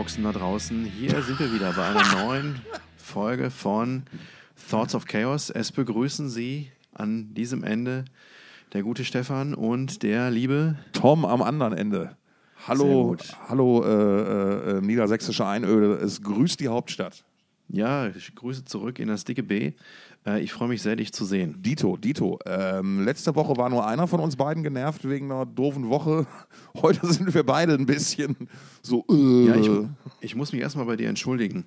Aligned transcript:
Bluetooth-Boxen 0.00 0.24
da 0.24 0.32
draußen. 0.32 0.84
Hier 0.84 1.22
sind 1.22 1.38
wir 1.38 1.52
wieder 1.52 1.72
bei 1.72 1.86
einer 1.88 2.24
neuen 2.24 2.60
Folge 2.96 3.50
von 3.50 4.04
Thoughts 4.70 4.94
of 4.94 5.04
Chaos. 5.04 5.50
Es 5.50 5.72
begrüßen 5.72 6.30
Sie 6.30 6.70
an 6.94 7.34
diesem 7.34 7.62
Ende 7.62 8.06
der 8.72 8.82
gute 8.82 9.04
Stefan 9.04 9.52
und 9.52 10.02
der 10.02 10.30
liebe 10.30 10.76
Tom 10.92 11.26
am 11.26 11.42
anderen 11.42 11.74
Ende. 11.74 12.16
Hallo, 12.66 13.14
hallo 13.48 13.84
äh, 13.84 14.78
äh, 14.78 14.80
niedersächsische 14.80 15.46
Einöde. 15.46 15.94
Es 15.96 16.22
grüßt 16.22 16.60
die 16.60 16.68
Hauptstadt. 16.68 17.24
Ja, 17.68 18.08
ich 18.08 18.34
grüße 18.34 18.64
zurück 18.64 18.98
in 18.98 19.08
das 19.08 19.24
dicke 19.24 19.42
B. 19.42 19.72
Äh, 20.26 20.40
ich 20.40 20.52
freue 20.52 20.68
mich 20.68 20.82
sehr, 20.82 20.96
dich 20.96 21.12
zu 21.12 21.24
sehen. 21.24 21.56
Dito, 21.62 21.96
Dito. 21.96 22.38
Ähm, 22.46 23.04
letzte 23.04 23.34
Woche 23.34 23.56
war 23.56 23.70
nur 23.70 23.86
einer 23.86 24.06
von 24.06 24.20
uns 24.20 24.36
beiden 24.36 24.62
genervt 24.62 25.08
wegen 25.08 25.30
einer 25.30 25.46
doofen 25.46 25.88
Woche. 25.88 26.26
Heute 26.82 27.06
sind 27.12 27.34
wir 27.34 27.44
beide 27.44 27.74
ein 27.74 27.86
bisschen 27.86 28.36
so. 28.82 29.04
Äh. 29.10 29.46
Ja, 29.46 29.56
ich, 29.56 29.70
ich, 30.20 30.34
muss 30.34 30.52
mich 30.52 30.60
erstmal 30.60 30.86
bei 30.86 30.96
dir 30.96 31.08
entschuldigen. 31.08 31.64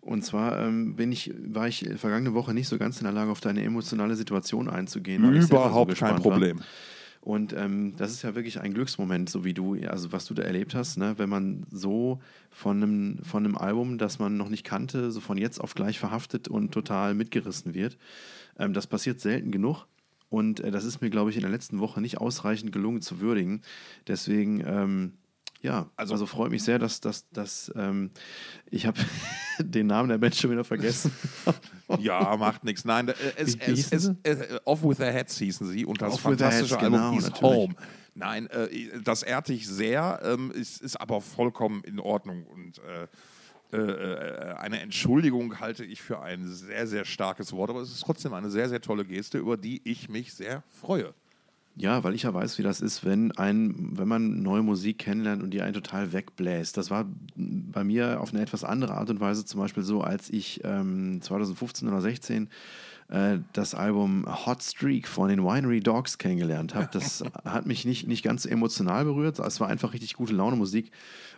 Und 0.00 0.24
zwar 0.24 0.60
ähm, 0.60 0.94
bin 0.94 1.10
ich, 1.12 1.32
war 1.48 1.68
ich 1.68 1.88
vergangene 1.96 2.34
Woche 2.34 2.54
nicht 2.54 2.68
so 2.68 2.78
ganz 2.78 2.98
in 2.98 3.04
der 3.04 3.12
Lage, 3.12 3.30
auf 3.30 3.40
deine 3.40 3.62
emotionale 3.62 4.14
Situation 4.16 4.68
einzugehen. 4.68 5.24
Überhaupt 5.34 5.96
so 5.96 6.04
kein 6.04 6.16
Problem. 6.16 6.58
War. 6.58 6.66
Und 7.26 7.52
ähm, 7.54 7.94
das 7.96 8.12
ist 8.12 8.22
ja 8.22 8.36
wirklich 8.36 8.60
ein 8.60 8.72
Glücksmoment, 8.72 9.28
so 9.28 9.44
wie 9.44 9.52
du, 9.52 9.74
also 9.88 10.12
was 10.12 10.26
du 10.26 10.34
da 10.34 10.44
erlebt 10.44 10.76
hast, 10.76 10.96
ne? 10.96 11.14
wenn 11.16 11.28
man 11.28 11.66
so 11.72 12.20
von 12.52 12.80
einem, 12.80 13.18
von 13.24 13.44
einem 13.44 13.56
Album, 13.56 13.98
das 13.98 14.20
man 14.20 14.36
noch 14.36 14.48
nicht 14.48 14.62
kannte, 14.62 15.10
so 15.10 15.20
von 15.20 15.36
jetzt 15.36 15.60
auf 15.60 15.74
gleich 15.74 15.98
verhaftet 15.98 16.46
und 16.46 16.70
total 16.70 17.14
mitgerissen 17.14 17.74
wird. 17.74 17.98
Ähm, 18.60 18.74
das 18.74 18.86
passiert 18.86 19.20
selten 19.20 19.50
genug. 19.50 19.88
Und 20.28 20.60
äh, 20.60 20.70
das 20.70 20.84
ist 20.84 21.00
mir, 21.00 21.10
glaube 21.10 21.30
ich, 21.30 21.36
in 21.36 21.42
der 21.42 21.50
letzten 21.50 21.80
Woche 21.80 22.00
nicht 22.00 22.18
ausreichend 22.18 22.70
gelungen 22.70 23.02
zu 23.02 23.18
würdigen. 23.18 23.62
Deswegen 24.06 24.62
ähm, 24.64 25.14
ja, 25.62 25.90
also, 25.96 26.14
also 26.14 26.26
freut 26.26 26.50
mich 26.50 26.62
sehr, 26.62 26.78
dass, 26.78 27.00
dass, 27.00 27.28
dass 27.30 27.72
ähm, 27.76 28.10
ich 28.70 28.86
habe 28.86 29.00
den 29.58 29.86
Namen 29.86 30.08
der 30.08 30.18
Band 30.18 30.34
schon 30.34 30.50
wieder 30.50 30.64
vergessen. 30.64 31.12
ja, 31.98 32.36
macht 32.36 32.64
nichts. 32.64 32.84
Nein, 32.84 33.12
es, 33.36 33.56
es, 33.56 33.92
es, 33.92 34.10
es, 34.22 34.60
Off 34.64 34.82
with 34.82 34.98
Their 34.98 35.12
Heads 35.12 35.38
hießen 35.38 35.66
sie 35.68 35.84
und 35.84 36.00
das 36.00 36.14
Off 36.14 36.20
fantastische 36.20 36.78
Album 36.78 36.92
genau, 36.92 37.12
hieß 37.12 37.30
natürlich. 37.30 37.42
Home. 37.42 37.74
Nein, 38.14 38.48
äh, 38.48 39.00
das 39.02 39.22
ehrt 39.22 39.50
ich 39.50 39.66
sehr, 39.68 40.20
ähm, 40.22 40.50
ist, 40.50 40.80
ist 40.80 40.96
aber 40.96 41.20
vollkommen 41.20 41.82
in 41.84 42.00
Ordnung 42.00 42.44
und 42.44 42.78
äh, 42.78 43.06
äh, 43.76 44.54
eine 44.54 44.80
Entschuldigung 44.80 45.58
halte 45.60 45.84
ich 45.84 46.00
für 46.00 46.20
ein 46.20 46.46
sehr, 46.46 46.86
sehr 46.86 47.04
starkes 47.04 47.52
Wort, 47.52 47.70
aber 47.70 47.80
es 47.80 47.90
ist 47.90 48.00
trotzdem 48.00 48.32
eine 48.32 48.50
sehr, 48.50 48.68
sehr 48.68 48.80
tolle 48.80 49.04
Geste, 49.04 49.38
über 49.38 49.56
die 49.56 49.82
ich 49.84 50.08
mich 50.08 50.32
sehr 50.32 50.62
freue. 50.70 51.14
Ja, 51.78 52.02
weil 52.04 52.14
ich 52.14 52.22
ja 52.22 52.32
weiß, 52.32 52.56
wie 52.56 52.62
das 52.62 52.80
ist, 52.80 53.04
wenn 53.04 53.32
ein, 53.32 53.74
wenn 53.98 54.08
man 54.08 54.42
neue 54.42 54.62
Musik 54.62 54.98
kennenlernt 54.98 55.42
und 55.42 55.50
die 55.50 55.60
einen 55.60 55.74
total 55.74 56.14
wegbläst. 56.14 56.76
Das 56.78 56.90
war 56.90 57.06
bei 57.36 57.84
mir 57.84 58.20
auf 58.20 58.32
eine 58.32 58.40
etwas 58.40 58.64
andere 58.64 58.94
Art 58.94 59.10
und 59.10 59.20
Weise 59.20 59.44
zum 59.44 59.60
Beispiel 59.60 59.82
so, 59.82 60.00
als 60.00 60.30
ich 60.30 60.62
ähm, 60.64 61.20
2015 61.20 61.86
oder 61.86 62.00
16 62.00 62.48
äh, 63.08 63.38
das 63.52 63.74
Album 63.74 64.24
Hot 64.46 64.62
Streak 64.62 65.06
von 65.06 65.28
den 65.28 65.44
Winery 65.44 65.80
Dogs 65.80 66.16
kennengelernt 66.16 66.74
habe. 66.74 66.88
Das 66.92 67.22
hat 67.44 67.66
mich 67.66 67.84
nicht, 67.84 68.08
nicht 68.08 68.22
ganz 68.22 68.46
emotional 68.46 69.04
berührt. 69.04 69.38
Es 69.38 69.60
war 69.60 69.68
einfach 69.68 69.92
richtig 69.92 70.14
gute 70.14 70.32
Laune 70.32 70.56
Musik. 70.56 70.90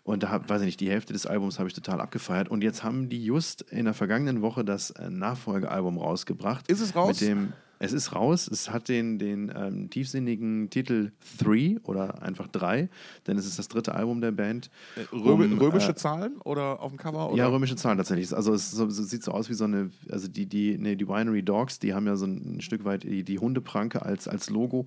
Und 0.04 0.22
da 0.22 0.30
hab, 0.30 0.48
weiß 0.48 0.62
ich 0.62 0.66
nicht, 0.66 0.80
die 0.80 0.88
Hälfte 0.88 1.12
des 1.12 1.26
Albums 1.26 1.58
habe 1.58 1.68
ich 1.68 1.74
total 1.74 2.00
abgefeiert. 2.00 2.48
Und 2.48 2.62
jetzt 2.62 2.84
haben 2.84 3.08
die 3.08 3.24
just 3.24 3.62
in 3.62 3.86
der 3.86 3.94
vergangenen 3.94 4.40
Woche 4.40 4.64
das 4.64 4.90
äh, 4.92 5.10
Nachfolgealbum 5.10 5.98
rausgebracht. 5.98 6.68
Ist 6.68 6.80
es 6.80 6.94
raus? 6.94 7.20
Mit 7.20 7.28
dem 7.28 7.52
es 7.78 7.92
ist 7.92 8.14
raus. 8.14 8.48
Es 8.48 8.70
hat 8.70 8.88
den, 8.88 9.18
den 9.18 9.52
ähm, 9.54 9.90
tiefsinnigen 9.90 10.70
Titel 10.70 11.12
Three 11.38 11.76
oder 11.84 12.22
einfach 12.22 12.48
drei, 12.48 12.88
denn 13.26 13.36
es 13.36 13.46
ist 13.46 13.58
das 13.58 13.68
dritte 13.68 13.94
Album 13.94 14.20
der 14.20 14.32
Band. 14.32 14.70
Äh, 14.96 15.14
Röm, 15.14 15.52
um, 15.52 15.58
römische 15.58 15.92
äh, 15.92 15.94
Zahlen 15.94 16.38
oder 16.38 16.80
auf 16.80 16.90
dem 16.90 16.98
Cover? 16.98 17.30
Oder? 17.30 17.38
Ja, 17.38 17.48
römische 17.48 17.76
Zahlen 17.76 17.98
tatsächlich. 17.98 18.34
Also 18.34 18.52
es 18.52 18.70
so, 18.70 18.88
so, 18.90 19.02
sieht 19.02 19.22
so 19.22 19.32
aus 19.32 19.48
wie 19.48 19.54
so 19.54 19.64
eine, 19.64 19.90
also 20.10 20.28
die, 20.28 20.46
die, 20.46 20.76
nee, 20.78 20.96
die 20.96 21.08
Winery 21.08 21.42
Dogs, 21.42 21.78
die 21.78 21.94
haben 21.94 22.06
ja 22.06 22.16
so 22.16 22.26
ein, 22.26 22.60
Stück 22.60 22.84
weit 22.84 23.04
die, 23.04 23.22
die 23.22 23.38
Hundepranke 23.38 24.02
als, 24.02 24.26
als 24.26 24.50
Logo 24.50 24.86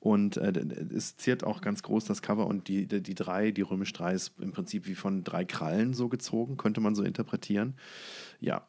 und 0.00 0.36
äh, 0.36 0.52
es 0.94 1.16
ziert 1.16 1.44
auch 1.44 1.60
ganz 1.60 1.82
groß 1.82 2.04
das 2.04 2.22
Cover 2.22 2.46
und 2.46 2.68
die, 2.68 2.86
die, 2.86 3.02
die 3.02 3.14
drei, 3.14 3.52
die 3.52 3.62
römisch 3.62 3.92
drei 3.92 4.14
ist 4.14 4.32
im 4.40 4.52
Prinzip 4.52 4.86
wie 4.86 4.94
von 4.94 5.24
drei 5.24 5.44
Krallen 5.44 5.94
so 5.94 6.08
gezogen, 6.08 6.56
könnte 6.56 6.80
man 6.80 6.94
so 6.94 7.02
interpretieren. 7.02 7.74
Ja. 8.40 8.66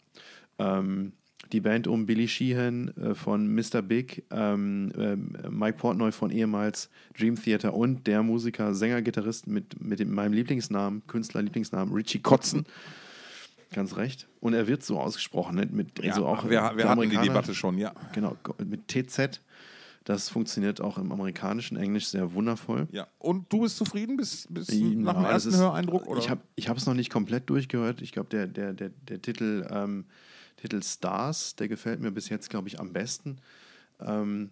Ähm, 0.60 1.14
die 1.52 1.62
Band 1.62 1.88
um 1.88 2.06
Billy 2.06 2.28
Sheehan 2.28 2.90
äh, 2.98 3.16
von 3.16 3.54
Mr. 3.54 3.82
Big, 3.82 4.24
ähm, 4.32 4.92
äh, 4.98 5.50
Mike 5.50 5.78
Portnoy 5.78 6.12
von 6.12 6.32
ehemals 6.32 6.90
Dream 7.18 7.36
Theater 7.36 7.74
und 7.74 8.08
der 8.08 8.24
Musiker, 8.24 8.74
Sänger, 8.74 9.02
Gitarrist 9.02 9.48
mit, 9.48 9.80
mit 9.82 10.00
dem, 10.00 10.14
meinem 10.14 10.34
Lieblingsnamen, 10.34 11.06
Künstler-Lieblingsnamen, 11.08 11.94
Richie 11.94 12.20
Kotzen. 12.20 12.66
Ganz 13.72 13.98
recht. 13.98 14.28
Und 14.40 14.54
er 14.54 14.68
wird 14.68 14.84
so 14.84 15.00
ausgesprochen, 15.00 15.56
ne? 15.56 15.68
mit, 15.72 16.04
ja, 16.04 16.12
also 16.12 16.28
auch 16.28 16.46
wir, 16.46 16.74
wir 16.76 16.90
hatten 16.90 17.10
die 17.10 17.18
Debatte 17.18 17.56
schon, 17.56 17.78
ja. 17.78 17.94
Genau, 18.14 18.38
mit 18.64 18.88
TZ. 18.88 19.42
Das 20.04 20.28
funktioniert 20.30 20.82
auch 20.82 20.98
im 20.98 21.12
amerikanischen 21.12 21.78
Englisch 21.78 22.08
sehr 22.08 22.34
wundervoll. 22.34 22.88
Ja. 22.92 23.08
Und 23.20 23.52
du 23.54 23.62
bist 23.62 23.78
zufrieden 23.78 24.18
bis, 24.18 24.48
bis 24.50 24.68
ja, 24.70 24.88
nach 24.96 25.14
dem 25.14 25.24
ersten 25.24 25.50
ist, 25.50 25.58
Höreindruck? 25.58 26.08
Oder? 26.08 26.20
Ich 26.56 26.68
habe 26.68 26.78
es 26.78 26.86
noch 26.86 26.94
nicht 26.94 27.10
komplett 27.10 27.50
durchgehört. 27.50 28.02
Ich 28.02 28.12
glaube, 28.12 28.30
der, 28.30 28.48
der, 28.48 28.74
der, 28.74 28.90
der 28.90 29.22
Titel 29.22 29.66
ähm, 29.72 30.06
Titel 30.64 30.82
Stars, 30.82 31.58
der 31.58 31.68
gefällt 31.68 32.00
mir 32.00 32.12
bis 32.12 32.30
jetzt, 32.30 32.50
glaube 32.50 32.70
ich, 32.70 32.80
am 32.80 32.94
besten. 32.94 33.36
Ähm, 34.00 34.52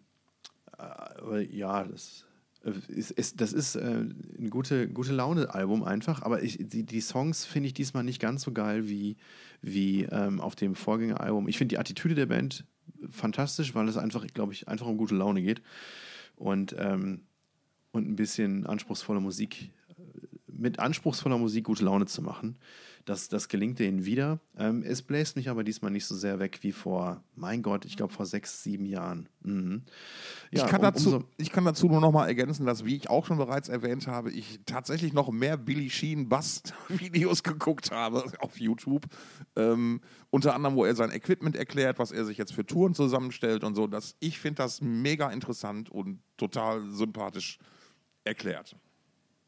äh, 0.78 0.82
aber 0.82 1.40
ja, 1.40 1.86
das 1.86 2.26
äh, 2.66 2.74
ist, 2.90 3.12
ist, 3.12 3.40
das 3.40 3.54
ist 3.54 3.76
äh, 3.76 4.02
ein 4.02 4.50
gute, 4.50 4.90
gute 4.90 5.14
Laune-Album 5.14 5.86
einfach, 5.86 6.22
aber 6.22 6.44
ich, 6.44 6.58
die, 6.60 6.84
die 6.84 7.00
Songs 7.00 7.46
finde 7.46 7.68
ich 7.68 7.74
diesmal 7.74 8.04
nicht 8.04 8.20
ganz 8.20 8.42
so 8.42 8.52
geil 8.52 8.90
wie, 8.90 9.16
wie 9.62 10.04
ähm, 10.04 10.42
auf 10.42 10.56
dem 10.58 10.76
Vorgängeralbum. 10.76 11.48
Ich 11.48 11.58
finde 11.58 11.76
die 11.76 11.80
Attitüde 11.80 12.16
der 12.16 12.26
Band 12.26 12.66
fantastisch, 13.10 13.74
weil 13.74 13.88
es 13.88 13.96
einfach, 13.96 14.28
glaube 14.28 14.52
ich, 14.52 14.68
einfach 14.68 14.88
um 14.88 14.98
gute 14.98 15.16
Laune 15.16 15.42
geht 15.42 15.62
und, 16.36 16.76
ähm, 16.78 17.22
und 17.94 18.10
ein 18.10 18.18
bisschen 18.18 18.66
anspruchsvolle 18.66 19.22
Musik, 19.22 19.72
mit 20.48 20.78
anspruchsvoller 20.78 21.38
Musik 21.38 21.64
gute 21.64 21.86
Laune 21.86 22.06
zu 22.06 22.22
machen. 22.22 22.58
Das, 23.06 23.30
das 23.30 23.48
gelingt 23.48 23.80
denen 23.80 24.06
wieder. 24.06 24.40
Ähm, 24.58 24.84
es 24.84 25.02
bläst 25.02 25.36
mich 25.36 25.50
aber 25.50 25.64
diesmal 25.64 25.92
nicht 25.92 26.06
so 26.06 26.16
sehr 26.16 26.40
weg 26.40 26.60
wie 26.62 26.72
vor, 26.72 27.24
mein 27.36 27.62
Gott, 27.62 27.86
ich 27.86 27.98
glaube 27.98 28.14
vor 28.14 28.26
sechs, 28.26 28.64
sieben 28.64 28.86
Jahren. 28.86 29.28
Mhm. 29.42 29.84
Ja, 30.52 30.66
ich, 30.66 30.70
kann 30.70 30.82
um, 30.82 30.86
dazu, 30.86 31.24
ich 31.38 31.52
kann 31.52 31.66
dazu 31.66 31.88
nur 31.88 32.02
noch 32.02 32.12
mal 32.12 32.28
ergänzen, 32.28 32.66
dass, 32.66 32.86
wie 32.86 32.96
ich 32.96 33.10
auch 33.10 33.26
schon 33.26 33.38
bereits 33.38 33.70
erwähnt 33.70 34.08
habe, 34.08 34.32
ich 34.32 34.60
tatsächlich 34.66 35.14
noch 35.14 35.32
mehr 35.32 35.58
Billy 35.58 35.90
Sheen 35.90 36.30
Bass-Videos 36.30 37.44
geguckt 37.44 37.92
habe 37.92 38.24
auf 38.40 38.60
YouTube. 38.60 39.06
Ähm, 39.56 40.02
unter 40.30 40.54
anderem, 40.54 40.76
wo 40.76 40.86
er 40.86 40.96
sein 40.96 41.12
Equipment 41.12 41.56
erklärt, 41.56 42.00
was 42.00 42.12
er 42.12 42.26
sich 42.26 42.38
jetzt 42.38 42.54
für 42.54 42.66
Touren 42.66 42.94
zusammenstellt 42.94 43.64
und 43.64 43.76
so. 43.76 43.88
Das, 43.88 44.16
ich 44.20 44.40
finde 44.40 44.58
das 44.58 44.82
mega 44.82 45.30
interessant 45.32 45.90
und 45.90 46.22
total 46.38 46.82
sympathisch 46.90 47.58
erklärt. 48.24 48.76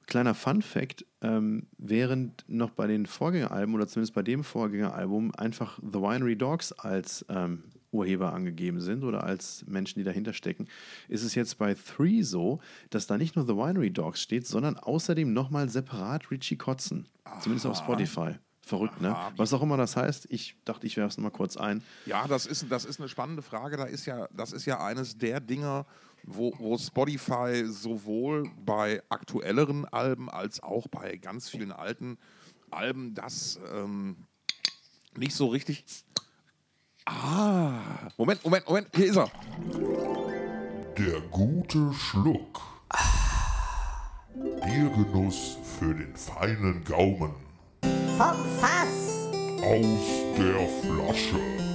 Kleiner 0.07 0.33
Fun 0.33 0.61
Fact: 0.61 1.05
ähm, 1.21 1.67
Während 1.77 2.43
noch 2.47 2.71
bei 2.71 2.87
den 2.87 3.05
Vorgängeralben 3.05 3.73
oder 3.75 3.87
zumindest 3.87 4.13
bei 4.13 4.23
dem 4.23 4.43
Vorgängeralbum 4.43 5.33
einfach 5.35 5.79
The 5.79 5.99
Winery 5.99 6.35
Dogs 6.35 6.71
als 6.73 7.25
ähm, 7.29 7.63
Urheber 7.93 8.33
angegeben 8.33 8.81
sind 8.81 9.03
oder 9.03 9.23
als 9.23 9.63
Menschen, 9.67 9.99
die 9.99 10.03
dahinter 10.03 10.33
stecken, 10.33 10.67
ist 11.07 11.23
es 11.23 11.35
jetzt 11.35 11.57
bei 11.57 11.75
Three 11.75 12.23
so, 12.23 12.59
dass 12.89 13.07
da 13.07 13.17
nicht 13.17 13.35
nur 13.35 13.45
The 13.45 13.53
Winery 13.55 13.91
Dogs 13.91 14.21
steht, 14.21 14.47
sondern 14.47 14.77
außerdem 14.77 15.31
nochmal 15.31 15.69
separat 15.69 16.31
Richie 16.31 16.57
Kotzen. 16.57 17.07
Aha. 17.23 17.39
Zumindest 17.39 17.67
auf 17.67 17.77
Spotify. 17.77 18.35
Verrückt, 18.65 19.01
ne? 19.01 19.13
Was 19.35 19.51
auch 19.53 19.61
immer 19.61 19.75
das 19.75 19.97
heißt, 19.97 20.27
ich 20.29 20.55
dachte, 20.63 20.87
ich 20.87 20.95
werfe 20.95 21.09
es 21.09 21.17
nochmal 21.17 21.31
kurz 21.31 21.57
ein. 21.57 21.83
Ja, 22.05 22.27
das 22.29 22.45
ist, 22.45 22.67
das 22.69 22.85
ist 22.85 22.97
eine 22.97 23.09
spannende 23.09 23.41
Frage. 23.41 23.75
Da 23.75 23.83
ist 23.83 24.05
ja, 24.05 24.29
das 24.31 24.53
ist 24.53 24.65
ja 24.65 24.81
eines 24.81 25.17
der 25.17 25.41
Dinge, 25.41 25.85
wo, 26.23 26.53
wo 26.57 26.77
Spotify 26.77 27.65
sowohl 27.65 28.49
bei 28.65 29.01
aktuelleren 29.09 29.85
Alben 29.85 30.29
als 30.29 30.61
auch 30.61 30.87
bei 30.87 31.17
ganz 31.17 31.49
vielen 31.49 31.71
alten 31.71 32.17
Alben 32.71 33.13
das 33.13 33.59
ähm, 33.73 34.17
nicht 35.15 35.35
so 35.35 35.47
richtig. 35.47 35.85
Ah, 37.05 37.79
Moment, 38.17 38.43
Moment, 38.43 38.67
Moment, 38.67 38.87
hier 38.95 39.07
ist 39.07 39.17
er. 39.17 39.29
Der 40.97 41.21
gute 41.31 41.93
Schluck. 41.93 42.61
Biergenuss 44.33 45.57
für 45.77 45.93
den 45.93 46.15
feinen 46.15 46.83
Gaumen. 46.85 47.33
Vom 48.17 48.37
Fass. 48.59 49.29
Aus 49.61 50.37
der 50.37 50.67
Flasche. 50.81 51.72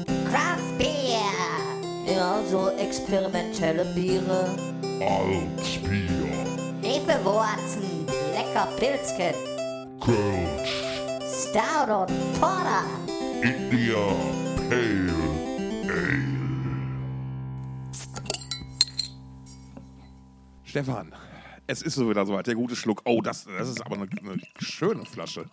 Craft 2.49 2.57
Beer. 2.57 2.69
Ja, 2.69 2.71
so 2.71 2.71
experimentelle 2.79 3.85
Biere. 3.95 4.57
Altbier. 5.01 6.09
Hefewurzen. 6.83 8.07
Lecker 8.33 8.69
Pilzken. 8.79 9.35
Kölsch. 10.01 10.83
Stout 11.25 11.91
und 11.93 12.41
Porter. 12.41 12.85
India 13.43 13.97
Pale 14.69 15.13
Ale. 15.91 16.29
Stefan, 20.65 21.15
Es 21.67 21.83
ist 21.83 21.95
so 21.95 22.09
wieder 22.09 22.27
soweit. 22.27 22.47
Der 22.47 22.55
gute 22.55 22.77
Schluck. 22.77 23.03
Oh, 23.05 23.21
das, 23.21 23.45
das 23.45 23.69
ist 23.69 23.85
aber 23.85 23.97
eine, 23.97 24.09
eine 24.21 24.41
schöne 24.59 25.05
Flasche. 25.05 25.47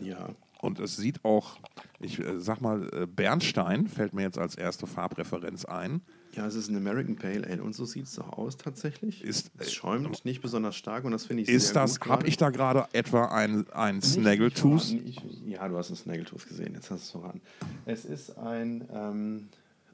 Ja. 0.00 0.28
Und 0.62 0.78
es 0.78 0.96
sieht 0.96 1.24
auch, 1.24 1.58
ich 1.98 2.20
äh, 2.20 2.38
sag 2.38 2.60
mal, 2.60 2.88
äh, 2.92 3.06
Bernstein 3.06 3.88
fällt 3.88 4.14
mir 4.14 4.22
jetzt 4.22 4.38
als 4.38 4.54
erste 4.54 4.86
Farbreferenz 4.86 5.64
ein. 5.64 6.02
Ja, 6.34 6.46
es 6.46 6.54
ist 6.54 6.70
ein 6.70 6.76
American 6.76 7.16
Pale 7.16 7.44
Ale 7.44 7.60
und 7.64 7.74
so 7.74 7.84
sieht 7.84 8.04
es 8.04 8.14
doch 8.14 8.32
aus 8.34 8.56
tatsächlich. 8.58 9.24
Ist, 9.24 9.50
es 9.58 9.72
schäumt 9.72 10.24
nicht 10.24 10.40
besonders 10.40 10.76
stark 10.76 11.04
und 11.04 11.10
das 11.10 11.26
finde 11.26 11.42
ich 11.42 11.48
ist 11.48 11.72
sehr 11.72 11.82
das, 11.82 11.98
gut. 11.98 12.12
Habe 12.12 12.28
ich 12.28 12.36
da 12.36 12.50
gerade 12.50 12.86
etwa 12.92 13.24
ein, 13.24 13.68
ein 13.72 14.00
Snaggletooth? 14.00 14.96
Ja, 15.44 15.66
du 15.66 15.76
hast 15.76 15.90
ein 15.90 15.96
Snaggletooth 15.96 16.48
gesehen, 16.48 16.74
jetzt 16.74 16.92
hast 16.92 17.12
du 17.12 17.18
es 17.18 17.22
voran. 17.22 17.40
Es 17.84 18.04
ist 18.04 18.38
ein, 18.38 18.88
ähm, 18.94 19.48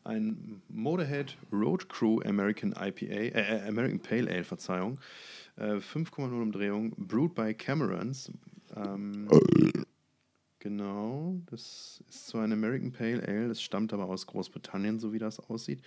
ein 0.05 0.61
Motorhead 0.69 1.35
Road 1.51 1.89
Crew 1.89 2.21
American 2.27 2.73
IPA, 2.73 3.07
äh, 3.07 3.63
American 3.67 4.01
Pale 4.01 4.31
Ale, 4.31 4.45
Verzeihung. 4.45 5.01
Äh, 5.57 5.81
5,0 5.81 6.43
Umdrehung, 6.43 6.93
brewed 6.99 7.35
by 7.35 7.55
Camerons. 7.55 8.31
Ähm, 8.77 9.29
Genau, 10.69 11.41
das 11.47 12.05
ist 12.11 12.27
so 12.27 12.37
ein 12.37 12.53
American 12.53 12.93
Pale 12.93 13.27
Ale, 13.27 13.49
das 13.49 13.63
stammt 13.63 13.95
aber 13.95 14.05
aus 14.05 14.27
Großbritannien, 14.27 14.99
so 14.99 15.15
wie 15.15 15.19
das 15.19 15.41
aussieht. 15.41 15.81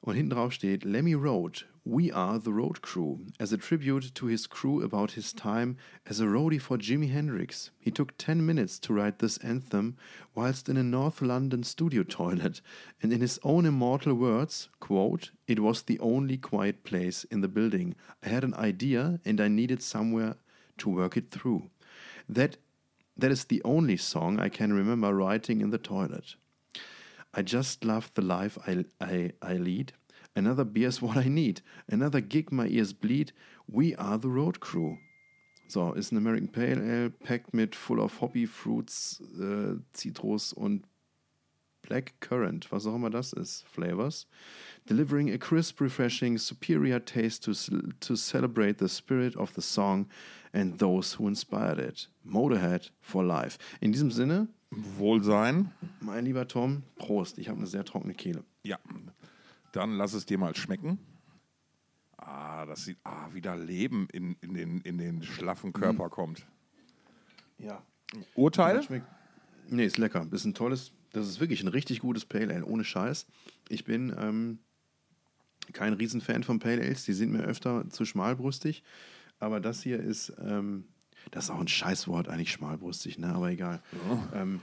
Und 0.00 0.14
hinten 0.14 0.30
drauf 0.30 0.54
steht, 0.54 0.82
Lemmy 0.82 1.14
wrote, 1.14 1.66
We 1.84 2.10
are 2.14 2.40
the 2.40 2.50
Road 2.50 2.80
Crew, 2.80 3.18
as 3.38 3.52
a 3.52 3.58
tribute 3.58 4.14
to 4.14 4.26
his 4.26 4.48
crew 4.48 4.82
about 4.82 5.12
his 5.12 5.34
time 5.34 5.76
as 6.08 6.20
a 6.20 6.24
roadie 6.24 6.58
for 6.58 6.78
Jimi 6.78 7.10
Hendrix. 7.10 7.70
He 7.78 7.90
took 7.90 8.16
10 8.16 8.46
minutes 8.46 8.80
to 8.80 8.94
write 8.94 9.18
this 9.18 9.36
anthem 9.44 9.98
whilst 10.34 10.70
in 10.70 10.78
a 10.78 10.82
North 10.82 11.20
London 11.20 11.62
studio 11.62 12.02
toilet, 12.02 12.62
and 13.02 13.12
in 13.12 13.20
his 13.20 13.38
own 13.42 13.66
immortal 13.66 14.14
words, 14.14 14.70
quote, 14.80 15.32
It 15.46 15.60
was 15.60 15.82
the 15.82 16.00
only 16.00 16.38
quiet 16.38 16.82
place 16.82 17.24
in 17.24 17.42
the 17.42 17.48
building. 17.48 17.94
I 18.24 18.30
had 18.30 18.42
an 18.42 18.54
idea 18.54 19.20
and 19.26 19.38
I 19.38 19.48
needed 19.48 19.82
somewhere 19.82 20.36
to 20.78 20.88
work 20.88 21.18
it 21.18 21.30
through. 21.30 21.68
That 22.26 22.56
That 23.18 23.32
is 23.32 23.44
the 23.46 23.60
only 23.64 23.96
song 23.96 24.38
I 24.38 24.48
can 24.48 24.72
remember 24.72 25.12
writing 25.12 25.60
in 25.60 25.70
the 25.70 25.78
toilet. 25.78 26.36
I 27.34 27.42
just 27.42 27.84
love 27.84 28.10
the 28.14 28.22
life 28.22 28.56
I, 28.66 28.84
I, 29.00 29.32
I 29.42 29.54
lead. 29.54 29.92
Another 30.36 30.64
beer 30.64 30.88
is 30.88 31.02
what 31.02 31.16
I 31.16 31.28
need. 31.28 31.60
Another 31.88 32.20
gig 32.20 32.52
my 32.52 32.68
ears 32.68 32.92
bleed. 32.92 33.32
We 33.66 33.96
are 33.96 34.18
the 34.18 34.30
road 34.30 34.60
crew. 34.60 34.98
So, 35.66 35.92
ist 35.92 36.12
ein 36.12 36.16
American 36.16 36.48
Pale 36.48 36.80
Ale, 36.80 37.10
packed 37.10 37.52
mit 37.52 37.74
full 37.74 38.00
of 38.00 38.22
Hobby 38.22 38.46
Fruits, 38.46 39.20
uh, 39.38 39.72
äh, 39.72 39.76
Zitrus 39.92 40.54
und 40.54 40.84
Black 41.88 42.12
Currant, 42.20 42.70
was 42.70 42.86
auch 42.86 42.94
immer 42.94 43.08
das 43.08 43.32
ist, 43.32 43.64
Flavors. 43.66 44.26
Delivering 44.90 45.30
a 45.32 45.38
crisp, 45.38 45.80
refreshing, 45.80 46.36
superior 46.36 47.02
taste 47.02 47.44
to, 47.44 47.52
to 48.00 48.14
celebrate 48.14 48.78
the 48.78 48.88
spirit 48.88 49.36
of 49.36 49.52
the 49.54 49.62
song 49.62 50.06
and 50.52 50.78
those 50.78 51.18
who 51.18 51.26
inspired 51.28 51.78
it. 51.78 52.10
Motorhead 52.24 52.92
for 53.00 53.24
life. 53.24 53.56
In 53.80 53.92
diesem 53.92 54.10
Sinne, 54.10 54.48
Wohlsein. 54.70 55.70
mein 56.00 56.26
lieber 56.26 56.46
Tom, 56.46 56.82
Prost. 56.96 57.38
Ich 57.38 57.48
habe 57.48 57.56
eine 57.58 57.66
sehr 57.66 57.84
trockene 57.86 58.12
Kehle. 58.14 58.44
Ja, 58.64 58.78
dann 59.72 59.96
lass 59.96 60.12
es 60.12 60.26
dir 60.26 60.36
mal 60.36 60.54
schmecken. 60.54 60.98
Ah, 62.18 62.66
das 62.66 62.84
sieht, 62.84 62.98
ah, 63.04 63.32
wieder 63.32 63.56
Leben 63.56 64.08
in, 64.12 64.36
in, 64.42 64.52
den, 64.52 64.80
in 64.82 64.98
den 64.98 65.22
schlaffen 65.22 65.72
Körper 65.72 66.06
Mhm. 66.06 66.10
kommt. 66.10 66.46
Ja. 67.58 67.82
Urteil? 68.34 68.76
Das 68.76 68.84
schmeckt. 68.86 69.06
Nee, 69.70 69.86
ist 69.86 69.96
lecker. 69.98 70.26
Ist 70.30 70.44
ein 70.44 70.54
tolles, 70.54 70.92
das 71.12 71.28
ist 71.28 71.40
wirklich 71.40 71.62
ein 71.62 71.68
richtig 71.68 72.00
gutes 72.00 72.24
Pale 72.24 72.54
Ale, 72.54 72.64
ohne 72.64 72.84
Scheiß. 72.84 73.26
Ich 73.68 73.84
bin 73.84 74.14
ähm, 74.18 74.58
kein 75.72 75.92
Riesenfan 75.92 76.44
von 76.44 76.58
Pale 76.58 76.82
Ales, 76.82 77.04
die 77.04 77.12
sind 77.12 77.32
mir 77.32 77.42
öfter 77.42 77.88
zu 77.90 78.04
schmalbrüstig. 78.04 78.82
Aber 79.38 79.60
das 79.60 79.82
hier 79.82 80.00
ist, 80.00 80.32
ähm, 80.40 80.84
das 81.30 81.44
ist 81.44 81.50
auch 81.50 81.60
ein 81.60 81.68
Scheißwort, 81.68 82.28
eigentlich 82.28 82.52
schmalbrüstig, 82.52 83.18
ne? 83.18 83.34
aber 83.34 83.50
egal. 83.50 83.82
Ähm, 84.34 84.60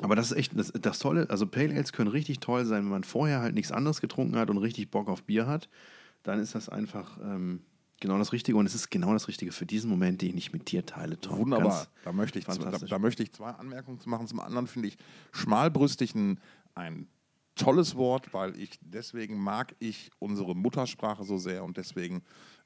aber 0.00 0.14
das 0.14 0.30
ist 0.30 0.36
echt 0.36 0.58
das, 0.58 0.72
das 0.72 0.98
Tolle. 0.98 1.28
Also 1.30 1.46
Pale 1.46 1.74
Ales 1.74 1.92
können 1.92 2.10
richtig 2.10 2.40
toll 2.40 2.64
sein, 2.64 2.84
wenn 2.84 2.90
man 2.90 3.04
vorher 3.04 3.40
halt 3.40 3.54
nichts 3.54 3.72
anderes 3.72 4.00
getrunken 4.00 4.36
hat 4.36 4.50
und 4.50 4.58
richtig 4.58 4.90
Bock 4.90 5.08
auf 5.08 5.22
Bier 5.22 5.46
hat. 5.46 5.68
Dann 6.22 6.40
ist 6.40 6.54
das 6.54 6.68
einfach 6.68 7.18
ähm, 7.22 7.60
genau 8.00 8.18
das 8.18 8.32
Richtige 8.32 8.56
und 8.58 8.66
es 8.66 8.74
ist 8.74 8.90
genau 8.90 9.12
das 9.12 9.28
Richtige 9.28 9.52
für 9.52 9.66
diesen 9.66 9.90
Moment, 9.90 10.22
den 10.22 10.36
ich 10.36 10.52
mit 10.52 10.70
dir 10.70 10.84
teile, 10.84 11.18
Tom. 11.20 11.38
Wunderbar. 11.38 11.70
Ganz 11.86 11.88
Da 12.04 12.12
möchte, 12.12 12.38
ich, 12.38 12.46
zwei- 12.46 12.70
da, 12.70 12.78
da 12.78 12.98
möchte 12.98 13.22
ich 13.22 13.32
zwei 13.32 13.50
Anmerkungen 13.50 13.98
zu 14.00 14.08
machen. 14.08 14.26
Zum 14.26 14.40
anderen 14.40 14.66
finde 14.66 14.88
ich 14.88 14.96
schmalbrüstig 15.32 16.14
ein, 16.14 16.40
ein 16.74 17.08
tolles 17.54 17.94
Wort, 17.96 18.34
weil 18.34 18.58
ich 18.60 18.78
deswegen 18.82 19.38
mag 19.38 19.74
ich 19.78 20.10
unsere 20.18 20.54
Muttersprache 20.54 21.24
so 21.24 21.38
sehr 21.38 21.64
und 21.64 21.76
deswegen 21.76 22.22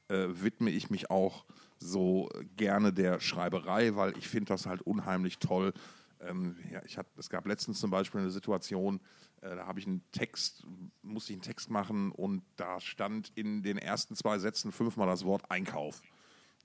äh, 0.08 0.26
widme 0.30 0.70
ich 0.70 0.90
mich 0.90 1.10
auch 1.10 1.44
so 1.78 2.28
gerne 2.56 2.92
der 2.92 3.20
Schreiberei, 3.20 3.94
weil 3.96 4.16
ich 4.18 4.28
finde 4.28 4.46
das 4.46 4.66
halt 4.66 4.82
unheimlich 4.82 5.38
toll. 5.38 5.72
Ähm, 6.20 6.56
ja, 6.72 6.82
ich 6.84 6.98
hatte, 6.98 7.08
es 7.16 7.30
gab 7.30 7.46
letztens 7.46 7.78
zum 7.80 7.90
Beispiel 7.90 8.20
eine 8.20 8.30
Situation, 8.30 9.00
da 9.40 9.66
habe 9.66 9.78
ich 9.80 9.86
einen 9.86 10.04
Text, 10.12 10.64
musste 11.02 11.32
ich 11.32 11.36
einen 11.36 11.42
Text 11.42 11.70
machen 11.70 12.12
und 12.12 12.42
da 12.56 12.80
stand 12.80 13.32
in 13.34 13.62
den 13.62 13.78
ersten 13.78 14.14
zwei 14.14 14.38
Sätzen 14.38 14.70
fünfmal 14.72 15.06
das 15.06 15.24
Wort 15.24 15.50
Einkauf. 15.50 16.02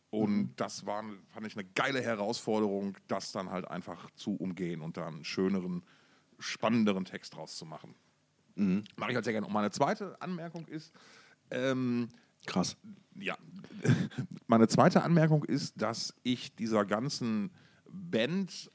Und 0.10 0.56
das 0.56 0.86
war, 0.86 1.04
fand 1.28 1.48
ich 1.48 1.56
eine 1.58 1.66
geile 1.76 2.02
Herausforderung, 2.02 2.98
das 3.08 3.32
dann 3.32 3.50
halt 3.50 3.68
einfach 3.70 4.10
zu 4.12 4.36
umgehen 4.36 4.82
und 4.82 4.98
da 4.98 5.08
einen 5.08 5.26
schöneren, 5.26 5.84
spannenderen 6.40 7.06
Text 7.06 7.36
draus 7.36 7.58
zu 7.58 7.66
machen. 7.66 7.96
Mache 8.96 9.12
ich 9.12 9.16
halt 9.16 9.26
sehr 9.26 9.34
gerne. 9.34 9.48
Und 9.48 9.54
meine 9.54 9.72
zweite 9.72 10.22
Anmerkung 10.22 10.68
ist, 10.68 10.94
ähm, 11.52 12.10
Krass. 12.46 12.78
ja, 13.16 13.38
meine 14.48 14.68
zweite 14.68 15.04
Anmerkung 15.04 15.44
ist, 15.44 15.82
dass 15.82 16.14
ich 16.24 16.56
dieser 16.56 16.86
ganzen 16.86 17.52
Band 17.90 18.72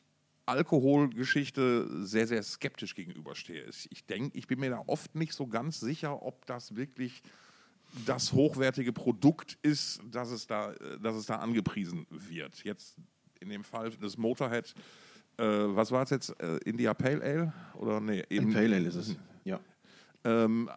Alkoholgeschichte 0.50 2.05
sehr, 2.05 2.26
sehr 2.26 2.43
skeptisch 2.43 2.94
gegenüberstehe. 2.94 3.64
Ich- 3.91 4.05
denke, 4.06 4.37
ich 4.37 4.47
bin 4.47 4.58
mir 4.61 4.70
da 4.70 4.82
oft 4.87 5.14
nicht 5.14 5.32
so 5.32 5.47
ganz 5.47 5.81
sicher, 5.81 6.23
ob 6.23 6.45
das 6.47 6.75
wirklich 6.76 7.23
das 8.07 8.33
hochwertige 8.33 8.92
Produkt 8.92 9.59
ist, 9.62 10.00
dass 10.11 10.30
es 10.30 10.47
da, 10.47 10.73
äh, 10.73 10.99
dass 11.00 11.14
es 11.16 11.26
da 11.26 11.37
angepriesen 11.37 12.07
wird. 12.11 12.62
Jetzt 12.64 12.97
in 13.40 13.49
dem 13.49 13.64
Fall 13.64 13.90
des 13.90 14.16
Motorhead, 14.19 14.75
äh, 15.38 15.45
was 15.45 15.90
war 15.90 16.02
es 16.02 16.11
jetzt? 16.11 16.30
Äh, 16.40 16.59
India 16.64 16.92
Pale 16.95 17.23
Ale? 17.23 17.52
Oder 17.75 18.00
nee, 18.00 18.23
eben, 18.30 18.52
Pale 18.52 18.76
Ale 18.76 18.88
ist 18.88 18.97
es. 18.97 19.16
Ja. 19.45 19.59
ähm, 20.25 20.69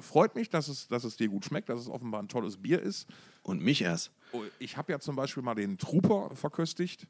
freut 0.00 0.34
mich, 0.34 0.48
dass 0.50 0.68
es, 0.68 0.88
dass 0.88 1.04
es 1.04 1.16
dir 1.16 1.28
gut 1.28 1.44
schmeckt, 1.44 1.68
dass 1.68 1.80
es 1.80 1.88
offenbar 1.88 2.22
ein 2.22 2.28
tolles 2.28 2.56
Bier 2.56 2.80
ist. 2.80 3.06
Und 3.42 3.62
mich 3.62 3.82
erst. 3.82 4.10
Oh, 4.32 4.42
Ich 4.58 4.76
habe 4.76 4.92
ja 4.92 4.98
zum 4.98 5.16
Beispiel 5.16 5.42
mal 5.42 5.54
den 5.54 5.78
Trooper 5.78 6.34
verköstigt. 6.34 7.06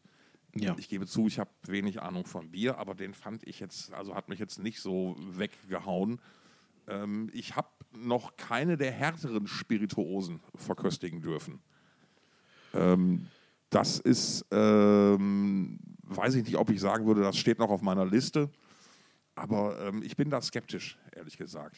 Ja. 0.63 0.77
Ich 0.79 0.89
gebe 0.89 1.07
zu, 1.07 1.27
ich 1.27 1.39
habe 1.39 1.51
wenig 1.67 2.03
Ahnung 2.03 2.25
von 2.25 2.51
Bier, 2.51 2.79
aber 2.79 2.95
den 2.95 3.15
fand 3.15 3.47
ich 3.47 3.61
jetzt, 3.61 3.93
also 3.93 4.15
hat 4.15 4.29
mich 4.29 4.39
jetzt 4.39 4.59
nicht 4.59 4.81
so 4.81 5.17
weggehauen. 5.19 6.21
Ähm, 6.89 7.31
ich 7.33 7.57
habe 7.57 7.69
noch 7.93 8.37
keine 8.37 8.77
der 8.77 8.93
härteren 8.93 9.47
Spirituosen 9.47 10.41
verköstigen 10.55 11.21
dürfen. 11.21 11.61
Ähm, 12.75 13.27
das 13.71 13.99
ist, 13.99 14.45
ähm, 14.51 15.79
weiß 16.03 16.35
ich 16.37 16.45
nicht, 16.45 16.57
ob 16.57 16.71
ich 16.71 16.81
sagen 16.81 17.07
würde, 17.07 17.23
das 17.23 17.37
steht 17.37 17.59
noch 17.59 17.71
auf 17.71 17.83
meiner 17.83 18.07
Liste. 18.07 18.51
Aber 19.35 19.79
ähm, 19.81 20.03
ich 20.03 20.17
bin 20.17 20.31
da 20.31 20.41
skeptisch, 20.41 20.99
ehrlich 21.13 21.37
gesagt. 21.37 21.77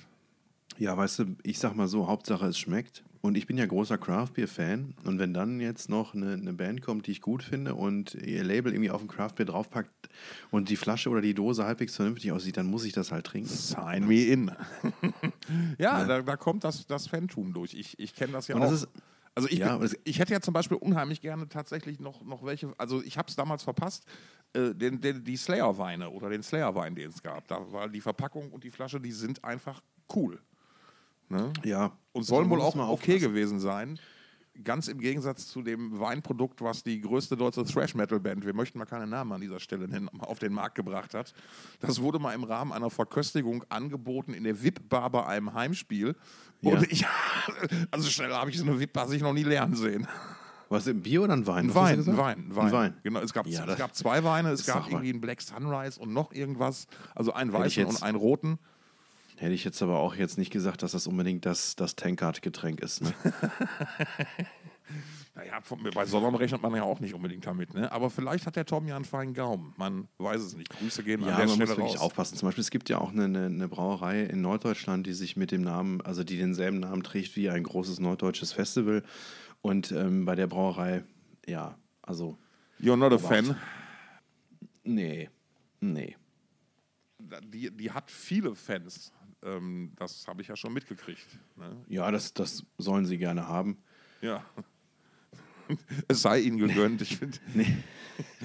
Ja, 0.76 0.96
weißt 0.96 1.20
du, 1.20 1.36
ich 1.42 1.58
sag 1.58 1.74
mal 1.74 1.88
so, 1.88 2.06
Hauptsache 2.06 2.46
es 2.46 2.58
schmeckt. 2.58 3.04
Und 3.20 3.36
ich 3.36 3.46
bin 3.46 3.58
ja 3.58 3.66
großer 3.66 3.98
Craft 3.98 4.28
Beer 4.34 4.46
Fan. 4.48 4.94
Und 5.04 5.18
wenn 5.18 5.34
dann 5.34 5.60
jetzt 5.60 5.88
noch 5.88 6.14
eine, 6.14 6.34
eine 6.34 6.52
Band 6.52 6.82
kommt, 6.82 7.06
die 7.06 7.10
ich 7.12 7.20
gut 7.20 7.42
finde 7.42 7.74
und 7.74 8.14
ihr 8.14 8.44
Label 8.44 8.72
irgendwie 8.72 8.90
auf 8.90 9.00
dem 9.00 9.08
Craft 9.08 9.32
Beer 9.36 9.46
draufpackt 9.46 10.08
und 10.50 10.68
die 10.68 10.76
Flasche 10.76 11.10
oder 11.10 11.20
die 11.20 11.34
Dose 11.34 11.64
halbwegs 11.64 11.96
vernünftig 11.96 12.30
aussieht, 12.32 12.56
dann 12.56 12.66
muss 12.66 12.84
ich 12.84 12.92
das 12.92 13.10
halt 13.10 13.26
trinken. 13.26 13.48
Sign 13.48 14.06
me 14.06 14.22
in. 14.24 14.52
ja, 15.78 16.04
Da, 16.04 16.22
da 16.22 16.36
kommt 16.36 16.64
das, 16.64 16.86
das 16.86 17.06
Fantum 17.06 17.52
durch. 17.52 17.74
Ich, 17.74 17.98
ich 17.98 18.14
kenne 18.14 18.32
das 18.32 18.48
ja 18.48 18.54
Und 18.56 18.62
auch. 18.62 18.70
das 18.70 18.82
ist- 18.82 18.88
also 19.34 19.48
ich, 19.50 19.58
Ja, 19.58 19.76
bin- 19.76 19.92
ich 20.02 20.18
hätte 20.18 20.32
ja 20.32 20.40
zum 20.40 20.52
Beispiel 20.52 20.76
unheimlich 20.78 21.20
gerne 21.20 21.48
tatsächlich 21.48 22.00
noch, 22.00 22.24
noch 22.24 22.44
welche, 22.44 22.72
also 22.76 23.00
ich 23.04 23.18
habe 23.18 23.28
es 23.28 23.36
damals 23.36 23.62
verpasst, 23.62 24.04
äh, 24.52 24.74
den, 24.74 25.00
den, 25.00 25.22
die 25.22 25.36
Slayer-Weine 25.36 26.10
oder 26.10 26.28
den 26.28 26.42
Slayer-Wein, 26.42 26.96
den 26.96 27.10
es 27.10 27.22
gab. 27.22 27.46
Da 27.46 27.70
war 27.70 27.88
die 27.88 28.00
Verpackung 28.00 28.50
und 28.50 28.64
die 28.64 28.70
Flasche, 28.72 29.00
die 29.00 29.12
sind 29.12 29.44
einfach 29.44 29.80
cool. 30.16 30.40
Ne? 31.28 31.52
Ja. 31.64 31.92
Und 32.12 32.24
sollen 32.24 32.50
Also 32.50 32.64
wohl 32.64 32.76
man 32.76 32.86
auch 32.86 32.92
okay 32.92 33.18
gewesen 33.18 33.60
sein. 33.60 33.98
Ganz 34.64 34.88
im 34.88 34.98
Gegensatz 34.98 35.46
zu 35.46 35.62
dem 35.62 36.00
Weinprodukt, 36.00 36.60
was 36.62 36.82
die 36.82 37.00
größte 37.00 37.36
deutsche 37.36 37.64
Thrash-Metal-Band, 37.64 38.44
wir 38.44 38.54
möchten 38.54 38.78
mal 38.78 38.86
keine 38.86 39.06
Namen 39.06 39.30
an 39.30 39.40
dieser 39.40 39.60
Stelle 39.60 39.86
nennen, 39.86 40.08
auf 40.18 40.40
den 40.40 40.52
Markt 40.52 40.74
gebracht 40.74 41.14
hat. 41.14 41.32
Das 41.78 42.02
wurde 42.02 42.18
mal 42.18 42.32
im 42.32 42.42
Rahmen 42.42 42.72
einer 42.72 42.90
Verköstigung 42.90 43.64
angeboten 43.68 44.34
in 44.34 44.42
der 44.42 44.60
VIP-Bar 44.60 45.10
bei 45.10 45.26
einem 45.26 45.54
Heimspiel. 45.54 46.16
Ja. 46.60 46.72
Und 46.72 46.90
ich, 46.90 47.06
also 47.92 48.08
schneller 48.10 48.38
habe 48.40 48.50
ich 48.50 48.58
so 48.58 48.64
eine 48.64 48.80
VIP-Bar 48.80 49.06
sich 49.06 49.22
noch 49.22 49.32
nie 49.32 49.44
lernen 49.44 49.76
sehen. 49.76 50.08
Was, 50.70 50.86
ein 50.86 51.02
Bier 51.02 51.22
oder 51.22 51.34
ein 51.34 51.46
Wein? 51.46 51.66
Ein 51.66 51.74
Wein, 51.74 51.98
ein? 52.00 52.16
Wein, 52.16 52.38
ein 52.50 52.56
Wein. 52.56 52.66
Ein 52.66 52.72
Wein. 52.72 52.96
Genau, 53.02 53.20
es 53.20 53.32
gab, 53.32 53.46
Ja, 53.46 53.64
es 53.64 53.78
gab 53.78 53.94
zwei 53.94 54.22
Weine, 54.24 54.50
es 54.50 54.66
gab 54.66 54.86
irgendwie 54.88 55.10
einen 55.10 55.20
Black 55.20 55.40
Sunrise 55.40 55.98
und 55.98 56.12
noch 56.12 56.32
irgendwas, 56.32 56.86
also 57.14 57.32
einen 57.32 57.52
weißen 57.52 57.86
und 57.86 58.02
einen 58.02 58.18
roten. 58.18 58.58
Hätte 59.38 59.54
ich 59.54 59.62
jetzt 59.62 59.80
aber 59.82 59.98
auch 59.98 60.16
jetzt 60.16 60.36
nicht 60.36 60.50
gesagt, 60.50 60.82
dass 60.82 60.92
das 60.92 61.06
unbedingt 61.06 61.46
das, 61.46 61.76
das 61.76 61.94
Tankard-Getränk 61.94 62.80
ist. 62.80 63.02
Ne? 63.02 63.14
naja, 65.36 65.60
bei 65.94 66.06
Sollern 66.06 66.34
rechnet 66.34 66.60
man 66.60 66.74
ja 66.74 66.82
auch 66.82 66.98
nicht 66.98 67.14
unbedingt 67.14 67.46
damit. 67.46 67.72
Ne? 67.72 67.92
Aber 67.92 68.10
vielleicht 68.10 68.46
hat 68.46 68.56
der 68.56 68.66
Tom 68.66 68.88
ja 68.88 68.96
einen 68.96 69.04
feinen 69.04 69.34
Gaumen. 69.34 69.74
Man 69.76 70.08
weiß 70.18 70.42
es 70.42 70.56
nicht. 70.56 70.70
Grüße 70.70 71.04
gehen 71.04 71.20
ja, 71.20 71.28
an 71.28 71.36
der 71.36 71.46
man 71.46 71.54
Stelle 71.54 71.68
muss 71.68 71.76
wirklich 71.76 71.94
raus. 71.94 72.00
aufpassen. 72.00 72.36
Zum 72.36 72.48
Beispiel, 72.48 72.62
es 72.62 72.70
gibt 72.70 72.88
ja 72.88 72.98
auch 72.98 73.12
eine, 73.12 73.26
eine, 73.26 73.46
eine 73.46 73.68
Brauerei 73.68 74.24
in 74.24 74.40
Norddeutschland, 74.40 75.06
die 75.06 75.12
sich 75.12 75.36
mit 75.36 75.52
dem 75.52 75.62
Namen, 75.62 76.00
also 76.00 76.24
die 76.24 76.36
denselben 76.36 76.80
Namen 76.80 77.04
trägt 77.04 77.36
wie 77.36 77.48
ein 77.48 77.62
großes 77.62 78.00
norddeutsches 78.00 78.52
Festival. 78.52 79.04
Und 79.62 79.92
ähm, 79.92 80.24
bei 80.24 80.34
der 80.34 80.48
Brauerei, 80.48 81.04
ja, 81.46 81.78
also. 82.02 82.36
You're 82.80 82.96
not 82.96 83.12
a 83.12 83.18
fan. 83.18 83.56
Nee, 84.82 85.30
nee. 85.78 86.16
Die, 87.44 87.70
die 87.70 87.90
hat 87.92 88.10
viele 88.10 88.56
Fans. 88.56 89.12
Ähm, 89.42 89.92
das 89.96 90.26
habe 90.26 90.42
ich 90.42 90.48
ja 90.48 90.56
schon 90.56 90.72
mitgekriegt. 90.72 91.26
Ne? 91.56 91.76
Ja, 91.88 92.10
das, 92.10 92.34
das 92.34 92.64
sollen 92.78 93.06
sie 93.06 93.18
gerne 93.18 93.46
haben. 93.46 93.78
Ja. 94.20 94.44
Es 96.08 96.22
sei 96.22 96.40
ihnen 96.40 96.56
gegönnt. 96.56 97.02
Ich 97.02 97.18
find, 97.18 97.42
Nee. 97.54 97.76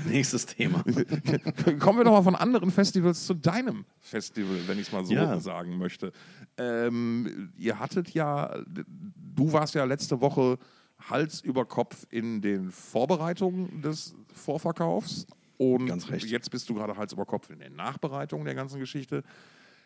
Nächstes 0.06 0.46
Thema. 0.46 0.84
Kommen 1.80 2.00
wir 2.00 2.04
doch 2.04 2.12
mal 2.12 2.22
von 2.22 2.36
anderen 2.36 2.70
Festivals 2.70 3.26
zu 3.26 3.34
deinem 3.34 3.86
Festival, 4.02 4.60
wenn 4.68 4.78
ich 4.78 4.88
es 4.88 4.92
mal 4.92 5.06
so 5.06 5.14
Ja. 5.14 5.40
sagen 5.40 5.78
möchte. 5.78 6.12
Ähm, 6.58 7.54
ihr 7.58 7.80
hattet 7.80 8.10
ja, 8.14 8.62
du 8.68 9.54
warst 9.54 9.74
ja 9.74 9.86
letzte 9.86 10.20
Woche 10.20 10.60
Hals 11.00 11.40
über 11.40 11.66
Kopf 11.66 12.06
in 12.10 12.42
den 12.42 12.72
Vorbereitungen 12.72 13.82
des 13.82 14.16
Vorverkaufs 14.34 15.26
und 15.58 15.86
Ganz 15.86 16.10
recht. 16.10 16.26
jetzt 16.26 16.52
bist 16.52 16.68
du 16.70 16.74
gerade 16.74 16.98
Hals 16.98 17.14
über 17.14 17.26
Kopf 17.26 17.50
in 17.50 17.60
den 17.60 17.74
Nachbereitungen 17.78 18.44
der 18.44 18.54
ganzen 18.56 18.82
Geschichte. 18.82 19.24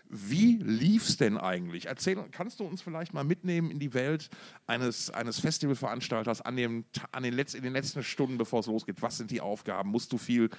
Wie 0.10 0.58
lief's 0.64 1.18
denn 1.18 1.38
eigentlich? 1.38 1.88
Erzähl, 1.88 2.16
kannst 2.32 2.60
du 2.60 2.64
uns 2.64 2.82
vielleicht 2.82 3.14
mal 3.14 3.24
mitnehmen 3.24 3.70
in 3.70 3.80
die 3.80 3.94
Welt 3.94 4.30
eines, 4.66 5.10
eines 5.10 5.40
Festivalveranstalters 5.40 6.42
an, 6.42 6.56
dem, 6.56 6.86
an 7.12 7.24
den, 7.24 7.34
Letz-, 7.34 7.56
in 7.56 7.64
den 7.64 7.74
letzten 7.74 8.04
Stunden, 8.04 8.38
bevor 8.38 8.62
es 8.62 8.68
losgeht? 8.68 9.02
Was 9.02 9.18
sind 9.18 9.32
die 9.32 9.42
Aufgaben? 9.42 9.90
Musst 9.90 10.14
du 10.14 10.18
viel 10.18 10.50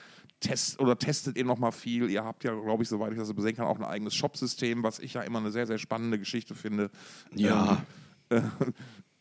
testen 0.40 0.84
oder 0.84 0.98
testet 0.98 1.36
ihr 1.36 1.44
noch 1.44 1.58
mal 1.58 1.70
viel? 1.70 2.10
Ihr 2.10 2.24
habt 2.24 2.44
ja, 2.44 2.52
glaube 2.52 2.82
ich, 2.82 2.88
soweit 2.88 3.12
ich 3.12 3.18
das 3.18 3.32
besehen 3.32 3.56
kann, 3.56 3.66
auch 3.66 3.78
ein 3.78 3.84
eigenes 3.84 4.14
Shopsystem, 4.14 4.82
was 4.82 4.98
ich 4.98 5.14
ja 5.14 5.22
immer 5.22 5.38
eine 5.38 5.50
sehr, 5.50 5.66
sehr 5.66 5.78
spannende 5.78 6.18
Geschichte 6.18 6.54
finde. 6.54 6.90
Ja. 7.34 7.84
Ähm, 8.30 8.44
äh, 8.60 8.72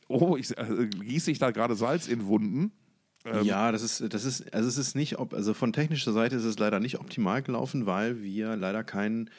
oh, 0.07 0.35
ich 0.35 0.57
äh, 0.57 0.87
gieße 0.87 1.31
ich 1.31 1.39
da 1.39 1.51
gerade 1.51 1.75
Salz 1.75 2.07
in 2.07 2.25
Wunden? 2.25 2.73
Ähm, 3.25 3.43
ja, 3.43 3.71
das 3.71 3.81
ist, 3.81 4.13
das 4.13 4.25
ist, 4.25 4.53
also 4.53 4.67
es 4.67 4.77
ist 4.77 4.95
nicht, 4.95 5.19
ob, 5.19 5.33
also 5.33 5.53
von 5.53 5.73
technischer 5.73 6.13
Seite 6.13 6.35
ist 6.35 6.43
es 6.43 6.59
leider 6.59 6.79
nicht 6.79 6.99
optimal 6.99 7.41
gelaufen, 7.41 7.85
weil 7.85 8.21
wir 8.21 8.55
leider 8.55 8.83
keinen, 8.83 9.29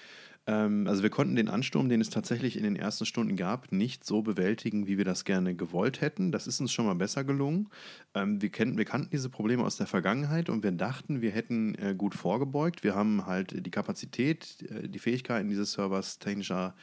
also 0.49 1.03
wir 1.03 1.11
konnten 1.11 1.37
den 1.37 1.49
Ansturm, 1.49 1.91
den 1.91 2.01
es 2.01 2.09
tatsächlich 2.09 2.57
in 2.57 2.63
den 2.63 2.75
ersten 2.75 3.05
Stunden 3.05 3.37
gab, 3.37 3.71
nicht 3.71 4.07
so 4.07 4.23
bewältigen, 4.23 4.87
wie 4.87 4.97
wir 4.97 5.05
das 5.05 5.25
gerne 5.25 5.55
gewollt 5.55 6.01
hätten. 6.01 6.33
Das 6.33 6.47
ist 6.47 6.59
uns 6.61 6.73
schon 6.73 6.87
mal 6.87 6.95
besser 6.95 7.23
gelungen. 7.23 7.69
Ähm, 8.15 8.41
wir, 8.41 8.49
kennen, 8.49 8.79
wir 8.79 8.87
kannten 8.87 9.11
diese 9.11 9.29
Probleme 9.29 9.63
aus 9.63 9.77
der 9.77 9.87
Vergangenheit 9.87 10.49
und 10.49 10.63
wir 10.63 10.73
dachten, 10.73 11.21
wir 11.21 11.33
hätten 11.33 11.75
äh, 11.75 11.95
gut 11.95 12.15
vorgebeugt. 12.15 12.83
Wir 12.83 12.95
haben 12.95 13.27
halt 13.27 13.67
die 13.67 13.71
Kapazität, 13.71 14.63
äh, 14.71 14.89
die 14.89 14.99
Fähigkeiten 14.99 15.49
dieses 15.49 15.73
Servers 15.73 16.19
technischer 16.19 16.75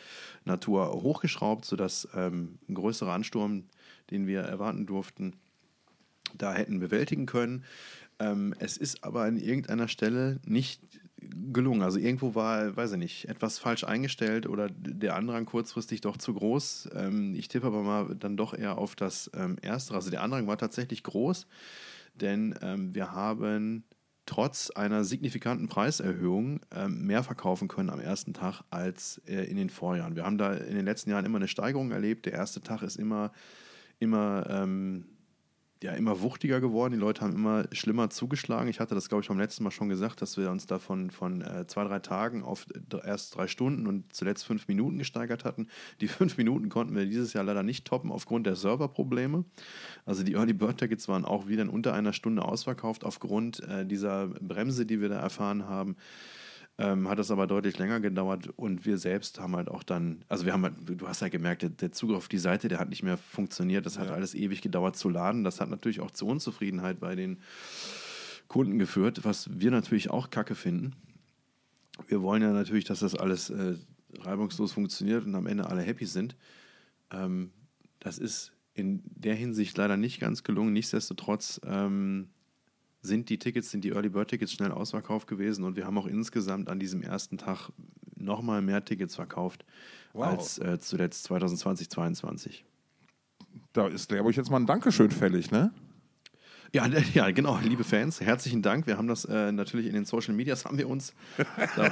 Natur 0.43 0.91
hochgeschraubt, 1.01 1.65
sodass 1.65 2.07
ähm, 2.13 2.59
ein 2.69 2.75
größerer 2.75 3.13
Ansturm, 3.13 3.63
den 4.11 4.27
wir 4.27 4.41
erwarten 4.41 4.85
durften, 4.85 5.33
da 6.37 6.53
hätten 6.53 6.79
bewältigen 6.79 7.25
können. 7.25 7.63
Ähm, 8.19 8.53
es 8.59 8.77
ist 8.77 9.03
aber 9.03 9.23
an 9.23 9.37
irgendeiner 9.37 9.87
Stelle 9.87 10.39
nicht 10.45 10.81
gelungen. 11.53 11.81
Also 11.81 11.99
irgendwo 11.99 12.35
war, 12.35 12.75
weiß 12.75 12.93
ich 12.93 12.97
nicht, 12.97 13.29
etwas 13.29 13.59
falsch 13.59 13.83
eingestellt 13.83 14.47
oder 14.47 14.69
der 14.69 15.15
Andrang 15.15 15.45
kurzfristig 15.45 16.01
doch 16.01 16.17
zu 16.17 16.33
groß. 16.33 16.89
Ähm, 16.95 17.35
ich 17.35 17.47
tippe 17.47 17.67
aber 17.67 17.83
mal 17.83 18.15
dann 18.15 18.37
doch 18.37 18.53
eher 18.53 18.77
auf 18.77 18.95
das 18.95 19.29
ähm, 19.35 19.57
Erstere. 19.61 19.97
Also 19.97 20.09
der 20.09 20.23
Andrang 20.23 20.47
war 20.47 20.57
tatsächlich 20.57 21.03
groß, 21.03 21.47
denn 22.15 22.55
ähm, 22.61 22.93
wir 22.95 23.11
haben 23.11 23.83
trotz 24.25 24.71
einer 24.71 25.03
signifikanten 25.03 25.67
Preiserhöhung 25.67 26.59
mehr 26.87 27.21
verkaufen 27.21 27.67
können 27.67 27.91
am 27.91 27.99
ersten 27.99 28.33
Tag 28.33 28.63
als 28.71 29.21
äh, 29.27 29.43
in 29.43 29.55
den 29.55 29.69
Vorjahren. 29.69 30.15
Wir 30.15 30.25
haben 30.25 30.39
da 30.39 30.53
in 30.53 30.75
den 30.75 30.83
letzten 30.83 31.11
Jahren 31.11 31.25
immer 31.25 31.37
eine 31.37 31.47
Steigerung 31.47 31.91
erlebt. 31.91 32.25
Der 32.25 32.33
erste 32.33 32.61
Tag 32.61 32.81
ist 32.81 32.95
immer, 32.95 33.31
immer 33.99 34.65
ja, 35.85 35.93
immer 35.93 36.21
wuchtiger 36.21 36.59
geworden. 36.59 36.93
Die 36.93 36.99
Leute 36.99 37.21
haben 37.21 37.35
immer 37.35 37.65
schlimmer 37.71 38.09
zugeschlagen. 38.09 38.67
Ich 38.69 38.79
hatte 38.79 38.95
das, 38.95 39.07
glaube 39.07 39.21
ich, 39.21 39.27
beim 39.27 39.37
letzten 39.37 39.63
Mal 39.63 39.69
schon 39.69 39.87
gesagt, 39.87 40.19
dass 40.19 40.35
wir 40.35 40.49
uns 40.49 40.65
da 40.65 40.79
von, 40.79 41.11
äh, 41.41 41.67
zwei, 41.67 41.83
drei 41.83 41.99
Tagen 41.99 42.41
auf 42.43 42.65
erst 43.03 43.35
drei 43.35 43.47
Stunden 43.47 43.85
und 43.85 44.11
zuletzt 44.11 44.45
fünf 44.45 44.67
Minuten 44.67 44.97
gesteigert 44.97 45.45
hatten. 45.45 45.67
Die 46.01 46.07
fünf 46.07 46.37
Minuten 46.37 46.69
konnten 46.69 46.95
wir 46.95 47.05
dieses 47.05 47.33
Jahr 47.33 47.43
leider 47.43 47.61
nicht 47.61 47.85
toppen 47.85 48.11
aufgrund 48.11 48.47
der 48.47 48.55
Serverprobleme. 48.55 49.45
Also 50.05 50.23
die 50.23 50.33
Early 50.33 50.53
Bird 50.53 50.79
Tickets 50.79 51.07
waren 51.07 51.23
auch 51.23 51.47
wieder 51.47 51.61
in 51.61 51.69
unter 51.69 51.93
einer 51.93 52.13
Stunde 52.13 52.43
ausverkauft 52.43 53.03
aufgrund 53.03 53.61
äh, 53.63 53.85
dieser 53.85 54.27
Bremse, 54.27 54.87
die 54.87 55.01
wir 55.01 55.09
da 55.09 55.19
erfahren 55.19 55.67
haben. 55.67 55.97
Ähm, 56.77 57.07
hat 57.07 57.19
es 57.19 57.31
aber 57.31 57.47
deutlich 57.47 57.77
länger 57.77 58.01
gedauert 58.01 58.49
und 58.57 58.85
wir 58.85 58.97
selbst 58.97 59.39
haben 59.39 59.55
halt 59.55 59.69
auch 59.69 59.81
dann, 59.81 60.25
also 60.27 60.45
wir 60.45 60.51
haben 60.51 60.63
halt, 60.63 60.73
du 60.85 61.07
hast 61.07 61.21
ja 61.21 61.29
gemerkt, 61.29 61.61
der, 61.61 61.69
der 61.69 61.93
Zugriff 61.93 62.17
auf 62.17 62.27
die 62.27 62.37
Seite, 62.37 62.67
der 62.67 62.79
hat 62.79 62.89
nicht 62.89 63.01
mehr 63.01 63.17
funktioniert. 63.17 63.85
Das 63.85 63.97
hat 63.97 64.09
alles 64.09 64.35
ewig 64.35 64.61
gedauert 64.61 64.97
zu 64.97 65.07
laden. 65.07 65.45
Das 65.45 65.61
hat 65.61 65.69
natürlich 65.69 66.01
auch 66.01 66.11
zu 66.11 66.27
Unzufriedenheit 66.27 66.99
bei 66.99 67.15
den 67.15 67.37
Kunden 68.49 68.77
geführt, 68.77 69.21
was 69.23 69.49
wir 69.57 69.71
natürlich 69.71 70.09
auch 70.09 70.29
kacke 70.31 70.53
finden. 70.53 70.93
Wir 72.07 72.21
wollen 72.21 72.41
ja 72.41 72.51
natürlich, 72.51 72.83
dass 72.83 72.99
das 72.99 73.15
alles 73.15 73.49
äh, 73.49 73.75
reibungslos 74.19 74.73
funktioniert 74.73 75.25
und 75.25 75.33
am 75.35 75.47
Ende 75.47 75.67
alle 75.67 75.81
happy 75.81 76.05
sind. 76.05 76.35
Ähm, 77.09 77.51
das 77.99 78.17
ist 78.17 78.51
in 78.73 79.01
der 79.05 79.35
Hinsicht 79.35 79.77
leider 79.77 79.95
nicht 79.95 80.19
ganz 80.19 80.43
gelungen. 80.43 80.73
Nichtsdestotrotz 80.73 81.61
ähm, 81.65 82.27
sind 83.05 83.29
die 83.29 83.39
Tickets, 83.39 83.71
sind 83.71 83.83
die 83.83 83.89
Early 83.91 84.09
Bird 84.09 84.29
Tickets 84.29 84.51
schnell 84.51 84.71
ausverkauft 84.71 85.27
gewesen 85.27 85.63
und 85.63 85.75
wir 85.75 85.85
haben 85.85 85.97
auch 85.97 86.07
insgesamt 86.07 86.69
an 86.69 86.79
diesem 86.79 87.01
ersten 87.01 87.37
Tag 87.37 87.69
nochmal 88.17 88.61
mehr 88.61 88.83
Tickets 88.83 89.15
verkauft 89.15 89.65
Wow. 90.13 90.27
als 90.27 90.57
äh, 90.59 90.79
zuletzt 90.79 91.23
2020, 91.25 91.89
2022. 91.89 92.65
Da 93.73 93.87
ist, 93.87 94.09
glaube 94.09 94.31
ich, 94.31 94.37
jetzt 94.37 94.49
mal 94.49 94.57
ein 94.57 94.65
Dankeschön 94.65 95.11
fällig, 95.11 95.51
ne? 95.51 95.73
Ja, 96.75 96.85
ja, 97.13 97.31
genau, 97.31 97.57
liebe 97.63 97.85
Fans, 97.85 98.19
herzlichen 98.19 98.61
Dank. 98.61 98.85
Wir 98.85 98.97
haben 98.97 99.07
das 99.07 99.23
äh, 99.23 99.53
natürlich 99.53 99.87
in 99.87 99.93
den 99.93 100.03
Social 100.03 100.33
Medias 100.33 100.65
haben 100.65 100.77
wir 100.77 100.89
uns. 100.89 101.13
Da, 101.77 101.87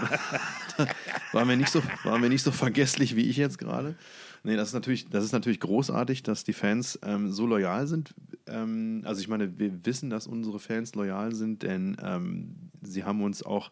da 0.75 0.87
waren, 1.31 1.47
wir 1.47 1.55
nicht 1.55 1.69
so, 1.69 1.81
waren 2.03 2.21
wir 2.21 2.27
nicht 2.27 2.43
so 2.43 2.51
vergesslich 2.51 3.15
wie 3.15 3.21
ich 3.29 3.37
jetzt 3.37 3.57
gerade. 3.57 3.95
Nee, 4.43 4.57
das 4.57 4.67
ist 4.67 4.73
natürlich, 4.73 5.07
das 5.07 5.23
ist 5.23 5.31
natürlich 5.31 5.61
großartig, 5.61 6.21
dass 6.23 6.43
die 6.43 6.51
Fans 6.51 6.99
ähm, 7.01 7.31
so 7.31 7.47
loyal 7.47 7.87
sind. 7.87 8.13
Ähm, 8.45 9.03
also 9.05 9.21
ich 9.21 9.29
meine, 9.29 9.57
wir 9.57 9.85
wissen, 9.85 10.09
dass 10.09 10.27
unsere 10.27 10.59
Fans 10.59 10.95
loyal 10.95 11.33
sind, 11.33 11.63
denn 11.63 11.95
ähm, 12.03 12.53
sie 12.81 13.05
haben 13.05 13.23
uns 13.23 13.41
auch 13.41 13.71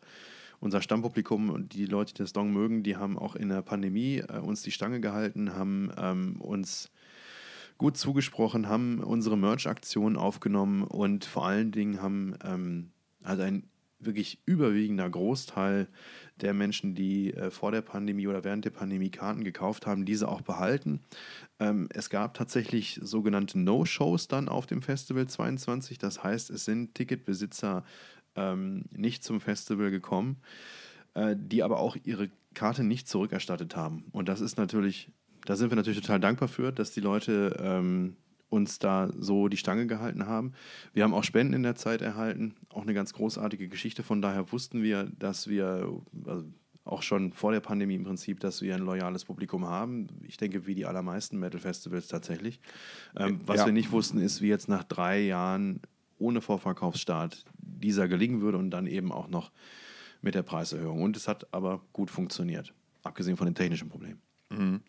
unser 0.61 0.81
Stammpublikum 0.81 1.49
und 1.49 1.73
die 1.73 1.87
Leute, 1.87 2.13
die 2.13 2.19
das 2.19 2.31
Dong 2.31 2.53
mögen, 2.53 2.83
die 2.83 2.95
haben 2.95 3.19
auch 3.19 3.35
in 3.35 3.49
der 3.49 3.63
Pandemie 3.63 4.19
äh, 4.19 4.37
uns 4.37 4.61
die 4.61 4.71
Stange 4.71 5.01
gehalten, 5.01 5.55
haben 5.55 5.91
ähm, 5.97 6.37
uns 6.39 6.89
gut 7.81 7.97
zugesprochen, 7.97 8.69
haben 8.69 8.99
unsere 8.99 9.35
Merch-Aktion 9.39 10.15
aufgenommen 10.15 10.83
und 10.83 11.25
vor 11.25 11.47
allen 11.47 11.71
Dingen 11.71 11.99
haben 11.99 12.35
ähm, 12.43 12.91
also 13.23 13.41
ein 13.41 13.63
wirklich 13.97 14.39
überwiegender 14.45 15.09
Großteil 15.09 15.87
der 16.41 16.53
Menschen, 16.53 16.93
die 16.93 17.33
äh, 17.33 17.49
vor 17.49 17.71
der 17.71 17.81
Pandemie 17.81 18.27
oder 18.27 18.43
während 18.43 18.65
der 18.65 18.69
Pandemie 18.69 19.09
Karten 19.09 19.43
gekauft 19.43 19.87
haben, 19.87 20.05
diese 20.05 20.27
auch 20.27 20.41
behalten. 20.41 21.01
Ähm, 21.59 21.89
es 21.91 22.11
gab 22.11 22.35
tatsächlich 22.35 22.99
sogenannte 23.01 23.57
No-Shows 23.57 24.27
dann 24.27 24.47
auf 24.47 24.67
dem 24.67 24.83
Festival 24.83 25.27
22. 25.27 25.97
Das 25.97 26.23
heißt, 26.23 26.51
es 26.51 26.65
sind 26.65 26.93
Ticketbesitzer 26.93 27.83
ähm, 28.35 28.85
nicht 28.91 29.23
zum 29.23 29.41
Festival 29.41 29.89
gekommen, 29.89 30.37
äh, 31.15 31.35
die 31.35 31.63
aber 31.63 31.79
auch 31.79 31.97
ihre 32.03 32.29
Karte 32.53 32.83
nicht 32.83 33.07
zurückerstattet 33.07 33.75
haben. 33.75 34.05
Und 34.11 34.29
das 34.29 34.39
ist 34.39 34.57
natürlich, 34.57 35.09
da 35.45 35.55
sind 35.55 35.71
wir 35.71 35.75
natürlich 35.75 36.01
total 36.01 36.19
dankbar 36.19 36.47
für, 36.47 36.71
dass 36.71 36.91
die 36.91 36.99
Leute 37.01 37.57
ähm, 37.59 38.15
uns 38.49 38.79
da 38.79 39.09
so 39.17 39.47
die 39.47 39.57
Stange 39.57 39.87
gehalten 39.87 40.25
haben. 40.27 40.53
Wir 40.93 41.03
haben 41.03 41.13
auch 41.13 41.23
Spenden 41.23 41.53
in 41.53 41.63
der 41.63 41.75
Zeit 41.75 42.01
erhalten, 42.01 42.53
auch 42.69 42.81
eine 42.81 42.93
ganz 42.93 43.13
großartige 43.13 43.69
Geschichte. 43.69 44.03
Von 44.03 44.21
daher 44.21 44.51
wussten 44.51 44.83
wir, 44.83 45.09
dass 45.17 45.47
wir 45.47 46.01
also 46.25 46.45
auch 46.83 47.03
schon 47.03 47.31
vor 47.31 47.51
der 47.51 47.59
Pandemie 47.59 47.95
im 47.95 48.03
Prinzip, 48.03 48.39
dass 48.39 48.61
wir 48.61 48.75
ein 48.75 48.81
loyales 48.81 49.23
Publikum 49.23 49.65
haben. 49.67 50.07
Ich 50.27 50.37
denke, 50.37 50.65
wie 50.65 50.75
die 50.75 50.85
allermeisten 50.85 51.39
Metal-Festivals 51.39 52.07
tatsächlich. 52.07 52.59
Ähm, 53.15 53.39
was 53.45 53.59
Ja. 53.59 53.65
wir 53.67 53.73
nicht 53.73 53.91
wussten, 53.91 54.17
ist, 54.17 54.41
wie 54.41 54.47
jetzt 54.47 54.67
nach 54.67 54.83
drei 54.83 55.21
Jahren 55.21 55.79
ohne 56.17 56.41
Vorverkaufsstart 56.41 57.45
dieser 57.59 58.07
gelingen 58.07 58.41
würde 58.41 58.57
und 58.57 58.71
dann 58.71 58.87
eben 58.87 59.11
auch 59.11 59.27
noch 59.27 59.51
mit 60.21 60.35
der 60.35 60.43
Preiserhöhung. 60.43 61.01
Und 61.01 61.15
es 61.15 61.27
hat 61.27 61.51
aber 61.53 61.81
gut 61.93 62.09
funktioniert, 62.11 62.73
abgesehen 63.03 63.37
von 63.37 63.45
den 63.45 63.55
technischen 63.55 63.89
Problemen. 63.89 64.19
Äh, 64.49 64.79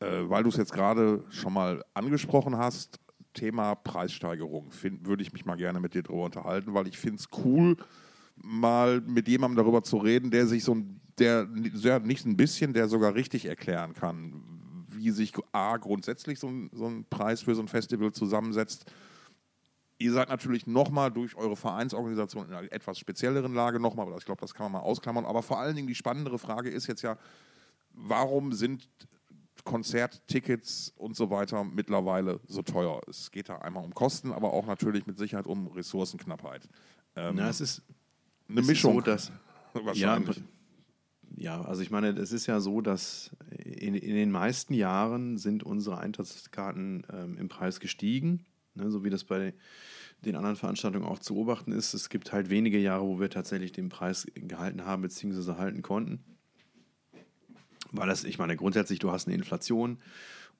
weil 0.00 0.42
du 0.42 0.48
es 0.48 0.56
jetzt 0.56 0.72
gerade 0.72 1.24
schon 1.30 1.52
mal 1.52 1.84
angesprochen 1.94 2.56
hast, 2.56 3.00
Thema 3.34 3.74
Preissteigerung, 3.74 4.70
würde 5.02 5.22
ich 5.22 5.32
mich 5.32 5.44
mal 5.44 5.56
gerne 5.56 5.80
mit 5.80 5.94
dir 5.94 6.02
drüber 6.02 6.24
unterhalten, 6.24 6.74
weil 6.74 6.88
ich 6.88 6.98
finde 6.98 7.18
es 7.18 7.28
cool, 7.44 7.76
mal 8.36 9.00
mit 9.00 9.28
jemandem 9.28 9.56
darüber 9.56 9.82
zu 9.82 9.98
reden, 9.98 10.30
der 10.30 10.46
sich 10.46 10.64
so 10.64 10.74
ein, 10.74 11.00
der, 11.18 11.46
der 11.46 12.00
nicht 12.00 12.26
ein 12.26 12.36
bisschen, 12.36 12.72
der 12.72 12.88
sogar 12.88 13.14
richtig 13.14 13.46
erklären 13.46 13.94
kann, 13.94 14.86
wie 14.88 15.10
sich 15.10 15.32
A, 15.52 15.76
grundsätzlich 15.76 16.38
so 16.38 16.48
ein, 16.48 16.70
so 16.72 16.86
ein 16.86 17.04
Preis 17.08 17.42
für 17.42 17.54
so 17.54 17.62
ein 17.62 17.68
Festival 17.68 18.12
zusammensetzt. 18.12 18.90
Ihr 19.98 20.12
seid 20.12 20.28
natürlich 20.28 20.66
nochmal 20.66 21.10
durch 21.10 21.36
eure 21.36 21.56
Vereinsorganisation 21.56 22.46
in 22.46 22.54
einer 22.54 22.72
etwas 22.72 22.98
spezielleren 22.98 23.52
Lage 23.54 23.80
nochmal, 23.80 24.06
aber 24.06 24.16
ich 24.16 24.24
glaube, 24.24 24.40
das 24.40 24.54
kann 24.54 24.70
man 24.70 24.80
mal 24.80 24.86
ausklammern. 24.86 25.24
Aber 25.24 25.42
vor 25.42 25.58
allen 25.58 25.74
Dingen 25.74 25.88
die 25.88 25.94
spannendere 25.94 26.38
Frage 26.38 26.70
ist 26.70 26.86
jetzt 26.86 27.02
ja, 27.02 27.18
warum 27.92 28.52
sind 28.52 28.88
Konzerttickets 29.68 30.92
und 30.96 31.14
so 31.14 31.30
weiter 31.30 31.62
mittlerweile 31.64 32.40
so 32.46 32.62
teuer? 32.62 33.00
Es 33.06 33.30
geht 33.30 33.48
da 33.48 33.56
einmal 33.58 33.84
um 33.84 33.94
Kosten, 33.94 34.32
aber 34.32 34.52
auch 34.52 34.66
natürlich 34.66 35.06
mit 35.06 35.18
Sicherheit 35.18 35.46
um 35.46 35.66
Ressourcenknappheit. 35.68 36.68
Ähm, 37.16 37.34
Na, 37.36 37.48
es 37.48 37.60
ist 37.60 37.82
eine 38.48 38.62
Mischung. 38.62 38.94
So, 38.94 39.00
dass, 39.02 39.30
wahrscheinlich. 39.74 40.36
Ja, 40.38 40.42
ja, 41.36 41.62
also 41.62 41.82
ich 41.82 41.90
meine, 41.90 42.08
es 42.08 42.32
ist 42.32 42.46
ja 42.46 42.60
so, 42.60 42.80
dass 42.80 43.30
in, 43.50 43.94
in 43.94 44.14
den 44.14 44.30
meisten 44.30 44.72
Jahren 44.72 45.36
sind 45.36 45.62
unsere 45.62 45.98
Eintrittskarten 45.98 47.06
ähm, 47.12 47.36
im 47.36 47.48
Preis 47.48 47.80
gestiegen, 47.80 48.46
ne, 48.74 48.90
so 48.90 49.04
wie 49.04 49.10
das 49.10 49.24
bei 49.24 49.52
den 50.24 50.34
anderen 50.34 50.56
Veranstaltungen 50.56 51.04
auch 51.04 51.18
zu 51.18 51.34
beobachten 51.34 51.72
ist. 51.72 51.94
Es 51.94 52.08
gibt 52.08 52.32
halt 52.32 52.50
wenige 52.50 52.78
Jahre, 52.78 53.04
wo 53.04 53.20
wir 53.20 53.30
tatsächlich 53.30 53.72
den 53.72 53.88
Preis 53.88 54.26
gehalten 54.34 54.84
haben 54.84 55.02
bzw. 55.02 55.54
halten 55.58 55.82
konnten. 55.82 56.24
Weil 57.92 58.08
das, 58.08 58.24
ich 58.24 58.38
meine, 58.38 58.56
grundsätzlich, 58.56 58.98
du 58.98 59.10
hast 59.10 59.26
eine 59.26 59.36
Inflation 59.36 59.98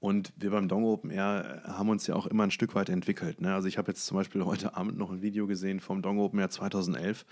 und 0.01 0.33
wir 0.37 0.51
beim 0.51 0.69
Dong 0.69 0.85
Open 0.85 1.11
Air 1.11 1.63
haben 1.65 1.89
uns 1.89 2.07
ja 2.07 2.15
auch 2.15 2.27
immer 2.27 2.45
ein 2.45 2.53
Stück 2.53 2.75
weit 2.75 2.89
entwickelt. 2.89 3.41
Ne? 3.41 3.55
Also 3.55 3.67
ich 3.67 3.79
habe 3.79 3.91
jetzt 3.91 4.07
zum 4.07 4.17
Beispiel 4.17 4.45
heute 4.45 4.77
Abend 4.77 4.97
noch 4.97 5.11
ein 5.11 5.23
Video 5.23 5.47
gesehen 5.47 5.81
vom 5.81 6.03
Dong 6.03 6.21
Open 6.21 6.39
Air 6.39 6.51
2011. 6.51 7.27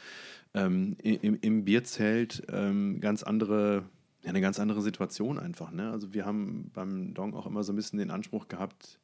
Ähm, 0.54 0.96
im, 1.02 1.38
Im 1.40 1.64
Bierzelt 1.64 2.42
ähm, 2.50 3.00
ganz 3.00 3.22
andere, 3.22 3.84
ja, 4.22 4.30
eine 4.30 4.40
ganz 4.40 4.58
andere 4.58 4.82
Situation 4.82 5.38
einfach. 5.38 5.70
Ne? 5.70 5.90
Also 5.90 6.12
wir 6.12 6.26
haben 6.26 6.70
beim 6.74 7.14
Dong 7.14 7.34
auch 7.34 7.46
immer 7.46 7.62
so 7.62 7.72
ein 7.72 7.76
bisschen 7.76 8.00
den 8.00 8.10
Anspruch 8.10 8.48
gehabt, 8.48 8.98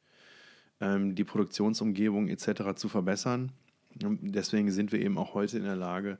ähm, 0.81 1.15
die 1.15 1.23
Produktionsumgebung 1.23 2.27
etc. 2.27 2.75
zu 2.75 2.89
verbessern. 2.89 3.53
Deswegen 3.95 4.71
sind 4.71 4.91
wir 4.91 4.99
eben 4.99 5.17
auch 5.17 5.35
heute 5.35 5.57
in 5.57 5.63
der 5.63 5.75
Lage, 5.75 6.17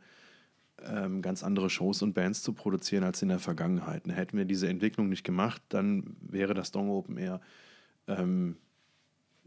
ähm, 0.82 1.22
ganz 1.22 1.44
andere 1.44 1.70
Shows 1.70 2.02
und 2.02 2.14
Bands 2.14 2.42
zu 2.42 2.54
produzieren 2.54 3.04
als 3.04 3.22
in 3.22 3.30
der 3.30 3.40
Vergangenheit. 3.40 4.08
Ne, 4.08 4.14
hätten 4.14 4.38
wir 4.38 4.46
diese 4.46 4.68
Entwicklung 4.68 5.10
nicht 5.10 5.24
gemacht, 5.24 5.62
dann 5.70 6.16
wäre 6.22 6.54
das 6.54 6.72
Dong 6.72 6.90
Open 6.90 7.18
Air 7.18 7.42
ähm, 8.08 8.58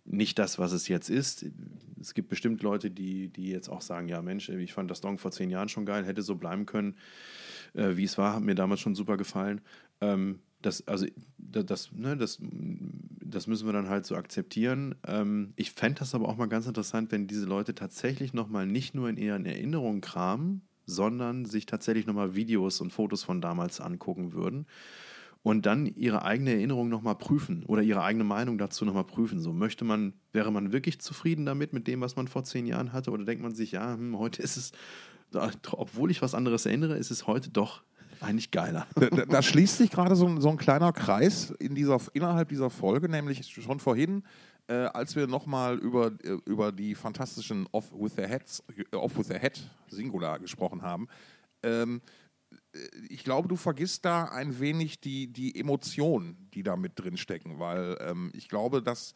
nicht 0.04 0.38
das, 0.38 0.58
was 0.58 0.72
es 0.72 0.88
jetzt 0.88 1.10
ist. 1.10 1.46
Es 2.00 2.14
gibt 2.14 2.28
bestimmt 2.28 2.62
Leute, 2.62 2.90
die, 2.90 3.28
die 3.28 3.48
jetzt 3.48 3.68
auch 3.68 3.80
sagen, 3.80 4.08
ja 4.08 4.22
Mensch, 4.22 4.48
ich 4.48 4.72
fand 4.72 4.90
das 4.90 5.00
Dong 5.00 5.18
vor 5.18 5.32
zehn 5.32 5.50
Jahren 5.50 5.68
schon 5.68 5.84
geil, 5.84 6.04
hätte 6.04 6.22
so 6.22 6.36
bleiben 6.36 6.64
können, 6.64 6.96
äh, 7.74 7.96
wie 7.96 8.04
es 8.04 8.16
war, 8.16 8.34
hat 8.34 8.42
mir 8.42 8.54
damals 8.54 8.80
schon 8.80 8.94
super 8.94 9.16
gefallen. 9.16 9.60
Ähm, 10.00 10.40
das, 10.62 10.86
also, 10.86 11.06
das, 11.38 11.92
ne, 11.92 12.16
das, 12.16 12.38
das 12.40 13.46
müssen 13.46 13.66
wir 13.66 13.72
dann 13.72 13.88
halt 13.88 14.06
so 14.06 14.16
akzeptieren. 14.16 14.94
Ähm, 15.06 15.52
ich 15.56 15.72
fände 15.72 15.98
das 16.00 16.14
aber 16.14 16.28
auch 16.28 16.36
mal 16.36 16.46
ganz 16.46 16.66
interessant, 16.66 17.12
wenn 17.12 17.26
diese 17.26 17.46
Leute 17.46 17.74
tatsächlich 17.74 18.32
nochmal 18.32 18.66
nicht 18.66 18.94
nur 18.94 19.08
in 19.08 19.16
ihren 19.16 19.44
Erinnerungen 19.44 20.00
kramen, 20.00 20.65
sondern 20.86 21.44
sich 21.44 21.66
tatsächlich 21.66 22.06
nochmal 22.06 22.34
Videos 22.34 22.80
und 22.80 22.92
Fotos 22.92 23.24
von 23.24 23.40
damals 23.40 23.80
angucken 23.80 24.32
würden 24.32 24.66
und 25.42 25.64
dann 25.64 25.86
ihre 25.86 26.24
eigene 26.24 26.52
Erinnerung 26.54 26.88
nochmal 26.88 27.14
prüfen 27.14 27.64
oder 27.66 27.82
ihre 27.82 28.02
eigene 28.02 28.24
Meinung 28.24 28.58
dazu 28.58 28.84
nochmal 28.84 29.04
prüfen. 29.04 29.38
So 29.38 29.52
möchte 29.52 29.84
man, 29.84 30.14
wäre 30.32 30.50
man 30.50 30.72
wirklich 30.72 31.00
zufrieden 31.00 31.46
damit, 31.46 31.72
mit 31.72 31.86
dem, 31.86 32.00
was 32.00 32.16
man 32.16 32.26
vor 32.26 32.42
zehn 32.42 32.66
Jahren 32.66 32.92
hatte, 32.92 33.12
oder 33.12 33.24
denkt 33.24 33.44
man 33.44 33.54
sich, 33.54 33.72
ja, 33.72 33.94
hm, 33.94 34.18
heute 34.18 34.42
ist 34.42 34.56
es, 34.56 34.72
obwohl 35.70 36.10
ich 36.10 36.20
was 36.20 36.34
anderes 36.34 36.66
erinnere, 36.66 36.96
ist 36.96 37.12
es 37.12 37.28
heute 37.28 37.50
doch 37.50 37.84
eigentlich 38.20 38.50
geiler. 38.50 38.86
Da, 38.96 39.08
da 39.26 39.42
schließt 39.42 39.78
sich 39.78 39.90
gerade 39.90 40.16
so, 40.16 40.40
so, 40.40 40.48
ein 40.48 40.56
kleiner 40.56 40.92
Kreis 40.92 41.52
in 41.58 41.74
dieser, 41.74 42.00
innerhalb 42.12 42.48
dieser 42.48 42.70
Folge, 42.70 43.08
nämlich 43.08 43.46
schon 43.46 43.78
vorhin 43.78 44.24
äh, 44.68 44.74
als 44.74 45.16
wir 45.16 45.26
nochmal 45.26 45.78
über, 45.78 46.12
äh, 46.24 46.38
über 46.44 46.72
die 46.72 46.94
fantastischen 46.94 47.68
Off 47.72 47.92
with 47.92 48.14
the 48.16 48.22
Heads, 48.22 48.62
äh, 48.92 48.96
Off 48.96 49.16
with 49.16 49.28
the 49.28 49.38
Head 49.38 49.60
Singular 49.88 50.38
gesprochen 50.38 50.82
haben. 50.82 51.08
Ähm, 51.62 52.00
äh, 52.72 52.78
ich 53.08 53.24
glaube, 53.24 53.48
du 53.48 53.56
vergisst 53.56 54.04
da 54.04 54.24
ein 54.24 54.58
wenig 54.58 55.00
die, 55.00 55.32
die 55.32 55.58
Emotionen, 55.58 56.48
die 56.54 56.62
da 56.62 56.76
mit 56.76 56.92
drin 56.96 57.16
stecken, 57.16 57.58
weil 57.58 57.96
ähm, 58.00 58.30
ich 58.34 58.48
glaube, 58.48 58.82
dass 58.82 59.14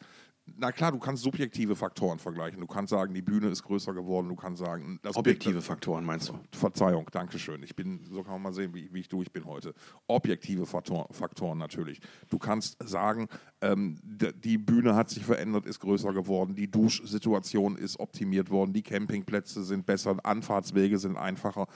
na 0.57 0.71
klar, 0.71 0.91
du 0.91 0.99
kannst 0.99 1.23
subjektive 1.23 1.75
Faktoren 1.75 2.19
vergleichen. 2.19 2.59
Du 2.59 2.67
kannst 2.67 2.91
sagen, 2.91 3.13
die 3.13 3.21
Bühne 3.21 3.47
ist 3.47 3.63
größer 3.63 3.93
geworden. 3.93 4.29
Du 4.29 4.35
kannst 4.35 4.63
sagen, 4.63 4.99
objektive 5.13 5.55
Bild, 5.55 5.65
Faktoren 5.65 6.05
meinst 6.05 6.29
du? 6.29 6.39
Verzeihung, 6.51 7.07
danke 7.11 7.39
schön. 7.39 7.63
Ich 7.63 7.75
bin, 7.75 8.05
so 8.09 8.23
kann 8.23 8.33
man 8.33 8.41
mal 8.43 8.53
sehen, 8.53 8.73
wie, 8.73 8.91
wie 8.93 8.99
ich 8.99 9.09
durch 9.09 9.31
bin 9.31 9.45
heute. 9.45 9.73
Objektive 10.07 10.65
Faktor, 10.65 11.07
Faktoren 11.11 11.57
natürlich. 11.57 11.99
Du 12.29 12.37
kannst 12.37 12.77
sagen, 12.83 13.27
ähm, 13.61 13.97
die 14.03 14.57
Bühne 14.57 14.95
hat 14.95 15.09
sich 15.09 15.25
verändert, 15.25 15.65
ist 15.65 15.79
größer 15.79 16.13
geworden. 16.13 16.55
Die 16.55 16.69
Duschsituation 16.69 17.77
ist 17.77 17.99
optimiert 17.99 18.49
worden. 18.49 18.73
Die 18.73 18.83
Campingplätze 18.83 19.63
sind 19.63 19.85
besser. 19.85 20.17
Anfahrtswege 20.23 20.97
sind 20.97 21.17
einfacher. 21.17 21.67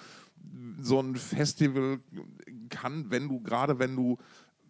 So 0.80 1.00
ein 1.00 1.16
Festival 1.16 2.00
kann, 2.70 3.10
wenn 3.10 3.28
du 3.28 3.40
gerade 3.42 3.80
wenn 3.80 3.96
du 3.96 4.18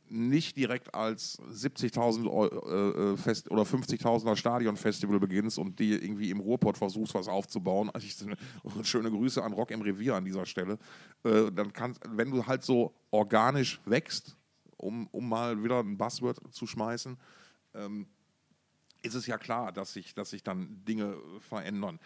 nicht 0.09 0.57
direkt 0.57 0.93
als 0.93 1.39
70.000 1.39 3.13
äh, 3.13 3.17
Fest 3.17 3.49
oder 3.49 3.63
50.000er 3.63 4.35
Stadionfestival 4.35 5.19
beginnst 5.19 5.57
und 5.57 5.79
die 5.79 5.91
irgendwie 5.91 6.29
im 6.29 6.39
Ruhrpott 6.39 6.77
versuchst, 6.77 7.13
was 7.13 7.27
aufzubauen. 7.27 7.89
Also 7.91 8.05
ich, 8.05 8.15
schöne 8.87 9.09
Grüße 9.09 9.43
an 9.43 9.53
Rock 9.53 9.71
im 9.71 9.81
Revier 9.81 10.15
an 10.15 10.25
dieser 10.25 10.45
Stelle. 10.45 10.77
Äh, 11.23 11.51
dann 11.51 11.73
kannst, 11.73 12.01
wenn 12.09 12.31
du 12.31 12.45
halt 12.45 12.63
so 12.63 12.93
organisch 13.11 13.81
wächst, 13.85 14.37
um, 14.77 15.07
um 15.07 15.27
mal 15.27 15.63
wieder 15.63 15.79
ein 15.79 15.97
Buzzword 15.97 16.39
zu 16.53 16.67
schmeißen, 16.67 17.17
ähm, 17.73 18.07
ist 19.01 19.15
es 19.15 19.27
ja 19.27 19.37
klar, 19.37 19.71
dass 19.71 19.93
sich, 19.93 20.13
dass 20.13 20.31
sich 20.31 20.43
dann 20.43 20.83
Dinge 20.85 21.17
verändern. 21.39 21.99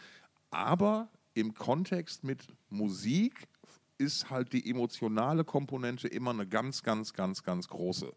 Aber 0.51 1.09
im 1.33 1.53
Kontext 1.53 2.23
mit 2.23 2.47
Musik 2.69 3.47
ist 3.99 4.29
halt 4.29 4.53
die 4.53 4.67
emotionale 4.69 5.43
Komponente 5.43 6.07
immer 6.07 6.31
eine 6.31 6.47
ganz, 6.47 6.81
ganz, 6.81 7.13
ganz, 7.13 7.43
ganz 7.43 7.67
große. 7.67 8.12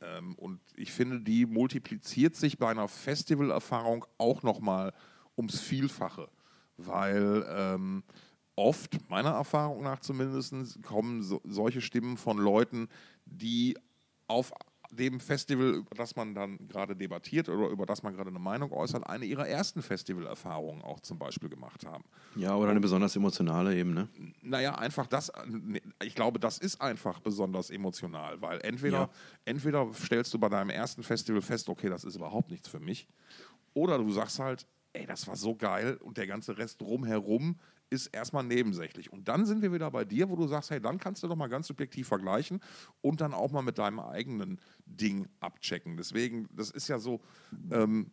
Ähm, 0.00 0.34
und 0.36 0.60
ich 0.74 0.90
finde, 0.90 1.20
die 1.20 1.46
multipliziert 1.46 2.34
sich 2.34 2.58
bei 2.58 2.70
einer 2.70 2.88
Festivalerfahrung 2.88 4.06
auch 4.16 4.42
nochmal 4.42 4.92
ums 5.36 5.60
Vielfache, 5.60 6.28
weil 6.76 7.46
ähm, 7.48 8.02
oft, 8.56 9.08
meiner 9.08 9.30
Erfahrung 9.30 9.82
nach 9.82 10.00
zumindest, 10.00 10.82
kommen 10.82 11.22
so, 11.22 11.40
solche 11.44 11.80
Stimmen 11.80 12.16
von 12.16 12.38
Leuten, 12.38 12.88
die 13.26 13.76
auf 14.26 14.52
dem 14.90 15.20
Festival, 15.20 15.74
über 15.74 15.94
das 15.94 16.16
man 16.16 16.34
dann 16.34 16.58
gerade 16.68 16.96
debattiert 16.96 17.48
oder 17.48 17.68
über 17.68 17.86
das 17.86 18.02
man 18.02 18.14
gerade 18.14 18.30
eine 18.30 18.38
Meinung 18.38 18.72
äußert, 18.72 19.06
eine 19.06 19.24
ihrer 19.24 19.46
ersten 19.46 19.82
Festivalerfahrungen 19.82 20.82
auch 20.82 21.00
zum 21.00 21.18
Beispiel 21.18 21.48
gemacht 21.48 21.84
haben. 21.86 22.04
Ja, 22.36 22.56
oder 22.56 22.70
eine 22.70 22.80
besonders 22.80 23.14
emotionale 23.14 23.76
eben, 23.76 23.94
ne? 23.94 24.08
Naja, 24.42 24.74
einfach 24.76 25.06
das, 25.06 25.30
ich 26.02 26.14
glaube, 26.14 26.38
das 26.38 26.58
ist 26.58 26.80
einfach 26.80 27.20
besonders 27.20 27.70
emotional, 27.70 28.40
weil 28.40 28.60
entweder, 28.62 28.98
ja. 28.98 29.10
entweder 29.44 29.92
stellst 29.92 30.32
du 30.32 30.38
bei 30.38 30.48
deinem 30.48 30.70
ersten 30.70 31.02
Festival 31.02 31.42
fest, 31.42 31.68
okay, 31.68 31.88
das 31.88 32.04
ist 32.04 32.16
überhaupt 32.16 32.50
nichts 32.50 32.68
für 32.68 32.80
mich, 32.80 33.06
oder 33.74 33.98
du 33.98 34.10
sagst 34.10 34.38
halt, 34.38 34.66
ey, 34.92 35.06
das 35.06 35.26
war 35.26 35.36
so 35.36 35.54
geil 35.54 35.98
und 36.02 36.16
der 36.16 36.26
ganze 36.26 36.56
Rest 36.58 36.80
drumherum 36.80 37.58
ist 37.90 38.08
erstmal 38.08 38.44
nebensächlich. 38.44 39.12
Und 39.12 39.28
dann 39.28 39.46
sind 39.46 39.62
wir 39.62 39.72
wieder 39.72 39.90
bei 39.90 40.04
dir, 40.04 40.28
wo 40.28 40.36
du 40.36 40.46
sagst, 40.46 40.70
hey, 40.70 40.80
dann 40.80 40.98
kannst 40.98 41.22
du 41.22 41.28
doch 41.28 41.36
mal 41.36 41.48
ganz 41.48 41.66
subjektiv 41.66 42.08
vergleichen 42.08 42.60
und 43.00 43.20
dann 43.20 43.32
auch 43.32 43.50
mal 43.50 43.62
mit 43.62 43.78
deinem 43.78 44.00
eigenen 44.00 44.60
Ding 44.88 45.28
abchecken. 45.40 45.96
Deswegen, 45.96 46.48
das 46.52 46.70
ist 46.70 46.88
ja 46.88 46.98
so, 46.98 47.20
ähm, 47.70 48.10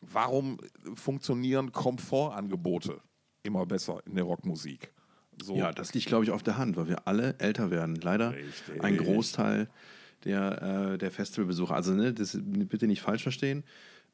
warum 0.00 0.58
funktionieren 0.94 1.72
Komfortangebote 1.72 3.00
immer 3.42 3.66
besser 3.66 4.00
in 4.06 4.14
der 4.14 4.24
Rockmusik? 4.24 4.92
So. 5.42 5.56
Ja, 5.56 5.72
das 5.72 5.94
liegt, 5.94 6.06
glaube 6.06 6.24
ich, 6.24 6.30
auf 6.30 6.42
der 6.42 6.58
Hand, 6.58 6.76
weil 6.76 6.88
wir 6.88 7.06
alle 7.06 7.38
älter 7.38 7.70
werden. 7.70 7.96
Leider 7.96 8.34
Richtig. 8.34 8.82
ein 8.82 8.96
Großteil 8.96 9.68
der, 10.24 10.92
äh, 10.92 10.98
der 10.98 11.10
Festivalbesucher. 11.10 11.74
Also 11.74 11.92
ne, 11.92 12.12
das 12.12 12.36
bitte 12.42 12.86
nicht 12.86 13.02
falsch 13.02 13.22
verstehen. 13.22 13.64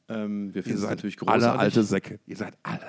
Ähm, 0.08 0.54
wir 0.54 0.62
finden 0.62 0.82
es 0.82 0.88
natürlich 0.88 1.16
großartig. 1.16 1.48
Alle 1.48 1.58
alte 1.58 1.82
Säcke. 1.82 2.20
Ihr 2.26 2.36
seid 2.36 2.58
alle. 2.62 2.86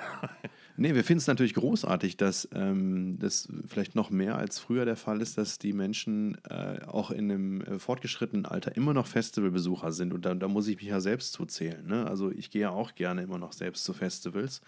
Nee, 0.78 0.94
wir 0.94 1.04
finden 1.04 1.20
es 1.20 1.26
natürlich 1.26 1.54
großartig, 1.54 2.16
dass 2.18 2.48
ähm, 2.52 3.18
das 3.18 3.48
vielleicht 3.66 3.94
noch 3.94 4.10
mehr 4.10 4.36
als 4.36 4.58
früher 4.58 4.84
der 4.84 4.96
Fall 4.96 5.22
ist, 5.22 5.38
dass 5.38 5.58
die 5.58 5.72
Menschen 5.72 6.36
äh, 6.50 6.80
auch 6.86 7.10
in 7.10 7.30
einem 7.30 7.60
äh, 7.62 7.78
fortgeschrittenen 7.78 8.44
Alter 8.44 8.76
immer 8.76 8.92
noch 8.92 9.06
Festivalbesucher 9.06 9.92
sind. 9.92 10.12
Und 10.12 10.26
da, 10.26 10.34
da 10.34 10.48
muss 10.48 10.68
ich 10.68 10.76
mich 10.76 10.86
ja 10.86 11.00
selbst 11.00 11.32
zuzählen. 11.32 11.86
Ne? 11.86 12.06
Also 12.06 12.30
ich 12.30 12.50
gehe 12.50 12.62
ja 12.62 12.70
auch 12.70 12.94
gerne 12.94 13.22
immer 13.22 13.38
noch 13.38 13.52
selbst 13.52 13.84
zu 13.84 13.94
Festivals. 13.94 14.60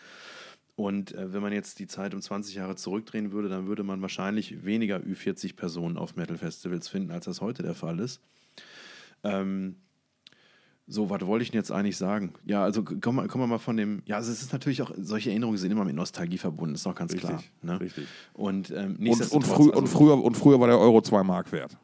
Und 0.76 1.12
äh, 1.12 1.32
wenn 1.32 1.42
man 1.42 1.52
jetzt 1.52 1.78
die 1.78 1.86
Zeit 1.88 2.14
um 2.14 2.22
20 2.22 2.54
Jahre 2.54 2.76
zurückdrehen 2.76 3.32
würde, 3.32 3.48
dann 3.48 3.66
würde 3.66 3.82
man 3.82 4.00
wahrscheinlich 4.00 4.64
weniger 4.64 4.98
Ü40 4.98 5.56
Personen 5.56 5.98
auf 5.98 6.16
Metal-Festivals 6.16 6.88
finden, 6.88 7.10
als 7.10 7.26
das 7.26 7.40
heute 7.40 7.62
der 7.62 7.74
Fall 7.74 7.98
ist. 8.00 8.20
Ähm, 9.24 9.76
So, 10.90 11.10
was 11.10 11.20
wollte 11.26 11.42
ich 11.42 11.50
denn 11.50 11.60
jetzt 11.60 11.70
eigentlich 11.70 11.98
sagen? 11.98 12.32
Ja, 12.46 12.62
also 12.62 12.82
kommen 12.82 13.18
wir, 13.18 13.34
wir 13.34 13.46
mal 13.46 13.58
von 13.58 13.76
dem. 13.76 14.02
Ja, 14.06 14.16
also 14.16 14.32
es 14.32 14.40
ist 14.40 14.54
natürlich 14.54 14.80
auch, 14.80 14.90
solche 14.96 15.28
Erinnerungen 15.28 15.58
sind 15.58 15.70
immer 15.70 15.84
mit 15.84 15.94
Nostalgie 15.94 16.38
verbunden, 16.38 16.74
ist 16.76 16.86
doch 16.86 16.94
ganz 16.94 17.12
Richtig, 17.12 17.28
klar. 17.28 17.42
Ne? 17.62 17.80
richtig. 17.80 18.06
Und, 18.32 18.70
ähm, 18.70 18.96
Und, 18.98 19.32
und, 19.32 19.44
frü 19.44 19.64
also- 19.64 19.72
und, 19.78 19.86
früher, 19.86 20.24
und 20.24 20.36
früher 20.36 20.58
war 20.58 20.66
der 20.66 20.78
Euro 20.78 21.02
2 21.02 21.22
Mark 21.24 21.52
wert. 21.52 21.76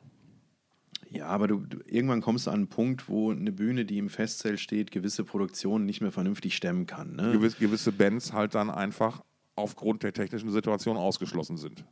Ja, 1.10 1.26
aber 1.26 1.46
du, 1.46 1.58
du, 1.58 1.78
irgendwann 1.86 2.22
kommst 2.22 2.46
du 2.46 2.50
an 2.50 2.56
einen 2.56 2.68
Punkt, 2.68 3.08
wo 3.08 3.30
eine 3.30 3.52
Bühne, 3.52 3.84
die 3.84 3.98
im 3.98 4.08
Festzelt 4.08 4.58
steht, 4.58 4.90
gewisse 4.90 5.22
Produktionen 5.22 5.84
nicht 5.84 6.00
mehr 6.00 6.10
vernünftig 6.10 6.56
stemmen 6.56 6.86
kann. 6.86 7.14
Ne? 7.14 7.32
Gewiss, 7.32 7.58
gewisse 7.58 7.92
Bands 7.92 8.32
halt 8.32 8.54
dann 8.54 8.70
einfach 8.70 9.22
aufgrund 9.54 10.02
der 10.02 10.12
technischen 10.12 10.50
Situation 10.50 10.96
ausgeschlossen 10.96 11.56
sind. 11.56 11.84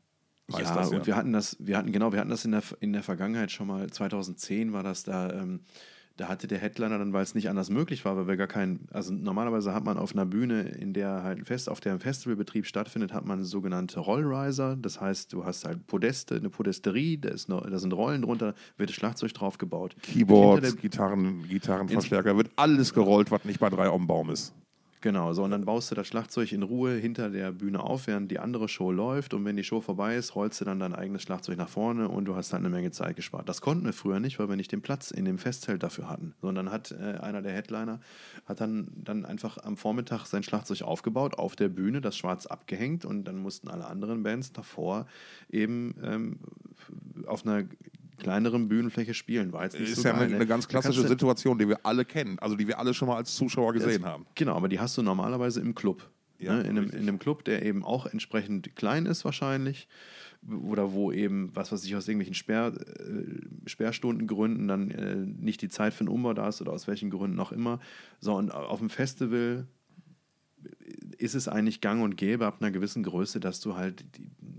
Ja, 0.50 0.74
das 0.74 0.90
und 0.90 1.06
wir 1.06 1.14
hatten 1.14 1.32
das, 1.32 1.56
wir 1.60 1.78
hatten, 1.78 1.92
genau, 1.92 2.12
wir 2.12 2.18
hatten 2.18 2.30
das 2.30 2.44
in 2.44 2.50
der, 2.50 2.62
in 2.80 2.92
der 2.92 3.02
Vergangenheit 3.02 3.52
schon 3.52 3.68
mal, 3.68 3.88
2010 3.88 4.72
war 4.72 4.82
das 4.82 5.04
da, 5.04 5.30
ähm, 5.32 5.60
da 6.16 6.28
hatte 6.28 6.46
der 6.46 6.58
Headliner 6.58 6.98
dann, 6.98 7.12
weil 7.12 7.22
es 7.22 7.34
nicht 7.34 7.48
anders 7.48 7.70
möglich 7.70 8.04
war, 8.04 8.16
weil 8.16 8.26
wir 8.28 8.36
gar 8.36 8.46
keinen, 8.46 8.86
also 8.92 9.12
normalerweise 9.12 9.72
hat 9.74 9.84
man 9.84 9.96
auf 9.98 10.12
einer 10.12 10.26
Bühne, 10.26 10.62
in 10.62 10.92
der 10.92 11.22
halt 11.22 11.38
ein 11.38 11.44
Fest, 11.44 11.68
auf 11.68 11.80
der 11.80 11.92
ein 11.94 12.00
Festivalbetrieb 12.00 12.66
stattfindet, 12.66 13.12
hat 13.12 13.24
man 13.24 13.42
sogenannte 13.44 14.00
Rollriser. 14.00 14.76
Das 14.76 15.00
heißt, 15.00 15.32
du 15.32 15.44
hast 15.44 15.64
halt 15.64 15.86
Podeste, 15.86 16.36
eine 16.36 16.50
Podesterie, 16.50 17.18
da, 17.18 17.30
ist 17.30 17.48
noch, 17.48 17.68
da 17.68 17.78
sind 17.78 17.92
Rollen 17.92 18.22
drunter, 18.22 18.54
wird 18.76 18.90
das 18.90 18.96
Schlagzeug 18.96 19.32
drauf 19.34 19.58
gebaut. 19.58 19.96
Keyboards, 20.02 20.60
der- 20.60 20.72
Gitarren, 20.80 21.48
Gitarrenverstärker, 21.48 22.36
wird 22.36 22.50
alles 22.56 22.92
gerollt, 22.94 23.30
was 23.30 23.44
nicht 23.44 23.60
bei 23.60 23.70
drei 23.70 23.88
auf 23.88 23.96
dem 23.98 24.06
Baum 24.06 24.30
ist. 24.30 24.54
Genau, 25.02 25.32
so 25.32 25.42
und 25.42 25.50
dann 25.50 25.64
baust 25.64 25.90
du 25.90 25.96
das 25.96 26.06
Schlagzeug 26.06 26.52
in 26.52 26.62
Ruhe 26.62 26.94
hinter 26.94 27.28
der 27.28 27.50
Bühne 27.50 27.82
auf, 27.82 28.06
während 28.06 28.30
die 28.30 28.38
andere 28.38 28.68
Show 28.68 28.92
läuft. 28.92 29.34
Und 29.34 29.44
wenn 29.44 29.56
die 29.56 29.64
Show 29.64 29.80
vorbei 29.80 30.14
ist, 30.14 30.36
rollst 30.36 30.60
du 30.60 30.64
dann 30.64 30.78
dein 30.78 30.94
eigenes 30.94 31.22
Schlagzeug 31.22 31.58
nach 31.58 31.68
vorne 31.68 32.08
und 32.08 32.24
du 32.26 32.36
hast 32.36 32.52
halt 32.52 32.60
eine 32.60 32.68
Menge 32.68 32.92
Zeit 32.92 33.16
gespart. 33.16 33.48
Das 33.48 33.60
konnten 33.60 33.84
wir 33.84 33.92
früher 33.92 34.20
nicht, 34.20 34.38
weil 34.38 34.48
wir 34.48 34.54
nicht 34.54 34.70
den 34.70 34.80
Platz 34.80 35.10
in 35.10 35.24
dem 35.24 35.38
Festzelt 35.38 35.82
dafür 35.82 36.08
hatten. 36.08 36.34
Sondern 36.40 36.70
hat 36.70 36.92
äh, 36.92 37.18
einer 37.18 37.42
der 37.42 37.52
Headliner 37.52 37.98
hat 38.46 38.60
dann, 38.60 38.92
dann 38.94 39.24
einfach 39.24 39.58
am 39.58 39.76
Vormittag 39.76 40.26
sein 40.26 40.44
Schlagzeug 40.44 40.82
aufgebaut, 40.82 41.34
auf 41.34 41.56
der 41.56 41.68
Bühne, 41.68 42.00
das 42.00 42.16
schwarz 42.16 42.46
abgehängt 42.46 43.04
und 43.04 43.24
dann 43.24 43.38
mussten 43.38 43.66
alle 43.66 43.88
anderen 43.88 44.22
Bands 44.22 44.52
davor 44.52 45.06
eben 45.50 45.96
ähm, 46.04 46.38
auf 47.26 47.44
einer 47.44 47.64
kleineren 48.18 48.68
Bühnenfläche 48.68 49.14
spielen. 49.14 49.52
War 49.52 49.64
jetzt 49.64 49.78
nicht 49.78 49.90
ist 49.90 50.02
so 50.02 50.08
ja 50.08 50.14
eine, 50.14 50.28
ne? 50.28 50.36
eine 50.36 50.46
ganz 50.46 50.68
klassische 50.68 51.02
du- 51.02 51.08
Situation, 51.08 51.58
die 51.58 51.68
wir 51.68 51.84
alle 51.84 52.04
kennen, 52.04 52.38
also 52.38 52.56
die 52.56 52.68
wir 52.68 52.78
alle 52.78 52.94
schon 52.94 53.08
mal 53.08 53.16
als 53.16 53.34
Zuschauer 53.34 53.72
gesehen 53.72 54.04
haben. 54.04 54.26
Genau, 54.34 54.54
aber 54.54 54.68
die 54.68 54.80
hast 54.80 54.96
du 54.96 55.02
normalerweise 55.02 55.60
im 55.60 55.74
Club. 55.74 56.10
Ja, 56.38 56.54
ne? 56.56 56.62
in, 56.62 56.70
einem, 56.70 56.90
in 56.90 57.00
einem 57.00 57.18
Club, 57.18 57.44
der 57.44 57.64
eben 57.64 57.84
auch 57.84 58.06
entsprechend 58.06 58.74
klein 58.74 59.06
ist 59.06 59.24
wahrscheinlich. 59.24 59.88
Oder 60.64 60.92
wo 60.92 61.12
eben, 61.12 61.54
was 61.54 61.70
weiß 61.70 61.84
ich, 61.84 61.94
aus 61.94 62.08
irgendwelchen 62.08 62.34
Sperr, 62.34 62.72
äh, 62.74 63.68
Sperrstundengründen 63.68 64.66
dann 64.66 64.90
äh, 64.90 65.14
nicht 65.14 65.62
die 65.62 65.68
Zeit 65.68 65.94
für 65.94 66.00
einen 66.00 66.08
Umbau 66.08 66.34
da 66.34 66.48
ist 66.48 66.60
oder 66.60 66.72
aus 66.72 66.88
welchen 66.88 67.10
Gründen 67.10 67.38
auch 67.38 67.52
immer. 67.52 67.78
So, 68.18 68.34
und 68.34 68.50
auf 68.50 68.80
dem 68.80 68.90
Festival 68.90 69.68
ist 71.18 71.34
es 71.34 71.48
eigentlich 71.48 71.80
gang 71.80 72.02
und 72.02 72.16
gäbe 72.16 72.46
ab 72.46 72.56
einer 72.60 72.70
gewissen 72.70 73.02
Größe, 73.02 73.40
dass 73.40 73.60
du 73.60 73.76
halt 73.76 74.04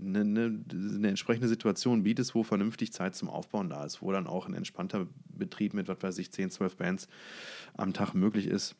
eine, 0.02 0.20
eine, 0.20 0.60
eine 0.70 1.08
entsprechende 1.08 1.48
Situation 1.48 2.02
bietest, 2.02 2.34
wo 2.34 2.42
vernünftig 2.42 2.92
Zeit 2.92 3.14
zum 3.14 3.28
Aufbauen 3.28 3.70
da 3.70 3.84
ist, 3.84 4.02
wo 4.02 4.12
dann 4.12 4.26
auch 4.26 4.46
ein 4.46 4.54
entspannter 4.54 5.06
Betrieb 5.26 5.74
mit, 5.74 5.88
was 5.88 6.02
weiß 6.02 6.18
ich, 6.18 6.32
10, 6.32 6.50
12 6.50 6.76
Bands 6.76 7.08
am 7.76 7.92
Tag 7.92 8.14
möglich 8.14 8.46
ist. 8.46 8.76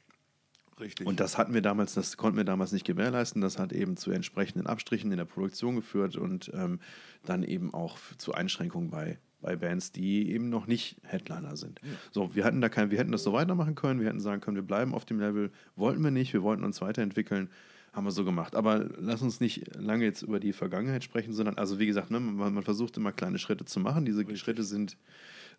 Richtig. 0.80 1.06
Und 1.06 1.20
das 1.20 1.38
hatten 1.38 1.54
wir 1.54 1.62
damals, 1.62 1.94
das 1.94 2.16
konnten 2.16 2.36
wir 2.36 2.44
damals 2.44 2.72
nicht 2.72 2.84
gewährleisten. 2.84 3.40
Das 3.40 3.58
hat 3.58 3.72
eben 3.72 3.96
zu 3.96 4.10
entsprechenden 4.10 4.66
Abstrichen 4.66 5.12
in 5.12 5.18
der 5.18 5.24
Produktion 5.24 5.76
geführt 5.76 6.16
und 6.16 6.50
ähm, 6.54 6.80
dann 7.24 7.42
eben 7.42 7.72
auch 7.72 7.98
zu 8.18 8.34
Einschränkungen 8.34 8.90
bei, 8.90 9.18
bei 9.44 9.56
Bands, 9.56 9.92
die 9.92 10.30
eben 10.32 10.48
noch 10.48 10.66
nicht 10.66 10.96
Headliner 11.02 11.56
sind. 11.56 11.78
So, 12.10 12.34
wir 12.34 12.44
hatten 12.44 12.62
da 12.62 12.70
kein, 12.70 12.90
wir 12.90 12.98
hätten 12.98 13.12
das 13.12 13.22
so 13.22 13.34
weitermachen 13.34 13.74
können, 13.74 14.00
wir 14.00 14.08
hätten 14.08 14.20
sagen 14.20 14.40
können, 14.40 14.56
wir 14.56 14.62
bleiben 14.62 14.94
auf 14.94 15.04
dem 15.04 15.20
Level, 15.20 15.50
wollten 15.76 16.02
wir 16.02 16.10
nicht, 16.10 16.32
wir 16.32 16.42
wollten 16.42 16.64
uns 16.64 16.80
weiterentwickeln, 16.80 17.50
haben 17.92 18.06
wir 18.06 18.10
so 18.10 18.24
gemacht. 18.24 18.54
Aber 18.54 18.88
lass 18.98 19.20
uns 19.20 19.40
nicht 19.40 19.76
lange 19.76 20.04
jetzt 20.04 20.22
über 20.22 20.40
die 20.40 20.54
Vergangenheit 20.54 21.04
sprechen, 21.04 21.34
sondern 21.34 21.58
also 21.58 21.78
wie 21.78 21.84
gesagt, 21.84 22.10
ne, 22.10 22.20
man, 22.20 22.54
man 22.54 22.62
versucht 22.62 22.96
immer 22.96 23.12
kleine 23.12 23.38
Schritte 23.38 23.66
zu 23.66 23.80
machen. 23.80 24.06
Diese 24.06 24.34
Schritte 24.36 24.64
sind, 24.64 24.96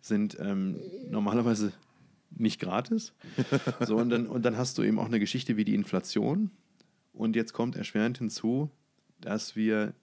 sind 0.00 0.36
ähm, 0.40 0.80
normalerweise 1.08 1.72
nicht 2.30 2.60
gratis. 2.60 3.14
So, 3.86 3.96
und, 3.96 4.10
dann, 4.10 4.26
und 4.26 4.44
dann 4.44 4.56
hast 4.56 4.78
du 4.78 4.82
eben 4.82 4.98
auch 4.98 5.06
eine 5.06 5.20
Geschichte 5.20 5.56
wie 5.56 5.64
die 5.64 5.76
Inflation. 5.76 6.50
Und 7.12 7.36
jetzt 7.36 7.52
kommt 7.52 7.76
erschwerend 7.76 8.18
hinzu, 8.18 8.68
dass 9.20 9.54
wir 9.54 9.94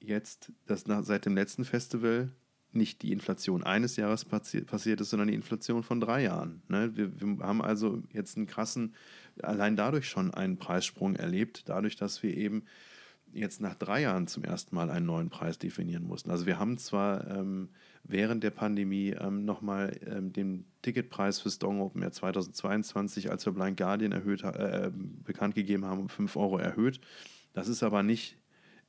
jetzt, 0.00 0.50
dass 0.64 0.86
nach, 0.86 1.04
seit 1.04 1.26
dem 1.26 1.34
letzten 1.34 1.66
Festival 1.66 2.30
nicht 2.76 3.02
die 3.02 3.12
Inflation 3.12 3.62
eines 3.62 3.96
Jahres 3.96 4.24
passi 4.24 4.60
passiert 4.62 5.00
ist, 5.00 5.10
sondern 5.10 5.28
die 5.28 5.34
Inflation 5.34 5.82
von 5.82 6.00
drei 6.00 6.22
Jahren. 6.22 6.62
Ne? 6.68 6.96
Wir, 6.96 7.10
haben 7.40 7.62
also 7.62 8.02
jetzt 8.12 8.36
einen 8.36 8.46
krassen, 8.46 8.94
allein 9.42 9.76
dadurch 9.76 10.08
schon 10.08 10.32
einen 10.32 10.58
Preissprung 10.58 11.16
erlebt, 11.16 11.68
dadurch, 11.68 11.96
dass 11.96 12.22
wir 12.22 12.36
eben 12.36 12.64
jetzt 13.32 13.60
nach 13.60 13.74
drei 13.74 14.02
Jahren 14.02 14.26
zum 14.26 14.44
ersten 14.44 14.74
Mal 14.74 14.90
einen 14.90 15.06
neuen 15.06 15.30
Preis 15.30 15.58
definieren 15.58 16.04
mussten. 16.04 16.30
Also 16.30 16.46
wir 16.46 16.58
haben 16.58 16.78
zwar 16.78 17.26
ähm, 17.28 17.68
während 18.04 18.42
der 18.44 18.50
Pandemie 18.50 19.10
ähm, 19.10 19.44
nochmal 19.44 19.98
ähm, 20.06 20.32
den 20.32 20.64
Ticketpreis 20.82 21.40
fürs 21.40 21.58
Dong 21.58 21.80
Open 21.80 22.02
Air 22.02 22.12
2022, 22.12 23.30
als 23.30 23.44
wir 23.44 23.52
Blind 23.52 23.76
Guardian 23.76 24.12
erhöht, 24.12 24.42
äh, 24.42 24.90
bekannt 25.24 25.54
gegeben 25.54 25.84
haben, 25.84 26.00
um 26.00 26.08
5 26.08 26.36
Euro 26.36 26.58
erhöht. 26.58 27.00
Das 27.52 27.68
ist 27.68 27.82
aber 27.82 28.02
nicht 28.02 28.36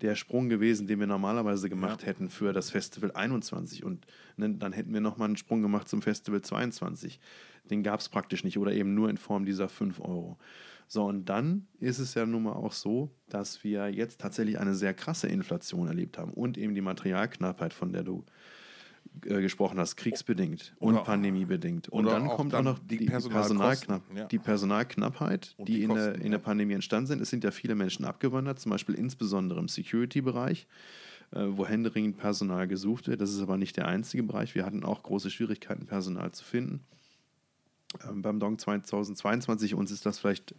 der 0.01 0.15
Sprung 0.15 0.49
gewesen, 0.49 0.87
den 0.87 0.99
wir 0.99 1.07
normalerweise 1.07 1.69
gemacht 1.69 2.05
hätten 2.05 2.29
für 2.29 2.53
das 2.53 2.69
Festival 2.69 3.11
21. 3.11 3.83
Und 3.83 4.05
ne, 4.35 4.53
dann 4.53 4.73
hätten 4.73 4.93
wir 4.93 5.01
nochmal 5.01 5.27
einen 5.27 5.37
Sprung 5.37 5.61
gemacht 5.61 5.87
zum 5.87 6.01
Festival 6.01 6.41
22. 6.41 7.19
Den 7.69 7.83
gab 7.83 7.99
es 7.99 8.09
praktisch 8.09 8.43
nicht 8.43 8.57
oder 8.57 8.71
eben 8.71 8.93
nur 8.93 9.09
in 9.09 9.17
Form 9.17 9.45
dieser 9.45 9.69
5 9.69 9.99
Euro. 9.99 10.37
So, 10.87 11.05
und 11.05 11.25
dann 11.25 11.67
ist 11.79 11.99
es 11.99 12.13
ja 12.13 12.25
nun 12.25 12.43
mal 12.43 12.53
auch 12.53 12.71
so, 12.71 13.11
dass 13.27 13.63
wir 13.63 13.89
jetzt 13.89 14.21
tatsächlich 14.21 14.59
eine 14.59 14.73
sehr 14.73 14.93
krasse 14.93 15.27
Inflation 15.27 15.87
erlebt 15.87 16.17
haben 16.17 16.31
und 16.31 16.57
eben 16.57 16.75
die 16.75 16.81
Materialknappheit, 16.81 17.73
von 17.73 17.91
der 17.91 18.03
du 18.03 18.25
äh, 19.25 19.41
gesprochen 19.41 19.79
hast, 19.79 19.95
kriegsbedingt 19.95 20.75
und 20.79 20.95
Oder- 20.95 21.03
pandemiebedingt. 21.03 21.89
Und 21.89 22.05
dann 22.05 22.27
kommt 22.27 22.53
auch 22.53 22.63
noch 22.63 22.79
die 22.79 22.97
die, 22.97 23.05
Personalknapp, 23.05 24.01
ja. 24.15 24.25
die 24.25 24.39
Personalknappheit, 24.39 25.55
Und 25.57 25.67
die, 25.67 25.73
die 25.73 25.83
in, 25.83 25.93
der, 25.93 26.07
Kosten, 26.09 26.21
in 26.21 26.31
der. 26.31 26.37
Pandemie 26.39 26.73
entstanden 26.73 27.07
sind. 27.07 27.21
Es 27.21 27.29
sind 27.29 27.43
ja 27.43 27.51
viele 27.51 27.75
Menschen 27.75 28.05
abgewandert, 28.05 28.59
zum 28.59 28.71
Beispiel 28.71 28.95
insbesondere 28.95 29.59
im 29.59 29.67
Security-Bereich, 29.67 30.67
äh, 31.31 31.45
wo 31.49 31.65
händeringend 31.65 32.17
Personal 32.17 32.67
gesucht 32.67 33.07
wird. 33.07 33.21
Das 33.21 33.31
ist 33.31 33.41
aber 33.41 33.57
nicht 33.57 33.77
der 33.77 33.87
einzige 33.87 34.23
Bereich. 34.23 34.55
Wir 34.55 34.65
hatten 34.65 34.83
auch 34.83 35.03
große 35.03 35.29
Schwierigkeiten, 35.29 35.85
Personal 35.85 36.31
zu 36.31 36.43
finden. 36.43 36.81
Ähm, 38.07 38.21
beim 38.21 38.39
Dong 38.39 38.59
2022 38.59 39.75
uns 39.75 39.91
ist 39.91 40.05
das 40.05 40.19
vielleicht 40.19 40.55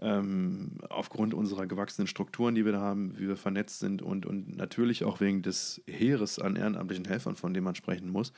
ähm, 0.00 0.78
aufgrund 0.88 1.34
unserer 1.34 1.66
gewachsenen 1.66 2.06
Strukturen, 2.06 2.54
die 2.54 2.64
wir 2.64 2.72
da 2.72 2.80
haben, 2.80 3.18
wie 3.18 3.28
wir 3.28 3.36
vernetzt 3.36 3.78
sind 3.78 4.02
und, 4.02 4.26
und 4.26 4.56
natürlich 4.56 5.04
auch 5.04 5.20
wegen 5.20 5.42
des 5.42 5.82
Heeres 5.86 6.38
an 6.38 6.56
ehrenamtlichen 6.56 7.06
Helfern, 7.06 7.36
von 7.36 7.54
dem 7.54 7.64
man 7.64 7.74
sprechen 7.74 8.10
muss, 8.10 8.32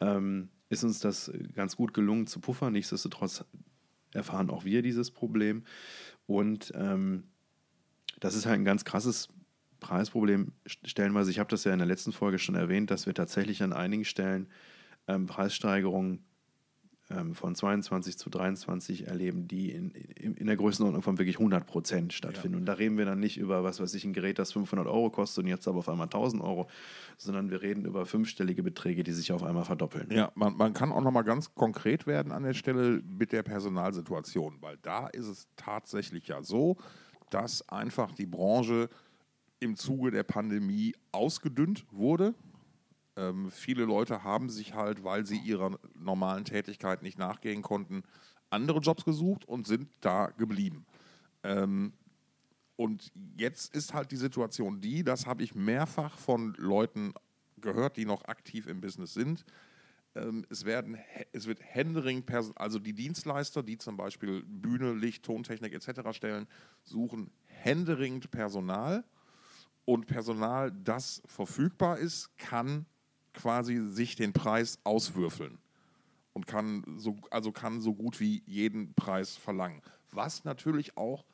ähm, 0.00 0.48
ist 0.68 0.84
uns 0.84 1.00
das 1.00 1.32
ganz 1.54 1.76
gut 1.76 1.94
gelungen 1.94 2.26
zu 2.26 2.40
puffern. 2.40 2.72
Nichtsdestotrotz 2.72 3.44
erfahren 4.12 4.50
auch 4.50 4.64
wir 4.64 4.82
dieses 4.82 5.10
Problem. 5.10 5.64
Und 6.26 6.72
ähm, 6.74 7.24
das 8.20 8.34
ist 8.34 8.46
halt 8.46 8.56
ein 8.56 8.64
ganz 8.64 8.84
krasses 8.84 9.28
Preisproblem 9.80 10.52
stellenweise. 10.66 11.30
Ich 11.30 11.38
habe 11.38 11.50
das 11.50 11.64
ja 11.64 11.72
in 11.72 11.78
der 11.78 11.86
letzten 11.86 12.12
Folge 12.12 12.38
schon 12.38 12.56
erwähnt, 12.56 12.90
dass 12.90 13.06
wir 13.06 13.14
tatsächlich 13.14 13.62
an 13.62 13.72
einigen 13.72 14.04
Stellen 14.04 14.48
ähm, 15.06 15.26
Preissteigerungen 15.26 16.24
von 17.32 17.54
22 17.54 18.18
zu 18.18 18.28
23 18.28 19.06
erleben, 19.06 19.48
die 19.48 19.70
in, 19.70 19.92
in, 19.92 20.46
der 20.46 20.56
Größenordnung 20.56 21.02
von 21.02 21.16
wirklich 21.18 21.36
100 21.36 21.66
Prozent 21.66 22.12
stattfinden. 22.12 22.58
Und 22.58 22.66
da 22.66 22.74
reden 22.74 22.98
wir 22.98 23.06
dann 23.06 23.18
nicht 23.18 23.38
über, 23.38 23.64
was 23.64 23.80
weiß 23.80 23.94
ich, 23.94 24.04
ein 24.04 24.12
Gerät, 24.12 24.38
das 24.38 24.52
500 24.52 24.86
Euro 24.86 25.08
kostet 25.08 25.44
und 25.44 25.48
jetzt 25.48 25.66
aber 25.66 25.78
auf 25.78 25.88
einmal 25.88 26.08
1000 26.08 26.42
Euro, 26.42 26.68
sondern 27.16 27.50
wir 27.50 27.62
reden 27.62 27.86
über 27.86 28.04
fünfstellige 28.04 28.62
Beträge, 28.62 29.04
die 29.04 29.12
sich 29.12 29.32
auf 29.32 29.42
einmal 29.42 29.64
verdoppeln. 29.64 30.10
Ja, 30.10 30.30
man, 30.34 30.54
man 30.58 30.74
kann 30.74 30.92
auch 30.92 31.00
noch 31.00 31.10
mal 31.10 31.22
ganz 31.22 31.54
konkret 31.54 32.06
werden 32.06 32.30
an 32.30 32.42
der 32.42 32.52
Stelle 32.52 33.02
mit 33.02 33.32
der 33.32 33.42
Personalsituation, 33.42 34.58
weil 34.60 34.76
da 34.82 35.06
ist 35.06 35.28
es 35.28 35.48
tatsächlich 35.56 36.28
ja 36.28 36.42
so, 36.42 36.76
dass 37.30 37.66
einfach 37.70 38.12
die 38.12 38.26
Branche 38.26 38.90
im 39.60 39.76
Zuge 39.76 40.10
der 40.10 40.24
Pandemie 40.24 40.94
ausgedünnt 41.12 41.86
wurde. 41.90 42.34
Ähm, 43.18 43.50
viele 43.50 43.84
Leute 43.84 44.22
haben 44.22 44.48
sich 44.48 44.74
halt, 44.74 45.02
weil 45.02 45.26
sie 45.26 45.38
ihrer 45.38 45.76
normalen 45.98 46.44
Tätigkeit 46.44 47.02
nicht 47.02 47.18
nachgehen 47.18 47.62
konnten, 47.62 48.04
andere 48.48 48.78
Jobs 48.78 49.04
gesucht 49.04 49.44
und 49.44 49.66
sind 49.66 49.88
da 50.00 50.26
geblieben. 50.26 50.86
Ähm, 51.42 51.92
und 52.76 53.12
jetzt 53.36 53.74
ist 53.74 53.92
halt 53.92 54.12
die 54.12 54.16
Situation 54.16 54.80
die, 54.80 55.02
das 55.02 55.26
habe 55.26 55.42
ich 55.42 55.56
mehrfach 55.56 56.16
von 56.16 56.54
Leuten 56.58 57.12
gehört, 57.60 57.96
die 57.96 58.04
noch 58.04 58.24
aktiv 58.26 58.68
im 58.68 58.80
Business 58.80 59.14
sind. 59.14 59.44
Ähm, 60.14 60.46
es, 60.48 60.64
werden, 60.64 60.96
es 61.32 61.48
wird 61.48 61.58
Händering, 61.60 62.24
also 62.54 62.78
die 62.78 62.92
Dienstleister, 62.92 63.64
die 63.64 63.78
zum 63.78 63.96
Beispiel 63.96 64.44
Bühne, 64.44 64.92
Licht, 64.92 65.24
Tontechnik 65.24 65.74
etc. 65.74 66.12
stellen, 66.12 66.46
suchen 66.84 67.32
händeringend 67.46 68.30
Personal. 68.30 69.02
Und 69.84 70.06
Personal, 70.06 70.70
das 70.70 71.20
verfügbar 71.26 71.98
ist, 71.98 72.36
kann 72.38 72.86
quasi 73.34 73.88
sich 73.88 74.16
den 74.16 74.32
Preis 74.32 74.78
auswürfeln. 74.84 75.58
und 76.38 76.46
kann 76.46 76.84
so, 76.98 77.16
also 77.30 77.50
kann 77.50 77.80
so 77.80 77.94
gut 77.94 78.20
wie 78.20 78.44
jeden 78.46 78.94
Preis 78.94 79.36
verlangen. 79.36 79.82
Was 80.12 80.44
natürlich 80.44 80.96
auch 80.96 81.24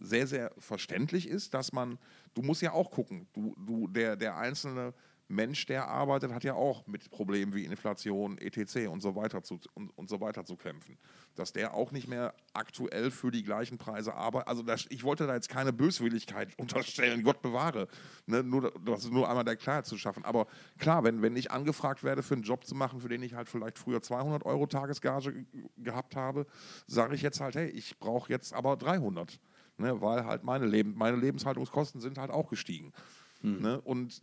sehr, 0.00 0.26
sehr 0.26 0.52
verständlich 0.58 1.28
ist, 1.28 1.54
dass 1.54 1.72
man, 1.72 1.98
du 2.34 2.42
musst 2.42 2.60
ja 2.60 2.72
auch 2.72 2.90
gucken, 2.90 3.28
du, 3.32 3.54
du, 3.64 3.86
der, 3.86 4.16
der 4.16 4.36
einzelne 4.36 4.92
Mensch, 5.28 5.66
der 5.66 5.88
arbeitet, 5.88 6.32
hat 6.32 6.44
ja 6.44 6.54
auch 6.54 6.86
mit 6.86 7.10
Problemen 7.10 7.54
wie 7.54 7.64
Inflation, 7.64 8.36
etc. 8.38 8.88
und 8.88 9.00
so 9.00 9.16
weiter 9.16 9.42
zu, 9.42 9.58
und, 9.72 9.88
und 9.96 10.08
so 10.08 10.20
weiter 10.20 10.44
zu 10.44 10.56
kämpfen. 10.56 10.98
Dass 11.34 11.52
der 11.52 11.74
auch 11.74 11.92
nicht 11.92 12.08
mehr 12.08 12.34
aktuell 12.52 13.10
für 13.10 13.30
die 13.30 13.42
gleichen 13.42 13.78
Preise 13.78 14.14
arbeitet. 14.14 14.48
Also 14.48 14.62
das, 14.62 14.86
ich 14.90 15.02
wollte 15.02 15.26
da 15.26 15.34
jetzt 15.34 15.48
keine 15.48 15.72
Böswilligkeit 15.72 16.50
unterstellen, 16.58 17.22
Gott 17.22 17.40
bewahre. 17.40 17.88
Ne? 18.26 18.42
Nur, 18.42 18.72
das 18.84 19.04
ist 19.04 19.12
nur 19.12 19.28
einmal 19.28 19.44
der 19.44 19.56
Klarheit 19.56 19.86
zu 19.86 19.96
schaffen. 19.96 20.24
Aber 20.24 20.46
klar, 20.78 21.04
wenn, 21.04 21.22
wenn 21.22 21.36
ich 21.36 21.50
angefragt 21.50 22.04
werde, 22.04 22.22
für 22.22 22.34
einen 22.34 22.42
Job 22.42 22.64
zu 22.66 22.74
machen, 22.74 23.00
für 23.00 23.08
den 23.08 23.22
ich 23.22 23.34
halt 23.34 23.48
vielleicht 23.48 23.78
früher 23.78 24.02
200 24.02 24.44
Euro 24.44 24.66
Tagesgage 24.66 25.46
gehabt 25.78 26.16
habe, 26.16 26.46
sage 26.86 27.14
ich 27.14 27.22
jetzt 27.22 27.40
halt, 27.40 27.54
hey, 27.54 27.68
ich 27.70 27.98
brauche 27.98 28.30
jetzt 28.30 28.52
aber 28.52 28.76
300. 28.76 29.40
Ne? 29.78 30.00
Weil 30.00 30.26
halt 30.26 30.44
meine, 30.44 30.66
Leben, 30.66 30.94
meine 30.96 31.16
Lebenshaltungskosten 31.16 32.00
sind 32.00 32.18
halt 32.18 32.30
auch 32.30 32.48
gestiegen. 32.48 32.92
Hm. 33.40 33.60
Ne? 33.60 33.80
Und 33.80 34.20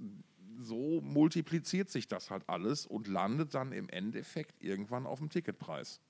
so 0.63 1.01
multipliziert 1.01 1.89
sich 1.89 2.07
das 2.07 2.29
halt 2.29 2.43
alles 2.47 2.85
und 2.85 3.07
landet 3.07 3.53
dann 3.53 3.71
im 3.71 3.89
Endeffekt 3.89 4.61
irgendwann 4.61 5.05
auf 5.05 5.19
dem 5.19 5.29
Ticketpreis. 5.29 6.01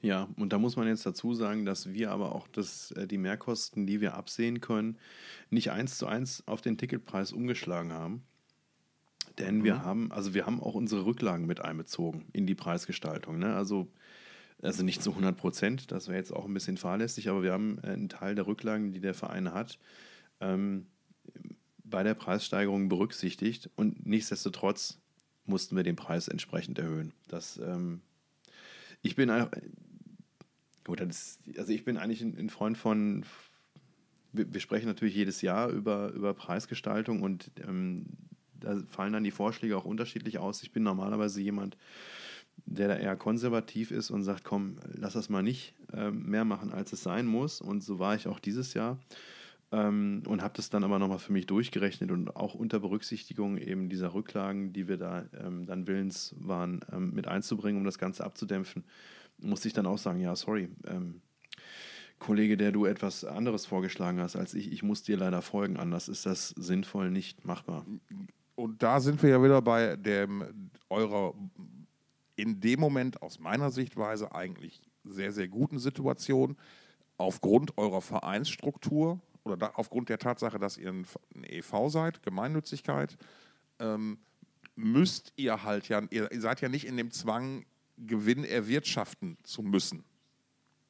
Ja, 0.00 0.28
und 0.36 0.52
da 0.52 0.58
muss 0.58 0.76
man 0.76 0.88
jetzt 0.88 1.06
dazu 1.06 1.32
sagen, 1.32 1.64
dass 1.64 1.92
wir 1.92 2.10
aber 2.10 2.34
auch 2.34 2.48
das, 2.48 2.90
äh, 2.92 3.06
die 3.06 3.18
Mehrkosten, 3.18 3.86
die 3.86 4.00
wir 4.00 4.14
absehen 4.14 4.60
können, 4.60 4.98
nicht 5.50 5.70
eins 5.70 5.96
zu 5.96 6.06
eins 6.06 6.42
auf 6.46 6.60
den 6.60 6.76
Ticketpreis 6.76 7.32
umgeschlagen 7.32 7.92
haben. 7.92 8.24
Denn 9.38 9.58
mhm. 9.58 9.64
wir 9.64 9.84
haben, 9.84 10.10
also 10.10 10.34
wir 10.34 10.44
haben 10.44 10.60
auch 10.60 10.74
unsere 10.74 11.06
Rücklagen 11.06 11.46
mit 11.46 11.60
einbezogen 11.60 12.26
in 12.32 12.46
die 12.46 12.56
Preisgestaltung. 12.56 13.38
Ne? 13.38 13.54
Also, 13.54 13.86
also 14.60 14.82
nicht 14.82 15.02
zu 15.02 15.10
100 15.10 15.36
Prozent, 15.36 15.92
das 15.92 16.08
wäre 16.08 16.18
jetzt 16.18 16.32
auch 16.32 16.46
ein 16.46 16.54
bisschen 16.54 16.76
fahrlässig, 16.78 17.28
aber 17.28 17.44
wir 17.44 17.52
haben 17.52 17.78
äh, 17.82 17.88
einen 17.88 18.08
Teil 18.08 18.34
der 18.34 18.46
Rücklagen, 18.46 18.92
die 18.92 19.00
der 19.00 19.14
Verein 19.14 19.54
hat, 19.54 19.78
ähm, 20.40 20.86
bei 21.92 22.02
der 22.02 22.14
Preissteigerung 22.14 22.88
berücksichtigt 22.88 23.70
und 23.76 24.04
nichtsdestotrotz 24.04 24.98
mussten 25.44 25.76
wir 25.76 25.84
den 25.84 25.94
Preis 25.94 26.26
entsprechend 26.26 26.78
erhöhen. 26.80 27.12
Das, 27.28 27.58
ähm, 27.58 28.00
ich 29.02 29.14
bin 29.14 29.30
gut, 30.84 31.00
das, 31.00 31.38
also 31.56 31.72
ich 31.72 31.84
bin 31.84 31.96
eigentlich 31.96 32.22
ein, 32.22 32.36
ein 32.36 32.50
Freund 32.50 32.76
von, 32.76 33.24
wir, 34.32 34.52
wir, 34.52 34.60
sprechen 34.60 34.86
natürlich 34.86 35.14
jedes 35.14 35.42
Jahr 35.42 35.68
über, 35.68 36.10
über 36.12 36.34
Preisgestaltung 36.34 37.22
und 37.22 37.52
ähm, 37.68 38.06
da 38.54 38.80
fallen 38.88 39.12
dann 39.12 39.24
die 39.24 39.30
Vorschläge 39.30 39.76
auch 39.76 39.84
unterschiedlich 39.84 40.38
aus. 40.38 40.62
Ich 40.62 40.72
bin 40.72 40.82
normalerweise 40.82 41.40
jemand, 41.40 41.76
der 42.64 42.88
da 42.88 42.96
eher 42.96 43.16
konservativ 43.16 43.90
ist 43.90 44.10
und 44.10 44.22
sagt, 44.22 44.44
komm, 44.44 44.78
lass 44.94 45.14
das 45.14 45.28
mal 45.28 45.42
nicht 45.42 45.74
äh, 45.92 46.10
mehr 46.10 46.44
machen, 46.44 46.72
als 46.72 46.92
es 46.92 47.02
sein 47.02 47.26
muss. 47.26 47.60
Und 47.60 47.82
so 47.82 47.98
war 47.98 48.14
ich 48.14 48.28
auch 48.28 48.38
dieses 48.38 48.74
Jahr. 48.74 48.98
Ähm, 49.72 50.22
und 50.26 50.42
habe 50.42 50.52
das 50.54 50.68
dann 50.68 50.84
aber 50.84 50.98
nochmal 50.98 51.18
für 51.18 51.32
mich 51.32 51.46
durchgerechnet 51.46 52.10
und 52.10 52.36
auch 52.36 52.54
unter 52.54 52.78
Berücksichtigung 52.78 53.56
eben 53.56 53.88
dieser 53.88 54.12
Rücklagen, 54.12 54.74
die 54.74 54.86
wir 54.86 54.98
da 54.98 55.24
ähm, 55.32 55.64
dann 55.66 55.86
willens 55.86 56.34
waren, 56.38 56.84
ähm, 56.92 57.14
mit 57.14 57.26
einzubringen, 57.26 57.78
um 57.78 57.84
das 57.84 57.98
Ganze 57.98 58.22
abzudämpfen, 58.22 58.84
musste 59.38 59.68
ich 59.68 59.74
dann 59.74 59.86
auch 59.86 59.96
sagen, 59.96 60.20
ja, 60.20 60.36
sorry, 60.36 60.68
ähm, 60.86 61.22
Kollege, 62.18 62.56
der 62.56 62.70
du 62.70 62.84
etwas 62.84 63.24
anderes 63.24 63.66
vorgeschlagen 63.66 64.20
hast 64.20 64.36
als 64.36 64.54
ich, 64.54 64.70
ich 64.70 64.82
muss 64.82 65.02
dir 65.02 65.16
leider 65.16 65.42
folgen, 65.42 65.76
anders 65.76 66.08
ist 66.08 66.26
das 66.26 66.50
sinnvoll 66.50 67.10
nicht 67.10 67.44
machbar. 67.44 67.84
Und 68.54 68.82
da 68.82 69.00
sind 69.00 69.22
wir 69.22 69.30
ja 69.30 69.42
wieder 69.42 69.60
bei 69.62 69.96
dem 69.96 70.70
eurer 70.88 71.34
in 72.36 72.60
dem 72.60 72.80
Moment 72.80 73.22
aus 73.22 73.38
meiner 73.38 73.70
Sichtweise 73.70 74.34
eigentlich 74.34 74.80
sehr, 75.04 75.32
sehr 75.32 75.48
guten 75.48 75.78
Situation 75.78 76.56
aufgrund 77.16 77.76
eurer 77.76 78.00
Vereinsstruktur 78.00 79.20
oder 79.44 79.56
da, 79.56 79.72
aufgrund 79.74 80.08
der 80.08 80.18
Tatsache, 80.18 80.58
dass 80.58 80.76
ihr 80.76 80.90
ein, 80.90 81.06
ein 81.34 81.44
EV 81.44 81.88
seid, 81.88 82.22
Gemeinnützigkeit, 82.22 83.16
ähm, 83.78 84.18
müsst 84.74 85.32
ihr 85.36 85.62
halt 85.62 85.88
ja, 85.88 86.02
ihr, 86.10 86.28
seid 86.38 86.60
ja 86.60 86.68
nicht 86.68 86.86
in 86.86 86.96
dem 86.96 87.10
Zwang, 87.10 87.64
Gewinn 87.98 88.44
erwirtschaften 88.44 89.36
zu 89.42 89.62
müssen. 89.62 90.04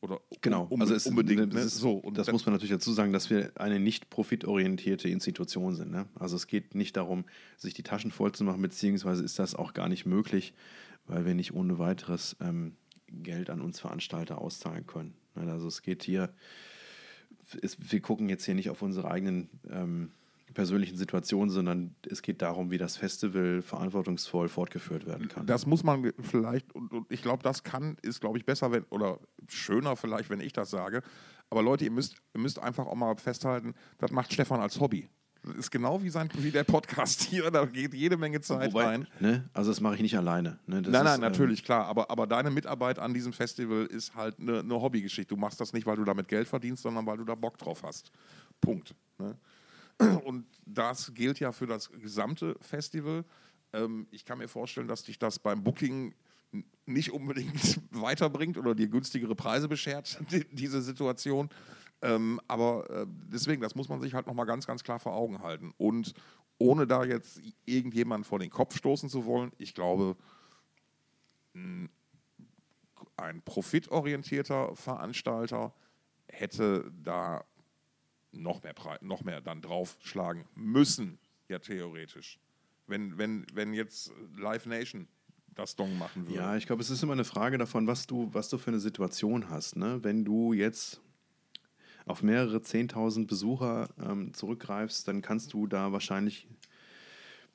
Oder 0.01 0.21
genau, 0.41 0.67
um, 0.69 0.81
also 0.81 0.95
es, 0.95 1.07
unbedingt. 1.07 1.53
Das, 1.53 1.55
ne? 1.55 1.61
ist, 1.61 1.77
so, 1.77 1.93
und 1.93 2.19
das 2.19 2.31
muss 2.33 2.45
man 2.45 2.55
natürlich 2.55 2.73
dazu 2.73 2.93
sagen, 2.93 3.13
dass 3.13 3.31
wir 3.31 3.53
eine 3.55 3.79
nicht 3.79 4.11
profitorientierte 4.11 5.09
Institution 5.09 5.77
sind. 5.77 5.93
Ne? 5.93 6.07
Also 6.17 6.35
es 6.35 6.49
geht 6.49 6.75
nicht 6.75 6.97
darum, 6.97 7.25
sich 7.57 7.73
die 7.73 7.85
Taschen 7.85 8.11
voll 8.11 8.33
zu 8.33 8.43
machen, 8.43 8.61
beziehungsweise 8.61 9.23
ist 9.23 9.39
das 9.39 9.55
auch 9.55 9.75
gar 9.75 9.89
nicht 9.89 10.05
möglich, 10.05 10.55
weil 11.07 11.25
wir 11.25 11.35
nicht 11.35 11.55
ohne 11.55 11.79
weiteres 11.79 12.37
ähm, 12.41 12.77
Geld 13.07 13.49
an 13.49 13.61
uns 13.61 13.79
Veranstalter 13.79 14.39
auszahlen 14.39 14.87
können. 14.87 15.15
Ne? 15.37 15.51
Also 15.53 15.69
es 15.69 15.83
geht 15.83 16.03
hier 16.03 16.35
ist, 17.55 17.93
wir 17.93 18.01
gucken 18.01 18.29
jetzt 18.29 18.45
hier 18.45 18.55
nicht 18.55 18.71
auf 18.71 18.83
unsere 18.83 19.11
eigenen 19.11 19.49
ähm, 19.71 20.13
persönlichen 20.53 20.97
Situationen, 20.97 21.51
sondern 21.51 21.95
es 22.09 22.23
geht 22.23 22.43
darum, 22.43 22.71
wie 22.71 22.79
das 22.79 22.97
Festival 22.97 23.63
verantwortungsvoll 23.63 24.49
fortgeführt 24.49 25.07
werden 25.07 25.29
kann. 25.29 25.47
Das 25.47 25.67
muss 25.67 25.83
man 25.83 26.13
vielleicht, 26.21 26.73
und, 26.75 26.93
und 26.93 27.11
ich 27.11 27.23
glaube, 27.23 27.43
das 27.43 27.63
kann, 27.63 27.97
ist, 28.03 28.21
glaube 28.21 28.39
ich, 28.39 28.45
besser, 28.45 28.73
wenn, 28.73 28.85
oder 28.85 29.19
schöner 29.49 29.97
vielleicht, 29.97 30.31
wenn 30.31 30.41
ich 30.41 30.53
das 30.53 30.71
sage. 30.71 31.03
Aber 31.51 31.63
Leute, 31.63 31.85
ihr 31.85 31.91
müsst, 31.91 32.17
ihr 32.35 32.41
müsst 32.41 32.59
einfach 32.59 32.87
auch 32.87 32.95
mal 32.95 33.17
festhalten, 33.17 33.75
das 33.99 34.11
macht 34.11 34.33
Stefan 34.33 34.61
als 34.61 34.81
Hobby. 34.81 35.09
Das 35.45 35.57
ist 35.57 35.71
genau 35.71 36.03
wie, 36.03 36.11
sein, 36.11 36.29
wie 36.39 36.53
der 36.53 36.63
Podcast 36.63 37.23
hier, 37.23 37.51
da 37.51 37.65
geht 37.65 37.95
jede 37.95 38.17
Menge 38.17 38.41
Zeit 38.41 38.73
Wobei, 38.73 38.85
rein. 38.85 39.09
Ne? 39.19 39.49
Also 39.53 39.71
das 39.71 39.81
mache 39.81 39.97
ich 39.97 40.03
nicht 40.03 40.17
alleine. 40.17 40.61
Ne? 40.67 40.83
nein, 40.83 40.93
nein, 40.93 41.07
ist, 41.15 41.21
natürlich, 41.21 41.61
ähm, 41.61 41.65
klar. 41.65 41.87
Aber, 41.87 42.11
aber 42.11 42.29
deine 42.29 42.51
Mitarbeit 42.51 43.01
an 43.01 43.13
diesem 43.13 43.33
Festival 43.33 43.87
ist 43.87 44.15
halt 44.15 44.39
eine, 44.39 44.61
eine 44.61 44.81
Hobbygeschichte. 44.81 45.35
Du 45.35 45.41
machst 45.41 45.61
das 45.61 45.73
nicht, 45.73 45.85
weil 45.85 45.97
du 45.97 46.05
damit 46.05 46.29
Geld 46.29 46.47
verdienst, 46.47 46.85
sondern 46.85 47.07
weil 47.07 47.17
du 47.17 47.25
da 47.25 47.35
Bock 47.35 47.59
drauf 47.59 47.83
hast. 47.83 48.13
Punkt. 48.61 48.95
Ne? 49.19 49.37
Und 50.25 50.47
das 50.65 51.13
gilt 51.13 51.41
ja 51.41 51.51
für 51.51 51.67
das 51.67 51.91
gesamte 51.91 52.57
Festival. 52.61 53.25
Ähm, 53.73 54.07
ich 54.13 54.25
kann 54.25 54.39
mir 54.39 54.49
vorstellen, 54.49 54.87
dass 54.87 55.03
dich 55.03 55.19
das 55.19 55.41
beim 55.41 55.65
Booking 55.65 56.15
nicht 56.87 57.13
unbedingt 57.13 57.81
weiterbringt 57.91 58.59
oder 58.59 58.75
dir 58.75 58.89
günstigere 58.89 59.35
Preise 59.35 59.69
beschert, 59.69 60.19
diese 60.53 60.83
Situation. 60.83 61.49
Ähm, 62.03 62.41
aber 62.49 62.91
äh, 62.91 63.07
deswegen, 63.09 63.63
das 63.63 63.75
muss 63.75 63.89
man 63.89 64.01
sich 64.01 64.13
halt 64.15 64.27
nochmal 64.27 64.47
ganz, 64.47 64.67
ganz 64.67 64.83
klar 64.83 64.99
vor 64.99 65.15
Augen 65.15 65.41
halten. 65.41 65.73
Und 65.79 66.15
ohne 66.59 66.87
da 66.87 67.05
jetzt 67.05 67.41
irgendjemanden 67.65 68.25
vor 68.25 68.39
den 68.39 68.51
Kopf 68.51 68.77
stoßen 68.77 69.09
zu 69.09 69.25
wollen, 69.25 69.53
ich 69.59 69.75
glaube, 69.75 70.17
ein 71.55 73.43
profitorientierter 73.45 74.75
Veranstalter 74.75 75.73
hätte 76.29 76.91
da 77.03 77.45
noch 78.33 78.63
mehr, 78.63 78.75
noch 79.01 79.23
mehr 79.23 79.41
dann 79.41 79.61
draufschlagen 79.61 80.47
müssen, 80.55 81.19
ja 81.49 81.59
theoretisch. 81.59 82.39
Wenn, 82.87 83.19
wenn, 83.19 83.47
wenn 83.53 83.75
jetzt 83.75 84.13
Live 84.37 84.67
Nation 84.67 85.07
das 85.55 85.77
Dong 85.77 85.99
machen 85.99 86.27
würde. 86.27 86.39
Ja, 86.39 86.57
ich 86.57 86.67
glaube, 86.67 86.83
es 86.83 86.91
ist 86.91 87.03
immer 87.03 87.13
eine 87.13 87.25
Frage 87.25 87.59
davon, 87.59 87.87
was 87.87 88.07
du, 88.07 88.33
was 88.33 88.49
du 88.49 88.59
für 88.59 88.71
eine 88.71 88.81
Situation 88.81 89.51
hast. 89.51 89.77
Ne? 89.77 90.03
Wenn 90.03 90.25
du 90.25 90.53
jetzt 90.53 91.01
auf 92.07 92.23
mehrere 92.23 92.59
10.000 92.59 93.27
Besucher 93.27 93.89
ähm, 94.01 94.35
zurückgreifst, 94.35 95.07
dann 95.09 95.23
kannst 95.23 95.53
du 95.53 95.67
da 95.67 95.93
wahrscheinlich 95.93 96.49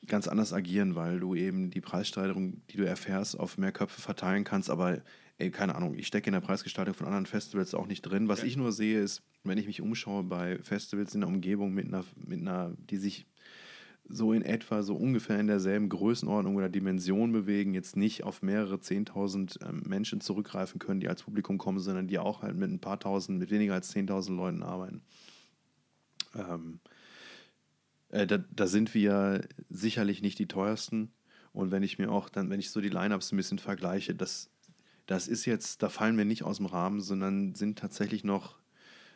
ganz 0.05 0.27
anders 0.27 0.53
agieren, 0.53 0.95
weil 0.95 1.19
du 1.19 1.35
eben 1.35 1.71
die 1.71 1.81
Preissteigerung, 1.81 2.61
die 2.69 2.77
du 2.77 2.83
erfährst, 2.83 3.39
auf 3.39 3.57
mehr 3.57 3.71
Köpfe 3.71 4.01
verteilen 4.01 4.43
kannst. 4.43 4.69
Aber 4.69 5.01
ey, 5.37 5.51
keine 5.51 5.75
Ahnung, 5.75 5.95
ich 5.97 6.07
stecke 6.07 6.27
in 6.27 6.33
der 6.33 6.41
Preisgestaltung 6.41 6.93
von 6.93 7.07
anderen 7.07 7.25
Festivals 7.25 7.73
auch 7.73 7.87
nicht 7.87 8.01
drin. 8.01 8.27
Was 8.27 8.41
ja. 8.41 8.47
ich 8.47 8.57
nur 8.57 8.71
sehe, 8.71 9.01
ist, 9.01 9.23
wenn 9.43 9.57
ich 9.57 9.67
mich 9.67 9.81
umschaue 9.81 10.23
bei 10.23 10.59
Festivals 10.59 11.15
in 11.15 11.21
der 11.21 11.29
Umgebung 11.29 11.73
mit 11.73 11.87
einer, 11.87 12.05
mit 12.15 12.41
einer, 12.41 12.75
die 12.89 12.97
sich 12.97 13.25
so 14.09 14.33
in 14.33 14.41
etwa, 14.41 14.83
so 14.83 14.95
ungefähr 14.95 15.39
in 15.39 15.47
derselben 15.47 15.89
Größenordnung 15.89 16.55
oder 16.55 16.69
Dimension 16.69 17.31
bewegen, 17.31 17.73
jetzt 17.73 17.95
nicht 17.95 18.23
auf 18.23 18.41
mehrere 18.41 18.79
Zehntausend 18.79 19.59
ähm, 19.61 19.83
Menschen 19.85 20.21
zurückgreifen 20.21 20.79
können, 20.79 20.99
die 20.99 21.09
als 21.09 21.23
Publikum 21.23 21.57
kommen, 21.57 21.79
sondern 21.79 22.07
die 22.07 22.19
auch 22.19 22.41
halt 22.41 22.55
mit 22.55 22.69
ein 22.69 22.79
paar 22.79 22.99
Tausend, 22.99 23.39
mit 23.39 23.51
weniger 23.51 23.73
als 23.73 23.89
Zehntausend 23.89 24.37
Leuten 24.37 24.63
arbeiten. 24.63 25.01
Ähm, 26.35 26.79
äh, 28.09 28.25
da, 28.25 28.37
da, 28.37 28.67
sind 28.67 28.93
wir 28.93 29.41
sicherlich 29.69 30.21
nicht 30.21 30.39
die 30.39 30.47
teuersten. 30.47 31.11
Und 31.51 31.71
wenn 31.71 31.83
ich 31.83 31.97
mir 31.97 32.11
auch 32.11 32.29
dann, 32.29 32.49
wenn 32.49 32.59
ich 32.59 32.71
so 32.71 32.81
die 32.81 32.89
Lineups 32.89 33.31
ein 33.31 33.37
bisschen 33.37 33.59
vergleiche, 33.59 34.15
das, 34.15 34.49
das 35.05 35.27
ist 35.27 35.45
jetzt, 35.45 35.83
da 35.83 35.89
fallen 35.89 36.17
wir 36.17 36.25
nicht 36.25 36.43
aus 36.43 36.57
dem 36.57 36.65
Rahmen, 36.65 37.01
sondern 37.01 37.55
sind 37.55 37.79
tatsächlich 37.79 38.23
noch 38.23 38.59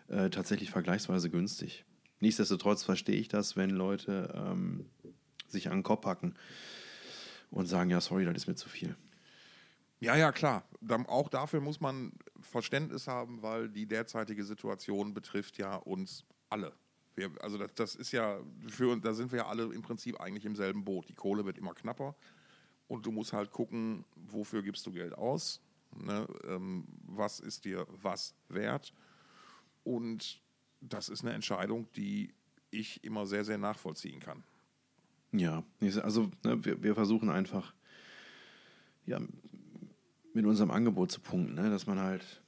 äh, 0.07 0.29
tatsächlich 0.29 0.71
vergleichsweise 0.71 1.29
günstig. 1.29 1.85
Nichtsdestotrotz 2.21 2.83
verstehe 2.83 3.17
ich 3.17 3.27
das, 3.27 3.57
wenn 3.57 3.71
Leute 3.71 4.33
ähm, 4.35 4.85
sich 5.47 5.67
an 5.67 5.79
den 5.79 5.83
Kopf 5.83 6.01
packen 6.01 6.35
und 7.49 7.65
sagen, 7.65 7.89
ja, 7.89 7.99
sorry, 7.99 8.25
das 8.25 8.35
ist 8.35 8.47
mir 8.47 8.55
zu 8.55 8.69
viel. 8.69 8.95
Ja, 9.99 10.15
ja, 10.15 10.31
klar. 10.31 10.63
auch 11.07 11.29
dafür 11.29 11.61
muss 11.61 11.79
man 11.79 12.13
Verständnis 12.39 13.07
haben, 13.07 13.41
weil 13.41 13.69
die 13.69 13.85
derzeitige 13.85 14.43
Situation 14.43 15.13
betrifft 15.13 15.57
ja 15.57 15.75
uns 15.75 16.25
alle. 16.49 16.73
Wir, 17.15 17.31
also 17.41 17.57
das, 17.57 17.73
das, 17.75 17.95
ist 17.95 18.11
ja 18.11 18.39
für 18.67 18.97
da 18.97 19.13
sind 19.13 19.31
wir 19.31 19.39
ja 19.39 19.47
alle 19.47 19.65
im 19.65 19.81
Prinzip 19.81 20.19
eigentlich 20.19 20.45
im 20.45 20.55
selben 20.55 20.85
Boot. 20.85 21.09
Die 21.09 21.13
Kohle 21.13 21.45
wird 21.45 21.57
immer 21.57 21.73
knapper 21.73 22.15
und 22.87 23.05
du 23.05 23.11
musst 23.11 23.33
halt 23.33 23.51
gucken, 23.51 24.05
wofür 24.15 24.63
gibst 24.63 24.85
du 24.85 24.91
Geld 24.91 25.13
aus, 25.13 25.61
ne? 25.95 26.25
ähm, 26.47 26.87
was 27.03 27.39
ist 27.39 27.65
dir 27.65 27.85
was 27.89 28.33
wert. 28.47 28.93
Und 29.83 30.40
das 30.81 31.09
ist 31.09 31.23
eine 31.23 31.33
Entscheidung, 31.33 31.87
die 31.95 32.33
ich 32.69 33.03
immer 33.03 33.25
sehr, 33.25 33.43
sehr 33.43 33.57
nachvollziehen 33.57 34.19
kann. 34.19 34.43
Ja, 35.31 35.63
also 36.01 36.29
ne, 36.43 36.63
wir, 36.65 36.83
wir 36.83 36.95
versuchen 36.95 37.29
einfach 37.29 37.73
ja, 39.05 39.19
mit 40.33 40.45
unserem 40.45 40.71
Angebot 40.71 41.11
zu 41.11 41.21
punkten, 41.21 41.55
ne? 41.55 41.69
dass 41.69 41.87
man 41.87 41.99
halt 41.99 42.41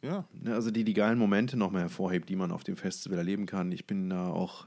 ja. 0.00 0.26
Ne, 0.32 0.54
also 0.54 0.70
die, 0.70 0.82
die 0.82 0.94
geilen 0.94 1.18
Momente 1.18 1.56
nochmal 1.56 1.82
hervorhebt, 1.82 2.28
die 2.28 2.36
man 2.36 2.50
auf 2.50 2.64
dem 2.64 2.76
Festival 2.76 3.18
erleben 3.18 3.46
kann. 3.46 3.70
Ich 3.70 3.86
bin 3.86 4.10
da 4.10 4.28
auch 4.28 4.66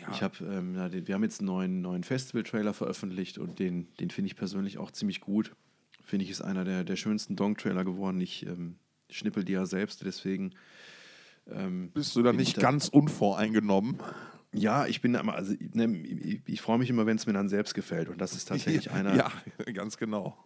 ja. 0.00 0.10
Ich 0.12 0.22
habe, 0.22 0.44
ähm, 0.44 0.74
wir 0.74 1.14
haben 1.14 1.22
jetzt 1.22 1.40
einen 1.40 1.46
neuen, 1.46 1.80
neuen 1.80 2.04
Festival-Trailer 2.04 2.72
veröffentlicht 2.72 3.38
und 3.38 3.58
den, 3.58 3.88
den 3.98 4.10
finde 4.10 4.26
ich 4.28 4.36
persönlich 4.36 4.78
auch 4.78 4.90
ziemlich 4.90 5.20
gut. 5.20 5.54
Finde 6.04 6.24
ich, 6.24 6.30
ist 6.30 6.42
einer 6.42 6.64
der, 6.64 6.84
der 6.84 6.96
schönsten 6.96 7.36
Dong-Trailer 7.36 7.84
geworden. 7.84 8.20
Ich 8.20 8.46
ähm, 8.46 8.76
schnippel 9.12 9.44
die 9.44 9.52
ja 9.52 9.66
selbst, 9.66 10.04
deswegen. 10.04 10.54
Ähm, 11.50 11.90
Bist 11.92 12.14
du 12.16 12.22
da 12.22 12.32
nicht 12.32 12.58
da, 12.58 12.62
ganz 12.62 12.88
unvoreingenommen? 12.88 13.98
Ja, 14.52 14.86
ich 14.86 15.00
bin 15.00 15.14
immer, 15.14 15.34
also 15.34 15.54
ne, 15.72 15.96
ich, 15.98 16.40
ich 16.46 16.60
freue 16.60 16.78
mich 16.78 16.90
immer, 16.90 17.06
wenn 17.06 17.16
es 17.16 17.26
mir 17.26 17.32
dann 17.32 17.48
selbst 17.48 17.74
gefällt. 17.74 18.08
Und 18.08 18.20
das 18.20 18.32
ist 18.32 18.46
tatsächlich 18.46 18.90
einer. 18.92 19.14
Ja, 19.16 19.30
ganz 19.72 19.96
genau. 19.96 20.36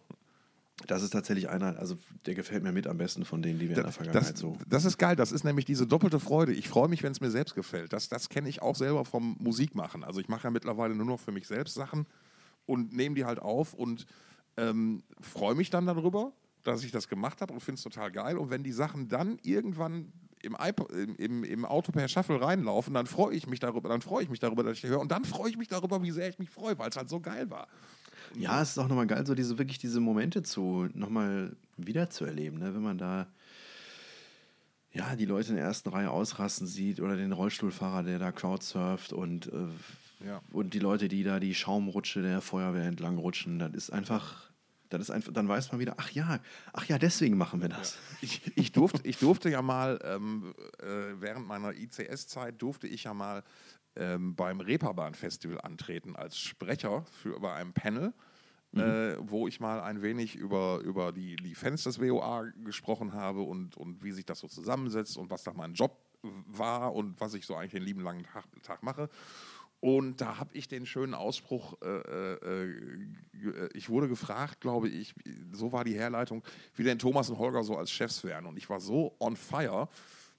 Das 0.87 1.01
ist 1.01 1.11
tatsächlich 1.11 1.49
einer, 1.49 1.79
also 1.79 1.97
der 2.25 2.35
gefällt 2.35 2.61
mir 2.61 2.71
mit 2.71 2.85
am 2.85 2.97
besten 2.97 3.23
von 3.25 3.41
denen, 3.41 3.59
die 3.59 3.69
wir 3.69 3.75
das, 3.75 3.77
in 3.77 3.83
der 3.85 3.93
Vergangenheit 3.93 4.33
das, 4.33 4.39
so. 4.39 4.57
Das 4.67 4.85
ist 4.85 4.97
geil, 4.97 5.15
das 5.15 5.31
ist 5.31 5.43
nämlich 5.43 5.65
diese 5.65 5.87
doppelte 5.87 6.19
Freude. 6.19 6.53
Ich 6.53 6.67
freue 6.67 6.89
mich, 6.89 7.01
wenn 7.01 7.13
es 7.13 7.21
mir 7.21 7.31
selbst 7.31 7.55
gefällt. 7.55 7.93
Das, 7.93 8.09
das 8.09 8.29
kenne 8.29 8.49
ich 8.49 8.61
auch 8.61 8.75
selber 8.75 9.05
vom 9.05 9.37
Musikmachen. 9.39 10.03
Also 10.03 10.19
ich 10.19 10.27
mache 10.27 10.43
ja 10.43 10.51
mittlerweile 10.51 10.93
nur 10.93 11.05
noch 11.05 11.19
für 11.19 11.31
mich 11.31 11.47
selbst 11.47 11.75
Sachen 11.75 12.05
und 12.65 12.93
nehme 12.93 13.15
die 13.15 13.25
halt 13.25 13.39
auf 13.39 13.73
und 13.73 14.05
ähm, 14.57 15.03
freue 15.21 15.55
mich 15.55 15.69
dann 15.69 15.85
darüber, 15.85 16.33
dass 16.67 16.83
ich 16.83 16.91
das 16.91 17.07
gemacht 17.07 17.41
habe 17.41 17.53
und 17.53 17.61
finde 17.61 17.77
es 17.77 17.83
total 17.83 18.11
geil. 18.11 18.37
Und 18.37 18.49
wenn 18.49 18.63
die 18.63 18.71
Sachen 18.71 19.07
dann 19.07 19.37
irgendwann 19.43 20.11
im, 20.41 20.55
iPod, 20.59 20.91
im, 20.91 21.43
im, 21.43 21.65
Auto 21.65 21.91
per 21.91 22.07
Shuffle 22.07 22.41
reinlaufen, 22.41 22.93
dann 22.93 23.07
freue 23.07 23.35
ich 23.35 23.47
mich 23.47 23.59
darüber, 23.59 23.89
dann 23.89 24.01
freue 24.01 24.23
ich 24.23 24.29
mich 24.29 24.39
darüber, 24.39 24.63
dass 24.63 24.77
ich 24.77 24.83
höre. 24.83 24.99
Und 24.99 25.11
dann 25.11 25.25
freue 25.25 25.49
ich 25.49 25.57
mich 25.57 25.67
darüber, 25.67 26.03
wie 26.03 26.11
sehr 26.11 26.29
ich 26.29 26.39
mich 26.39 26.49
freue, 26.49 26.77
weil 26.77 26.89
es 26.89 26.97
halt 26.97 27.09
so 27.09 27.19
geil 27.19 27.49
war. 27.49 27.67
Ja, 28.35 28.61
es 28.61 28.71
ist 28.71 28.77
auch 28.77 28.87
nochmal 28.87 29.07
geil, 29.07 29.25
so 29.25 29.35
diese 29.35 29.57
wirklich 29.57 29.77
diese 29.77 29.99
Momente 29.99 30.43
zu 30.43 30.87
nochmal 30.93 31.55
wiederzuerleben, 31.77 32.59
ne? 32.59 32.73
wenn 32.73 32.81
man 32.81 32.97
da 32.97 33.27
ja, 34.95 35.15
die 35.15 35.25
Leute 35.25 35.49
in 35.49 35.55
der 35.55 35.65
ersten 35.65 35.89
Reihe 35.89 36.09
ausrasten 36.09 36.67
sieht 36.67 37.01
oder 37.01 37.17
den 37.17 37.33
Rollstuhlfahrer, 37.33 38.03
der 38.03 38.17
da 38.17 38.31
crowdsurft 38.31 39.11
und, 39.11 39.47
äh, 39.47 40.25
ja. 40.25 40.41
und 40.51 40.73
die 40.73 40.79
Leute, 40.79 41.09
die 41.09 41.23
da 41.23 41.39
die 41.39 41.53
Schaumrutsche 41.53 42.21
der 42.21 42.39
Feuerwehr 42.39 42.85
entlang 42.85 43.17
rutschen, 43.17 43.59
das 43.59 43.73
ist 43.73 43.89
einfach, 43.91 44.49
das 44.89 45.01
ist 45.01 45.09
einfach, 45.11 45.33
dann 45.33 45.47
weiß 45.47 45.71
man 45.71 45.79
wieder, 45.79 45.95
ach 45.97 46.09
ja, 46.11 46.39
ach 46.73 46.85
ja, 46.85 46.97
deswegen 46.97 47.37
machen 47.37 47.61
wir 47.61 47.69
das. 47.69 47.95
Ja. 47.95 48.17
Ich, 48.21 48.57
ich, 48.57 48.71
durfte, 48.71 49.01
ich 49.03 49.17
durfte 49.17 49.49
ja 49.49 49.61
mal, 49.61 49.99
ähm, 50.03 50.53
äh, 50.79 51.19
während 51.19 51.47
meiner 51.47 51.73
ICS-Zeit 51.73 52.61
durfte 52.61 52.87
ich 52.87 53.05
ja 53.05 53.13
mal 53.13 53.43
ähm, 53.95 54.35
beim 54.35 54.59
Reeperbahn-Festival 54.59 55.61
antreten 55.61 56.15
als 56.15 56.37
Sprecher 56.37 57.05
für, 57.21 57.39
bei 57.39 57.53
einem 57.53 57.73
Panel. 57.73 58.13
Mhm. 58.71 58.81
Äh, 58.81 59.29
wo 59.31 59.47
ich 59.47 59.61
mal 59.61 59.79
ein 59.79 60.01
wenig 60.01 60.35
über, 60.35 60.79
über 60.79 61.13
die, 61.13 61.37
die 61.37 61.55
Fans 61.55 61.83
des 61.83 62.01
WOA 62.01 62.51
gesprochen 62.65 63.13
habe 63.13 63.41
und, 63.41 63.77
und 63.77 64.03
wie 64.03 64.11
sich 64.11 64.25
das 64.25 64.39
so 64.39 64.49
zusammensetzt 64.49 65.15
und 65.17 65.29
was 65.29 65.43
da 65.43 65.53
mein 65.53 65.75
Job 65.75 65.97
war 66.47 66.93
und 66.93 67.19
was 67.19 67.33
ich 67.33 67.45
so 67.45 67.55
eigentlich 67.55 67.71
den 67.71 67.83
lieben 67.83 68.01
langen 68.01 68.23
Tag, 68.23 68.45
Tag 68.63 68.83
mache. 68.83 69.09
Und 69.85 70.19
da 70.19 70.39
habe 70.39 70.49
ich 70.57 70.67
den 70.67 70.87
schönen 70.87 71.13
Ausspruch, 71.13 71.79
äh, 71.83 71.85
äh, 71.85 72.63
äh, 72.63 73.69
ich 73.75 73.87
wurde 73.87 74.07
gefragt, 74.07 74.59
glaube 74.59 74.89
ich, 74.89 75.13
so 75.51 75.71
war 75.71 75.83
die 75.83 75.93
Herleitung, 75.93 76.41
wie 76.73 76.83
denn 76.83 76.97
Thomas 76.97 77.29
und 77.29 77.37
Holger 77.37 77.63
so 77.63 77.77
als 77.77 77.91
Chefs 77.91 78.23
wären. 78.23 78.47
Und 78.47 78.57
ich 78.57 78.67
war 78.67 78.79
so 78.79 79.15
on 79.19 79.35
fire, 79.35 79.87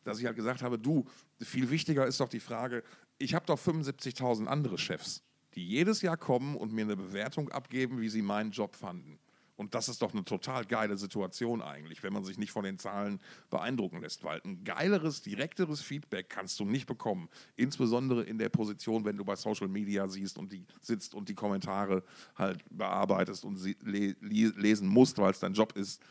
dass 0.03 0.19
ich 0.19 0.27
halt 0.27 0.35
gesagt 0.35 0.63
habe, 0.63 0.81
du, 0.81 1.05
viel 1.41 1.71
wichtiger 1.71 2.09
ist 2.09 2.19
doch 2.19 2.29
die 2.29 2.41
Frage, 2.41 2.83
ich 3.19 3.35
habe 3.35 3.47
doch 3.47 3.57
75.000 3.57 4.47
andere 4.47 4.79
Chefs, 4.79 5.23
die 5.55 5.65
jedes 5.65 6.03
Jahr 6.03 6.17
kommen 6.17 6.57
und 6.57 6.73
mir 6.73 6.83
eine 6.83 6.97
Bewertung 6.97 7.49
abgeben, 7.51 8.01
wie 8.01 8.09
sie 8.09 8.23
meinen 8.23 8.51
Job 8.51 8.75
fanden. 8.75 9.17
Und 9.57 9.75
das 9.75 9.89
ist 9.89 10.03
doch 10.03 10.13
eine 10.13 10.25
total 10.25 10.67
geile 10.67 10.99
Situation 10.99 11.63
eigentlich, 11.63 12.03
wenn 12.03 12.13
man 12.13 12.25
sich 12.25 12.37
nicht 12.37 12.53
von 12.53 12.65
den 12.65 12.79
Zahlen 12.79 13.21
beeindrucken 13.49 14.03
lässt, 14.03 14.23
weil 14.23 14.41
ein 14.45 14.65
geileres, 14.65 15.23
direkteres 15.23 15.81
Feedback 15.81 16.29
kannst 16.29 16.61
du 16.61 16.67
nicht 16.67 16.87
bekommen. 16.87 17.29
Insbesondere 17.57 18.23
in 18.23 18.37
der 18.37 18.51
Position, 18.51 19.05
wenn 19.07 19.17
du 19.17 19.25
bei 19.25 19.35
Social 19.35 19.69
Media 19.69 20.09
siehst 20.09 20.37
und 20.37 20.53
die 20.53 20.65
sitzt 20.83 21.15
und 21.15 21.31
die 21.31 21.35
Kommentare 21.35 22.05
halt 22.35 22.63
bearbeitest 22.71 23.47
und 23.47 23.57
sie 23.57 23.77
le 23.83 24.15
lesen 24.21 24.89
musst, 24.89 25.17
weil 25.19 25.31
es 25.31 25.41
dein 25.41 25.55
Job 25.55 25.73
ist. 25.77 26.03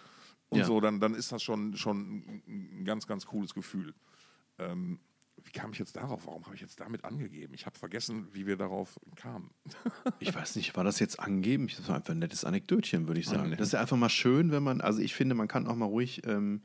Und 0.49 0.59
ja. 0.59 0.65
so, 0.65 0.79
dann, 0.79 0.99
dann 0.99 1.13
ist 1.13 1.31
das 1.31 1.43
schon, 1.43 1.75
schon 1.75 2.41
ein 2.47 2.83
ganz, 2.83 3.05
ganz 3.05 3.25
cooles 3.25 3.53
Gefühl. 3.53 3.93
Ähm, 4.57 4.99
wie 5.45 5.51
kam 5.51 5.71
ich 5.71 5.79
jetzt 5.79 5.95
darauf? 5.95 6.25
Warum 6.25 6.43
habe 6.45 6.55
ich 6.55 6.61
jetzt 6.61 6.79
damit 6.79 7.05
angegeben? 7.05 7.53
Ich 7.53 7.65
habe 7.65 7.77
vergessen, 7.77 8.27
wie 8.33 8.47
wir 8.47 8.57
darauf 8.57 8.99
kamen. 9.15 9.51
ich 10.19 10.33
weiß 10.33 10.55
nicht, 10.55 10.75
war 10.75 10.83
das 10.83 10.99
jetzt 10.99 11.19
angeben? 11.19 11.67
Das 11.67 11.87
war 11.87 11.95
einfach 11.95 12.13
ein 12.13 12.19
nettes 12.19 12.43
Anekdötchen, 12.43 13.07
würde 13.07 13.19
ich 13.19 13.27
sagen. 13.27 13.51
Das 13.51 13.67
ist 13.67 13.73
ja 13.73 13.81
einfach 13.81 13.97
mal 13.97 14.09
schön, 14.09 14.51
wenn 14.51 14.63
man, 14.63 14.81
also 14.81 15.01
ich 15.01 15.13
finde, 15.13 15.35
man 15.35 15.47
kann 15.47 15.67
auch 15.67 15.75
mal 15.75 15.85
ruhig 15.85 16.25
ähm, 16.25 16.63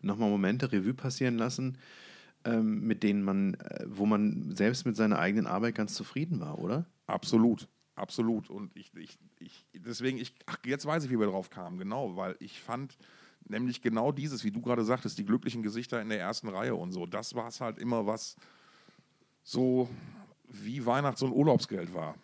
nochmal 0.00 0.30
Momente 0.30 0.70
Revue 0.70 0.94
passieren 0.94 1.36
lassen, 1.36 1.78
ähm, 2.44 2.86
mit 2.86 3.02
denen 3.02 3.22
man, 3.22 3.54
äh, 3.54 3.84
wo 3.86 4.06
man 4.06 4.54
selbst 4.54 4.86
mit 4.86 4.96
seiner 4.96 5.18
eigenen 5.18 5.46
Arbeit 5.46 5.74
ganz 5.74 5.94
zufrieden 5.94 6.40
war, 6.40 6.58
oder? 6.58 6.86
Absolut. 7.06 7.68
Absolut. 7.94 8.48
Und 8.48 8.74
ich, 8.76 8.94
ich, 8.96 9.18
ich 9.38 9.66
deswegen, 9.74 10.18
ich, 10.18 10.34
ach, 10.46 10.58
jetzt 10.64 10.86
weiß 10.86 11.04
ich, 11.04 11.10
wie 11.10 11.18
wir 11.18 11.26
drauf 11.26 11.50
kamen, 11.50 11.78
genau, 11.78 12.16
weil 12.16 12.36
ich 12.38 12.60
fand, 12.60 12.96
nämlich 13.48 13.82
genau 13.82 14.12
dieses, 14.12 14.44
wie 14.44 14.50
du 14.50 14.60
gerade 14.60 14.84
sagtest, 14.84 15.18
die 15.18 15.24
glücklichen 15.24 15.62
Gesichter 15.62 16.00
in 16.00 16.08
der 16.08 16.20
ersten 16.20 16.48
Reihe 16.48 16.74
und 16.74 16.92
so. 16.92 17.06
Das 17.06 17.34
war 17.34 17.48
es 17.48 17.60
halt 17.60 17.78
immer, 17.78 18.06
was 18.06 18.36
so 19.42 19.88
wie 20.48 20.84
Weihnachts- 20.84 21.22
und 21.22 21.32
Urlaubsgeld 21.32 21.94
war. 21.94 22.14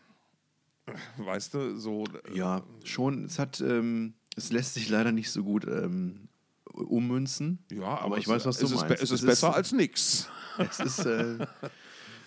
Weißt 1.19 1.55
du, 1.55 1.77
so. 1.77 2.05
Äh, 2.31 2.37
ja, 2.37 2.63
schon. 2.85 3.25
Es 3.25 3.39
hat, 3.39 3.61
ähm, 3.61 4.15
es 4.37 4.53
lässt 4.53 4.75
sich 4.75 4.89
leider 4.89 5.13
nicht 5.13 5.31
so 5.31 5.45
gut 5.45 5.67
ähm, 5.67 6.29
ummünzen. 6.73 7.65
Ja, 7.71 7.83
aber, 7.83 8.03
aber 8.03 8.19
ich 8.19 8.29
weiß, 8.29 8.47
was 8.47 8.59
du 8.59 8.67
es 8.67 8.75
meinst. 8.75 8.95
Ist, 8.95 9.03
es 9.03 9.21
ist 9.21 9.27
besser 9.27 9.55
als 9.55 9.73
nichts. 9.73 10.29
Es 10.59 10.81
ist. 10.81 11.05
Äh, 11.05 11.47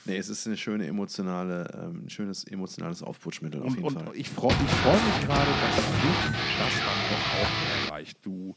Nee, 0.06 0.18
es 0.18 0.30
ist 0.30 0.48
eine 0.48 0.58
schöne 0.58 0.88
emotionale, 0.88 1.70
ähm, 1.76 2.06
ein 2.06 2.10
schönes 2.10 2.44
emotionales 2.46 3.04
Aufputschmittel 3.04 3.62
auf 3.62 3.76
jeden 3.76 3.84
und, 3.84 3.94
Fall. 3.94 4.16
Ich 4.16 4.30
freue 4.30 4.52
freu 4.52 4.94
mich 4.94 5.28
gerade, 5.28 5.52
dass 5.52 5.76
du 5.76 6.08
das 6.58 6.74
dann 6.74 7.00
doch 7.12 7.34
auch 7.36 7.88
erreicht, 7.88 8.18
du 8.24 8.56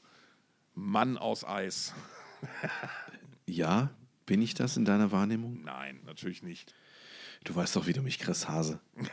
Mann 0.75 1.17
aus 1.19 1.45
Eis. 1.45 1.95
ja, 3.47 3.91
bin 4.27 4.43
ich 4.43 4.55
das 4.55 4.77
in 4.77 4.85
deiner 4.85 5.13
Wahrnehmung? 5.13 5.63
Nein, 5.65 6.01
natürlich 6.05 6.43
nicht. 6.43 6.75
Du 7.45 7.55
weißt 7.55 7.77
doch, 7.77 7.87
wie 7.87 7.93
du 7.93 8.03
mich 8.03 8.19
Chris 8.19 8.49
Hase. 8.49 8.81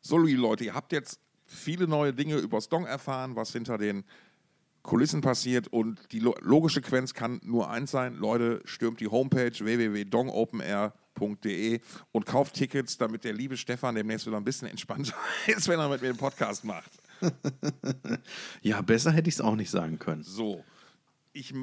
so, 0.00 0.18
liebe 0.18 0.40
Leute, 0.40 0.64
ihr 0.64 0.74
habt 0.74 0.92
jetzt 0.92 1.20
viele 1.46 1.88
neue 1.88 2.12
Dinge 2.12 2.36
über 2.36 2.60
Stong 2.60 2.84
erfahren, 2.86 3.34
was 3.36 3.52
hinter 3.52 3.78
den 3.78 4.04
Kulissen 4.82 5.22
passiert 5.22 5.68
und 5.68 6.12
die 6.12 6.20
logische 6.20 6.82
Quenz 6.82 7.14
kann 7.14 7.40
nur 7.42 7.70
eins 7.70 7.90
sein. 7.90 8.14
Leute, 8.14 8.60
stürmt 8.66 9.00
die 9.00 9.08
Homepage 9.08 9.64
www.dongopenair.de 11.14 11.80
und 12.12 12.26
kauft 12.26 12.54
Tickets, 12.54 12.96
damit 12.96 13.24
der 13.24 13.32
liebe 13.32 13.56
Stefan 13.56 13.94
demnächst 13.94 14.26
wieder 14.26 14.36
ein 14.36 14.44
bisschen 14.44 14.68
entspannter 14.68 15.14
ist, 15.46 15.68
wenn 15.68 15.78
er 15.78 15.88
mit 15.88 16.02
mir 16.02 16.08
den 16.08 16.16
Podcast 16.16 16.64
macht. 16.64 16.90
ja, 18.62 18.80
besser 18.82 19.12
hätte 19.12 19.28
ich 19.28 19.36
es 19.36 19.40
auch 19.40 19.56
nicht 19.56 19.70
sagen 19.70 19.98
können. 19.98 20.22
So, 20.22 20.64
ich, 21.32 21.54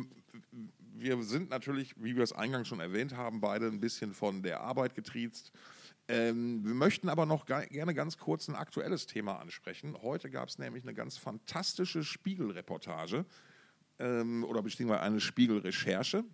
wir 0.95 1.21
sind 1.23 1.49
natürlich, 1.49 1.95
wie 2.01 2.15
wir 2.15 2.23
es 2.23 2.33
eingangs 2.33 2.67
schon 2.67 2.79
erwähnt 2.79 3.15
haben, 3.15 3.41
beide 3.41 3.67
ein 3.67 3.79
bisschen 3.79 4.13
von 4.13 4.43
der 4.43 4.61
Arbeit 4.61 4.95
getriezt. 4.95 5.51
Ähm, 6.07 6.65
wir 6.65 6.73
möchten 6.73 7.09
aber 7.09 7.25
noch 7.25 7.45
gerne 7.45 7.93
ganz 7.93 8.17
kurz 8.17 8.47
ein 8.47 8.55
aktuelles 8.55 9.05
Thema 9.05 9.39
ansprechen. 9.39 9.95
Heute 10.01 10.29
gab 10.29 10.49
es 10.49 10.57
nämlich 10.57 10.83
eine 10.83 10.93
ganz 10.93 11.17
fantastische 11.17 12.03
Spiegelreportage 12.03 13.25
ähm, 13.99 14.43
oder 14.43 14.61
beziehungsweise 14.63 15.01
eine 15.01 15.21
Spiegelrecherche. 15.21 16.25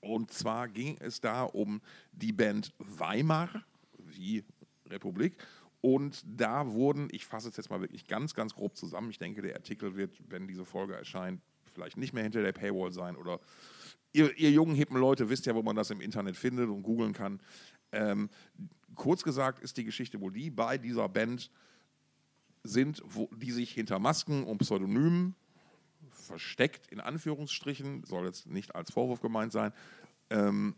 Und 0.00 0.32
zwar 0.32 0.68
ging 0.68 0.96
es 1.00 1.20
da 1.20 1.42
um 1.42 1.80
die 2.12 2.32
Band 2.32 2.72
Weimar, 2.78 3.64
wie 3.98 4.44
Republik. 4.86 5.36
Und 5.82 6.22
da 6.26 6.72
wurden, 6.72 7.08
ich 7.10 7.24
fasse 7.24 7.48
es 7.48 7.56
jetzt 7.56 7.70
mal 7.70 7.80
wirklich 7.80 8.06
ganz, 8.06 8.34
ganz 8.34 8.54
grob 8.54 8.76
zusammen. 8.76 9.10
Ich 9.10 9.18
denke, 9.18 9.42
der 9.42 9.54
Artikel 9.54 9.96
wird, 9.96 10.18
wenn 10.28 10.46
diese 10.46 10.64
Folge 10.64 10.94
erscheint, 10.94 11.40
vielleicht 11.72 11.96
nicht 11.96 12.12
mehr 12.12 12.22
hinter 12.22 12.42
der 12.42 12.52
Paywall 12.52 12.92
sein 12.92 13.16
oder 13.16 13.40
ihr, 14.12 14.36
ihr 14.36 14.50
jungen, 14.50 14.74
hippen 14.74 14.98
Leute 14.98 15.30
wisst 15.30 15.46
ja, 15.46 15.54
wo 15.54 15.62
man 15.62 15.76
das 15.76 15.90
im 15.90 16.00
Internet 16.00 16.36
findet 16.36 16.68
und 16.68 16.82
googeln 16.82 17.12
kann. 17.12 17.40
Ähm, 17.92 18.28
kurz 18.94 19.22
gesagt 19.22 19.60
ist 19.60 19.76
die 19.76 19.84
Geschichte 19.84 20.20
wohl 20.20 20.32
die, 20.32 20.50
bei 20.50 20.78
dieser 20.78 21.08
Band 21.08 21.50
sind, 22.62 23.02
wo, 23.04 23.28
die 23.34 23.52
sich 23.52 23.72
hinter 23.72 23.98
Masken 23.98 24.44
und 24.44 24.58
Pseudonymen 24.58 25.34
versteckt, 26.30 26.86
in 26.86 27.00
Anführungsstrichen, 27.00 28.04
soll 28.04 28.24
jetzt 28.24 28.46
nicht 28.46 28.76
als 28.76 28.92
Vorwurf 28.92 29.20
gemeint 29.20 29.50
sein, 29.50 29.72
ähm, 30.30 30.76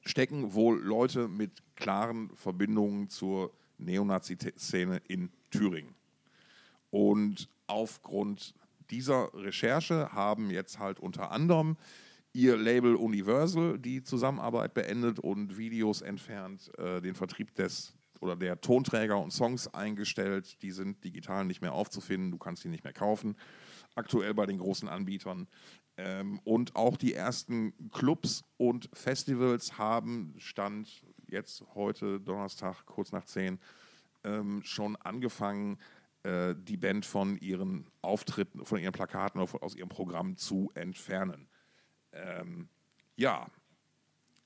stecken 0.00 0.54
wohl 0.54 0.80
Leute 0.80 1.28
mit 1.28 1.62
klaren 1.76 2.30
Verbindungen 2.34 3.08
zur 3.10 3.52
Neonazi-Szene 3.78 5.00
in 5.06 5.30
Thüringen. 5.50 5.94
Und 6.90 7.48
aufgrund 7.68 8.54
dieser 8.90 9.32
Recherche 9.34 10.12
haben 10.12 10.50
jetzt 10.50 10.80
halt 10.80 10.98
unter 10.98 11.30
anderem 11.30 11.76
ihr 12.32 12.56
Label 12.56 12.96
Universal 12.96 13.78
die 13.78 14.02
Zusammenarbeit 14.02 14.74
beendet 14.74 15.20
und 15.20 15.58
Videos 15.58 16.02
entfernt, 16.02 16.76
äh, 16.76 17.00
den 17.00 17.14
Vertrieb 17.14 17.54
des 17.54 17.94
oder 18.20 18.36
der 18.36 18.60
Tonträger 18.60 19.18
und 19.18 19.32
Songs 19.32 19.72
eingestellt. 19.72 20.60
Die 20.62 20.72
sind 20.72 21.04
digital 21.04 21.44
nicht 21.44 21.62
mehr 21.62 21.72
aufzufinden, 21.72 22.30
du 22.30 22.38
kannst 22.38 22.62
sie 22.62 22.68
nicht 22.68 22.84
mehr 22.84 22.92
kaufen. 22.92 23.36
Aktuell 23.98 24.32
bei 24.32 24.46
den 24.46 24.58
großen 24.58 24.88
Anbietern. 24.88 25.48
Ähm, 25.96 26.38
und 26.44 26.76
auch 26.76 26.96
die 26.96 27.14
ersten 27.14 27.74
Clubs 27.90 28.44
und 28.56 28.88
Festivals 28.92 29.76
haben 29.76 30.34
Stand 30.38 31.02
jetzt 31.26 31.64
heute 31.74 32.20
Donnerstag 32.20 32.86
kurz 32.86 33.10
nach 33.10 33.24
10 33.24 33.58
ähm, 34.22 34.62
schon 34.62 34.94
angefangen, 34.94 35.78
äh, 36.22 36.54
die 36.56 36.76
Band 36.76 37.04
von 37.04 37.36
ihren 37.38 37.90
Auftritten, 38.00 38.64
von 38.64 38.78
ihren 38.78 38.92
Plakaten 38.92 39.40
oder 39.40 39.60
aus 39.62 39.74
ihrem 39.74 39.88
Programm 39.88 40.36
zu 40.36 40.70
entfernen. 40.74 41.48
Ähm, 42.12 42.68
ja, 43.16 43.48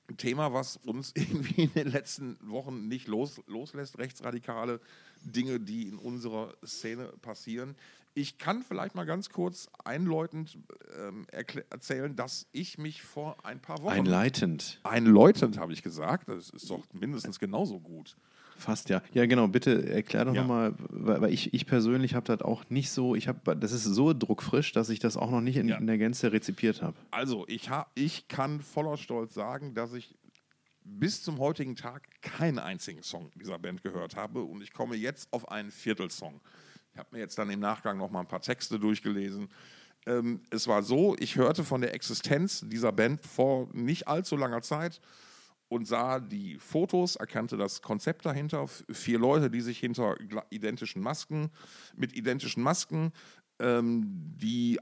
ein 0.09 0.17
Thema, 0.17 0.53
was 0.53 0.77
uns 0.77 1.11
irgendwie 1.15 1.65
in 1.65 1.73
den 1.73 1.89
letzten 1.89 2.37
Wochen 2.41 2.87
nicht 2.87 3.07
los, 3.07 3.41
loslässt, 3.45 3.99
rechtsradikale 3.99 4.81
Dinge, 5.21 5.59
die 5.59 5.87
in 5.87 5.99
unserer 5.99 6.55
Szene 6.65 7.13
passieren. 7.21 7.75
Ich 8.15 8.37
kann 8.37 8.61
vielleicht 8.61 8.93
mal 8.93 9.05
ganz 9.05 9.29
kurz 9.29 9.69
einläutend 9.83 10.57
ähm, 10.99 11.25
erzählen, 11.69 12.15
dass 12.15 12.47
ich 12.51 12.77
mich 12.77 13.01
vor 13.01 13.43
ein 13.43 13.59
paar 13.59 13.81
Wochen. 13.81 13.93
Einleitend. 13.93 14.79
Einläutend 14.83 15.57
habe 15.57 15.73
ich 15.73 15.81
gesagt. 15.81 16.29
Das 16.29 16.49
ist 16.51 16.69
doch 16.69 16.83
mindestens 16.93 17.39
genauso 17.39 17.79
gut. 17.79 18.15
Fast 18.57 18.89
ja. 18.89 19.01
Ja, 19.13 19.25
genau. 19.25 19.47
Bitte 19.47 19.89
erklär 19.89 20.25
doch 20.25 20.33
ja. 20.33 20.41
nochmal, 20.41 20.73
weil 20.89 21.33
ich, 21.33 21.53
ich 21.55 21.65
persönlich 21.65 22.13
habe 22.13 22.25
das 22.25 22.41
auch 22.41 22.69
nicht 22.69 22.91
so, 22.91 23.15
ich 23.15 23.27
habe, 23.27 23.55
das 23.55 23.71
ist 23.71 23.83
so 23.83 24.13
druckfrisch, 24.13 24.71
dass 24.73 24.89
ich 24.89 24.99
das 24.99 25.17
auch 25.17 25.31
noch 25.31 25.41
nicht 25.41 25.57
in, 25.57 25.67
ja. 25.67 25.77
in 25.77 25.87
der 25.87 25.97
Gänze 25.97 26.31
rezipiert 26.31 26.81
habe. 26.81 26.95
Also, 27.11 27.45
ich, 27.47 27.69
hab, 27.69 27.91
ich 27.95 28.27
kann 28.27 28.61
voller 28.61 28.97
Stolz 28.97 29.33
sagen, 29.33 29.73
dass 29.73 29.93
ich 29.93 30.15
bis 30.83 31.23
zum 31.23 31.39
heutigen 31.39 31.75
Tag 31.75 32.07
keinen 32.21 32.59
einzigen 32.59 33.03
Song 33.03 33.31
dieser 33.35 33.57
Band 33.57 33.83
gehört 33.83 34.15
habe 34.15 34.43
und 34.43 34.61
ich 34.61 34.73
komme 34.73 34.95
jetzt 34.95 35.31
auf 35.31 35.49
einen 35.49 35.71
Viertelsong. 35.71 36.41
Ich 36.93 36.99
habe 36.99 37.09
mir 37.11 37.19
jetzt 37.19 37.37
dann 37.39 37.49
im 37.49 37.59
Nachgang 37.59 37.97
noch 37.97 38.11
mal 38.11 38.19
ein 38.19 38.27
paar 38.27 38.41
Texte 38.41 38.79
durchgelesen. 38.79 39.49
Ähm, 40.05 40.41
es 40.51 40.67
war 40.67 40.83
so, 40.83 41.15
ich 41.17 41.37
hörte 41.37 41.63
von 41.63 41.81
der 41.81 41.95
Existenz 41.95 42.61
dieser 42.67 42.91
Band 42.91 43.25
vor 43.25 43.67
nicht 43.73 44.07
allzu 44.07 44.35
langer 44.35 44.61
Zeit 44.61 45.01
und 45.69 45.87
sah 45.87 46.19
die 46.19 46.59
Fotos, 46.59 47.15
erkannte 47.15 47.57
das 47.57 47.81
Konzept 47.81 48.27
dahinter. 48.27 48.67
Vier 48.67 49.17
Leute, 49.17 49.49
die 49.49 49.61
sich 49.61 49.79
hinter 49.79 50.17
identischen 50.51 51.01
Masken, 51.01 51.49
mit 51.95 52.15
identischen 52.15 52.61
Masken, 52.61 53.11
ähm, 53.59 54.03
die 54.37 54.77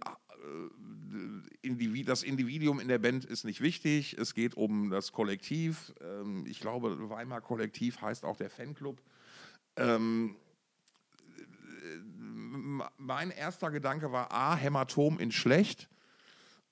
äh, 1.63 2.03
das 2.03 2.23
Individuum 2.23 2.81
in 2.81 2.89
der 2.89 2.99
Band 2.99 3.23
ist 3.23 3.45
nicht 3.45 3.61
wichtig. 3.61 4.17
Es 4.17 4.33
geht 4.33 4.55
um 4.55 4.89
das 4.89 5.13
Kollektiv. 5.13 5.93
Ähm, 6.01 6.45
ich 6.45 6.59
glaube, 6.59 7.09
Weimar 7.09 7.39
Kollektiv 7.39 8.01
heißt 8.01 8.25
auch 8.25 8.35
der 8.35 8.49
Fanclub. 8.49 9.01
Ähm, 9.77 10.35
mein 12.97 13.31
erster 13.31 13.71
Gedanke 13.71 14.11
war 14.11 14.31
A, 14.31 14.55
Hämatom 14.55 15.19
in 15.19 15.31
schlecht. 15.31 15.89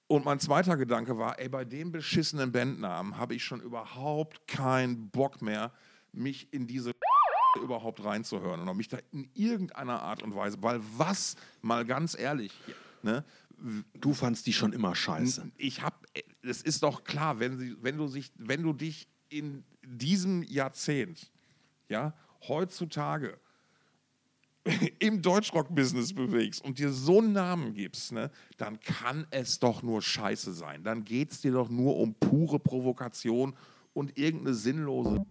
Und 0.07 0.25
mein 0.25 0.39
zweiter 0.39 0.75
Gedanke 0.75 1.17
war, 1.17 1.39
ey, 1.39 1.49
bei 1.49 1.65
dem 1.65 1.91
beschissenen 1.91 2.51
Bandnamen 2.51 3.17
habe 3.17 3.35
ich 3.35 3.43
schon 3.43 3.61
überhaupt 3.61 4.47
keinen 4.47 5.09
Bock 5.09 5.41
mehr, 5.41 5.71
mich 6.11 6.51
in 6.51 6.65
diese 6.65 6.93
überhaupt 7.63 8.03
reinzuhören 8.03 8.61
oder 8.61 8.73
mich 8.73 8.87
da 8.87 8.97
in 9.11 9.29
irgendeiner 9.33 10.01
Art 10.01 10.23
und 10.23 10.35
Weise, 10.35 10.57
weil 10.61 10.79
was, 10.97 11.35
mal 11.61 11.85
ganz 11.85 12.17
ehrlich, 12.17 12.51
ne, 13.03 13.23
Du 13.99 14.13
fandst 14.13 14.47
die 14.47 14.53
schon 14.53 14.73
immer 14.73 14.95
scheiße. 14.95 15.51
Ich 15.57 15.81
habe, 15.81 15.97
es 16.41 16.61
ist 16.61 16.83
doch 16.83 17.03
klar, 17.03 17.39
wenn, 17.39 17.57
sie, 17.57 17.75
wenn, 17.81 17.97
du 17.97 18.07
sich, 18.07 18.31
wenn 18.37 18.63
du 18.63 18.73
dich 18.73 19.07
in 19.27 19.65
diesem 19.83 20.43
Jahrzehnt, 20.43 21.31
ja, 21.89 22.13
heutzutage 22.47 23.37
im 24.99 25.21
Deutschrock-Business 25.21 26.13
bewegst 26.13 26.63
und 26.63 26.79
dir 26.79 26.91
so 26.91 27.19
einen 27.19 27.33
Namen 27.33 27.73
gibst, 27.73 28.11
ne, 28.11 28.29
dann 28.57 28.79
kann 28.79 29.25
es 29.31 29.59
doch 29.59 29.83
nur 29.83 30.01
scheiße 30.01 30.53
sein. 30.53 30.83
Dann 30.83 31.03
geht 31.05 31.31
es 31.31 31.41
dir 31.41 31.51
doch 31.51 31.69
nur 31.69 31.97
um 31.97 32.13
pure 32.15 32.59
Provokation 32.59 33.55
und 33.93 34.17
irgendeine 34.17 34.53
sinnlose. 34.53 35.25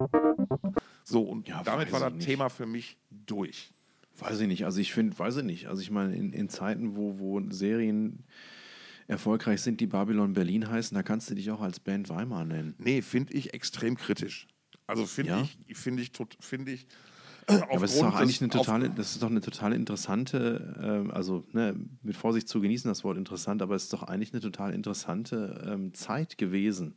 So, 1.03 1.21
und 1.21 1.47
ja, 1.47 1.63
damit 1.63 1.91
war 1.91 1.99
das 1.99 2.13
nicht. 2.13 2.25
Thema 2.25 2.49
für 2.49 2.65
mich 2.65 2.97
durch. 3.09 3.71
Weiß 4.17 4.39
ich 4.41 4.47
nicht. 4.47 4.65
Also 4.65 4.79
ich 4.79 4.93
finde, 4.93 5.17
weiß 5.17 5.37
ich 5.37 5.43
nicht. 5.43 5.67
Also 5.67 5.81
ich 5.81 5.91
meine, 5.91 6.15
in, 6.15 6.33
in 6.33 6.49
Zeiten, 6.49 6.95
wo, 6.95 7.19
wo 7.19 7.41
Serien 7.51 8.25
erfolgreich 9.07 9.61
sind, 9.61 9.79
die 9.79 9.87
Babylon 9.87 10.33
Berlin 10.33 10.69
heißen, 10.69 10.93
da 10.93 11.03
kannst 11.03 11.29
du 11.29 11.35
dich 11.35 11.49
auch 11.51 11.61
als 11.61 11.79
Band 11.79 12.09
Weimar 12.09 12.45
nennen. 12.45 12.75
Nee, 12.77 13.01
finde 13.01 13.33
ich 13.33 13.53
extrem 13.53 13.95
kritisch. 13.95 14.47
Also 14.87 15.05
finde 15.05 15.31
ja? 15.31 15.47
ich, 15.67 15.77
finde 15.77 16.03
ich, 16.03 16.11
finde 16.39 16.71
ich, 16.71 16.81
ja, 16.81 16.87
aber 17.49 17.83
es 17.83 17.93
ist 17.93 18.01
doch 18.01 18.15
eigentlich 18.15 18.41
eine 18.41 18.49
totale, 18.49 18.89
das 18.89 19.11
ist 19.11 19.23
doch 19.23 19.29
eine 19.29 19.41
total 19.41 19.73
interessante, 19.73 21.05
äh, 21.09 21.11
also 21.11 21.43
ne, 21.51 21.75
mit 22.01 22.15
Vorsicht 22.15 22.47
zu 22.47 22.61
genießen 22.61 22.89
das 22.89 23.03
Wort 23.03 23.17
interessant, 23.17 23.61
aber 23.61 23.75
es 23.75 23.83
ist 23.83 23.93
doch 23.93 24.03
eigentlich 24.03 24.33
eine 24.33 24.41
total 24.41 24.73
interessante 24.73 25.67
ähm, 25.67 25.93
Zeit 25.93 26.37
gewesen, 26.37 26.95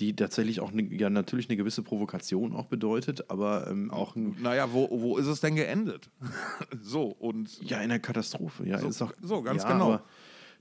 die 0.00 0.14
tatsächlich 0.14 0.60
auch 0.60 0.72
ne, 0.72 0.82
ja 0.82 1.10
natürlich 1.10 1.48
eine 1.48 1.56
gewisse 1.56 1.82
Provokation 1.82 2.54
auch 2.54 2.66
bedeutet, 2.66 3.30
aber 3.30 3.68
ähm, 3.68 3.90
auch 3.90 4.16
ein 4.16 4.36
Naja, 4.40 4.72
wo, 4.72 4.88
wo 4.90 5.16
ist 5.18 5.26
es 5.26 5.40
denn 5.40 5.56
geendet? 5.56 6.10
so 6.82 7.06
und 7.06 7.60
ja 7.62 7.80
in 7.80 7.90
der 7.90 8.00
Katastrophe, 8.00 8.66
ja 8.66 8.78
so, 8.78 8.88
ist 8.88 9.00
doch 9.00 9.12
so 9.22 9.42
ganz 9.42 9.62
ja, 9.64 9.72
genau. 9.72 10.00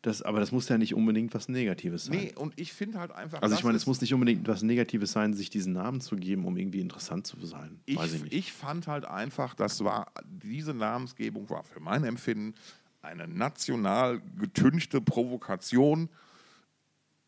Das, 0.02 0.22
aber 0.22 0.40
das 0.40 0.52
muss 0.52 0.70
ja 0.70 0.78
nicht 0.78 0.94
unbedingt 0.94 1.34
was 1.34 1.50
Negatives 1.50 2.06
sein. 2.06 2.18
Nee, 2.18 2.34
und 2.36 2.54
ich 2.60 2.72
finde 2.72 3.00
halt 3.00 3.12
einfach. 3.12 3.42
Also, 3.42 3.56
ich 3.56 3.64
meine, 3.64 3.78
es 3.78 3.88
muss 3.88 4.00
nicht 4.00 4.14
unbedingt 4.14 4.48
was 4.48 4.62
Negatives 4.62 5.12
sein, 5.12 5.34
sich 5.34 5.50
diesen 5.50 5.74
Namen 5.74 6.02
zu 6.02 6.16
geben, 6.16 6.46
um 6.46 6.56
irgendwie 6.56 6.82
interessant 6.82 7.26
zu 7.26 7.44
sein. 7.46 7.80
Ich, 7.86 8.00
ich, 8.00 8.32
ich 8.32 8.54
fand 8.54 8.88
halt 8.88 9.06
einfach, 9.06 9.56
das 9.56 9.84
war, 9.84 10.12
diese 10.26 10.74
Namensgebung 10.74 11.50
war 11.50 11.64
für 11.64 11.80
mein 11.80 12.04
Empfinden 12.04 12.54
eine 13.02 13.28
national 13.28 14.22
getünchte 14.40 15.02
Provokation. 15.02 16.10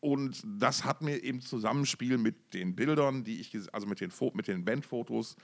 Und 0.00 0.42
das 0.58 0.84
hat 0.84 1.02
mir 1.02 1.16
im 1.16 1.42
Zusammenspiel 1.42 2.16
mit 2.16 2.54
den 2.54 2.74
Bildern, 2.74 3.24
die 3.24 3.40
ich, 3.40 3.54
also 3.72 3.86
mit 3.86 4.00
den, 4.00 4.10
mit 4.32 4.48
den 4.48 4.64
Bandfotos 4.64 5.36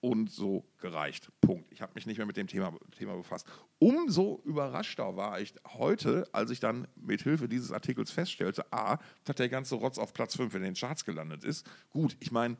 und 0.00 0.30
so 0.30 0.64
gereicht. 0.78 1.30
Punkt. 1.40 1.70
Ich 1.72 1.82
habe 1.82 1.92
mich 1.94 2.06
nicht 2.06 2.16
mehr 2.16 2.26
mit 2.26 2.36
dem 2.36 2.46
Thema, 2.46 2.72
Thema 2.96 3.16
befasst. 3.16 3.46
Umso 3.78 4.40
überraschter 4.44 5.16
war 5.16 5.40
ich 5.40 5.54
heute, 5.74 6.28
als 6.32 6.50
ich 6.50 6.60
dann 6.60 6.88
mit 6.96 7.22
Hilfe 7.22 7.48
dieses 7.48 7.72
Artikels 7.72 8.10
feststellte, 8.10 8.72
a, 8.72 8.98
dass 9.24 9.36
der 9.36 9.48
ganze 9.48 9.74
Rotz 9.74 9.98
auf 9.98 10.14
Platz 10.14 10.36
5 10.36 10.54
in 10.54 10.62
den 10.62 10.74
Charts 10.74 11.04
gelandet 11.04 11.44
ist. 11.44 11.68
Gut, 11.90 12.16
ich 12.20 12.32
meine, 12.32 12.56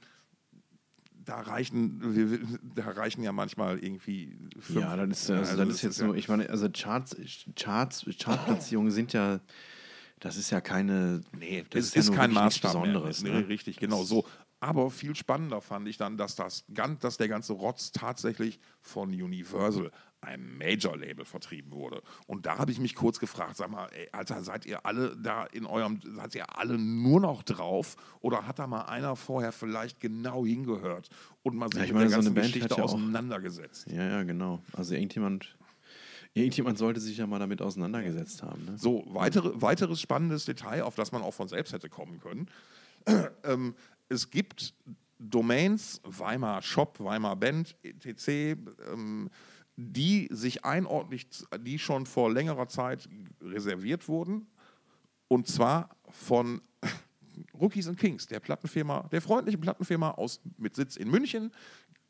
da 1.25 1.41
reichen, 1.41 2.59
da 2.75 2.91
reichen 2.91 3.23
ja 3.23 3.33
manchmal 3.33 3.79
irgendwie 3.79 4.37
fünf. 4.59 4.81
Ja, 4.81 4.97
dann 4.97 5.11
ist, 5.11 5.31
also, 5.31 5.43
also 5.43 5.57
dann 5.57 5.71
ist 5.71 5.83
jetzt 5.83 6.01
nur, 6.01 6.17
ich 6.17 6.29
meine, 6.29 6.49
also 6.49 6.69
Charts, 6.71 7.17
Charts, 7.57 8.07
Chartplatzierungen 8.19 8.91
sind 8.91 9.13
ja 9.13 9.41
das 10.21 10.37
ist 10.37 10.51
ja 10.51 10.61
keine. 10.61 11.23
Nee, 11.33 11.65
das 11.71 11.87
ist, 11.87 11.97
ist 11.97 12.09
ja 12.11 12.15
kein 12.15 12.33
Maßstab. 12.33 12.73
Besonderes. 12.73 13.23
Nee, 13.23 13.31
ne? 13.31 13.49
Richtig, 13.49 13.79
genau 13.79 14.05
so. 14.05 14.27
Aber 14.63 14.91
viel 14.91 15.17
spannender 15.17 15.63
fand 15.63 15.89
ich 15.89 15.97
dann, 15.97 16.19
dass, 16.19 16.37
das, 16.37 16.65
dass 16.69 17.17
der 17.17 17.29
ganze 17.29 17.55
Rotz 17.55 17.93
tatsächlich 17.93 18.61
von 18.83 19.09
Universal, 19.09 19.91
einem 20.21 20.59
Major-Label, 20.59 21.25
vertrieben 21.25 21.73
wurde. 21.73 22.03
Und 22.27 22.45
da 22.45 22.59
habe 22.59 22.71
ich 22.71 22.79
mich 22.79 22.95
kurz 22.95 23.19
gefragt, 23.19 23.57
sag 23.57 23.71
mal, 23.71 23.89
ey, 23.95 24.09
Alter, 24.13 24.43
seid 24.43 24.67
ihr 24.67 24.85
alle 24.85 25.17
da 25.17 25.47
in 25.47 25.65
eurem, 25.65 26.01
seid 26.15 26.35
ihr 26.35 26.59
alle 26.59 26.77
nur 26.77 27.21
noch 27.21 27.43
drauf? 27.43 27.97
Oder 28.21 28.47
hat 28.47 28.59
da 28.59 28.67
mal 28.67 28.83
einer 28.83 29.17
vorher 29.17 29.53
vielleicht 29.53 29.99
genau 29.99 30.45
hingehört 30.45 31.09
und 31.43 31.57
mal 31.57 31.73
sich 31.73 31.81
ja, 31.81 31.87
mit 31.87 31.95
meine, 31.95 32.09
der 32.09 32.17
ganzen 32.19 32.35
so 32.35 32.41
Geschichte 32.41 32.75
ja 32.77 32.83
auseinandergesetzt? 32.83 33.91
Ja, 33.91 34.07
ja, 34.07 34.23
genau. 34.25 34.63
Also 34.75 34.95
irgendjemand... 34.95 35.57
Irgendjemand 36.33 36.79
sollte 36.79 37.01
sich 37.01 37.17
ja 37.17 37.27
mal 37.27 37.41
damit 37.41 37.61
auseinandergesetzt 37.61 38.45
haben. 38.45 38.65
Ne? 38.65 38.79
So, 38.79 39.03
weitere, 39.09 39.51
weiteres 39.61 40.01
spannendes 40.01 40.45
Detail, 40.45 40.85
auf 40.85 40.95
das 40.95 41.11
man 41.11 41.23
auch 41.23 41.35
von 41.35 41.49
selbst 41.49 41.73
hätte 41.73 41.89
kommen 41.89 42.21
können. 42.21 42.47
ähm, 43.43 43.75
es 44.11 44.31
gibt 44.31 44.75
Domains, 45.19 46.01
Weimar 46.05 46.61
Shop, 46.63 46.99
Weimar 47.01 47.37
Band, 47.37 47.77
etc., 47.83 48.59
ähm, 48.93 49.31
die 49.77 50.29
sich 50.31 50.65
einordentlich, 50.65 51.27
die 51.61 51.79
schon 51.79 52.05
vor 52.05 52.31
längerer 52.31 52.69
Zeit 52.69 53.09
reserviert 53.41 54.09
wurden. 54.09 54.47
Und 55.29 55.49
zwar 55.49 55.97
von 56.11 56.61
Rookies 57.59 57.89
and 57.89 57.99
Kings, 57.99 58.27
der 58.27 58.41
Plattenfirma, 58.41 59.09
der 59.11 59.23
freundlichen 59.23 59.61
Plattenfirma 59.61 60.11
aus, 60.11 60.41
mit 60.59 60.75
Sitz 60.75 60.97
in 60.97 61.09
München, 61.09 61.53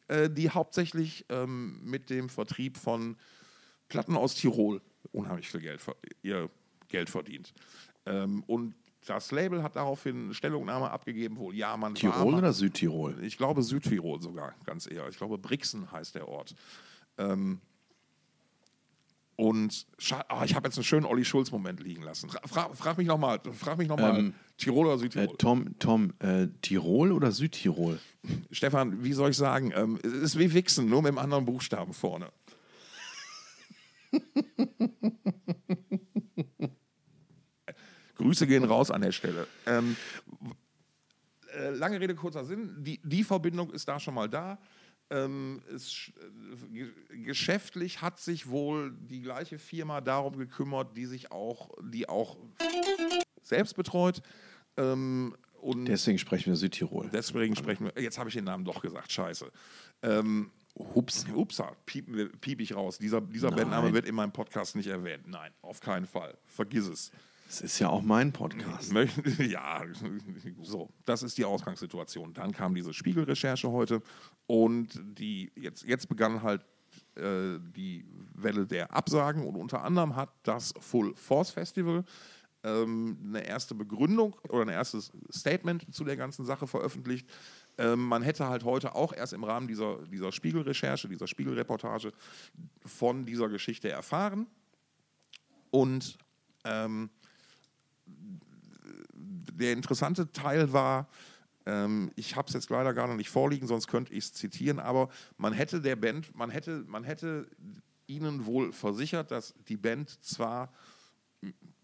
äh, 0.09 0.29
die 0.29 0.51
hauptsächlich 0.51 1.27
ähm, 1.29 1.81
mit 1.85 2.11
dem 2.11 2.29
Vertrieb 2.29 2.77
von 2.77 3.17
Platten 3.89 4.17
aus 4.17 4.35
Tirol 4.35 4.81
unheimlich 5.13 5.49
viel 5.49 5.61
Geld, 5.61 5.81
ihr 6.23 6.51
Geld 6.89 7.11
verdient. 7.11 7.53
Ähm, 8.07 8.43
und 8.47 8.75
das 9.07 9.31
Label 9.33 9.63
hat 9.63 9.77
daraufhin 9.77 10.25
eine 10.25 10.35
Stellungnahme 10.35 10.91
abgegeben, 10.91 11.37
wohl 11.39 11.55
ja, 11.55 11.77
man 11.77 11.95
Tirol 11.95 12.33
war, 12.33 12.39
oder 12.39 12.53
Südtirol? 12.53 13.23
Ich 13.23 13.39
glaube 13.39 13.63
Südtirol 13.63 14.21
sogar, 14.21 14.55
ganz 14.65 14.91
eher. 14.91 15.09
Ich 15.09 15.17
glaube 15.17 15.39
Brixen 15.39 15.91
heißt 15.91 16.15
der 16.15 16.29
Ort. 16.29 16.55
Ähm, 17.19 17.61
und 19.37 19.87
oh, 20.29 20.45
ich 20.45 20.55
habe 20.55 20.69
jetzt 20.69 20.77
einen 20.77 20.85
schönen 20.85 21.07
Olli 21.07 21.25
Schulz-Moment 21.25 21.81
liegen 21.81 22.03
lassen. 22.03 22.29
Frag, 22.29 22.77
frag 22.77 22.99
mich 22.99 23.07
nochmal, 23.07 23.41
frag 23.53 23.79
mich 23.79 23.89
nochmal, 23.89 24.19
ähm, 24.19 24.35
Tirol 24.59 24.87
oder 24.87 24.99
Südtirol? 24.99 25.29
Äh, 25.33 25.37
Tom, 25.39 25.79
Tom 25.79 26.13
äh, 26.19 26.49
Tirol 26.61 27.11
oder 27.11 27.33
Südtirol? 27.33 27.99
Stefan, 28.51 29.03
wie 29.03 29.15
soll 29.15 29.31
ich 29.31 29.39
sagen? 29.39 29.73
Ähm, 29.75 29.99
es 30.03 30.13
ist 30.13 30.39
wie 30.39 30.53
Wichsen, 30.53 30.91
nur 30.91 31.01
mit 31.01 31.09
einem 31.09 31.19
anderen 31.19 31.47
Buchstaben 31.47 31.95
vorne. 31.95 32.29
Grüße 38.21 38.47
gehen 38.47 38.65
raus 38.65 38.91
an 38.91 39.01
der 39.01 39.13
Stelle. 39.13 39.47
Ähm, 39.67 39.97
äh, 41.57 41.71
lange 41.71 42.01
Rede, 42.01 42.15
kurzer 42.15 42.45
Sinn. 42.45 42.77
Die, 42.79 43.01
die 43.03 43.25
Verbindung 43.25 43.71
ist 43.71 43.89
da 43.89 43.99
schon 43.99 44.15
mal 44.15 44.29
da. 44.29 44.59
Ähm, 45.11 45.63
es, 45.75 46.13
äh, 46.73 47.17
geschäftlich 47.25 48.01
hat 48.01 48.21
sich 48.21 48.49
wohl 48.49 48.93
die 48.93 49.23
gleiche 49.23 49.59
Firma 49.59 50.01
darum 50.01 50.37
gekümmert, 50.37 50.97
die 50.97 51.07
sich 51.07 51.33
auch, 51.33 51.71
die 51.83 52.09
auch 52.09 52.37
selbst 53.43 53.75
betreut. 53.75 54.23
Ähm, 54.77 55.35
und 55.61 55.87
deswegen 55.87 56.19
sprechen 56.19 56.51
wir 56.51 56.57
Südtirol. 56.57 57.11
Deswegen 57.13 57.57
sprechen 57.57 57.87
wir. 57.87 58.03
Jetzt 58.03 58.19
habe 58.19 58.29
ich 58.29 58.35
den 58.35 58.45
Namen 58.45 58.65
doch 58.65 58.81
gesagt. 58.81 59.11
Scheiße. 59.11 59.51
Ähm, 60.03 60.51
Hups, 60.95 61.27
Upsa, 61.35 61.73
piep, 61.85 62.41
piep 62.41 62.61
ich 62.61 62.75
raus. 62.75 62.99
Dieser, 62.99 63.21
dieser 63.21 63.51
Bandname 63.51 63.93
wird 63.93 64.07
in 64.07 64.15
meinem 64.15 64.33
Podcast 64.33 64.77
nicht 64.77 64.87
erwähnt. 64.87 65.27
Nein, 65.27 65.53
auf 65.63 65.81
keinen 65.81 66.07
Fall. 66.07 66.39
Vergiss 66.47 66.87
es. 66.87 67.11
Es 67.51 67.61
ist 67.63 67.81
ja 67.81 67.89
auch 67.89 68.03
mein 68.03 68.33
Podcast. 68.33 68.93
ja, 69.41 69.83
so, 70.63 70.89
das 71.05 71.25
ist 71.25 71.37
die 71.37 71.45
Ausgangssituation. 71.45 72.33
Dann 72.33 72.53
kam 72.53 72.77
diese 72.77 72.95
Spiegelrecherche 72.95 73.69
heute 73.73 74.03
und 74.47 75.01
die, 75.19 75.51
jetzt, 75.57 75.83
jetzt 75.83 76.09
begann 76.09 76.45
halt 76.45 76.65
äh, 77.17 77.59
die 77.75 78.07
Welle 78.35 78.69
der 78.69 78.95
Absagen 78.95 79.45
und 79.45 79.57
unter 79.57 79.83
anderem 79.83 80.15
hat 80.15 80.31
das 80.45 80.73
Full 80.79 81.13
Force 81.17 81.51
Festival 81.51 82.05
ähm, 82.63 83.19
eine 83.27 83.45
erste 83.45 83.75
Begründung 83.75 84.37
oder 84.49 84.63
ein 84.63 84.69
erstes 84.69 85.11
Statement 85.33 85.93
zu 85.93 86.05
der 86.05 86.17
ganzen 86.17 86.45
Sache 86.45 86.69
veröffentlicht. 86.69 87.29
Ähm, 87.79 88.07
man 88.07 88.23
hätte 88.23 88.47
halt 88.47 88.63
heute 88.63 88.95
auch 88.95 89.13
erst 89.13 89.33
im 89.33 89.43
Rahmen 89.43 89.67
dieser, 89.67 90.07
dieser 90.07 90.31
Spiegelrecherche, 90.31 91.09
dieser 91.09 91.27
Spiegelreportage 91.27 92.13
von 92.87 93.27
dieser 93.27 93.49
Geschichte 93.49 93.91
erfahren 93.91 94.47
und 95.73 96.17
ähm, 96.65 97.11
der 99.15 99.73
interessante 99.73 100.33
Teil 100.33 100.73
war, 100.73 101.09
ähm, 101.67 102.11
ich 102.17 102.37
habe 102.37 102.49
es 102.49 102.55
jetzt 102.55 102.71
leider 102.71 102.95
gar 102.95 103.07
noch 103.07 103.17
nicht 103.17 103.31
vorliegen, 103.31 103.67
sonst 103.67 103.87
könnte 103.87 104.13
ich 104.13 104.25
es 104.25 104.33
zitieren, 104.33 104.79
aber 104.79 105.09
man 105.37 105.53
hätte 105.53 105.81
der 105.81 105.97
Band, 105.97 106.35
man 106.35 106.51
hätte, 106.51 106.85
man 106.87 107.05
hätte 107.05 107.47
ihnen 108.07 108.47
wohl 108.47 108.73
versichert, 108.73 109.31
dass 109.31 109.55
die 109.69 109.77
Band 109.77 110.23
zwar 110.25 110.73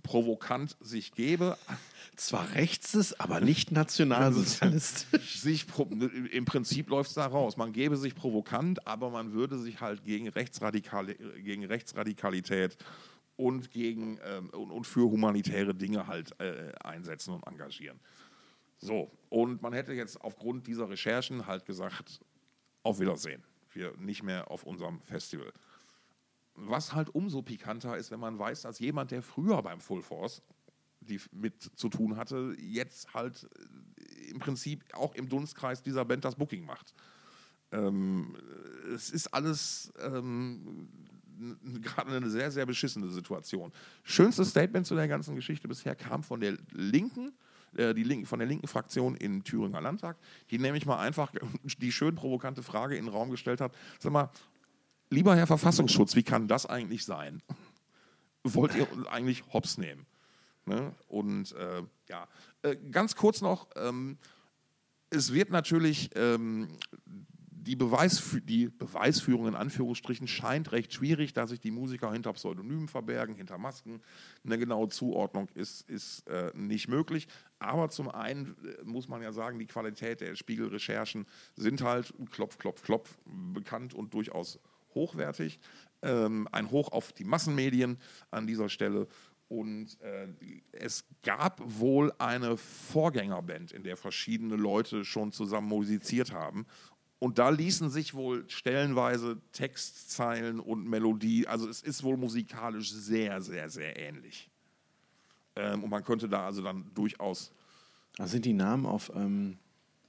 provokant 0.02 0.76
sich 0.80 1.12
gebe. 1.12 1.58
Zwar 2.14 2.54
rechts 2.54 2.94
ist, 2.94 3.20
aber 3.20 3.40
nicht 3.40 3.72
nationalsozialistisch. 3.72 5.40
sich, 5.40 5.66
Im 6.30 6.44
Prinzip 6.44 6.88
läuft 6.88 7.08
es 7.08 7.14
da 7.14 7.26
raus. 7.26 7.56
Man 7.56 7.72
gebe 7.72 7.96
sich 7.96 8.14
provokant, 8.14 8.86
aber 8.86 9.10
man 9.10 9.32
würde 9.32 9.58
sich 9.58 9.80
halt 9.80 10.04
gegen, 10.04 10.28
Rechtsradikal, 10.28 11.06
gegen 11.06 11.64
Rechtsradikalität 11.64 12.76
und, 13.36 13.70
gegen, 13.70 14.18
ähm, 14.24 14.50
und, 14.50 14.70
und, 14.70 14.86
für 14.86 15.10
humanitäre 15.10 15.74
Dinge 15.74 16.06
halt 16.06 16.38
äh, 16.40 16.72
einsetzen 16.80 17.34
und 17.34 17.46
engagieren. 17.46 18.00
So, 18.78 19.10
und 19.28 19.62
man 19.62 19.72
hätte 19.72 19.92
jetzt 19.92 20.20
aufgrund 20.20 20.66
dieser 20.66 20.88
Recherchen 20.88 21.46
halt 21.46 21.64
gesagt, 21.64 22.20
auf 22.82 23.00
Wiedersehen. 23.00 23.42
Wir 23.72 23.96
nicht 23.98 24.22
mehr 24.22 24.50
auf 24.50 24.64
unserem 24.64 25.00
Festival. 25.00 25.52
Was 26.54 26.94
halt 26.94 27.14
umso 27.14 27.42
pikanter 27.42 27.96
ist, 27.96 28.10
wenn 28.10 28.20
man 28.20 28.38
weiß, 28.38 28.62
dass 28.62 28.78
jemand, 28.78 29.10
der 29.10 29.22
früher 29.22 29.60
beim 29.62 29.80
Full 29.80 30.02
Force 30.02 30.42
die 31.00 31.20
mit 31.32 31.62
zu 31.62 31.88
tun 31.88 32.16
hatte, 32.16 32.54
jetzt 32.58 33.14
halt 33.14 33.48
äh, 33.98 34.30
im 34.30 34.38
Prinzip 34.38 34.84
auch 34.94 35.14
im 35.14 35.28
Dunstkreis 35.28 35.82
dieser 35.82 36.04
Band 36.04 36.24
das 36.24 36.36
Booking 36.36 36.64
macht. 36.64 36.94
Ähm, 37.72 38.36
es 38.94 39.10
ist 39.10 39.28
alles 39.28 39.92
ähm, 39.98 40.88
gerade 41.82 42.16
eine 42.16 42.30
sehr, 42.30 42.50
sehr 42.50 42.66
beschissene 42.66 43.08
Situation. 43.10 43.72
Schönstes 44.02 44.50
Statement 44.50 44.86
zu 44.86 44.94
der 44.94 45.08
ganzen 45.08 45.34
Geschichte 45.34 45.68
bisher 45.68 45.94
kam 45.94 46.22
von 46.22 46.40
der 46.40 46.56
Linken, 46.72 47.32
äh, 47.76 47.94
die 47.94 48.02
Linken, 48.02 48.26
von 48.26 48.38
der 48.38 48.48
linken 48.48 48.66
Fraktion 48.66 49.16
im 49.16 49.44
Thüringer 49.44 49.80
Landtag, 49.80 50.16
die 50.50 50.58
nämlich 50.58 50.86
mal 50.86 50.98
einfach 50.98 51.32
die 51.78 51.92
schön 51.92 52.14
provokante 52.14 52.62
Frage 52.62 52.96
in 52.96 53.06
den 53.06 53.12
Raum 53.12 53.30
gestellt 53.30 53.60
hat: 53.60 53.72
Sag 53.98 54.12
mal, 54.12 54.30
lieber 55.10 55.36
Herr 55.36 55.46
Verfassungsschutz, 55.46 56.16
wie 56.16 56.22
kann 56.22 56.48
das 56.48 56.66
eigentlich 56.66 57.04
sein? 57.04 57.42
Wollt 58.44 58.74
ihr 58.74 58.86
eigentlich 59.10 59.44
hops 59.52 59.76
nehmen? 59.78 60.06
Ne? 60.66 60.92
Und 61.08 61.52
äh, 61.52 61.82
ja, 62.08 62.28
äh, 62.62 62.76
ganz 62.90 63.16
kurz 63.16 63.40
noch: 63.40 63.68
ähm, 63.76 64.18
Es 65.10 65.32
wird 65.32 65.50
natürlich 65.50 66.10
ähm, 66.14 66.68
die, 67.66 67.76
Beweisfü 67.76 68.40
die 68.40 68.68
Beweisführung 68.68 69.48
in 69.48 69.54
Anführungsstrichen 69.54 70.28
scheint 70.28 70.72
recht 70.72 70.92
schwierig, 70.92 71.32
da 71.32 71.46
sich 71.46 71.60
die 71.60 71.70
Musiker 71.70 72.12
hinter 72.12 72.32
Pseudonymen 72.32 72.88
verbergen, 72.88 73.34
hinter 73.34 73.58
Masken. 73.58 74.00
Eine 74.44 74.58
genaue 74.58 74.88
Zuordnung 74.88 75.48
ist, 75.54 75.88
ist 75.90 76.26
äh, 76.28 76.52
nicht 76.54 76.88
möglich. 76.88 77.26
Aber 77.58 77.90
zum 77.90 78.08
einen 78.08 78.56
äh, 78.64 78.84
muss 78.84 79.08
man 79.08 79.20
ja 79.20 79.32
sagen, 79.32 79.58
die 79.58 79.66
Qualität 79.66 80.20
der 80.20 80.36
Spiegelrecherchen 80.36 81.26
sind 81.56 81.82
halt 81.82 82.14
klopf, 82.30 82.58
klopf, 82.58 82.82
klopf 82.82 83.18
bekannt 83.24 83.94
und 83.94 84.14
durchaus 84.14 84.60
hochwertig. 84.94 85.58
Ähm, 86.02 86.48
ein 86.52 86.70
Hoch 86.70 86.92
auf 86.92 87.12
die 87.12 87.24
Massenmedien 87.24 87.98
an 88.30 88.46
dieser 88.46 88.68
Stelle. 88.68 89.08
Und 89.48 90.00
äh, 90.00 90.26
es 90.72 91.04
gab 91.22 91.60
wohl 91.64 92.12
eine 92.18 92.56
Vorgängerband, 92.56 93.70
in 93.70 93.84
der 93.84 93.96
verschiedene 93.96 94.56
Leute 94.56 95.04
schon 95.04 95.30
zusammen 95.30 95.68
musiziert 95.68 96.32
haben. 96.32 96.66
Und 97.18 97.38
da 97.38 97.48
ließen 97.48 97.88
sich 97.88 98.14
wohl 98.14 98.44
stellenweise 98.48 99.38
Textzeilen 99.52 100.60
und 100.60 100.86
Melodie, 100.86 101.46
also 101.46 101.68
es 101.68 101.82
ist 101.82 102.02
wohl 102.02 102.16
musikalisch 102.16 102.92
sehr, 102.92 103.40
sehr, 103.40 103.70
sehr 103.70 103.98
ähnlich. 103.98 104.50
Ähm, 105.54 105.82
und 105.84 105.90
man 105.90 106.04
könnte 106.04 106.28
da 106.28 106.44
also 106.44 106.62
dann 106.62 106.90
durchaus. 106.94 107.52
Also 108.18 108.32
sind 108.32 108.44
die 108.44 108.52
Namen 108.52 108.84
auf, 108.84 109.10
ähm, 109.14 109.56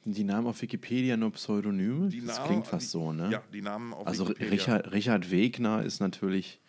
die 0.03 0.25
Namen 0.25 0.47
auf 0.47 0.61
Wikipedia 0.61 1.15
nur 1.15 1.31
Pseudonyme? 1.31 2.09
Die 2.09 2.25
das 2.25 2.37
Namen, 2.37 2.47
klingt 2.47 2.67
fast 2.67 2.87
die, 2.87 2.91
so, 2.91 3.13
ne? 3.13 3.29
Ja, 3.31 3.41
die 3.53 3.61
Namen 3.61 3.93
auf 3.93 4.05
also 4.05 4.27
Wikipedia. 4.27 4.51
Also 4.51 4.71
Richard, 4.71 4.91
Richard 4.91 5.31
Wegner 5.31 5.83
ist 5.83 6.01
natürlich 6.01 6.59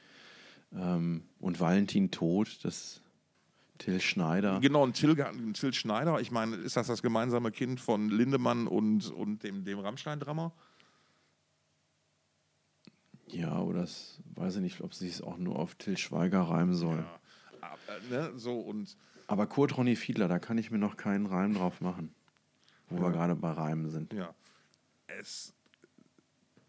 ähm, 0.72 1.24
und 1.40 1.58
Valentin 1.58 2.10
Tod, 2.12 2.58
das 2.62 3.00
Till 3.78 4.00
Schneider. 4.00 4.60
Genau, 4.60 4.84
ein 4.86 4.92
Till, 4.92 5.14
Till 5.52 5.72
Schneider. 5.72 6.20
Ich 6.20 6.30
meine, 6.30 6.56
ist 6.56 6.76
das 6.76 6.88
das 6.88 7.02
gemeinsame 7.02 7.50
Kind 7.50 7.80
von 7.80 8.10
Lindemann 8.10 8.66
und, 8.66 9.10
und 9.10 9.42
dem, 9.42 9.64
dem 9.64 9.78
Rammstein-Drummer? 9.78 10.52
Ja, 13.28 13.60
oder 13.60 13.82
das 13.82 14.20
weiß 14.34 14.56
ich 14.56 14.62
nicht, 14.62 14.80
ob 14.80 14.92
es 14.92 14.98
sich 14.98 15.22
auch 15.22 15.38
nur 15.38 15.58
auf 15.58 15.74
Till 15.74 15.96
Schweiger 15.96 16.42
reimen 16.42 16.74
soll. 16.74 16.98
Ja, 16.98 17.20
aber, 17.60 18.00
ne, 18.10 18.32
so 18.36 18.58
und 18.58 18.96
aber 19.26 19.46
Kurt 19.46 19.76
Ronny 19.76 19.94
Fiedler, 19.94 20.26
da 20.26 20.38
kann 20.38 20.56
ich 20.56 20.70
mir 20.70 20.78
noch 20.78 20.96
keinen 20.96 21.26
Reim 21.26 21.54
drauf 21.54 21.80
machen. 21.80 22.14
Wo 22.88 22.96
ja. 22.96 23.02
wir 23.02 23.10
gerade 23.10 23.36
bei 23.36 23.50
Reimen 23.50 23.90
sind. 23.90 24.14
Ja. 24.14 24.34
Es 25.06 25.52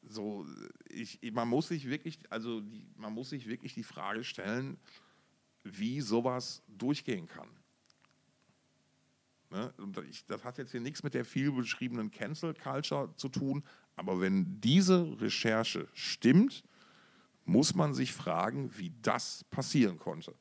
so, 0.09 0.45
ich, 0.89 1.19
man 1.31 1.47
muss 1.47 1.67
sich 1.67 1.89
wirklich, 1.89 2.19
also 2.29 2.61
die, 2.61 2.87
man 2.97 3.13
muss 3.13 3.29
sich 3.29 3.47
wirklich 3.47 3.73
die 3.73 3.83
Frage 3.83 4.23
stellen, 4.23 4.77
wie 5.63 6.01
sowas 6.01 6.61
durchgehen 6.67 7.27
kann. 7.27 7.49
Ne? 9.49 9.73
Das 10.27 10.43
hat 10.43 10.57
jetzt 10.57 10.71
hier 10.71 10.81
nichts 10.81 11.03
mit 11.03 11.13
der 11.13 11.25
viel 11.25 11.51
beschriebenen 11.51 12.11
Cancel 12.11 12.53
Culture 12.53 13.13
zu 13.15 13.29
tun, 13.29 13.63
aber 13.95 14.21
wenn 14.21 14.61
diese 14.61 15.19
Recherche 15.19 15.87
stimmt, 15.93 16.63
muss 17.45 17.73
man 17.73 17.93
sich 17.93 18.13
fragen, 18.13 18.69
wie 18.77 18.93
das 19.01 19.43
passieren 19.45 19.97
konnte. 19.97 20.35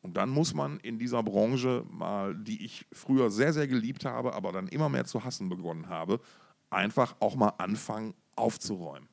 Und 0.00 0.16
dann 0.16 0.30
muss 0.30 0.54
man 0.54 0.80
in 0.80 0.98
dieser 0.98 1.22
Branche 1.22 1.84
mal, 1.90 2.34
die 2.34 2.64
ich 2.64 2.86
früher 2.92 3.30
sehr, 3.30 3.52
sehr 3.52 3.66
geliebt 3.66 4.04
habe, 4.04 4.34
aber 4.34 4.52
dann 4.52 4.68
immer 4.68 4.88
mehr 4.88 5.04
zu 5.04 5.24
hassen 5.24 5.48
begonnen 5.48 5.88
habe, 5.88 6.20
einfach 6.70 7.16
auch 7.20 7.36
mal 7.36 7.50
anfangen 7.58 8.14
aufzuräumen. 8.36 9.08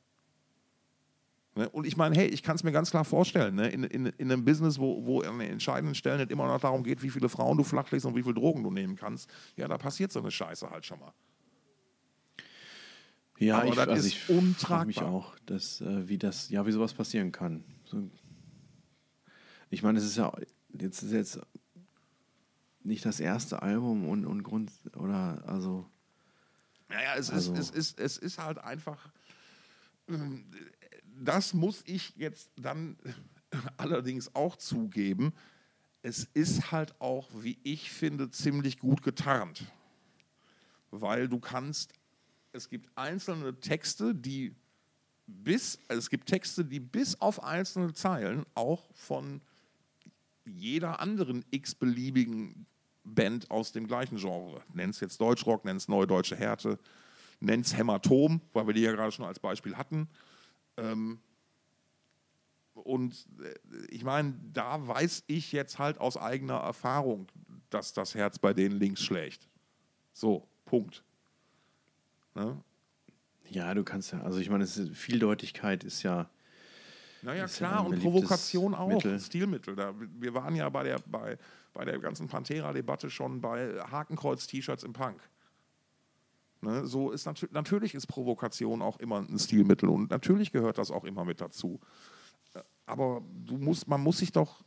Ne? 1.56 1.70
Und 1.70 1.86
ich 1.86 1.98
meine, 1.98 2.16
hey, 2.16 2.28
ich 2.28 2.44
kann 2.44 2.56
es 2.56 2.64
mir 2.64 2.72
ganz 2.72 2.92
klar 2.92 3.04
vorstellen, 3.04 3.56
ne? 3.56 3.70
in, 3.70 3.84
in, 3.84 4.06
in 4.06 4.32
einem 4.32 4.46
Business, 4.46 4.80
wo, 4.80 5.06
wo 5.06 5.22
an 5.22 5.40
den 5.40 5.52
entscheidenden 5.52 5.96
Stellen 5.96 6.20
nicht 6.20 6.32
immer 6.32 6.48
noch 6.48 6.62
darum 6.62 6.84
geht, 6.84 7.04
wie 7.04 7.10
viele 7.10 7.28
Frauen 7.28 7.58
du 7.58 7.64
flachlegst 7.64 8.06
und 8.06 8.16
wie 8.16 8.24
viel 8.24 8.34
Drogen 8.34 8.64
du 8.64 8.72
nehmen 8.72 8.96
kannst, 8.96 9.30
ja, 9.58 9.68
da 9.68 9.78
passiert 9.78 10.12
so 10.12 10.20
eine 10.20 10.32
Scheiße 10.32 10.70
halt 10.70 10.86
schon 10.86 11.00
mal. 11.00 11.14
Ja, 13.38 13.58
Aber 13.58 13.68
ich, 13.68 13.76
das 13.76 13.88
also 13.88 14.08
ist 14.08 14.14
ich 14.14 14.30
untragbar. 14.30 14.86
mich 14.86 15.02
auch, 15.02 15.36
dass, 15.48 15.82
äh, 15.82 16.08
wie 16.08 16.20
das, 16.20 16.50
ja, 16.50 16.66
wie 16.66 16.72
sowas 16.72 16.94
passieren 16.94 17.32
kann. 17.32 17.64
So, 17.86 18.10
ich 19.72 19.82
meine, 19.84 19.98
es 19.98 20.06
ist 20.06 20.16
ja, 20.16 20.32
jetzt 20.80 21.02
ist 21.02 21.12
jetzt 21.12 21.40
nicht 22.84 23.04
das 23.04 23.20
erste 23.20 23.62
Album 23.62 24.08
und, 24.08 24.26
und 24.26 24.44
Grund, 24.44 24.72
oder, 24.96 25.44
also. 25.48 25.90
Naja, 26.88 27.16
es, 27.18 27.32
also. 27.32 27.54
ist, 27.54 27.60
es, 27.60 27.72
ist, 27.72 28.00
es 28.00 28.18
ist 28.18 28.38
halt 28.38 28.60
einfach, 28.60 29.12
ähm, 30.08 30.46
das 31.22 31.54
muss 31.54 31.84
ich 31.86 32.14
jetzt 32.16 32.52
dann 32.56 32.98
allerdings 33.78 34.34
auch 34.36 34.56
zugeben, 34.56 35.34
es 36.02 36.28
ist 36.34 36.72
halt 36.72 37.00
auch, 37.00 37.30
wie 37.34 37.60
ich 37.64 37.92
finde, 37.92 38.32
ziemlich 38.32 38.80
gut 38.80 39.04
getarnt. 39.04 39.64
Weil 40.90 41.28
du 41.30 41.40
kannst, 41.40 41.94
es 42.52 42.70
gibt 42.70 42.90
einzelne 42.96 43.60
Texte, 43.60 44.16
die 44.16 44.56
bis, 45.28 45.80
es 45.88 46.10
gibt 46.10 46.28
Texte, 46.28 46.66
die 46.66 46.80
bis 46.80 47.20
auf 47.22 47.44
einzelne 47.44 47.94
Zeilen 47.94 48.46
auch 48.56 48.90
von 48.94 49.42
jeder 50.46 51.00
anderen 51.00 51.46
x-beliebigen 51.52 52.66
Band 53.04 53.50
aus 53.50 53.72
dem 53.72 53.88
gleichen 53.88 54.18
Genre, 54.18 54.62
nenn 54.74 54.90
es 54.90 55.00
jetzt 55.00 55.22
Deutschrock, 55.22 55.66
nenn 55.66 55.78
es 55.78 55.88
Neue 55.88 56.08
Deutsche 56.08 56.36
Härte, 56.36 56.80
nenn 57.40 57.62
es 57.62 57.78
Hämatom, 57.78 58.42
weil 58.54 58.68
wir 58.68 58.74
die 58.74 58.82
ja 58.82 58.92
gerade 58.92 59.12
schon 59.12 59.26
als 59.26 59.40
Beispiel 59.40 59.78
hatten. 59.78 60.10
Ähm, 60.78 61.20
und 62.74 63.28
äh, 63.42 63.86
ich 63.90 64.04
meine, 64.04 64.34
da 64.54 64.88
weiß 64.88 65.24
ich 65.28 65.52
jetzt 65.52 65.80
halt 65.80 66.00
aus 66.00 66.18
eigener 66.18 66.58
Erfahrung, 66.58 67.28
dass 67.70 67.94
das 67.94 68.16
Herz 68.16 68.40
bei 68.40 68.54
denen 68.54 68.78
links 68.78 69.04
schlägt. 69.04 69.48
So, 70.14 70.48
Punkt. 70.66 71.04
Ne? 72.36 72.62
Ja, 73.50 73.74
du 73.74 73.84
kannst 73.84 74.14
ja, 74.14 74.22
also 74.22 74.40
ich 74.40 74.50
meine, 74.50 74.66
Vieldeutigkeit 74.66 75.84
ist 75.84 76.04
ja. 76.04 76.30
Naja, 77.22 77.46
ist 77.46 77.58
klar, 77.58 77.74
ja 77.74 77.80
und 77.82 78.00
Provokation 78.00 78.74
auch, 78.74 78.88
Mittel. 78.88 79.20
Stilmittel. 79.20 79.76
Da, 79.76 79.94
wir 79.98 80.34
waren 80.34 80.56
ja 80.56 80.68
bei 80.70 80.84
der, 80.84 81.00
bei, 81.06 81.38
bei 81.74 81.86
der 81.86 82.00
ganzen 82.00 82.28
Pantera-Debatte 82.28 83.10
schon 83.10 83.42
bei 83.42 83.80
Hakenkreuz-T-Shirts 83.80 84.84
im 84.84 84.94
Punk. 84.94 85.22
Ne, 86.64 86.86
so 86.86 87.10
ist 87.10 87.26
nat 87.26 87.48
natürlich 87.52 87.96
ist 87.96 88.06
Provokation 88.06 88.84
auch 88.84 89.00
immer 89.00 89.20
ein 89.20 89.40
Stilmittel 89.40 89.90
und 89.90 90.12
natürlich 90.12 90.52
gehört 90.52 90.78
das 90.78 90.92
auch 90.92 91.04
immer 91.06 91.26
mit 91.26 91.42
dazu. 91.42 91.80
Aber 92.86 93.24
du 93.46 93.58
musst, 93.58 93.88
man 93.88 94.02
muss 94.02 94.20
sich 94.20 94.32
doch, 94.32 94.64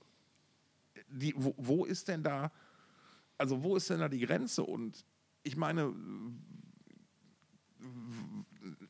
die, 1.09 1.35
wo, 1.37 1.55
wo 1.57 1.85
ist 1.85 2.09
denn 2.09 2.25
da, 2.25 2.51
also 3.39 3.63
wo 3.63 3.77
ist 3.77 3.91
denn 3.91 4.01
da 4.01 4.09
die 4.09 4.21
Grenze? 4.21 4.65
Und 4.65 5.05
ich 5.45 5.57
meine, 5.57 5.95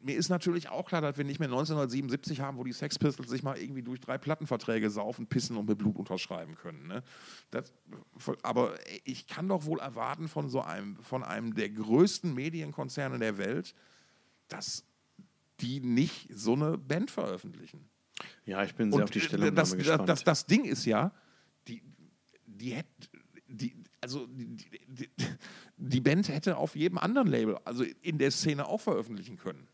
mir 0.05 0.17
ist 0.17 0.29
natürlich 0.29 0.69
auch 0.69 0.85
klar, 0.87 1.01
dass 1.01 1.17
wir 1.17 1.25
nicht 1.25 1.41
mehr 1.41 1.49
1977 1.49 2.41
haben, 2.41 2.59
wo 2.59 2.65
die 2.65 2.75
Sex 2.75 2.99
Pistols 2.99 3.31
sich 3.31 3.43
mal 3.43 3.57
irgendwie 3.57 3.83
durch 3.83 4.01
drei 4.01 4.19
Plattenverträge 4.19 4.91
saufen, 4.91 5.27
pissen 5.27 5.57
und 5.57 5.67
mit 5.67 5.79
Blut 5.79 5.97
unterschreiben 5.97 6.57
können. 6.57 6.87
Ne? 6.87 7.03
Das, 7.51 7.73
aber 8.43 8.75
ich 9.05 9.27
kann 9.27 9.49
doch 9.49 9.65
wohl 9.65 9.81
erwarten 9.81 10.29
von 10.29 10.51
so 10.51 10.61
einem, 10.61 10.97
von 10.97 11.25
einem 11.25 11.55
der 11.55 11.71
größten 11.71 12.35
Medienkonzerne 12.35 13.19
der 13.19 13.39
Welt, 13.39 13.75
dass 14.49 14.85
die 15.61 15.81
nicht 15.81 16.29
so 16.31 16.53
eine 16.53 16.77
Band 16.77 17.11
veröffentlichen. 17.11 17.89
Ja, 18.45 18.63
ich 18.63 18.75
bin 18.75 18.91
sehr 18.91 18.99
und 18.99 19.05
auf 19.05 19.11
die 19.11 19.21
Stellungnahme 19.21 19.57
das, 19.57 19.75
gespannt. 19.75 20.09
Das, 20.09 20.23
das, 20.23 20.45
Ding 20.45 20.65
ist 20.65 20.85
ja, 20.85 21.13
die, 21.67 21.83
die 22.45 22.75
hätte, 22.75 23.09
die, 23.49 23.75
also 24.03 24.27
die, 24.27 24.69
die, 24.87 25.09
die 25.79 26.01
Band 26.01 26.29
hätte 26.29 26.59
auf 26.59 26.77
jedem 26.77 26.99
anderen 26.99 27.29
Label, 27.29 27.59
also 27.65 27.85
in 28.03 28.19
der 28.19 28.31
Szene 28.31 28.67
auch 28.67 28.83
veröffentlichen 28.83 29.39
können. 29.39 29.67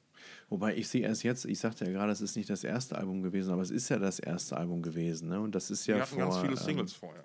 Wobei 0.50 0.76
ich 0.76 0.88
sehe 0.88 1.02
erst 1.02 1.22
jetzt, 1.22 1.44
ich 1.44 1.60
sagte 1.60 1.84
ja 1.84 1.92
gerade, 1.92 2.10
es 2.10 2.20
ist 2.20 2.36
nicht 2.36 2.50
das 2.50 2.64
erste 2.64 2.98
Album 2.98 3.22
gewesen, 3.22 3.52
aber 3.52 3.62
es 3.62 3.70
ist 3.70 3.88
ja 3.88 4.00
das 4.00 4.18
erste 4.18 4.56
Album 4.56 4.82
gewesen. 4.82 5.28
Ne? 5.28 5.40
Und 5.40 5.54
das 5.54 5.70
ist 5.70 5.86
ja. 5.86 5.94
Wir 5.94 6.02
hatten 6.02 6.16
vor, 6.16 6.24
ganz 6.24 6.38
viele 6.38 6.56
Singles 6.56 6.92
ähm, 6.92 6.98
vorher. 6.98 7.24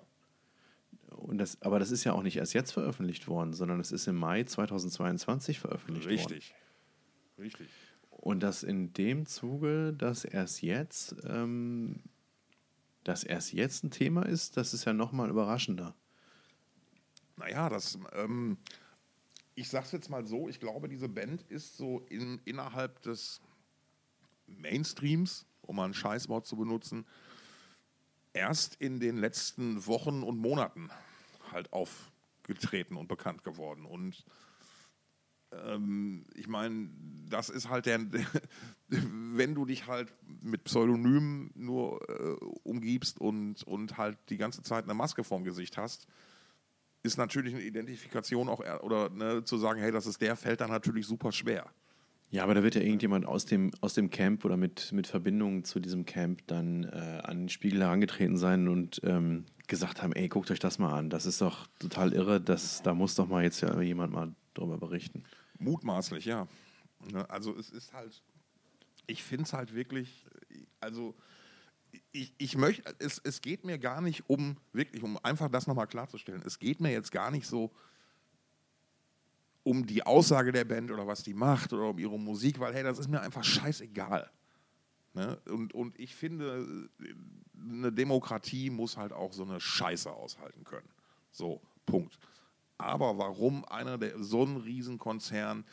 Und 1.10 1.38
das, 1.38 1.60
aber 1.60 1.80
das 1.80 1.90
ist 1.90 2.04
ja 2.04 2.12
auch 2.12 2.22
nicht 2.22 2.36
erst 2.36 2.54
jetzt 2.54 2.70
veröffentlicht 2.70 3.26
worden, 3.26 3.52
sondern 3.52 3.80
es 3.80 3.90
ist 3.90 4.06
im 4.06 4.14
Mai 4.14 4.44
2022 4.44 5.58
veröffentlicht 5.58 6.06
Richtig. 6.06 6.24
worden. 6.24 6.34
Richtig. 7.38 7.60
Richtig. 7.60 7.68
Und 8.10 8.42
dass 8.42 8.62
in 8.62 8.92
dem 8.92 9.26
Zuge, 9.26 9.92
dass 9.92 10.24
erst 10.24 10.62
jetzt, 10.62 11.16
ähm, 11.28 12.02
dass 13.02 13.24
erst 13.24 13.52
jetzt 13.52 13.82
ein 13.82 13.90
Thema 13.90 14.24
ist, 14.24 14.56
das 14.56 14.72
ist 14.72 14.84
ja 14.84 14.92
nochmal 14.92 15.30
überraschender. 15.30 15.96
Naja, 17.36 17.68
das, 17.68 17.98
ähm, 18.14 18.58
ich 19.56 19.70
sag's 19.70 19.90
jetzt 19.90 20.10
mal 20.10 20.24
so, 20.24 20.48
ich 20.48 20.60
glaube, 20.60 20.88
diese 20.88 21.08
Band 21.08 21.42
ist 21.48 21.76
so 21.76 22.00
in, 22.10 22.40
innerhalb 22.44 23.00
des 23.02 23.40
Mainstreams, 24.46 25.46
um 25.62 25.76
mal 25.76 25.86
ein 25.86 25.94
Scheißwort 25.94 26.46
zu 26.46 26.56
benutzen, 26.56 27.06
erst 28.34 28.76
in 28.76 29.00
den 29.00 29.16
letzten 29.16 29.86
Wochen 29.86 30.22
und 30.22 30.38
Monaten 30.38 30.90
halt 31.50 31.72
aufgetreten 31.72 32.96
und 32.96 33.08
bekannt 33.08 33.44
geworden. 33.44 33.86
Und 33.86 34.24
ähm, 35.52 36.26
ich 36.34 36.48
meine, 36.48 36.90
das 37.30 37.48
ist 37.48 37.70
halt 37.70 37.86
der, 37.86 38.00
wenn 38.88 39.54
du 39.54 39.64
dich 39.64 39.86
halt 39.86 40.12
mit 40.42 40.64
Pseudonymen 40.64 41.50
nur 41.54 42.06
äh, 42.10 42.44
umgibst 42.62 43.18
und, 43.18 43.62
und 43.64 43.96
halt 43.96 44.18
die 44.28 44.36
ganze 44.36 44.62
Zeit 44.62 44.84
eine 44.84 44.94
Maske 44.94 45.24
vorm 45.24 45.44
Gesicht 45.44 45.78
hast, 45.78 46.06
ist 47.06 47.16
natürlich 47.16 47.54
eine 47.54 47.62
Identifikation 47.62 48.48
auch, 48.48 48.60
oder 48.82 49.08
ne, 49.10 49.44
zu 49.44 49.56
sagen, 49.56 49.80
hey, 49.80 49.92
das 49.92 50.06
ist 50.06 50.20
der, 50.20 50.36
fällt 50.36 50.60
dann 50.60 50.70
natürlich 50.70 51.06
super 51.06 51.32
schwer. 51.32 51.70
Ja, 52.30 52.42
aber 52.42 52.54
da 52.54 52.62
wird 52.62 52.74
ja 52.74 52.80
irgendjemand 52.80 53.24
aus 53.24 53.46
dem, 53.46 53.70
aus 53.80 53.94
dem 53.94 54.10
Camp 54.10 54.44
oder 54.44 54.56
mit, 54.56 54.92
mit 54.92 55.06
Verbindungen 55.06 55.64
zu 55.64 55.78
diesem 55.78 56.04
Camp 56.04 56.46
dann 56.48 56.84
äh, 56.84 57.20
an 57.22 57.42
den 57.42 57.48
Spiegel 57.48 57.80
herangetreten 57.80 58.36
sein 58.36 58.66
und 58.68 59.00
ähm, 59.04 59.46
gesagt 59.68 60.02
haben, 60.02 60.12
ey, 60.12 60.28
guckt 60.28 60.50
euch 60.50 60.58
das 60.58 60.78
mal 60.78 60.92
an, 60.92 61.08
das 61.08 61.24
ist 61.24 61.40
doch 61.40 61.68
total 61.78 62.12
irre, 62.12 62.40
das, 62.40 62.82
da 62.82 62.94
muss 62.94 63.14
doch 63.14 63.28
mal 63.28 63.44
jetzt 63.44 63.60
ja 63.60 63.80
jemand 63.80 64.12
mal 64.12 64.34
drüber 64.54 64.76
berichten. 64.76 65.22
Mutmaßlich, 65.58 66.24
ja. 66.24 66.48
Ne, 67.12 67.28
also 67.30 67.56
es 67.56 67.70
ist 67.70 67.92
halt, 67.92 68.22
ich 69.06 69.22
finde 69.22 69.44
es 69.44 69.52
halt 69.52 69.74
wirklich, 69.74 70.26
also 70.80 71.14
ich, 72.12 72.32
ich 72.38 72.56
möchte, 72.56 72.94
es, 72.98 73.20
es 73.24 73.40
geht 73.40 73.64
mir 73.64 73.78
gar 73.78 74.00
nicht 74.00 74.28
um, 74.28 74.56
wirklich, 74.72 75.02
um 75.02 75.18
einfach 75.22 75.48
das 75.48 75.66
nochmal 75.66 75.86
klarzustellen, 75.86 76.42
es 76.44 76.58
geht 76.58 76.80
mir 76.80 76.92
jetzt 76.92 77.12
gar 77.12 77.30
nicht 77.30 77.46
so 77.46 77.70
um 79.62 79.84
die 79.84 80.04
Aussage 80.04 80.52
der 80.52 80.64
Band 80.64 80.92
oder 80.92 81.06
was 81.06 81.24
die 81.24 81.34
macht 81.34 81.72
oder 81.72 81.90
um 81.90 81.98
ihre 81.98 82.18
Musik, 82.18 82.60
weil 82.60 82.72
hey, 82.72 82.84
das 82.84 82.98
ist 82.98 83.08
mir 83.08 83.20
einfach 83.20 83.42
scheißegal. 83.42 84.30
Ne? 85.14 85.38
Und, 85.48 85.74
und 85.74 85.98
ich 85.98 86.14
finde, 86.14 86.88
eine 87.58 87.90
Demokratie 87.90 88.70
muss 88.70 88.96
halt 88.96 89.12
auch 89.12 89.32
so 89.32 89.42
eine 89.42 89.60
Scheiße 89.60 90.10
aushalten 90.10 90.62
können. 90.62 90.88
So, 91.32 91.60
Punkt. 91.84 92.18
Aber 92.78 93.18
warum 93.18 93.64
einer 93.64 93.98
der 93.98 94.22
so 94.22 94.44
ein 94.44 94.58
Riesenkonzern 94.58 95.64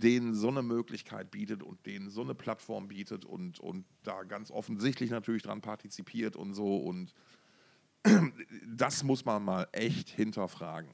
denen 0.00 0.34
so 0.34 0.48
eine 0.48 0.62
Möglichkeit 0.62 1.30
bietet 1.30 1.62
und 1.62 1.86
denen 1.86 2.10
so 2.10 2.22
eine 2.22 2.34
Plattform 2.34 2.88
bietet 2.88 3.24
und, 3.24 3.60
und 3.60 3.84
da 4.02 4.24
ganz 4.24 4.50
offensichtlich 4.50 5.10
natürlich 5.10 5.42
dran 5.42 5.60
partizipiert 5.60 6.36
und 6.36 6.54
so. 6.54 6.76
Und 6.76 7.14
das 8.66 9.04
muss 9.04 9.24
man 9.24 9.44
mal 9.44 9.68
echt 9.72 10.08
hinterfragen. 10.08 10.90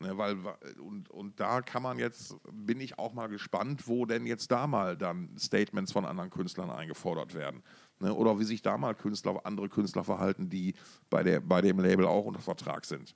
Ne, 0.00 0.18
weil, 0.18 0.36
und, 0.80 1.10
und 1.10 1.38
da 1.38 1.62
kann 1.62 1.82
man 1.82 2.00
jetzt, 2.00 2.34
bin 2.52 2.80
ich 2.80 2.98
auch 2.98 3.12
mal 3.12 3.28
gespannt, 3.28 3.86
wo 3.86 4.04
denn 4.04 4.26
jetzt 4.26 4.50
da 4.50 4.66
mal 4.66 4.96
dann 4.96 5.30
Statements 5.38 5.92
von 5.92 6.04
anderen 6.04 6.30
Künstlern 6.30 6.70
eingefordert 6.70 7.34
werden. 7.34 7.62
Ne, 8.00 8.12
oder 8.12 8.40
wie 8.40 8.44
sich 8.44 8.62
da 8.62 8.76
mal 8.76 8.96
Künstler, 8.96 9.46
andere 9.46 9.68
Künstler 9.68 10.02
verhalten, 10.02 10.50
die 10.50 10.74
bei, 11.08 11.22
der, 11.22 11.38
bei 11.38 11.60
dem 11.60 11.78
Label 11.78 12.06
auch 12.06 12.24
unter 12.24 12.40
Vertrag 12.40 12.84
sind. 12.84 13.14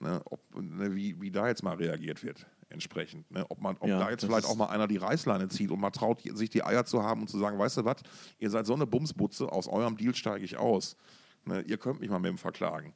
Ne, 0.00 0.20
ob, 0.24 0.40
ne, 0.60 0.94
wie, 0.94 1.20
wie 1.20 1.30
da 1.30 1.48
jetzt 1.48 1.62
mal 1.62 1.76
reagiert 1.76 2.22
wird 2.22 2.46
entsprechend. 2.68 3.30
Ne? 3.30 3.46
Ob, 3.48 3.60
man, 3.60 3.76
ob 3.78 3.88
ja, 3.88 3.98
da 3.98 4.10
jetzt 4.10 4.24
vielleicht 4.24 4.46
auch 4.46 4.56
mal 4.56 4.66
einer 4.66 4.86
die 4.86 4.96
Reißleine 4.96 5.48
zieht 5.48 5.70
und 5.70 5.80
mal 5.80 5.90
traut, 5.90 6.20
sich 6.22 6.50
die 6.50 6.64
Eier 6.64 6.84
zu 6.84 7.02
haben 7.02 7.22
und 7.22 7.28
zu 7.28 7.38
sagen, 7.38 7.58
weißt 7.58 7.78
du 7.78 7.84
was, 7.84 8.02
ihr 8.38 8.50
seid 8.50 8.66
so 8.66 8.74
eine 8.74 8.86
Bumsbutze, 8.86 9.50
aus 9.50 9.68
eurem 9.68 9.96
Deal 9.96 10.14
steige 10.14 10.44
ich 10.44 10.56
aus. 10.56 10.96
Ne? 11.44 11.62
Ihr 11.62 11.78
könnt 11.78 12.00
mich 12.00 12.10
mal 12.10 12.18
mit 12.18 12.30
dem 12.30 12.38
verklagen. 12.38 12.92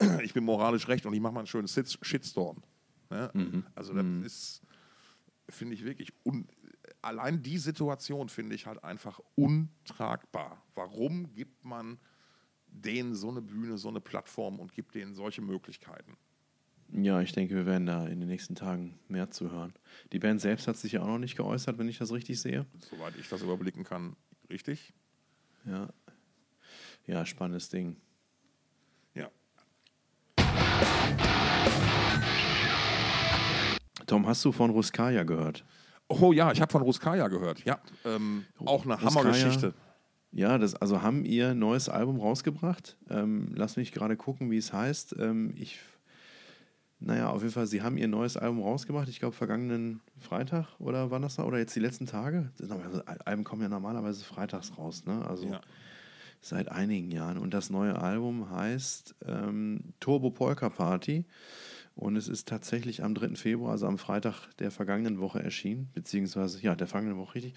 Ich 0.22 0.32
bin 0.32 0.44
moralisch 0.44 0.86
recht 0.86 1.06
und 1.06 1.12
ich 1.12 1.20
mache 1.20 1.32
mal 1.32 1.40
einen 1.40 1.48
schönen 1.48 1.66
Shitstorm. 1.66 2.62
Ne? 3.10 3.30
Mhm. 3.34 3.64
Also 3.74 3.92
das 3.92 4.04
mhm. 4.04 4.22
ist, 4.24 4.62
finde 5.48 5.74
ich 5.74 5.84
wirklich, 5.84 6.12
un 6.24 6.46
allein 7.02 7.42
die 7.42 7.58
Situation 7.58 8.28
finde 8.28 8.54
ich 8.54 8.66
halt 8.66 8.82
einfach 8.84 9.20
untragbar. 9.34 10.62
Warum 10.74 11.32
gibt 11.34 11.64
man 11.64 11.98
denen 12.66 13.14
so 13.14 13.28
eine 13.28 13.42
Bühne, 13.42 13.78
so 13.78 13.88
eine 13.88 14.00
Plattform 14.00 14.58
und 14.58 14.72
gibt 14.72 14.94
denen 14.94 15.14
solche 15.14 15.42
Möglichkeiten? 15.42 16.16
Ja, 16.92 17.20
ich 17.20 17.32
denke, 17.32 17.54
wir 17.54 17.66
werden 17.66 17.86
da 17.86 18.06
in 18.06 18.20
den 18.20 18.28
nächsten 18.28 18.54
Tagen 18.54 18.98
mehr 19.08 19.30
zu 19.30 19.50
hören. 19.50 19.74
Die 20.12 20.18
Band 20.18 20.40
selbst 20.40 20.66
hat 20.68 20.76
sich 20.76 20.92
ja 20.92 21.02
auch 21.02 21.06
noch 21.06 21.18
nicht 21.18 21.36
geäußert, 21.36 21.78
wenn 21.78 21.88
ich 21.88 21.98
das 21.98 22.12
richtig 22.12 22.40
sehe. 22.40 22.66
Soweit 22.78 23.14
ich 23.18 23.28
das 23.28 23.42
überblicken 23.42 23.84
kann, 23.84 24.16
richtig? 24.48 24.94
Ja. 25.66 25.88
Ja, 27.06 27.26
spannendes 27.26 27.68
Ding. 27.68 27.96
Ja. 29.14 29.30
Tom, 34.06 34.26
hast 34.26 34.44
du 34.44 34.52
von 34.52 34.70
Ruskaya 34.70 35.24
gehört? 35.24 35.64
Oh 36.08 36.32
ja, 36.32 36.52
ich 36.52 36.60
habe 36.62 36.72
von 36.72 36.80
Ruskaya 36.80 37.28
gehört. 37.28 37.64
Ja, 37.66 37.80
ähm, 38.06 38.46
auch 38.64 38.84
eine 38.84 39.00
Hammergeschichte. 39.00 39.74
Ja, 40.32 40.56
das, 40.56 40.74
also 40.74 41.02
haben 41.02 41.24
ihr 41.24 41.54
neues 41.54 41.88
Album 41.88 42.18
rausgebracht. 42.18 42.96
Ähm, 43.10 43.52
lass 43.54 43.76
mich 43.76 43.92
gerade 43.92 44.16
gucken, 44.16 44.50
wie 44.50 44.56
es 44.56 44.72
heißt. 44.72 45.16
Ähm, 45.18 45.52
ich 45.56 45.78
naja, 47.00 47.30
auf 47.30 47.42
jeden 47.42 47.52
Fall, 47.52 47.66
sie 47.66 47.82
haben 47.82 47.96
ihr 47.96 48.08
neues 48.08 48.36
Album 48.36 48.62
rausgebracht, 48.62 49.08
ich 49.08 49.20
glaube 49.20 49.34
vergangenen 49.34 50.00
Freitag 50.18 50.66
oder 50.78 51.10
wann 51.10 51.22
das 51.22 51.38
war, 51.38 51.46
oder 51.46 51.58
jetzt 51.58 51.74
die 51.76 51.80
letzten 51.80 52.06
Tage. 52.06 52.50
Also, 52.60 53.02
Alben 53.24 53.44
kommen 53.44 53.62
ja 53.62 53.68
normalerweise 53.68 54.24
freitags 54.24 54.76
raus, 54.76 55.04
ne? 55.06 55.24
Also 55.26 55.46
ja. 55.46 55.60
seit 56.40 56.70
einigen 56.70 57.10
Jahren. 57.10 57.38
Und 57.38 57.54
das 57.54 57.70
neue 57.70 58.00
Album 58.00 58.50
heißt 58.50 59.14
ähm, 59.26 59.94
Turbo 60.00 60.30
Polka 60.30 60.70
Party. 60.70 61.24
Und 61.94 62.14
es 62.14 62.28
ist 62.28 62.46
tatsächlich 62.46 63.02
am 63.02 63.14
3. 63.14 63.34
Februar, 63.34 63.72
also 63.72 63.88
am 63.88 63.98
Freitag 63.98 64.48
der 64.58 64.70
vergangenen 64.70 65.18
Woche 65.18 65.42
erschienen, 65.42 65.90
beziehungsweise, 65.94 66.62
ja, 66.62 66.76
der 66.76 66.86
vergangenen 66.86 67.18
Woche 67.18 67.34
richtig. 67.36 67.54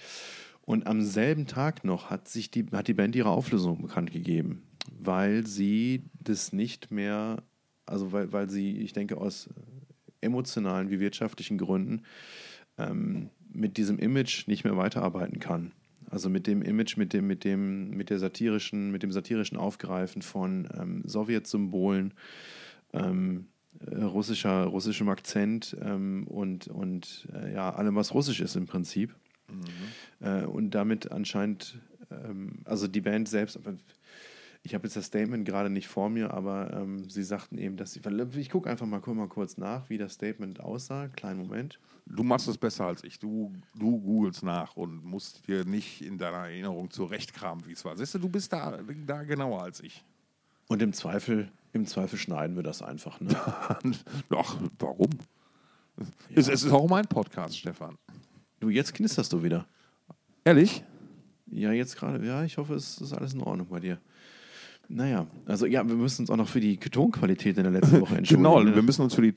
Und 0.64 0.88
am 0.88 1.02
selben 1.04 1.46
Tag 1.46 1.84
noch 1.84 2.10
hat, 2.10 2.28
sich 2.28 2.50
die, 2.50 2.66
hat 2.72 2.88
die 2.88 2.96
Band 2.96 3.16
ihre 3.16 3.30
Auflösung 3.30 3.82
bekannt 3.82 4.12
gegeben, 4.12 4.64
weil 5.00 5.46
sie 5.46 6.10
das 6.20 6.54
nicht 6.54 6.90
mehr, 6.90 7.44
also 7.92 8.12
weil, 8.12 8.32
weil 8.32 8.50
sie, 8.50 8.78
ich 8.78 8.94
denke, 8.94 9.18
aus 9.18 9.50
emotionalen 10.22 10.90
wie 10.90 11.00
wirtschaftlichen 11.00 11.58
Gründen 11.58 12.04
ähm, 12.78 13.30
mit 13.52 13.78
diesem 13.78 14.00
Image 14.00 14.48
nicht 14.48 14.64
mehr 14.64 14.78
weiterarbeiten 14.78 15.40
kann. 15.40 15.72
Also 16.10 16.30
mit 16.30 16.48
dem 16.48 16.62
Image, 16.62 16.98
mit 16.98 17.14
dem, 17.14 17.28
mit 17.28 17.44
dem, 17.44 17.92
mit 17.92 18.10
der 18.10 18.20
satirischen, 18.20 18.92
mit 18.92 19.04
dem 19.04 19.12
satirischen 19.12 19.58
Aufgreifen 19.58 20.22
von 20.22 20.68
ähm, 20.78 21.04
Sowjetsymbolen, 21.06 22.14
ähm, 22.94 23.48
äh, 23.80 24.04
russischer, 24.04 24.66
russischem 24.66 25.10
Akzent 25.10 25.76
ähm, 25.82 26.28
und, 26.28 26.68
und 26.68 27.28
äh, 27.34 27.54
ja, 27.54 27.74
allem, 27.74 27.96
was 27.96 28.14
russisch 28.14 28.42
ist 28.42 28.56
im 28.56 28.68
Prinzip. 28.68 29.16
Mhm. 29.50 30.26
Äh, 30.26 30.46
und 30.46 30.72
damit 30.72 31.12
anscheinend, 31.12 31.80
ähm, 32.10 32.60
also 32.66 32.88
die 32.88 33.02
Band 33.02 33.30
selbst, 33.30 33.60
ich 34.64 34.74
habe 34.76 34.86
jetzt 34.86 34.96
das 34.96 35.06
Statement 35.06 35.46
gerade 35.46 35.70
nicht 35.70 35.88
vor 35.88 36.10
mir, 36.10 36.34
aber 36.34 36.72
ähm, 36.74 37.10
sie 37.10 37.24
sagten 37.24 37.58
eben, 37.58 37.78
dass 37.78 37.94
sie, 37.94 38.02
ich 38.40 38.50
gucke 38.50 38.70
einfach 38.70 38.86
mal, 38.86 39.02
mal 39.02 39.28
kurz 39.28 39.58
nach, 39.58 39.90
wie 39.90 39.98
das 39.98 40.14
Statement 40.14 40.60
aussah. 40.60 41.08
Kleinen 41.08 41.40
Moment. 41.40 41.80
Du 42.06 42.24
machst 42.24 42.48
es 42.48 42.58
besser 42.58 42.86
als 42.86 43.04
ich. 43.04 43.20
Du, 43.20 43.52
du 43.76 44.00
googelst 44.00 44.44
nach 44.44 44.76
und 44.76 45.04
musst 45.04 45.48
dir 45.48 45.66
nicht 45.66 46.02
in 46.02 46.18
deiner 46.18 46.48
Erinnerung 46.50 46.92
zurechtkramen, 46.92 47.66
wie 47.66 47.72
es 47.72 47.86
war. 47.86 47.98
Siehst 47.98 48.14
du, 48.16 48.20
du 48.20 48.30
bist 48.30 48.54
da, 48.54 48.80
da 49.08 49.24
genauer 49.24 49.64
als 49.64 49.82
ich. 49.82 50.04
Und 50.68 50.82
im 50.82 50.94
Zweifel 50.94 51.52
im 51.74 51.86
Zweifel 51.86 52.20
schneiden 52.20 52.56
wir 52.56 52.64
das 52.64 52.82
einfach. 52.82 53.20
Ne? 53.22 53.36
Ach, 54.36 54.58
warum? 54.80 55.10
Ja. 55.98 56.06
Es, 56.36 56.50
es, 56.50 56.64
ist 56.64 56.72
auch 56.72 56.90
mein 56.90 57.06
Podcast, 57.06 57.58
Stefan. 57.58 57.98
Du, 58.60 58.70
jetzt 58.70 58.94
knisterst 58.94 59.32
du 59.32 59.42
wieder. 59.42 59.66
Ehrlich? 60.44 60.84
Ja, 61.48 61.72
jetzt 61.72 61.96
gerade. 61.96 62.26
Ja, 62.26 62.44
ich 62.44 62.58
hoffe, 62.58 62.76
es 62.76 63.00
ist 63.00 63.14
alles 63.14 63.34
in 63.34 63.42
Ordnung 63.42 63.68
bei 63.68 63.80
dir. 63.80 64.00
Naja, 64.94 65.26
also 65.46 65.66
ja, 65.66 65.88
wir 65.88 65.96
müssen 65.96 66.24
uns 66.24 66.30
auch 66.30 66.36
noch 66.36 66.50
für 66.50 66.60
die 66.60 66.78
Tonqualität 66.78 67.58
in 67.58 67.64
der 67.64 67.72
letzten 67.72 68.02
Woche 68.02 68.18
entschuldigen. 68.18 68.44
genau, 68.44 68.62
ne? 68.62 68.76
wir 68.76 68.82
müssen 68.82 69.02
uns 69.04 69.16
für 69.16 69.22
die. 69.22 69.34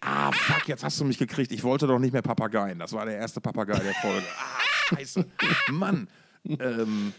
Ah, 0.00 0.30
fuck, 0.30 0.68
jetzt 0.68 0.84
hast 0.84 1.00
du 1.00 1.04
mich 1.04 1.18
gekriegt. 1.18 1.50
Ich 1.50 1.64
wollte 1.64 1.88
doch 1.88 1.98
nicht 1.98 2.12
mehr 2.12 2.22
Papageien. 2.22 2.78
Das 2.78 2.92
war 2.92 3.04
der 3.04 3.16
erste 3.16 3.40
Papagei 3.40 3.78
der 3.80 3.94
Folge. 3.94 4.24
Ah, 4.38 4.94
scheiße. 4.94 5.26
Mann. 5.72 6.08
Ähm, 6.44 7.12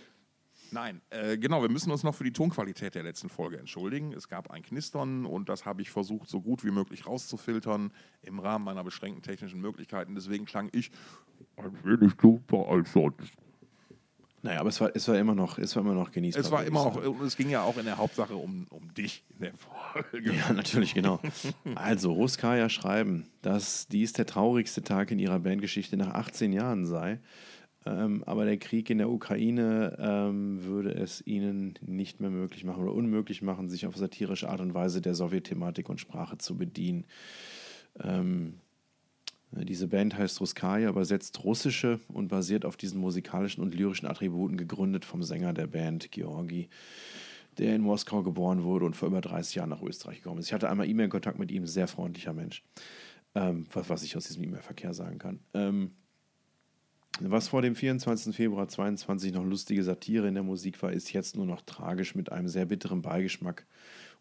Nein, 0.71 1.01
äh, 1.09 1.37
genau, 1.37 1.63
wir 1.63 1.69
müssen 1.69 1.91
uns 1.91 2.03
noch 2.03 2.13
für 2.13 2.23
die 2.23 2.31
Tonqualität 2.31 2.93
der 2.93 3.01
letzten 3.01 3.27
Folge 3.27 3.57
entschuldigen. 3.57 4.13
Es 4.13 4.27
gab 4.27 4.51
ein 4.51 4.61
Knistern 4.61 5.25
und 5.25 5.49
das 5.49 5.65
habe 5.65 5.81
ich 5.81 5.89
versucht, 5.89 6.29
so 6.29 6.41
gut 6.41 6.63
wie 6.63 6.69
möglich 6.69 7.07
rauszufiltern 7.07 7.91
im 8.21 8.39
Rahmen 8.39 8.65
meiner 8.65 8.83
beschränkten 8.83 9.23
technischen 9.23 9.61
Möglichkeiten. 9.61 10.13
Deswegen 10.13 10.45
klang 10.45 10.69
ich 10.71 10.91
ein 11.57 11.75
wenig 11.83 12.13
dunkler 12.15 12.67
als 12.69 12.93
sonst. 12.93 13.33
Naja, 14.41 14.61
aber 14.61 14.69
es 14.69 14.79
war, 14.79 14.91
es 14.93 15.07
war 15.07 15.17
immer 15.17 15.35
noch, 15.35 15.57
es 15.57 15.75
war 15.75 15.83
immer 15.83 15.93
noch 15.93 16.11
genießbar. 16.11 16.43
Es 16.43 16.51
war 16.51 16.63
immer 16.63 16.95
und 16.95 17.21
es 17.21 17.35
ging 17.35 17.49
ja 17.49 17.63
auch 17.63 17.77
in 17.77 17.85
der 17.85 17.97
Hauptsache 17.97 18.35
um, 18.35 18.67
um 18.69 18.93
dich 18.93 19.23
in 19.29 19.39
der 19.41 19.53
Folge. 19.53 20.33
Ja, 20.33 20.53
natürlich, 20.53 20.93
genau. 20.93 21.19
Also, 21.75 22.13
Ruskaya 22.13 22.69
schreiben, 22.69 23.27
dass 23.41 23.87
dies 23.87 24.13
der 24.13 24.25
traurigste 24.25 24.81
Tag 24.81 25.11
in 25.11 25.19
ihrer 25.19 25.39
Bandgeschichte 25.39 25.97
nach 25.97 26.13
18 26.13 26.53
Jahren 26.53 26.85
sei. 26.85 27.19
Ähm, 27.85 28.23
aber 28.25 28.45
der 28.45 28.57
Krieg 28.57 28.89
in 28.89 28.97
der 28.97 29.09
Ukraine 29.09 29.97
ähm, 29.99 30.63
würde 30.63 30.93
es 30.93 31.25
ihnen 31.25 31.75
nicht 31.81 32.19
mehr 32.19 32.29
möglich 32.29 32.63
machen 32.63 32.83
oder 32.83 32.93
unmöglich 32.93 33.41
machen, 33.41 33.69
sich 33.69 33.87
auf 33.87 33.95
satirische 33.95 34.49
Art 34.49 34.59
und 34.61 34.73
Weise 34.73 35.01
der 35.01 35.15
Sowjetthematik 35.15 35.89
und 35.89 35.99
Sprache 35.99 36.37
zu 36.37 36.57
bedienen. 36.57 37.05
Ähm, 38.01 38.59
diese 39.51 39.87
Band 39.87 40.17
heißt 40.17 40.39
Ruskaya, 40.41 40.89
übersetzt 40.89 41.43
russische 41.43 41.99
und 42.07 42.27
basiert 42.27 42.65
auf 42.65 42.77
diesen 42.77 42.99
musikalischen 42.99 43.63
und 43.63 43.73
lyrischen 43.73 44.07
Attributen, 44.07 44.57
gegründet 44.57 45.05
vom 45.05 45.23
Sänger 45.23 45.53
der 45.53 45.67
Band, 45.67 46.11
Georgi, 46.11 46.69
der 47.57 47.75
in 47.75 47.81
Moskau 47.81 48.21
geboren 48.21 48.63
wurde 48.63 48.85
und 48.85 48.95
vor 48.95 49.07
über 49.07 49.21
30 49.21 49.55
Jahren 49.55 49.69
nach 49.69 49.81
Österreich 49.81 50.17
gekommen 50.17 50.39
ist. 50.39 50.47
Ich 50.47 50.53
hatte 50.53 50.69
einmal 50.69 50.87
E-Mail-Kontakt 50.87 51.39
mit 51.39 51.51
ihm, 51.51 51.65
sehr 51.65 51.87
freundlicher 51.87 52.33
Mensch, 52.33 52.63
ähm, 53.33 53.65
was, 53.73 53.89
was, 53.89 54.03
ich 54.03 54.15
aus 54.15 54.27
diesem 54.27 54.43
E-Mail-Verkehr 54.43 54.93
sagen 54.93 55.17
kann. 55.17 55.39
Ähm, 55.53 55.91
was 57.21 57.49
vor 57.49 57.61
dem 57.61 57.75
24. 57.75 58.33
Februar 58.33 58.67
22 58.67 59.33
noch 59.33 59.43
lustige 59.43 59.83
Satire 59.83 60.27
in 60.27 60.35
der 60.35 60.43
Musik 60.43 60.81
war, 60.81 60.93
ist 60.93 61.11
jetzt 61.11 61.35
nur 61.35 61.45
noch 61.45 61.61
tragisch 61.61 62.15
mit 62.15 62.31
einem 62.31 62.47
sehr 62.47 62.65
bitteren 62.65 63.01
Beigeschmack. 63.01 63.65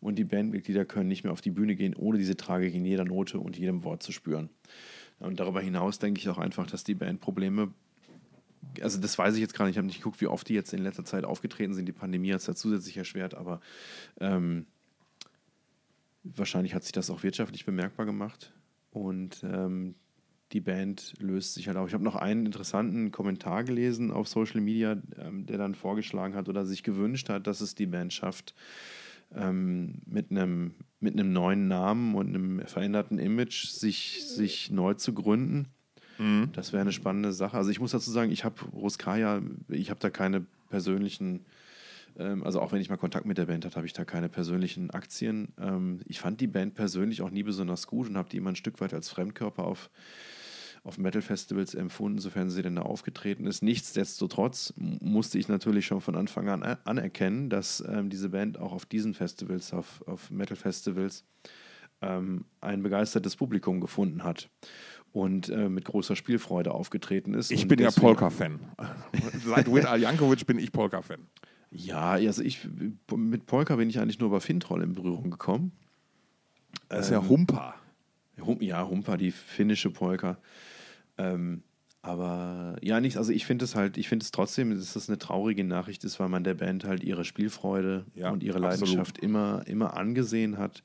Und 0.00 0.16
die 0.16 0.24
Bandmitglieder 0.24 0.84
können 0.84 1.08
nicht 1.08 1.22
mehr 1.22 1.32
auf 1.32 1.40
die 1.40 1.50
Bühne 1.50 1.76
gehen, 1.76 1.94
ohne 1.94 2.18
diese 2.18 2.36
Tragik 2.36 2.74
in 2.74 2.84
jeder 2.84 3.04
Note 3.04 3.38
und 3.38 3.56
jedem 3.56 3.84
Wort 3.84 4.02
zu 4.02 4.10
spüren. 4.10 4.48
Und 5.20 5.40
darüber 5.40 5.60
hinaus 5.60 5.98
denke 5.98 6.20
ich 6.20 6.28
auch 6.28 6.38
einfach, 6.38 6.66
dass 6.66 6.84
die 6.84 6.94
Band 6.94 7.20
Probleme, 7.20 7.72
also 8.80 9.00
das 9.00 9.18
weiß 9.18 9.34
ich 9.34 9.40
jetzt 9.40 9.54
gar 9.54 9.64
nicht, 9.64 9.74
ich 9.74 9.78
habe 9.78 9.86
nicht 9.86 9.98
geguckt, 9.98 10.20
wie 10.20 10.26
oft 10.26 10.48
die 10.48 10.54
jetzt 10.54 10.72
in 10.72 10.82
letzter 10.82 11.04
Zeit 11.04 11.24
aufgetreten 11.24 11.74
sind. 11.74 11.86
Die 11.86 11.92
Pandemie 11.92 12.32
hat 12.32 12.40
es 12.40 12.46
da 12.46 12.54
zusätzlich 12.54 12.96
erschwert, 12.96 13.34
aber 13.34 13.60
ähm, 14.20 14.66
wahrscheinlich 16.22 16.74
hat 16.74 16.84
sich 16.84 16.92
das 16.92 17.10
auch 17.10 17.22
wirtschaftlich 17.22 17.64
bemerkbar 17.64 18.06
gemacht. 18.06 18.52
Und 18.90 19.42
ähm, 19.44 19.94
die 20.52 20.60
Band 20.60 21.14
löst 21.18 21.54
sich 21.54 21.68
halt 21.68 21.76
auch. 21.76 21.86
Ich 21.86 21.94
habe 21.94 22.04
noch 22.04 22.16
einen 22.16 22.46
interessanten 22.46 23.10
Kommentar 23.10 23.64
gelesen 23.64 24.10
auf 24.10 24.28
Social 24.28 24.60
Media, 24.60 24.96
ähm, 25.18 25.46
der 25.46 25.58
dann 25.58 25.74
vorgeschlagen 25.74 26.34
hat 26.34 26.48
oder 26.48 26.64
sich 26.64 26.82
gewünscht 26.82 27.28
hat, 27.28 27.46
dass 27.46 27.60
es 27.60 27.74
die 27.74 27.86
Band 27.86 28.12
schafft, 28.12 28.54
ähm, 29.34 30.02
mit, 30.06 30.30
einem, 30.30 30.74
mit 31.00 31.14
einem 31.14 31.32
neuen 31.32 31.68
Namen 31.68 32.14
und 32.14 32.28
einem 32.28 32.60
veränderten 32.66 33.18
Image 33.18 33.66
sich, 33.66 34.26
sich 34.26 34.70
neu 34.70 34.94
zu 34.94 35.14
gründen. 35.14 35.68
Mhm. 36.18 36.50
Das 36.52 36.72
wäre 36.72 36.80
eine 36.80 36.92
spannende 36.92 37.32
Sache. 37.32 37.56
Also 37.56 37.70
ich 37.70 37.80
muss 37.80 37.92
dazu 37.92 38.10
sagen, 38.10 38.30
ich 38.30 38.44
habe 38.44 38.62
Ruskaya, 38.72 39.42
ich 39.68 39.90
habe 39.90 40.00
da 40.00 40.10
keine 40.10 40.46
persönlichen 40.70 41.44
ähm, 42.18 42.42
also 42.44 42.60
auch 42.60 42.72
wenn 42.72 42.80
ich 42.80 42.90
mal 42.90 42.96
Kontakt 42.96 43.26
mit 43.26 43.38
der 43.38 43.46
Band 43.46 43.64
hatte, 43.64 43.76
habe 43.76 43.86
ich 43.86 43.92
da 43.92 44.04
keine 44.04 44.28
persönlichen 44.28 44.90
Aktien. 44.90 45.48
Ähm, 45.58 46.00
ich 46.06 46.20
fand 46.20 46.40
die 46.40 46.46
Band 46.46 46.74
persönlich 46.74 47.22
auch 47.22 47.30
nie 47.30 47.42
besonders 47.42 47.86
gut 47.86 48.08
und 48.08 48.16
habe 48.16 48.28
die 48.28 48.36
immer 48.36 48.50
ein 48.50 48.56
Stück 48.56 48.80
weit 48.80 48.92
als 48.92 49.08
Fremdkörper 49.08 49.64
auf 49.64 49.90
auf 50.84 50.98
Metal-Festivals 50.98 51.74
empfunden, 51.74 52.18
sofern 52.18 52.50
sie 52.50 52.62
denn 52.62 52.76
da 52.76 52.82
aufgetreten 52.82 53.46
ist. 53.46 53.62
Nichtsdestotrotz 53.62 54.72
musste 54.76 55.38
ich 55.38 55.48
natürlich 55.48 55.86
schon 55.86 56.00
von 56.00 56.14
Anfang 56.14 56.48
an 56.48 56.62
anerkennen, 56.84 57.50
dass 57.50 57.82
ähm, 57.88 58.10
diese 58.10 58.30
Band 58.30 58.58
auch 58.58 58.72
auf 58.72 58.86
diesen 58.86 59.14
Festivals, 59.14 59.72
auf, 59.72 60.02
auf 60.06 60.30
Metal-Festivals, 60.30 61.24
ähm, 62.00 62.44
ein 62.60 62.82
begeistertes 62.82 63.36
Publikum 63.36 63.80
gefunden 63.80 64.22
hat 64.24 64.48
und 65.12 65.48
äh, 65.48 65.68
mit 65.68 65.84
großer 65.84 66.16
Spielfreude 66.16 66.72
aufgetreten 66.72 67.34
ist. 67.34 67.50
Ich 67.50 67.66
bin 67.66 67.78
ja 67.78 67.90
Polka-Fan. 67.90 68.60
Seit 69.44 69.72
Wit 69.72 69.84
Jankovic 69.84 70.46
bin 70.46 70.58
ich 70.58 70.72
Polka-Fan. 70.72 71.26
Ja, 71.70 72.12
also 72.12 72.42
ich 72.42 72.66
mit 73.14 73.46
Polka 73.46 73.76
bin 73.76 73.90
ich 73.90 73.98
eigentlich 73.98 74.18
nur 74.18 74.30
bei 74.30 74.40
Fintroll 74.40 74.82
in 74.82 74.94
Berührung 74.94 75.30
gekommen. 75.30 75.72
Das 76.88 77.06
ist 77.06 77.12
ja 77.12 77.26
Humpa. 77.26 77.74
Ja, 78.60 78.86
Humpa, 78.86 79.16
die 79.16 79.30
finnische 79.30 79.90
Polka. 79.90 80.38
Ähm, 81.16 81.62
aber 82.00 82.76
ja, 82.80 83.00
nichts. 83.00 83.16
Also 83.16 83.32
ich 83.32 83.44
finde 83.44 83.64
es 83.64 83.74
halt, 83.74 83.98
ich 83.98 84.08
finde 84.08 84.22
es 84.24 84.30
trotzdem, 84.30 84.74
dass 84.74 84.94
das 84.94 85.08
eine 85.08 85.18
traurige 85.18 85.64
Nachricht 85.64 86.04
ist, 86.04 86.20
weil 86.20 86.28
man 86.28 86.44
der 86.44 86.54
Band 86.54 86.84
halt 86.84 87.02
ihre 87.02 87.24
Spielfreude 87.24 88.06
ja, 88.14 88.30
und 88.30 88.42
ihre 88.42 88.58
Leidenschaft 88.58 89.18
immer, 89.18 89.62
immer 89.66 89.96
angesehen 89.96 90.58
hat. 90.58 90.82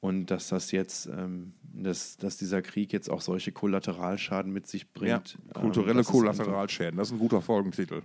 Und 0.00 0.26
dass 0.26 0.48
das 0.48 0.70
jetzt, 0.70 1.06
ähm, 1.06 1.54
dass, 1.62 2.16
dass 2.16 2.36
dieser 2.36 2.62
Krieg 2.62 2.92
jetzt 2.92 3.10
auch 3.10 3.22
solche 3.22 3.50
Kollateralschaden 3.50 4.52
mit 4.52 4.66
sich 4.66 4.92
bringt. 4.92 5.38
Ja, 5.46 5.60
kulturelle 5.60 6.00
ähm, 6.00 6.06
Kollateralschäden, 6.06 6.96
das 6.96 7.08
ist 7.08 7.14
ein 7.14 7.18
guter 7.18 7.42
Folgentitel. 7.42 8.02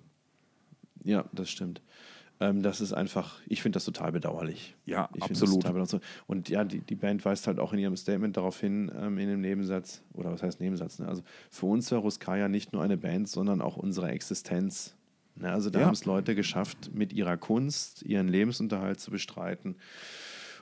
Ja, 1.03 1.25
das 1.31 1.49
stimmt. 1.49 1.81
Ähm, 2.41 2.63
das 2.63 2.81
ist 2.81 2.91
einfach, 2.91 3.39
ich 3.45 3.61
finde 3.61 3.75
das 3.75 3.85
total 3.85 4.11
bedauerlich. 4.11 4.75
Ja, 4.85 5.09
ich 5.13 5.21
absolut. 5.21 5.63
Bedauerlich. 5.63 6.01
Und 6.25 6.49
ja, 6.49 6.63
die, 6.63 6.79
die 6.79 6.95
Band 6.95 7.23
weist 7.23 7.45
halt 7.45 7.59
auch 7.59 7.71
in 7.71 7.77
ihrem 7.77 7.95
Statement 7.95 8.35
darauf 8.35 8.59
hin, 8.59 8.91
ähm, 8.99 9.19
in 9.19 9.29
dem 9.29 9.41
Nebensatz, 9.41 10.01
oder 10.13 10.31
was 10.31 10.41
heißt 10.41 10.59
Nebensatz? 10.59 10.97
Ne? 10.97 11.07
Also 11.07 11.21
für 11.51 11.67
uns 11.67 11.91
war 11.91 11.99
Ruskaya 11.99 12.47
nicht 12.47 12.73
nur 12.73 12.81
eine 12.81 12.97
Band, 12.97 13.29
sondern 13.29 13.61
auch 13.61 13.77
unsere 13.77 14.09
Existenz. 14.09 14.95
Ne? 15.35 15.51
Also 15.51 15.69
da 15.69 15.81
ja. 15.81 15.85
haben 15.85 15.93
es 15.93 16.05
Leute 16.05 16.33
geschafft, 16.33 16.89
mit 16.95 17.13
ihrer 17.13 17.37
Kunst 17.37 18.01
ihren 18.01 18.27
Lebensunterhalt 18.27 18.99
zu 18.99 19.11
bestreiten 19.11 19.75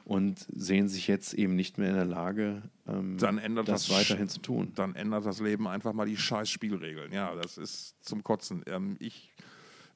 und 0.04 0.46
sehen 0.52 0.90
sich 0.90 1.08
jetzt 1.08 1.34
eben 1.34 1.56
nicht 1.56 1.78
mehr 1.78 1.92
in 1.92 1.96
der 1.96 2.06
Lage, 2.06 2.64
ähm, 2.90 3.18
das, 3.18 3.66
das, 3.66 3.90
weiterhin 3.90 4.28
zu 4.28 4.42
tun. 4.42 4.74
Dann 4.76 4.96
ändert 4.96 5.26
das 5.26 5.40
Leben 5.40 5.66
einfach 5.66 5.94
mal 5.94 6.08
die 6.08 6.18
scheiß 6.18 6.50
Spielregeln. 6.50 7.14
Ja, 7.14 7.34
das 7.36 7.58
ist 7.58 7.96
zum 8.04 8.22
Kotzen. 8.22 8.64
Ähm, 8.68 8.98
ich 9.00 9.32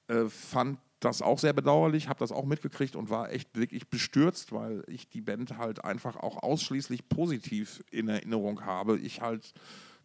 äh, 0.07 0.25
fand 0.29 0.79
das 1.03 1.21
auch 1.21 1.39
sehr 1.39 1.53
bedauerlich, 1.53 2.07
habe 2.07 2.19
das 2.19 2.31
auch 2.31 2.45
mitgekriegt 2.45 2.95
und 2.95 3.09
war 3.09 3.31
echt 3.31 3.57
wirklich 3.57 3.89
bestürzt, 3.89 4.51
weil 4.51 4.83
ich 4.87 5.09
die 5.09 5.21
Band 5.21 5.57
halt 5.57 5.83
einfach 5.83 6.15
auch 6.15 6.41
ausschließlich 6.41 7.09
positiv 7.09 7.83
in 7.91 8.07
Erinnerung 8.07 8.65
habe. 8.65 8.97
Ich 8.97 9.21
halt 9.21 9.53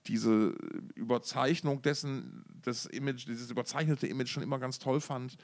diese 0.07 0.55
Überzeichnung 0.95 1.83
dessen, 1.83 2.45
das 2.63 2.87
Image, 2.87 3.27
dieses 3.27 3.51
überzeichnete 3.51 4.07
Image 4.07 4.29
schon 4.29 4.43
immer 4.43 4.59
ganz 4.59 4.79
toll 4.79 5.01
fand. 5.01 5.37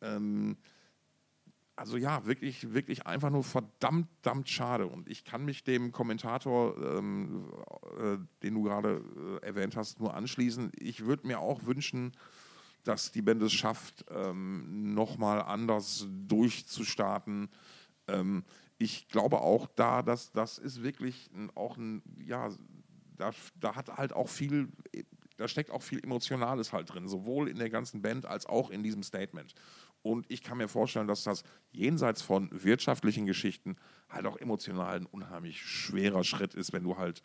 Ähm, 0.00 0.56
also 1.76 1.98
ja, 1.98 2.24
wirklich, 2.24 2.72
wirklich 2.72 3.06
einfach 3.06 3.30
nur 3.30 3.44
verdammt, 3.44 4.08
verdammt 4.22 4.48
schade. 4.48 4.86
Und 4.86 5.08
ich 5.08 5.24
kann 5.24 5.44
mich 5.44 5.62
dem 5.62 5.92
Kommentator, 5.92 6.76
ähm, 6.98 7.52
äh, 7.98 8.16
den 8.42 8.54
du 8.54 8.62
gerade 8.62 9.04
äh, 9.42 9.46
erwähnt 9.46 9.76
hast, 9.76 10.00
nur 10.00 10.14
anschließen. 10.14 10.72
Ich 10.78 11.04
würde 11.04 11.26
mir 11.26 11.38
auch 11.38 11.64
wünschen, 11.66 12.12
dass 12.86 13.10
die 13.10 13.22
Band 13.22 13.42
es 13.42 13.52
schafft, 13.52 14.04
ähm, 14.10 14.94
nochmal 14.94 15.42
anders 15.42 16.06
durchzustarten. 16.08 17.48
Ähm, 18.06 18.44
ich 18.78 19.08
glaube 19.08 19.40
auch 19.40 19.66
da, 19.74 20.02
dass 20.02 20.32
das 20.32 20.58
ist 20.58 20.82
wirklich 20.82 21.30
auch 21.54 21.76
ein, 21.76 22.02
ja, 22.24 22.50
da, 23.16 23.32
da 23.58 23.74
hat 23.74 23.96
halt 23.96 24.12
auch 24.12 24.28
viel, 24.28 24.68
da 25.36 25.48
steckt 25.48 25.70
auch 25.70 25.82
viel 25.82 26.02
Emotionales 26.02 26.72
halt 26.72 26.92
drin, 26.92 27.08
sowohl 27.08 27.48
in 27.48 27.58
der 27.58 27.70
ganzen 27.70 28.02
Band 28.02 28.26
als 28.26 28.46
auch 28.46 28.70
in 28.70 28.82
diesem 28.82 29.02
Statement. 29.02 29.54
Und 30.02 30.30
ich 30.30 30.42
kann 30.42 30.58
mir 30.58 30.68
vorstellen, 30.68 31.08
dass 31.08 31.24
das 31.24 31.42
jenseits 31.72 32.22
von 32.22 32.48
wirtschaftlichen 32.52 33.26
Geschichten 33.26 33.76
halt 34.08 34.26
auch 34.26 34.36
emotional 34.36 34.96
ein 34.96 35.06
unheimlich 35.06 35.60
schwerer 35.60 36.22
Schritt 36.22 36.54
ist, 36.54 36.72
wenn 36.72 36.84
du 36.84 36.96
halt 36.96 37.22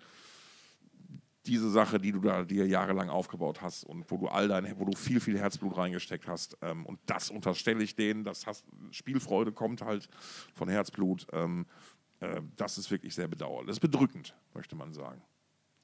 diese 1.46 1.70
Sache, 1.70 2.00
die 2.00 2.12
du 2.12 2.20
da 2.20 2.44
dir 2.44 2.68
jahrelang 2.68 3.10
aufgebaut 3.10 3.62
hast 3.62 3.84
und 3.84 4.10
wo 4.10 4.18
du 4.18 4.28
all 4.28 4.48
dein, 4.48 4.80
wo 4.80 4.86
du 4.86 4.96
viel, 4.96 5.20
viel 5.20 5.40
Herzblut 5.40 5.78
reingesteckt 5.78 6.28
hast. 6.28 6.58
Ähm, 6.62 6.86
und 6.86 7.00
das 7.06 7.30
unterstelle 7.30 7.84
ich 7.84 7.96
denen, 7.96 8.24
das 8.24 8.46
hast, 8.46 8.66
Spielfreude 8.92 9.52
kommt 9.52 9.82
halt 9.82 10.08
von 10.54 10.70
Herzblut. 10.70 11.28
Ähm, 11.34 11.66
äh, 12.20 12.42
das 12.56 12.78
ist 12.78 12.92
wirklich 12.92 13.16
sehr 13.16 13.28
bedauerlich. 13.28 13.68
Das 13.68 13.78
ist 13.78 13.82
bedrückend, 13.82 14.36
möchte 14.54 14.76
man 14.76 14.94
sagen. 14.94 15.22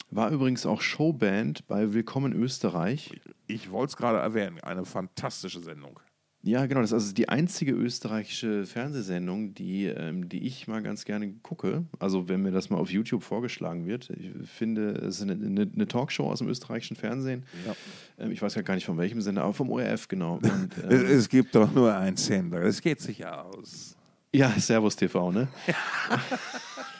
War 0.10 0.32
übrigens 0.32 0.66
auch 0.66 0.82
Showband 0.82 1.68
bei 1.68 1.93
Willkommen 1.93 2.32
Österreich. 2.32 3.12
Ich, 3.47 3.64
ich 3.64 3.72
wollte 3.72 3.91
es 3.91 3.97
gerade 3.97 4.20
erwähnen, 4.20 4.60
eine 4.62 4.86
fantastische 4.86 5.60
Sendung. 5.60 5.99
Ja, 6.47 6.65
genau. 6.65 6.79
Das 6.79 6.91
ist 6.91 6.93
also 6.93 7.13
die 7.13 7.27
einzige 7.27 7.73
österreichische 7.73 8.65
Fernsehsendung, 8.65 9.53
die, 9.53 9.85
ähm, 9.85 10.29
die 10.29 10.47
ich 10.47 10.67
mal 10.67 10.81
ganz 10.81 11.03
gerne 11.03 11.33
gucke. 11.43 11.83
Also, 11.99 12.29
wenn 12.29 12.41
mir 12.41 12.51
das 12.51 12.69
mal 12.69 12.77
auf 12.77 12.89
YouTube 12.89 13.21
vorgeschlagen 13.21 13.85
wird. 13.85 14.09
Ich 14.11 14.31
finde, 14.49 14.91
es 14.91 15.17
ist 15.17 15.23
eine, 15.23 15.33
eine, 15.33 15.69
eine 15.73 15.87
Talkshow 15.87 16.31
aus 16.31 16.39
dem 16.39 16.47
österreichischen 16.47 16.95
Fernsehen. 16.95 17.43
Ja. 17.65 17.75
Ähm, 18.17 18.31
ich 18.31 18.41
weiß 18.41 18.55
gar 18.63 18.75
nicht 18.75 18.85
von 18.85 18.97
welchem 18.97 19.21
Sender, 19.21 19.43
aber 19.43 19.53
vom 19.53 19.69
ORF, 19.69 20.07
genau. 20.07 20.35
Und, 20.41 20.69
ähm, 20.89 21.05
es 21.05 21.27
gibt 21.27 21.53
doch 21.53 21.73
nur 21.73 21.93
einen 21.93 22.15
Sender. 22.15 22.61
Es 22.61 22.81
geht 22.81 23.01
sich 23.01 23.25
aus. 23.25 23.97
Ja, 24.33 24.49
Servus 24.51 24.95
TV, 24.95 25.31
ne? 25.31 25.49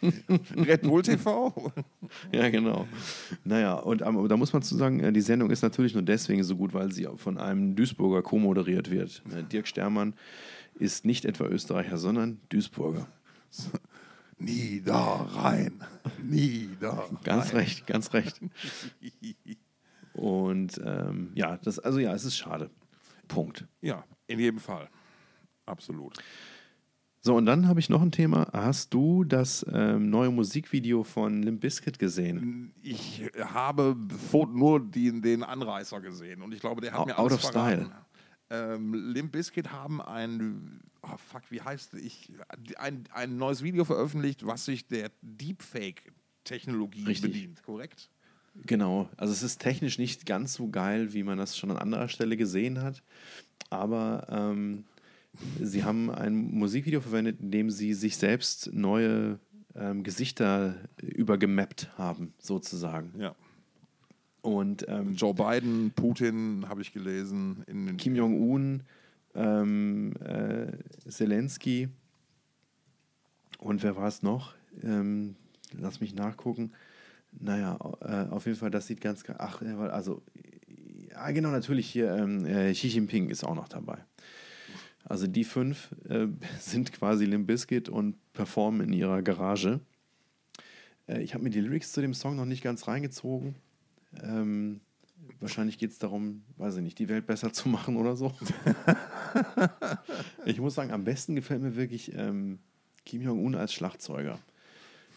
Red 0.56 0.82
Bull 0.82 1.02
TV? 1.02 1.72
ja, 2.32 2.48
genau. 2.48 2.86
Naja, 3.44 3.74
und 3.74 4.02
um, 4.02 4.28
da 4.28 4.36
muss 4.36 4.52
man 4.52 4.62
zu 4.62 4.76
sagen, 4.76 5.00
äh, 5.00 5.12
die 5.12 5.20
Sendung 5.20 5.50
ist 5.50 5.62
natürlich 5.62 5.94
nur 5.94 6.02
deswegen 6.02 6.44
so 6.44 6.56
gut, 6.56 6.74
weil 6.74 6.92
sie 6.92 7.08
von 7.16 7.38
einem 7.38 7.74
Duisburger 7.74 8.22
co-moderiert 8.22 8.90
wird. 8.90 9.22
Äh, 9.34 9.42
Dirk 9.44 9.66
Stermann 9.66 10.14
ist 10.78 11.04
nicht 11.04 11.24
etwa 11.24 11.44
Österreicher, 11.44 11.98
sondern 11.98 12.40
Duisburger. 12.48 13.08
Niederrhein. 14.38 15.82
Niederrhein. 16.22 17.18
Ganz 17.24 17.54
recht, 17.54 17.86
ganz 17.86 18.12
recht. 18.12 18.40
Und 20.12 20.80
ähm, 20.84 21.30
ja, 21.34 21.56
das, 21.58 21.78
also 21.78 21.98
ja, 21.98 22.12
es 22.14 22.24
ist 22.24 22.36
schade. 22.36 22.70
Punkt. 23.28 23.66
Ja, 23.80 24.04
in 24.26 24.38
jedem 24.38 24.60
Fall. 24.60 24.88
Absolut. 25.64 26.18
So, 27.26 27.34
und 27.34 27.44
dann 27.44 27.66
habe 27.66 27.80
ich 27.80 27.88
noch 27.88 28.02
ein 28.02 28.12
Thema. 28.12 28.46
Hast 28.52 28.94
du 28.94 29.24
das 29.24 29.66
ähm, 29.72 30.10
neue 30.10 30.30
Musikvideo 30.30 31.02
von 31.02 31.42
Limp 31.42 31.60
Bizkit 31.60 31.98
gesehen? 31.98 32.72
Ich 32.84 33.28
habe 33.40 33.96
nur 34.54 34.78
die, 34.78 35.20
den 35.20 35.42
Anreißer 35.42 36.00
gesehen 36.00 36.40
und 36.40 36.54
ich 36.54 36.60
glaube, 36.60 36.82
der 36.82 36.92
hat 36.92 37.00
out, 37.00 37.06
mir 37.08 37.18
alles 37.18 37.32
Out 37.32 37.38
of 37.38 37.50
verraten. 37.50 37.86
Style. 38.48 38.74
Ähm, 38.74 38.94
Limp 39.12 39.32
Bizkit 39.32 39.72
haben 39.72 40.00
ein, 40.00 40.78
oh 41.02 41.16
fuck, 41.16 41.42
wie 41.50 41.60
heißt 41.60 41.94
ich, 41.94 42.32
ein, 42.78 43.02
ein 43.12 43.36
neues 43.36 43.64
Video 43.64 43.84
veröffentlicht, 43.84 44.46
was 44.46 44.64
sich 44.64 44.86
der 44.86 45.10
Deepfake-Technologie 45.22 47.12
bedient, 47.12 47.60
korrekt? 47.64 48.08
Genau, 48.66 49.08
also 49.16 49.32
es 49.32 49.42
ist 49.42 49.58
technisch 49.58 49.98
nicht 49.98 50.26
ganz 50.26 50.54
so 50.54 50.68
geil, 50.68 51.12
wie 51.12 51.24
man 51.24 51.38
das 51.38 51.58
schon 51.58 51.72
an 51.72 51.76
anderer 51.76 52.06
Stelle 52.06 52.36
gesehen 52.36 52.80
hat, 52.82 53.02
aber 53.68 54.28
ähm, 54.30 54.84
Sie 55.60 55.84
haben 55.84 56.10
ein 56.10 56.50
Musikvideo 56.52 57.00
verwendet, 57.00 57.40
in 57.40 57.50
dem 57.50 57.70
Sie 57.70 57.94
sich 57.94 58.16
selbst 58.16 58.72
neue 58.72 59.38
ähm, 59.74 60.02
Gesichter 60.02 60.76
übergemappt 61.00 61.96
haben, 61.98 62.32
sozusagen. 62.38 63.12
Ja. 63.18 63.34
Und 64.42 64.86
ähm, 64.88 65.14
Joe 65.14 65.34
Biden, 65.34 65.90
Putin 65.94 66.66
habe 66.68 66.80
ich 66.80 66.92
gelesen. 66.92 67.96
Kim 67.98 68.14
Jong-un, 68.14 68.82
ähm, 69.34 70.14
äh, 70.24 70.72
Zelensky 71.08 71.88
und 73.58 73.82
wer 73.82 73.96
war 73.96 74.08
es 74.08 74.22
noch? 74.22 74.54
Ähm, 74.82 75.36
lass 75.78 76.00
mich 76.00 76.14
nachgucken. 76.14 76.72
Naja, 77.32 77.78
äh, 78.00 78.30
auf 78.30 78.46
jeden 78.46 78.58
Fall, 78.58 78.70
das 78.70 78.86
sieht 78.86 79.00
ganz. 79.00 79.24
Ach, 79.38 79.62
also, 79.62 80.22
ja, 81.10 81.30
genau, 81.30 81.50
natürlich 81.50 81.88
hier. 81.88 82.14
Ähm, 82.14 82.46
äh, 82.46 82.72
Xi 82.72 82.88
Jinping 82.88 83.30
ist 83.30 83.44
auch 83.44 83.54
noch 83.54 83.68
dabei. 83.68 83.98
Also 85.08 85.28
die 85.28 85.44
fünf 85.44 85.94
äh, 86.08 86.26
sind 86.60 86.92
quasi 86.92 87.24
Limp 87.24 87.46
Bizkit 87.46 87.88
und 87.88 88.16
performen 88.32 88.88
in 88.88 88.92
ihrer 88.92 89.22
Garage. 89.22 89.80
Äh, 91.06 91.22
ich 91.22 91.32
habe 91.32 91.44
mir 91.44 91.50
die 91.50 91.60
Lyrics 91.60 91.92
zu 91.92 92.00
dem 92.00 92.12
Song 92.12 92.36
noch 92.36 92.44
nicht 92.44 92.62
ganz 92.62 92.86
reingezogen. 92.88 93.54
Ähm, 94.22 94.80
wahrscheinlich 95.40 95.78
geht 95.78 95.92
es 95.92 95.98
darum, 95.98 96.42
weiß 96.56 96.76
ich 96.76 96.82
nicht, 96.82 96.98
die 96.98 97.08
Welt 97.08 97.26
besser 97.26 97.52
zu 97.52 97.68
machen 97.68 97.96
oder 97.96 98.16
so. 98.16 98.34
ich 100.44 100.60
muss 100.60 100.74
sagen, 100.74 100.90
am 100.90 101.04
besten 101.04 101.36
gefällt 101.36 101.62
mir 101.62 101.76
wirklich 101.76 102.12
ähm, 102.14 102.58
Kim 103.04 103.22
Jong-un 103.22 103.54
als 103.54 103.72
Schlagzeuger. 103.72 104.40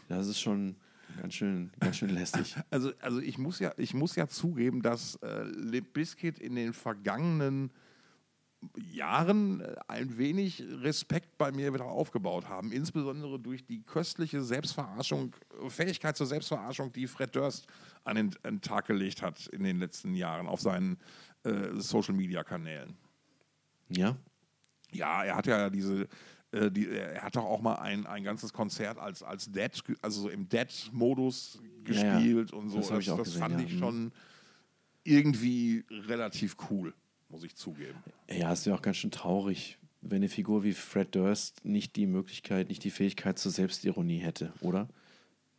Das 0.08 0.28
ist 0.28 0.40
schon 0.40 0.76
ganz 1.20 1.34
schön, 1.34 1.72
ganz 1.80 1.98
schön 1.98 2.10
lästig. 2.10 2.56
Also, 2.70 2.92
also 3.02 3.20
ich, 3.20 3.40
muss 3.40 3.60
ja, 3.60 3.74
ich 3.78 3.96
muss 3.96 4.16
ja 4.16 4.28
zugeben, 4.28 4.84
dass 4.84 5.16
äh, 5.24 5.44
Limp 5.44 5.94
Bizkit 5.94 6.38
in 6.38 6.54
den 6.54 6.74
vergangenen 6.74 7.72
Jahren 8.92 9.62
äh, 9.62 9.76
ein 9.88 10.18
wenig 10.18 10.64
Respekt 10.82 11.38
bei 11.38 11.52
mir 11.52 11.74
wieder 11.74 11.86
aufgebaut 11.86 12.48
haben, 12.48 12.72
insbesondere 12.72 13.40
durch 13.40 13.66
die 13.66 13.82
köstliche 13.84 14.42
Selbstverarschung, 14.42 15.36
Fähigkeit 15.70 16.18
zur 16.18 16.28
Selbstverarschung, 16.28 16.92
die 16.92 17.08
Fred 17.08 17.36
Durst 17.36 17.68
an 18.04 18.16
den, 18.16 18.36
an 18.44 18.56
den 18.56 18.62
Tag 18.62 18.88
gelegt 18.88 19.22
hat 19.22 19.48
in 19.48 19.64
den 19.64 19.80
letzten 19.80 20.14
Jahren 20.14 20.48
auf 20.48 20.62
seinen 20.62 20.98
äh, 21.44 21.74
Social-Media-Kanälen. 21.74 22.98
Ja? 23.90 24.18
Ja, 24.92 25.24
er 25.24 25.36
hat 25.36 25.48
ja 25.48 25.70
diese, 25.70 26.08
äh, 26.52 26.70
die, 26.70 26.90
er 26.90 27.22
hat 27.22 27.36
doch 27.36 27.46
auch 27.46 27.62
mal 27.62 27.76
ein, 27.76 28.06
ein 28.08 28.24
ganzes 28.24 28.52
Konzert 28.52 28.98
als, 28.98 29.24
als 29.24 29.52
Dead, 29.52 29.72
also 30.02 30.22
so 30.22 30.30
im 30.30 30.50
Dead-Modus 30.50 31.60
gespielt 31.84 32.52
ja, 32.52 32.56
ja. 32.56 32.62
und 32.62 32.70
so. 32.70 32.80
Das, 32.80 33.06
das, 33.06 33.06
das 33.06 33.34
fand 33.36 33.60
ja. 33.60 33.66
ich 33.66 33.76
mhm. 33.76 33.80
schon 33.80 34.12
irgendwie 35.04 35.86
relativ 35.90 36.58
cool 36.70 36.94
muss 37.30 37.44
ich 37.44 37.56
zugeben. 37.56 37.98
Ja, 38.30 38.52
ist 38.52 38.66
ja 38.66 38.76
auch 38.76 38.82
ganz 38.82 38.98
schön 38.98 39.12
traurig, 39.12 39.78
wenn 40.02 40.18
eine 40.18 40.30
Figur 40.30 40.64
wie 40.64 40.74
Fred 40.74 41.14
Durst 41.16 41.64
nicht 41.66 41.96
die 41.96 42.08
Möglichkeit, 42.08 42.70
nicht 42.70 42.84
die 42.84 42.92
Fähigkeit 42.92 43.38
zur 43.38 43.52
Selbstironie 43.52 44.20
hätte, 44.20 44.54
oder? 44.62 44.88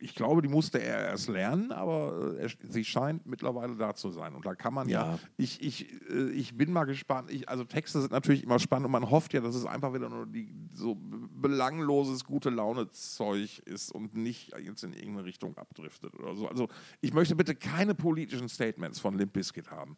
Ich 0.03 0.15
glaube, 0.15 0.41
die 0.41 0.47
musste 0.47 0.81
er 0.81 1.09
erst 1.09 1.29
lernen, 1.29 1.71
aber 1.71 2.35
äh, 2.35 2.41
er, 2.41 2.49
sie 2.67 2.83
scheint 2.83 3.27
mittlerweile 3.27 3.75
da 3.75 3.93
zu 3.93 4.09
sein. 4.09 4.33
Und 4.33 4.47
da 4.47 4.55
kann 4.55 4.73
man 4.73 4.89
ja, 4.89 5.13
ja 5.13 5.19
ich, 5.37 5.61
ich, 5.61 5.91
äh, 6.09 6.31
ich 6.31 6.57
bin 6.57 6.73
mal 6.73 6.85
gespannt. 6.85 7.29
Ich, 7.29 7.47
also 7.47 7.65
Texte 7.65 8.01
sind 8.01 8.11
natürlich 8.11 8.43
immer 8.43 8.57
spannend 8.57 8.87
und 8.87 8.91
man 8.91 9.11
hofft 9.11 9.31
ja, 9.33 9.41
dass 9.41 9.53
es 9.53 9.67
einfach 9.67 9.93
wieder 9.93 10.09
nur 10.09 10.25
die, 10.25 10.51
so 10.73 10.97
belangloses, 10.99 12.25
gute 12.25 12.49
Laune-Zeug 12.49 13.59
ist 13.65 13.91
und 13.91 14.15
nicht 14.15 14.53
jetzt 14.57 14.83
in 14.83 14.93
irgendeine 14.93 15.25
Richtung 15.25 15.55
abdriftet 15.55 16.15
oder 16.15 16.35
so. 16.35 16.47
Also 16.47 16.67
ich 17.01 17.13
möchte 17.13 17.35
bitte 17.35 17.53
keine 17.53 17.93
politischen 17.93 18.49
Statements 18.49 18.99
von 18.99 19.15
Limp 19.15 19.33
Bizkit 19.33 19.69
haben. 19.69 19.97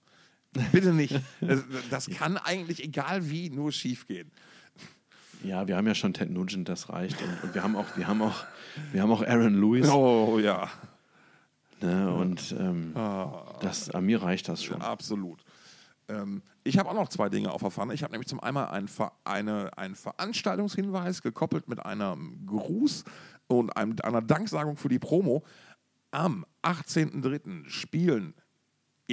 Bitte 0.72 0.94
nicht. 0.94 1.20
Das, 1.42 1.64
das 1.90 2.10
kann 2.10 2.38
eigentlich, 2.38 2.84
egal 2.84 3.30
wie, 3.30 3.50
nur 3.50 3.72
schief 3.72 4.08
gehen. 4.08 4.32
Ja, 5.44 5.68
wir 5.68 5.76
haben 5.76 5.88
ja 5.88 5.96
schon 5.96 6.14
Ted 6.14 6.30
Nugent, 6.30 6.70
das 6.70 6.90
reicht. 6.90 7.22
Und, 7.22 7.44
und, 7.44 7.56
wir 7.56 7.64
haben 7.64 7.76
auch, 7.76 7.98
wir 7.98 8.08
haben 8.08 8.22
auch, 8.22 8.46
wir 8.92 9.02
haben 9.02 9.12
auch 9.12 9.22
Aaron 9.22 9.60
Lewis. 9.60 9.90
Oh 9.90 10.40
ja. 10.40 10.70
Ne, 11.82 12.14
und 12.14 12.56
ähm, 12.58 12.96
ah. 12.96 13.44
das, 13.60 13.90
an 13.90 14.06
mir 14.06 14.22
reicht 14.22 14.48
das 14.48 14.64
schon. 14.64 14.82
Absolut. 14.82 15.44
Ähm, 16.08 16.42
ich 16.64 16.78
habe 16.78 16.90
auch 16.90 16.94
noch 16.94 17.10
zwei 17.10 17.28
Dinge 17.28 17.52
auf 17.52 17.62
der 17.62 17.72
Pfanne. 17.72 17.94
Ich 17.94 18.04
habe 18.04 18.14
nämlich 18.14 18.30
zum 18.30 18.40
einen 18.40 18.58
einen, 18.58 18.90
eine, 19.26 19.78
einen 19.78 19.96
Veranstaltungshinweis 19.96 21.22
gekoppelt 21.22 21.68
mit 21.68 21.86
einem 21.86 22.46
Gruß 22.46 23.04
und 23.48 23.76
einem, 23.76 23.98
einer 24.02 24.22
Danksagung 24.22 24.78
für 24.78 24.88
die 24.88 25.00
Promo. 25.00 25.44
Am 26.12 26.46
18.03. 26.64 27.68
spielen 27.68 28.34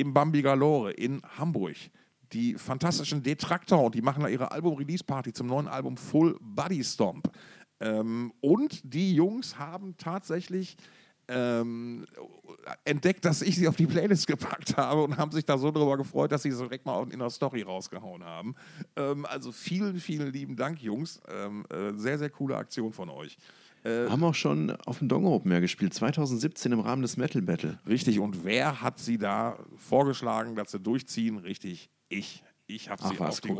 im 0.01 0.15
Bambi 0.15 0.43
Galore 0.43 0.93
in 0.93 1.23
Hamburg 1.37 1.77
die 2.33 2.55
fantastischen 2.55 3.23
Detraktor 3.23 3.83
und 3.83 3.95
die 3.95 4.03
machen 4.03 4.23
da 4.23 4.29
ihre 4.29 4.53
Album-Release-Party 4.53 5.33
zum 5.33 5.49
neuen 5.49 5.69
Album 5.69 5.97
Full 5.97 6.37
Body 6.41 6.83
Stomp. 6.85 7.31
Ähm, 7.81 8.33
und 8.41 8.81
die 8.85 9.15
Jungs 9.15 9.59
haben 9.59 9.97
tatsächlich 9.97 10.77
ähm, 11.29 12.07
entdeckt, 12.85 13.25
dass 13.25 13.43
ich 13.43 13.57
sie 13.57 13.69
auf 13.69 13.77
die 13.77 13.87
Playlist 13.87 14.27
gepackt 14.27 14.77
habe 14.77 15.03
und 15.03 15.17
haben 15.17 15.33
sich 15.33 15.45
da 15.45 15.59
so 15.59 15.71
darüber 15.71 15.97
gefreut, 15.97 16.33
dass 16.33 16.43
sie 16.43 16.51
so 16.51 16.65
direkt 16.65 16.87
mal 16.87 17.07
in 17.11 17.19
der 17.19 17.31
Story 17.31 17.63
rausgehauen 17.63 18.25
haben. 18.25 18.55
Ähm, 18.97 19.27
also 19.27 19.53
vielen, 19.53 19.99
vielen 20.01 20.33
lieben 20.33 20.57
Dank, 20.57 20.83
Jungs. 20.83 21.21
Ähm, 21.29 21.65
äh, 21.71 21.93
sehr, 21.95 22.19
sehr 22.19 22.31
coole 22.31 22.57
Aktion 22.57 22.93
von 22.93 23.09
euch. 23.11 23.37
Äh, 23.85 24.09
haben 24.09 24.23
auch 24.25 24.35
schon 24.35 24.71
auf 24.87 24.99
dem 24.99 25.09
Dong 25.09 25.27
Open 25.27 25.51
Air 25.53 25.61
gespielt, 25.61 25.95
2017 25.95 26.73
im 26.73 26.81
Rahmen 26.81 27.03
des 27.03 27.17
Metal 27.17 27.41
Battle. 27.41 27.79
Richtig, 27.87 28.19
und 28.19 28.45
wer 28.45 28.83
hat 28.83 28.99
sie 28.99 29.19
da 29.19 29.59
vorgeschlagen, 29.77 30.55
dass 30.55 30.73
sie 30.73 30.81
durchziehen? 30.81 31.39
Richtig, 31.39 31.91
ich. 32.09 32.43
Ich 32.67 32.89
habe 32.89 33.03
sie 33.03 33.19
auf 33.19 33.41
die. 33.41 33.53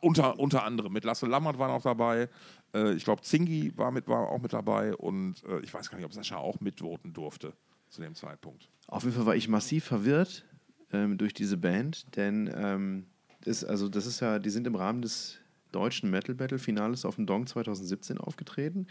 Unter, 0.00 0.38
unter 0.40 0.64
anderem 0.64 0.92
mit 0.92 1.04
Lasse 1.04 1.26
Lammert 1.26 1.58
war 1.58 1.68
noch 1.68 1.82
dabei. 1.82 2.28
Äh, 2.74 2.94
ich 2.94 3.04
glaube, 3.04 3.22
Zingi 3.22 3.72
war, 3.76 3.92
mit, 3.92 4.08
war 4.08 4.28
auch 4.30 4.40
mit 4.40 4.52
dabei. 4.52 4.96
Und 4.96 5.44
äh, 5.44 5.60
ich 5.60 5.72
weiß 5.72 5.90
gar 5.90 5.96
nicht, 5.96 6.06
ob 6.06 6.12
Sascha 6.12 6.38
auch 6.38 6.58
mitvoten 6.60 7.12
durfte 7.12 7.52
zu 7.88 8.00
dem 8.00 8.14
Zeitpunkt. 8.16 8.68
Auf 8.88 9.04
jeden 9.04 9.14
Fall 9.14 9.26
war 9.26 9.36
ich 9.36 9.48
massiv 9.48 9.84
verwirrt 9.84 10.44
ähm, 10.92 11.18
durch 11.18 11.34
diese 11.34 11.56
Band, 11.56 12.16
denn 12.16 12.52
ähm, 12.54 13.06
ist, 13.44 13.64
also 13.64 13.88
das 13.88 14.06
ist 14.06 14.20
ja, 14.20 14.38
die 14.38 14.50
sind 14.50 14.66
im 14.66 14.74
Rahmen 14.74 15.02
des 15.02 15.38
deutschen 15.72 16.10
Metal 16.10 16.34
Battle 16.34 16.58
Finales 16.58 17.04
auf 17.04 17.16
dem 17.16 17.26
Dong 17.26 17.46
2017 17.46 18.18
aufgetreten 18.18 18.86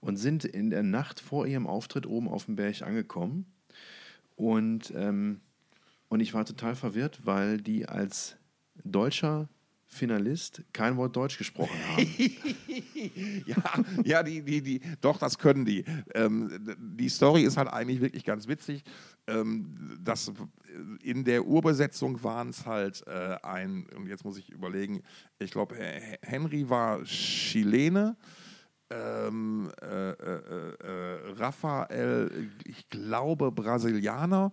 und 0.00 0.16
sind 0.16 0.44
in 0.44 0.70
der 0.70 0.82
Nacht 0.82 1.20
vor 1.20 1.46
ihrem 1.46 1.66
Auftritt 1.66 2.06
oben 2.06 2.28
auf 2.28 2.46
dem 2.46 2.56
Berg 2.56 2.82
angekommen. 2.82 3.46
Und, 4.36 4.92
ähm, 4.94 5.40
und 6.08 6.20
ich 6.20 6.34
war 6.34 6.44
total 6.44 6.76
verwirrt, 6.76 7.20
weil 7.24 7.58
die 7.58 7.86
als 7.88 8.36
deutscher 8.84 9.48
Finalist 9.88 10.62
kein 10.72 10.96
Wort 10.96 11.14
Deutsch 11.16 11.38
gesprochen 11.38 11.78
haben. 11.88 12.06
ja, 13.46 13.56
ja 14.04 14.22
die, 14.22 14.42
die, 14.42 14.62
die, 14.62 14.80
doch, 15.00 15.18
das 15.18 15.38
können 15.38 15.64
die. 15.64 15.84
Ähm, 16.14 16.76
die 16.78 17.08
Story 17.08 17.42
ist 17.42 17.56
halt 17.56 17.68
eigentlich 17.68 18.00
wirklich 18.00 18.24
ganz 18.24 18.48
witzig. 18.48 18.82
Ähm, 19.26 19.98
das, 20.02 20.32
in 21.02 21.24
der 21.24 21.46
Urbesetzung 21.46 22.22
waren 22.22 22.50
es 22.50 22.66
halt 22.66 23.04
äh, 23.06 23.36
ein, 23.42 23.86
und 23.96 24.08
jetzt 24.08 24.24
muss 24.24 24.38
ich 24.38 24.50
überlegen, 24.50 25.02
ich 25.38 25.50
glaube, 25.50 25.76
Henry 26.22 26.68
war 26.68 27.02
Chilene. 27.04 28.16
Ähm, 28.88 29.72
äh, 29.82 30.10
äh, 30.10 30.74
äh, 30.78 31.32
Raphael, 31.32 32.50
ich 32.64 32.88
glaube, 32.88 33.50
Brasilianer 33.50 34.52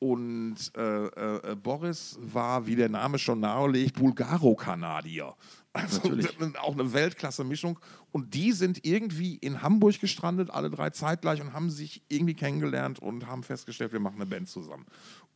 und 0.00 0.56
äh, 0.78 1.06
äh, 1.06 1.56
Boris 1.56 2.18
war, 2.22 2.66
wie 2.66 2.74
der 2.74 2.88
Name 2.88 3.18
schon 3.18 3.40
nahelegt, 3.40 3.96
Bulgaro-Kanadier. 3.96 5.34
Also 5.74 6.00
auch 6.62 6.72
eine 6.72 6.92
Weltklasse-Mischung. 6.94 7.78
Und 8.10 8.32
die 8.32 8.52
sind 8.52 8.84
irgendwie 8.86 9.36
in 9.36 9.60
Hamburg 9.62 10.00
gestrandet, 10.00 10.50
alle 10.50 10.70
drei 10.70 10.88
zeitgleich, 10.88 11.42
und 11.42 11.52
haben 11.52 11.68
sich 11.68 12.02
irgendwie 12.08 12.32
kennengelernt 12.32 12.98
und 12.98 13.26
haben 13.26 13.42
festgestellt, 13.42 13.92
wir 13.92 14.00
machen 14.00 14.16
eine 14.16 14.26
Band 14.26 14.48
zusammen. 14.48 14.86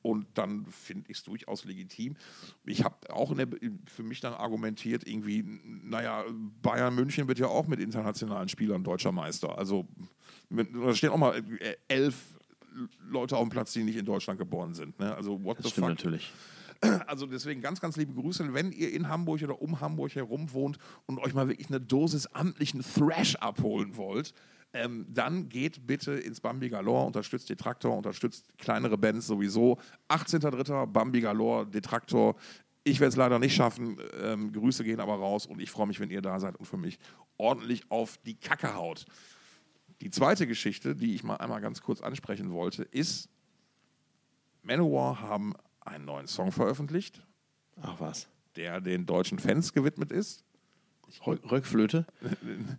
Und 0.00 0.26
dann 0.32 0.64
finde 0.66 1.10
ich 1.10 1.18
es 1.18 1.24
durchaus 1.24 1.64
legitim. 1.66 2.16
Ich 2.64 2.84
habe 2.84 2.96
auch 3.10 3.34
der, 3.34 3.48
für 3.86 4.02
mich 4.02 4.20
dann 4.20 4.32
argumentiert, 4.32 5.06
irgendwie, 5.06 5.44
naja, 5.62 6.24
Bayern 6.62 6.94
München 6.94 7.28
wird 7.28 7.38
ja 7.38 7.48
auch 7.48 7.66
mit 7.66 7.80
internationalen 7.80 8.48
Spielern 8.48 8.82
deutscher 8.82 9.12
Meister. 9.12 9.58
Also 9.58 9.86
da 10.48 10.94
stehen 10.94 11.10
auch 11.10 11.18
mal 11.18 11.36
äh, 11.60 11.76
elf 11.88 12.34
Leute 13.08 13.36
auf 13.36 13.42
dem 13.44 13.50
Platz, 13.50 13.72
die 13.72 13.84
nicht 13.84 13.96
in 13.96 14.04
Deutschland 14.04 14.38
geboren 14.38 14.74
sind. 14.74 14.98
Ne? 14.98 15.14
Also 15.14 15.42
what 15.42 15.58
das 15.58 15.66
the 15.66 15.70
stimmt 15.72 15.86
fuck? 15.86 15.96
natürlich. 15.96 16.32
Also 17.06 17.24
deswegen 17.26 17.62
ganz, 17.62 17.80
ganz 17.80 17.96
liebe 17.96 18.12
Grüße, 18.12 18.52
wenn 18.52 18.70
ihr 18.72 18.92
in 18.92 19.08
Hamburg 19.08 19.42
oder 19.42 19.62
um 19.62 19.80
Hamburg 19.80 20.14
herum 20.16 20.52
wohnt 20.52 20.76
und 21.06 21.18
euch 21.18 21.32
mal 21.32 21.48
wirklich 21.48 21.68
eine 21.68 21.80
Dosis 21.80 22.26
amtlichen 22.26 22.82
Thrash 22.82 23.36
abholen 23.36 23.96
wollt, 23.96 24.34
ähm, 24.74 25.06
dann 25.08 25.48
geht 25.48 25.86
bitte 25.86 26.12
ins 26.12 26.40
Bambi 26.40 26.68
Galore, 26.68 27.06
unterstützt 27.06 27.48
Detraktor, 27.48 27.96
unterstützt 27.96 28.58
kleinere 28.58 28.98
Bands 28.98 29.26
sowieso. 29.26 29.78
18.03. 30.08 30.86
Bambi 30.86 31.20
Galore, 31.20 31.66
Detraktor. 31.66 32.34
Ich 32.82 33.00
werde 33.00 33.10
es 33.10 33.16
leider 33.16 33.38
nicht 33.38 33.54
schaffen. 33.54 33.96
Ähm, 34.20 34.52
Grüße 34.52 34.84
gehen 34.84 35.00
aber 35.00 35.14
raus 35.14 35.46
und 35.46 35.60
ich 35.60 35.70
freue 35.70 35.86
mich, 35.86 36.00
wenn 36.00 36.10
ihr 36.10 36.22
da 36.22 36.38
seid 36.40 36.56
und 36.56 36.66
für 36.66 36.76
mich 36.76 36.98
ordentlich 37.38 37.90
auf 37.90 38.18
die 38.26 38.34
Kacke 38.34 38.74
haut. 38.74 39.06
Die 40.00 40.10
zweite 40.10 40.46
Geschichte, 40.46 40.94
die 40.94 41.14
ich 41.14 41.22
mal 41.22 41.36
einmal 41.36 41.60
ganz 41.60 41.80
kurz 41.82 42.00
ansprechen 42.00 42.52
wollte, 42.52 42.82
ist, 42.82 43.28
Manowar 44.62 45.20
haben 45.20 45.54
einen 45.80 46.04
neuen 46.04 46.26
Song 46.26 46.52
veröffentlicht. 46.52 47.26
Ach 47.80 48.00
was. 48.00 48.28
Der 48.56 48.80
den 48.80 49.06
deutschen 49.06 49.38
Fans 49.38 49.72
gewidmet 49.72 50.12
ist. 50.12 50.44
Rückflöte? 51.26 52.06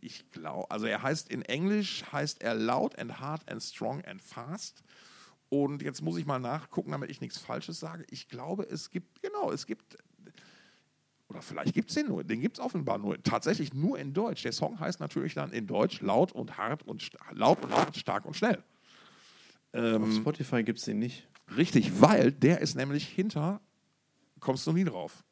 Ich 0.00 0.30
glaube, 0.30 0.70
also 0.70 0.86
er 0.86 1.02
heißt 1.02 1.28
in 1.28 1.42
Englisch 1.42 2.04
heißt 2.10 2.42
er 2.42 2.54
Loud 2.54 2.98
and 2.98 3.20
Hard 3.20 3.50
and 3.50 3.62
Strong 3.62 4.02
and 4.04 4.22
Fast. 4.22 4.82
Und 5.48 5.82
jetzt 5.82 6.00
muss 6.00 6.16
ich 6.16 6.26
mal 6.26 6.38
nachgucken, 6.38 6.92
damit 6.92 7.10
ich 7.10 7.20
nichts 7.20 7.38
Falsches 7.38 7.80
sage. 7.80 8.04
Ich 8.08 8.28
glaube, 8.28 8.64
es 8.64 8.90
gibt, 8.90 9.20
genau, 9.20 9.50
es 9.50 9.66
gibt 9.66 9.98
oder 11.34 11.42
vielleicht 11.42 11.74
gibt 11.74 11.90
es 11.90 11.96
den 11.96 12.06
nur. 12.06 12.22
Den 12.22 12.40
gibt 12.40 12.58
es 12.58 12.64
offenbar 12.64 12.98
nur. 12.98 13.20
Tatsächlich 13.22 13.74
nur 13.74 13.98
in 13.98 14.12
Deutsch. 14.14 14.42
Der 14.42 14.52
Song 14.52 14.78
heißt 14.78 15.00
natürlich 15.00 15.34
dann 15.34 15.50
in 15.50 15.66
Deutsch 15.66 16.00
laut 16.00 16.30
und 16.30 16.56
hart 16.56 16.84
und 16.84 17.10
laut 17.32 17.62
und 17.62 17.74
hart, 17.74 17.96
stark 17.96 18.24
und 18.24 18.36
schnell. 18.36 18.62
Ähm, 19.72 20.04
Auf 20.04 20.14
Spotify 20.14 20.62
gibt 20.62 20.78
es 20.78 20.84
den 20.84 21.00
nicht. 21.00 21.26
Richtig, 21.56 22.00
weil 22.00 22.30
der 22.30 22.60
ist 22.60 22.76
nämlich 22.76 23.08
hinter, 23.08 23.60
kommst 24.38 24.64
du 24.66 24.72
nie 24.72 24.84
drauf. 24.84 25.24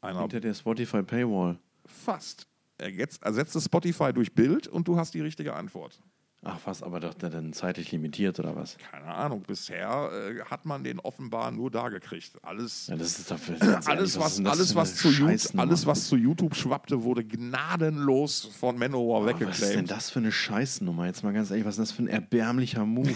Einer 0.00 0.22
hinter 0.22 0.40
der 0.40 0.54
Spotify 0.54 1.02
Paywall. 1.02 1.58
Fast. 1.84 2.46
Er 2.78 2.98
ersetzt 2.98 3.54
das 3.54 3.66
Spotify 3.66 4.12
durch 4.12 4.34
Bild 4.34 4.66
und 4.66 4.88
du 4.88 4.96
hast 4.96 5.12
die 5.12 5.20
richtige 5.20 5.54
Antwort. 5.54 6.00
Ach 6.42 6.58
was, 6.64 6.82
aber 6.82 7.00
doch 7.00 7.12
dann 7.12 7.52
zeitlich 7.52 7.92
limitiert 7.92 8.38
oder 8.40 8.56
was? 8.56 8.78
Keine 8.90 9.12
Ahnung. 9.12 9.42
Bisher 9.46 10.10
äh, 10.10 10.40
hat 10.44 10.64
man 10.64 10.82
den 10.82 10.98
offenbar 10.98 11.50
nur 11.50 11.70
da 11.70 11.90
gekriegt. 11.90 12.32
Alles, 12.42 12.86
ja, 12.86 12.96
das 12.96 13.18
ist 13.18 13.30
dafür, 13.30 13.56
alles, 13.86 14.18
was, 14.18 14.42
alles, 14.46 14.74
was 14.74 14.96
zu 14.96 15.10
YouTube, 15.10 15.58
alles, 15.58 15.84
was 15.84 16.08
zu 16.08 16.16
YouTube 16.16 16.54
schwappte, 16.54 17.02
wurde 17.02 17.24
gnadenlos 17.24 18.48
von 18.58 18.78
Manowar 18.78 19.20
oh, 19.20 19.26
weggeclaimt. 19.26 19.50
Was 19.50 19.60
ist 19.60 19.74
denn 19.74 19.86
das 19.86 20.10
für 20.10 20.20
eine 20.20 20.32
Scheißnummer? 20.32 21.04
Jetzt 21.06 21.22
mal 21.22 21.34
ganz 21.34 21.50
ehrlich, 21.50 21.66
was 21.66 21.74
ist 21.74 21.90
das 21.90 21.92
für 21.92 22.04
ein 22.04 22.08
erbärmlicher 22.08 22.86
Move? 22.86 23.14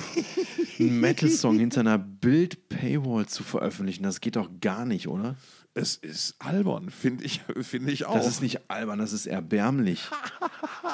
ein 0.78 1.00
Metal-Song 1.00 1.58
hinter 1.58 1.80
einer 1.80 1.98
Bild-Paywall 1.98 3.24
zu 3.24 3.42
veröffentlichen, 3.42 4.02
das 4.02 4.20
geht 4.20 4.36
doch 4.36 4.50
gar 4.60 4.84
nicht, 4.84 5.08
oder? 5.08 5.36
Es 5.76 5.96
ist 5.96 6.36
albern, 6.38 6.88
finde 6.88 7.24
ich, 7.24 7.40
find 7.62 7.88
ich 7.88 8.06
auch. 8.06 8.14
Das 8.14 8.28
ist 8.28 8.40
nicht 8.40 8.70
albern, 8.70 9.00
das 9.00 9.12
ist 9.12 9.26
erbärmlich. 9.26 10.08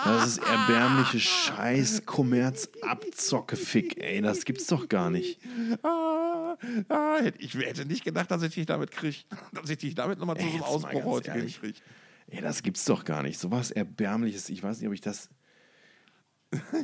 Das 0.05 0.27
ist 0.27 0.39
erbärmliche 0.39 1.21
Scheiß, 1.21 2.07
Kommerz, 2.07 2.71
Abzocke, 2.81 3.57
Fick, 3.57 4.03
ey, 4.03 4.23
das 4.23 4.47
gibt's 4.47 4.67
doch 4.67 4.89
gar 4.89 5.11
nicht. 5.11 5.39
Ah, 5.83 6.57
ah, 6.89 7.19
ich 7.39 7.55
hätte 7.55 7.85
nicht 7.85 8.05
gedacht, 8.05 8.31
dass 8.31 8.43
ich 8.43 8.55
dich 8.55 8.67
damit 8.67 8.91
kriege, 8.91 9.19
dass 9.53 9.69
ich 9.69 9.79
dich 9.79 9.95
damit 9.95 10.19
nochmal 10.19 10.39
zu 10.39 10.47
so 10.47 10.53
einem 10.53 10.63
Ausbruch 10.63 11.05
heute 11.05 11.33
kriege. 11.33 11.75
Ey, 12.29 12.41
das 12.41 12.63
gibt's 12.63 12.85
doch 12.87 13.05
gar 13.05 13.23
nicht. 13.23 13.39
So 13.39 13.51
was 13.51 13.71
Erbärmliches, 13.71 14.49
ich 14.49 14.63
weiß 14.63 14.79
nicht, 14.79 14.89
ob 14.89 14.95
ich 14.95 15.01
das. 15.03 15.29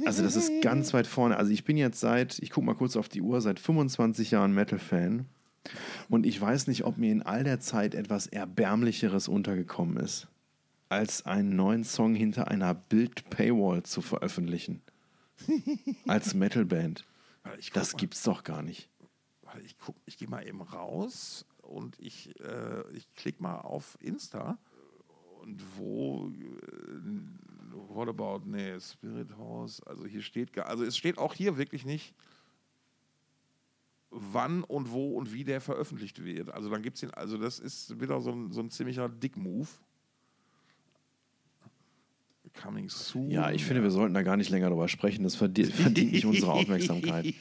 Also, 0.04 0.22
das 0.22 0.36
ist 0.36 0.62
ganz 0.62 0.92
weit 0.92 1.06
vorne. 1.06 1.36
Also, 1.38 1.50
ich 1.52 1.64
bin 1.64 1.76
jetzt 1.76 1.98
seit, 1.98 2.38
ich 2.40 2.50
gucke 2.50 2.66
mal 2.66 2.74
kurz 2.74 2.96
auf 2.96 3.08
die 3.08 3.22
Uhr, 3.22 3.40
seit 3.40 3.58
25 3.58 4.32
Jahren 4.32 4.52
Metal-Fan. 4.52 5.26
Und 6.08 6.26
ich 6.26 6.40
weiß 6.40 6.66
nicht, 6.66 6.84
ob 6.84 6.98
mir 6.98 7.12
in 7.12 7.22
all 7.22 7.44
der 7.44 7.60
Zeit 7.60 7.94
etwas 7.94 8.26
Erbärmlicheres 8.26 9.28
untergekommen 9.28 9.96
ist, 9.98 10.28
als 10.88 11.26
einen 11.26 11.56
neuen 11.56 11.84
Song 11.84 12.14
hinter 12.14 12.48
einer 12.48 12.74
Bild-Paywall 12.74 13.82
zu 13.82 14.02
veröffentlichen. 14.02 14.82
als 16.06 16.34
Metalband. 16.34 17.04
Das 17.72 17.92
mal, 17.92 17.98
gibt's 17.98 18.22
doch 18.22 18.44
gar 18.44 18.62
nicht. 18.62 18.88
Ich, 19.64 19.76
ich 20.04 20.18
gehe 20.18 20.28
mal 20.28 20.46
eben 20.46 20.60
raus 20.60 21.46
und 21.62 21.98
ich, 21.98 22.38
äh, 22.40 22.90
ich 22.92 23.12
klicke 23.14 23.42
mal 23.42 23.60
auf 23.60 23.96
Insta. 24.00 24.58
Und 25.40 25.62
wo, 25.76 26.28
äh, 26.28 27.88
what 27.88 28.08
about, 28.08 28.42
nee, 28.44 28.78
Spirit 28.80 29.36
House, 29.38 29.80
also 29.82 30.06
hier 30.06 30.22
steht, 30.22 30.58
also 30.58 30.84
es 30.84 30.96
steht 30.96 31.18
auch 31.18 31.34
hier 31.34 31.56
wirklich 31.56 31.84
nicht, 31.84 32.14
wann 34.16 34.64
und 34.64 34.90
wo 34.90 35.16
und 35.16 35.32
wie 35.32 35.44
der 35.44 35.60
veröffentlicht 35.60 36.24
wird. 36.24 36.52
Also 36.52 36.70
dann 36.70 36.82
gibt 36.82 36.96
es 36.96 37.00
den, 37.00 37.10
also 37.12 37.38
das 37.38 37.58
ist 37.58 38.00
wieder 38.00 38.20
so 38.20 38.30
ein, 38.30 38.50
so 38.50 38.60
ein 38.60 38.70
ziemlicher 38.70 39.08
Dick-Move. 39.08 39.68
Coming 42.62 42.88
soon. 42.88 43.30
Ja, 43.30 43.50
ich 43.50 43.64
finde, 43.64 43.82
wir 43.82 43.90
sollten 43.90 44.14
da 44.14 44.22
gar 44.22 44.36
nicht 44.36 44.50
länger 44.50 44.70
drüber 44.70 44.88
sprechen. 44.88 45.22
Das 45.24 45.34
verdient, 45.34 45.72
verdient 45.74 46.12
nicht 46.12 46.24
unsere 46.24 46.52
Aufmerksamkeit. 46.52 47.34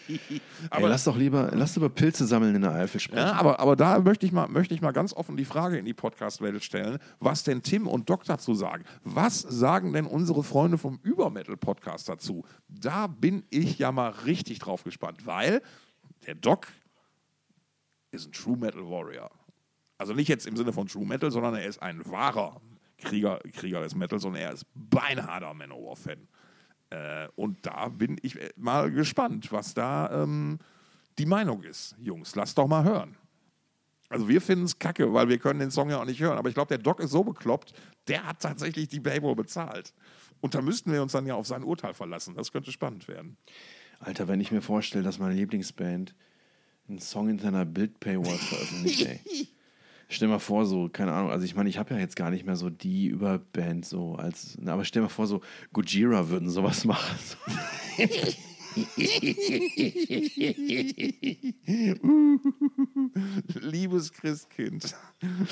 aber 0.69 0.83
Ey, 0.83 0.89
lass 0.89 1.05
doch 1.05 1.17
lieber, 1.17 1.51
lass 1.53 1.77
über 1.77 1.89
Pilze 1.89 2.25
sammeln 2.25 2.55
in 2.55 2.61
der 2.61 2.73
Eifel 2.73 2.99
sprechen. 2.99 3.25
Ja, 3.25 3.33
aber, 3.33 3.59
aber 3.59 3.75
da 3.75 3.99
möchte 3.99 4.25
ich, 4.25 4.31
mal, 4.31 4.47
möchte 4.47 4.73
ich 4.73 4.81
mal 4.81 4.91
ganz 4.91 5.13
offen 5.13 5.37
die 5.37 5.45
Frage 5.45 5.77
in 5.77 5.85
die 5.85 5.93
Podcast-Welt 5.93 6.63
stellen, 6.63 6.99
was 7.19 7.43
denn 7.43 7.61
Tim 7.63 7.87
und 7.87 8.09
Doc 8.09 8.25
dazu 8.25 8.53
sagen. 8.53 8.83
Was 9.03 9.39
sagen 9.39 9.93
denn 9.93 10.05
unsere 10.05 10.43
Freunde 10.43 10.77
vom 10.77 10.99
Übermetal-Podcast 11.01 12.09
dazu? 12.09 12.43
Da 12.67 13.07
bin 13.07 13.43
ich 13.49 13.79
ja 13.79 13.91
mal 13.91 14.09
richtig 14.09 14.59
drauf 14.59 14.83
gespannt, 14.83 15.25
weil 15.25 15.61
der 16.25 16.35
Doc 16.35 16.67
ist 18.11 18.27
ein 18.27 18.31
True 18.31 18.57
Metal 18.57 18.81
Warrior. 18.81 19.29
Also 19.97 20.13
nicht 20.13 20.27
jetzt 20.27 20.47
im 20.47 20.57
Sinne 20.57 20.73
von 20.73 20.87
True 20.87 21.05
Metal, 21.05 21.31
sondern 21.31 21.55
er 21.55 21.65
ist 21.65 21.81
ein 21.81 22.05
wahrer 22.05 22.61
Krieger, 22.97 23.39
Krieger 23.53 23.81
des 23.81 23.95
Metals 23.95 24.25
und 24.25 24.35
er 24.35 24.51
ist 24.51 24.65
beinharder 24.73 25.53
Manowar-Fan. 25.53 26.27
Äh, 26.89 27.27
und 27.35 27.65
da 27.65 27.89
bin 27.89 28.17
ich 28.21 28.37
mal 28.55 28.91
gespannt, 28.91 29.51
was 29.51 29.73
da 29.73 30.23
ähm, 30.23 30.59
die 31.17 31.25
Meinung 31.25 31.63
ist. 31.63 31.95
Jungs, 31.99 32.35
lasst 32.35 32.57
doch 32.57 32.67
mal 32.67 32.83
hören. 32.83 33.17
Also 34.09 34.29
wir 34.29 34.39
finden 34.41 34.65
es 34.65 34.77
kacke, 34.77 35.13
weil 35.13 35.29
wir 35.29 35.39
können 35.39 35.59
den 35.59 35.71
Song 35.71 35.89
ja 35.89 35.99
auch 35.99 36.05
nicht 36.05 36.21
hören. 36.21 36.37
Aber 36.37 36.49
ich 36.49 36.55
glaube, 36.55 36.69
der 36.69 36.77
Doc 36.77 36.99
ist 36.99 37.11
so 37.11 37.23
bekloppt, 37.23 37.73
der 38.07 38.25
hat 38.25 38.39
tatsächlich 38.39 38.87
die 38.87 38.99
Paywall 38.99 39.35
bezahlt. 39.35 39.93
Und 40.41 40.53
da 40.53 40.61
müssten 40.61 40.91
wir 40.91 41.01
uns 41.01 41.13
dann 41.13 41.25
ja 41.25 41.35
auf 41.35 41.47
sein 41.47 41.63
Urteil 41.63 41.93
verlassen. 41.93 42.35
Das 42.35 42.51
könnte 42.51 42.71
spannend 42.71 43.07
werden. 43.07 43.37
Alter, 43.99 44.27
wenn 44.27 44.41
ich 44.41 44.51
mir 44.51 44.61
vorstelle, 44.61 45.03
dass 45.03 45.19
meine 45.19 45.33
Lieblingsband 45.35 46.13
einen 46.87 46.99
Song 46.99 47.29
in 47.29 47.39
seiner 47.39 47.65
Bild-Paywall 47.65 48.37
veröffentlicht, 48.37 49.05
ey. 49.05 49.19
Stell 50.07 50.27
mal 50.27 50.37
vor, 50.37 50.67
so, 50.67 50.87
keine 50.87 51.13
Ahnung, 51.13 51.31
also 51.31 51.45
ich 51.45 51.55
meine, 51.55 51.67
ich 51.67 51.79
habe 51.79 51.95
ja 51.95 51.99
jetzt 51.99 52.15
gar 52.15 52.29
nicht 52.29 52.45
mehr 52.45 52.55
so 52.55 52.69
die 52.69 53.07
Überband 53.07 53.85
so 53.85 54.13
als, 54.15 54.55
na, 54.61 54.73
aber 54.73 54.85
stell 54.85 55.01
mal 55.01 55.09
vor, 55.09 55.25
so 55.25 55.41
Gojira 55.73 56.29
würden 56.29 56.47
sowas 56.47 56.85
machen. 56.85 57.17
Liebes 63.61 64.11
Christkind, 64.11 64.95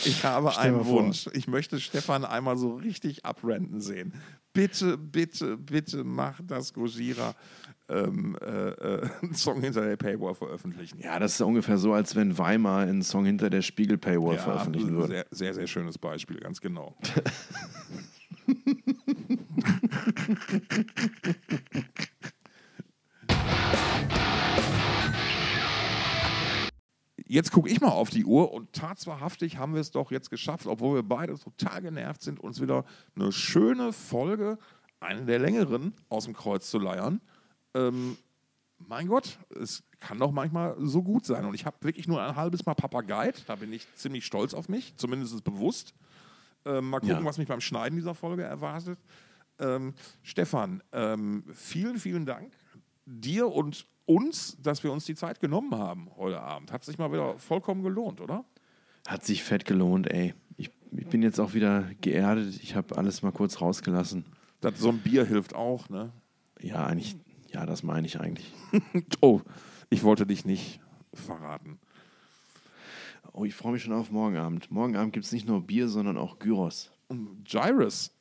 ich 0.05 0.23
habe 0.23 0.57
einen 0.57 0.85
Wunsch. 0.85 1.27
Ich 1.33 1.47
möchte 1.47 1.79
Stefan 1.79 2.25
einmal 2.25 2.57
so 2.57 2.75
richtig 2.75 3.25
abrenten 3.25 3.79
sehen. 3.81 4.13
Bitte, 4.53 4.97
bitte, 4.97 5.57
bitte 5.57 6.03
mach 6.03 6.41
das 6.45 6.73
Gojira 6.73 7.33
ähm, 7.89 8.37
äh, 8.41 8.69
äh, 8.69 9.09
einen 9.21 9.35
Song 9.35 9.61
hinter 9.61 9.85
der 9.85 9.97
Paywall 9.97 10.35
veröffentlichen. 10.35 10.99
Ja, 10.99 11.19
das 11.19 11.33
ist 11.33 11.41
ungefähr 11.41 11.77
so, 11.77 11.93
als 11.93 12.15
wenn 12.15 12.37
Weimar 12.37 12.81
einen 12.81 13.03
Song 13.03 13.25
hinter 13.25 13.49
der 13.49 13.61
Spiegel 13.61 13.97
Paywall 13.97 14.35
ja, 14.35 14.41
veröffentlichen 14.41 14.95
würde. 14.95 15.13
Sehr, 15.13 15.25
sehr, 15.31 15.53
sehr 15.53 15.67
schönes 15.67 15.97
Beispiel, 15.97 16.39
ganz 16.39 16.61
genau. 16.61 16.95
Jetzt 27.33 27.51
gucke 27.51 27.67
ich 27.67 27.81
mal 27.81 27.89
auf 27.89 28.11
die 28.11 28.25
Uhr 28.25 28.53
und 28.53 28.73
tatsächlich 28.73 29.57
haben 29.57 29.73
wir 29.73 29.81
es 29.81 29.89
doch 29.89 30.11
jetzt 30.11 30.29
geschafft, 30.29 30.67
obwohl 30.67 30.97
wir 30.97 31.01
beide 31.01 31.33
total 31.39 31.81
genervt 31.81 32.21
sind, 32.21 32.39
uns 32.39 32.61
wieder 32.61 32.85
eine 33.15 33.31
schöne 33.31 33.91
Folge, 33.91 34.59
eine 34.99 35.25
der 35.25 35.39
längeren, 35.39 35.95
aus 36.09 36.25
dem 36.25 36.35
Kreuz 36.35 36.69
zu 36.69 36.77
leiern. 36.77 37.21
Ähm, 37.73 38.17
mein 38.77 39.07
Gott, 39.07 39.37
es 39.59 39.83
kann 39.99 40.19
doch 40.19 40.31
manchmal 40.31 40.75
so 40.79 41.01
gut 41.01 41.25
sein. 41.25 41.45
Und 41.45 41.53
ich 41.53 41.65
habe 41.65 41.77
wirklich 41.81 42.07
nur 42.07 42.21
ein 42.21 42.35
halbes 42.35 42.65
Mal 42.65 42.73
Papagei. 42.73 43.33
Da 43.47 43.55
bin 43.55 43.71
ich 43.71 43.87
ziemlich 43.95 44.25
stolz 44.25 44.53
auf 44.53 44.69
mich, 44.69 44.95
zumindest 44.97 45.43
bewusst. 45.43 45.93
Ähm, 46.65 46.89
mal 46.89 46.99
gucken, 46.99 47.17
ja. 47.17 47.25
was 47.25 47.37
mich 47.37 47.47
beim 47.47 47.61
Schneiden 47.61 47.95
dieser 47.95 48.15
Folge 48.15 48.43
erwartet. 48.43 48.99
Ähm, 49.59 49.93
Stefan, 50.21 50.81
ähm, 50.91 51.43
vielen, 51.53 51.97
vielen 51.97 52.25
Dank 52.25 52.53
dir 53.05 53.47
und 53.51 53.85
uns, 54.05 54.57
dass 54.61 54.83
wir 54.83 54.91
uns 54.91 55.05
die 55.05 55.15
Zeit 55.15 55.39
genommen 55.39 55.75
haben 55.75 56.09
heute 56.17 56.41
Abend. 56.41 56.71
Hat 56.71 56.83
sich 56.83 56.97
mal 56.97 57.11
wieder 57.11 57.37
vollkommen 57.37 57.83
gelohnt, 57.83 58.21
oder? 58.21 58.45
Hat 59.07 59.25
sich 59.25 59.43
fett 59.43 59.65
gelohnt, 59.65 60.11
ey. 60.11 60.33
Ich, 60.57 60.69
ich 60.91 61.07
bin 61.07 61.21
jetzt 61.21 61.39
auch 61.39 61.53
wieder 61.53 61.89
geerdet. 62.01 62.59
Ich 62.61 62.75
habe 62.75 62.97
alles 62.97 63.21
mal 63.21 63.31
kurz 63.31 63.61
rausgelassen. 63.61 64.25
Das, 64.61 64.79
so 64.79 64.89
ein 64.89 64.99
Bier 64.99 65.25
hilft 65.25 65.55
auch, 65.55 65.89
ne? 65.89 66.11
Ja, 66.61 66.85
eigentlich 66.85 67.17
ja, 67.53 67.65
das 67.65 67.83
meine 67.83 68.07
ich 68.07 68.19
eigentlich. 68.19 68.51
oh, 69.21 69.41
ich 69.89 70.03
wollte 70.03 70.25
dich 70.25 70.45
nicht 70.45 70.79
verraten. 71.13 71.79
Oh, 73.31 73.45
ich 73.45 73.55
freue 73.55 73.73
mich 73.73 73.83
schon 73.83 73.93
auf 73.93 74.11
morgen 74.11 74.37
Abend. 74.37 74.69
Morgen 74.71 74.95
Abend 74.95 75.13
gibt 75.13 75.25
es 75.25 75.31
nicht 75.31 75.47
nur 75.47 75.65
Bier, 75.65 75.87
sondern 75.87 76.17
auch 76.17 76.39
Gyros. 76.39 76.91
Gyrus. 77.43 78.11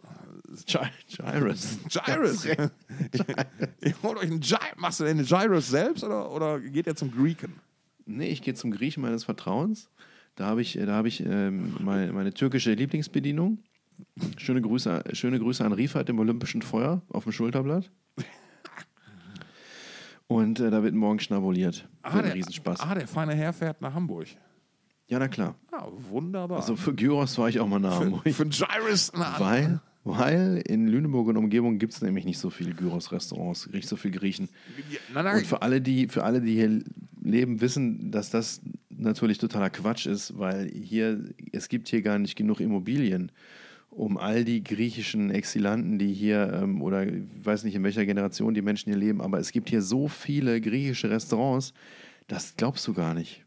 Gy 0.67 0.79
Gyrus. 1.17 1.79
Gyrus. 1.89 2.45
ich 3.81 4.03
hol 4.03 4.17
euch 4.17 4.25
einen 4.25 4.41
Gy 4.41 4.57
Machst 4.77 5.01
du 5.01 5.05
denn 5.05 5.19
einen 5.19 5.27
Gyrus 5.27 5.69
selbst 5.69 6.05
oder, 6.05 6.31
oder 6.31 6.61
geht 6.61 6.87
er 6.87 6.95
zum 6.95 7.11
Griechen? 7.11 7.55
Nee, 8.05 8.29
ich 8.29 8.43
gehe 8.43 8.55
zum 8.55 8.71
Griechen 8.71 9.03
meines 9.03 9.25
Vertrauens. 9.25 9.89
Da 10.35 10.47
habe 10.47 10.63
ich, 10.63 10.75
da 10.75 10.95
hab 10.95 11.07
ich 11.07 11.25
ähm, 11.25 11.77
meine, 11.81 12.13
meine, 12.13 12.33
türkische 12.33 12.73
Lieblingsbedienung. 12.73 13.59
Schöne 14.37 14.61
Grüße, 14.61 15.05
schöne 15.13 15.39
Grüße 15.39 15.65
an 15.65 15.73
Rifat 15.73 16.09
im 16.09 16.19
Olympischen 16.19 16.63
Feuer 16.63 17.03
auf 17.09 17.25
dem 17.25 17.33
Schulterblatt. 17.33 17.91
Und 20.35 20.61
äh, 20.61 20.71
da 20.71 20.83
wird 20.83 20.95
morgen 20.95 21.21
schnabuliert. 21.21 21.89
Ah, 22.03 22.23
der, 22.23 22.35
Riesenspaß. 22.35 22.81
Ah, 22.81 22.95
der 22.95 23.07
feine 23.07 23.35
Herr 23.35 23.53
fährt 23.53 23.81
nach 23.81 23.95
Hamburg. 23.95 24.29
Ja, 25.09 25.19
na 25.19 25.29
klar. 25.29 25.57
Ah, 25.71 25.89
wunderbar. 26.11 26.59
Also 26.59 26.77
für 26.77 26.95
Gyros 26.95 27.37
war 27.39 27.49
ich 27.49 27.61
auch 27.61 27.69
mal 27.69 27.79
nach 27.79 27.99
für, 27.99 28.05
Hamburg. 28.05 28.23
Für 28.33 28.47
Gyrus 28.47 29.13
weil, 29.15 29.81
weil 30.05 30.63
in 30.67 30.89
Lüneburg 30.89 31.29
und 31.29 31.37
Umgebung 31.37 31.79
gibt 31.79 31.93
es 31.93 32.03
nämlich 32.03 32.25
nicht 32.25 32.39
so 32.39 32.51
viele 32.51 32.73
Gyros-Restaurants, 32.73 33.69
nicht 33.73 33.89
so 33.89 33.97
viele 33.97 34.19
Griechen. 34.19 34.49
Ja, 35.15 35.33
und 35.35 35.47
für 35.47 35.63
alle, 35.63 35.81
die, 35.81 36.09
für 36.09 36.25
alle, 36.25 36.41
die 36.41 36.55
hier 36.55 36.83
leben, 37.23 37.61
wissen, 37.61 38.11
dass 38.11 38.31
das 38.31 38.63
natürlich 38.89 39.39
totaler 39.39 39.71
Quatsch 39.71 40.07
ist, 40.07 40.39
weil 40.39 40.71
hier, 40.71 41.25
es 41.53 41.69
gibt 41.69 41.89
hier 41.89 42.03
gar 42.03 42.19
nicht 42.19 42.37
genug 42.37 42.61
Immobilien 42.61 43.33
um 43.93 44.17
all 44.17 44.45
die 44.45 44.65
griechischen 44.65 45.31
Exilanten, 45.31 45.99
die 45.99 46.13
hier, 46.13 46.51
ähm, 46.63 46.83
oder 46.83 47.07
ich 47.07 47.23
weiß 47.43 47.65
nicht, 47.65 47.75
in 47.75 47.85
welcher 47.85 48.07
Generation 48.07 48.55
die 48.55 48.63
Menschen 48.63 48.91
hier 48.91 48.99
leben, 48.99 49.21
aber 49.21 49.39
es 49.39 49.53
gibt 49.53 49.69
hier 49.69 49.83
so 49.83 50.09
viele 50.09 50.61
griechische 50.61 51.11
Restaurants, 51.11 51.75
das 52.27 52.57
glaubst 52.57 52.87
du 52.89 52.95
gar 52.95 53.13
nicht. 53.13 53.45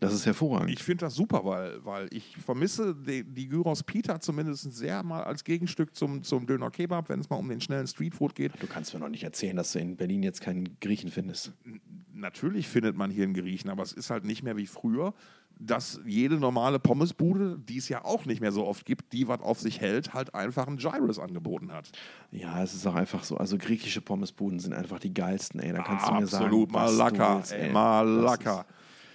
Das 0.00 0.12
ist 0.14 0.26
hervorragend. 0.26 0.70
Ich 0.70 0.82
finde 0.82 1.04
das 1.04 1.14
super, 1.14 1.44
weil, 1.44 1.84
weil 1.84 2.08
ich 2.10 2.36
vermisse 2.36 2.92
die, 2.92 3.22
die 3.22 3.46
Gyros 3.46 3.84
Pita 3.84 4.18
zumindest 4.18 4.72
sehr 4.72 5.02
mal 5.04 5.22
als 5.22 5.44
Gegenstück 5.44 5.94
zum, 5.94 6.24
zum 6.24 6.44
Döner 6.44 6.72
Kebab, 6.72 7.08
wenn 7.08 7.20
es 7.20 7.30
mal 7.30 7.36
um 7.36 7.48
den 7.48 7.60
schnellen 7.60 7.86
Streetfood 7.86 8.34
geht. 8.34 8.50
Du 8.60 8.66
kannst 8.66 8.94
mir 8.94 9.00
noch 9.00 9.08
nicht 9.08 9.22
erzählen, 9.22 9.54
dass 9.54 9.72
du 9.72 9.78
in 9.78 9.96
Berlin 9.96 10.24
jetzt 10.24 10.40
keinen 10.40 10.76
Griechen 10.80 11.10
findest. 11.10 11.52
Natürlich 12.12 12.66
findet 12.66 12.96
man 12.96 13.12
hier 13.12 13.22
einen 13.24 13.34
Griechen, 13.34 13.70
aber 13.70 13.84
es 13.84 13.92
ist 13.92 14.10
halt 14.10 14.24
nicht 14.24 14.42
mehr 14.42 14.56
wie 14.56 14.66
früher 14.66 15.14
dass 15.66 16.00
jede 16.04 16.36
normale 16.36 16.78
Pommesbude, 16.78 17.58
die 17.58 17.78
es 17.78 17.88
ja 17.88 18.04
auch 18.04 18.24
nicht 18.24 18.40
mehr 18.40 18.52
so 18.52 18.66
oft 18.66 18.84
gibt, 18.84 19.12
die 19.12 19.28
was 19.28 19.40
auf 19.40 19.60
sich 19.60 19.80
hält, 19.80 20.12
halt 20.14 20.34
einfach 20.34 20.66
einen 20.66 20.76
Gyros 20.76 21.18
angeboten 21.18 21.72
hat. 21.72 21.90
Ja, 22.30 22.62
es 22.62 22.74
ist 22.74 22.86
auch 22.86 22.94
einfach 22.94 23.24
so. 23.24 23.36
Also 23.36 23.58
griechische 23.58 24.00
Pommesbuden 24.00 24.58
sind 24.58 24.72
einfach 24.72 24.98
die 24.98 25.14
geilsten, 25.14 25.60
ey. 25.60 25.72
Da 25.72 25.82
kannst 25.82 26.06
ah, 26.06 26.08
du 26.08 26.14
mir 26.16 26.22
absolut, 26.24 26.72
sagen, 26.72 26.84
Malaka, 26.84 27.36
willst, 27.36 27.52
ey. 27.52 27.70
Malaka. 27.70 28.66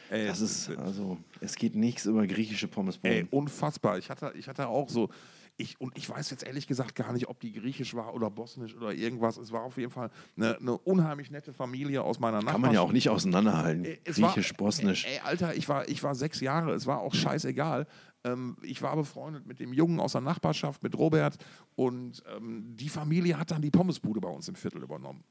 Ey, 0.10 0.26
das 0.26 0.40
ist, 0.40 0.70
also, 0.78 1.18
es 1.42 1.56
geht 1.56 1.76
nichts 1.76 2.06
über 2.06 2.26
griechische 2.26 2.68
Pommesbuden. 2.68 3.18
Ey, 3.18 3.28
unfassbar. 3.30 3.98
Ich 3.98 4.10
hatte, 4.10 4.32
ich 4.36 4.48
hatte 4.48 4.68
auch 4.68 4.90
so, 4.90 5.10
ich, 5.58 5.82
und 5.82 5.98
ich 5.98 6.08
weiß 6.08 6.30
jetzt 6.30 6.44
ehrlich 6.44 6.68
gesagt 6.68 6.94
gar 6.96 7.12
nicht, 7.14 7.28
ob 7.28 7.40
die 7.40 7.52
griechisch 7.52 7.96
war 7.96 8.14
oder 8.14 8.30
bosnisch 8.30 8.76
oder 8.76 8.94
irgendwas. 8.94 9.38
Es 9.38 9.52
war 9.52 9.64
auf 9.64 9.78
jeden 9.78 9.92
Fall 9.92 10.12
eine, 10.36 10.58
eine 10.58 10.78
unheimlich 10.78 11.32
nette 11.32 11.52
Familie 11.52 12.04
aus 12.04 12.20
meiner 12.20 12.38
Nachbarschaft. 12.38 12.54
Kann 12.54 12.62
man 12.62 12.74
ja 12.74 12.82
auch 12.82 12.92
nicht 12.92 13.10
auseinanderhalten. 13.10 13.86
Äh, 13.86 13.98
griechisch, 14.06 14.52
war, 14.52 14.58
bosnisch. 14.58 15.06
Ey, 15.06 15.14
ey, 15.16 15.20
Alter, 15.22 15.56
ich 15.56 15.68
war, 15.68 15.88
ich 15.90 16.04
war 16.04 16.14
sechs 16.14 16.42
Jahre, 16.42 16.74
es 16.74 16.86
war 16.86 17.00
auch 17.00 17.16
scheißegal. 17.16 17.88
Ähm, 18.24 18.58
ich 18.62 18.84
war 18.84 18.96
befreundet 18.96 19.48
mit 19.48 19.60
dem 19.60 19.74
Jungen 19.74 20.00
aus 20.00 20.12
der 20.12 20.22
Nachbarschaft, 20.22 20.84
mit 20.84 20.96
Robert. 20.96 21.38
Und 21.76 22.24
ähm, 22.36 22.76
die 22.76 22.90
Familie 22.90 23.40
hat 23.40 23.50
dann 23.50 23.64
die 23.64 23.72
Pommesbude 23.72 24.22
bei 24.22 24.30
uns 24.30 24.48
im 24.48 24.56
Viertel 24.56 24.84
übernommen. 24.84 25.24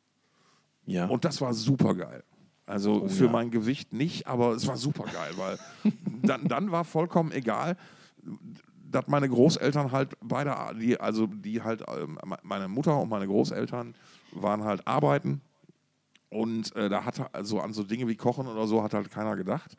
Ja. 0.86 1.06
Und 1.06 1.24
das 1.24 1.40
war 1.40 1.54
super 1.54 1.94
geil. 1.94 2.24
Also 2.64 3.04
oh, 3.04 3.08
für 3.08 3.26
ja. 3.26 3.30
mein 3.30 3.52
Gewicht 3.52 3.92
nicht, 3.92 4.26
aber 4.26 4.54
es 4.54 4.66
war 4.66 4.76
super 4.76 5.04
geil, 5.04 5.30
weil 5.36 5.58
dann, 6.22 6.48
dann 6.48 6.72
war 6.72 6.84
vollkommen 6.84 7.30
egal 7.30 7.76
dass 8.90 9.06
meine 9.08 9.28
Großeltern 9.28 9.92
halt 9.92 10.16
beide, 10.20 10.54
die, 10.80 10.98
also 11.00 11.26
die 11.26 11.62
halt, 11.62 11.82
ähm, 11.88 12.18
meine 12.42 12.68
Mutter 12.68 12.98
und 12.98 13.08
meine 13.08 13.26
Großeltern 13.26 13.94
waren 14.32 14.64
halt 14.64 14.86
arbeiten 14.86 15.40
und 16.28 16.74
äh, 16.76 16.88
da 16.88 17.04
hat 17.04 17.34
also 17.34 17.60
an 17.60 17.72
so 17.72 17.82
Dinge 17.82 18.08
wie 18.08 18.16
Kochen 18.16 18.46
oder 18.46 18.66
so 18.66 18.82
hat 18.82 18.94
halt 18.94 19.10
keiner 19.10 19.36
gedacht. 19.36 19.76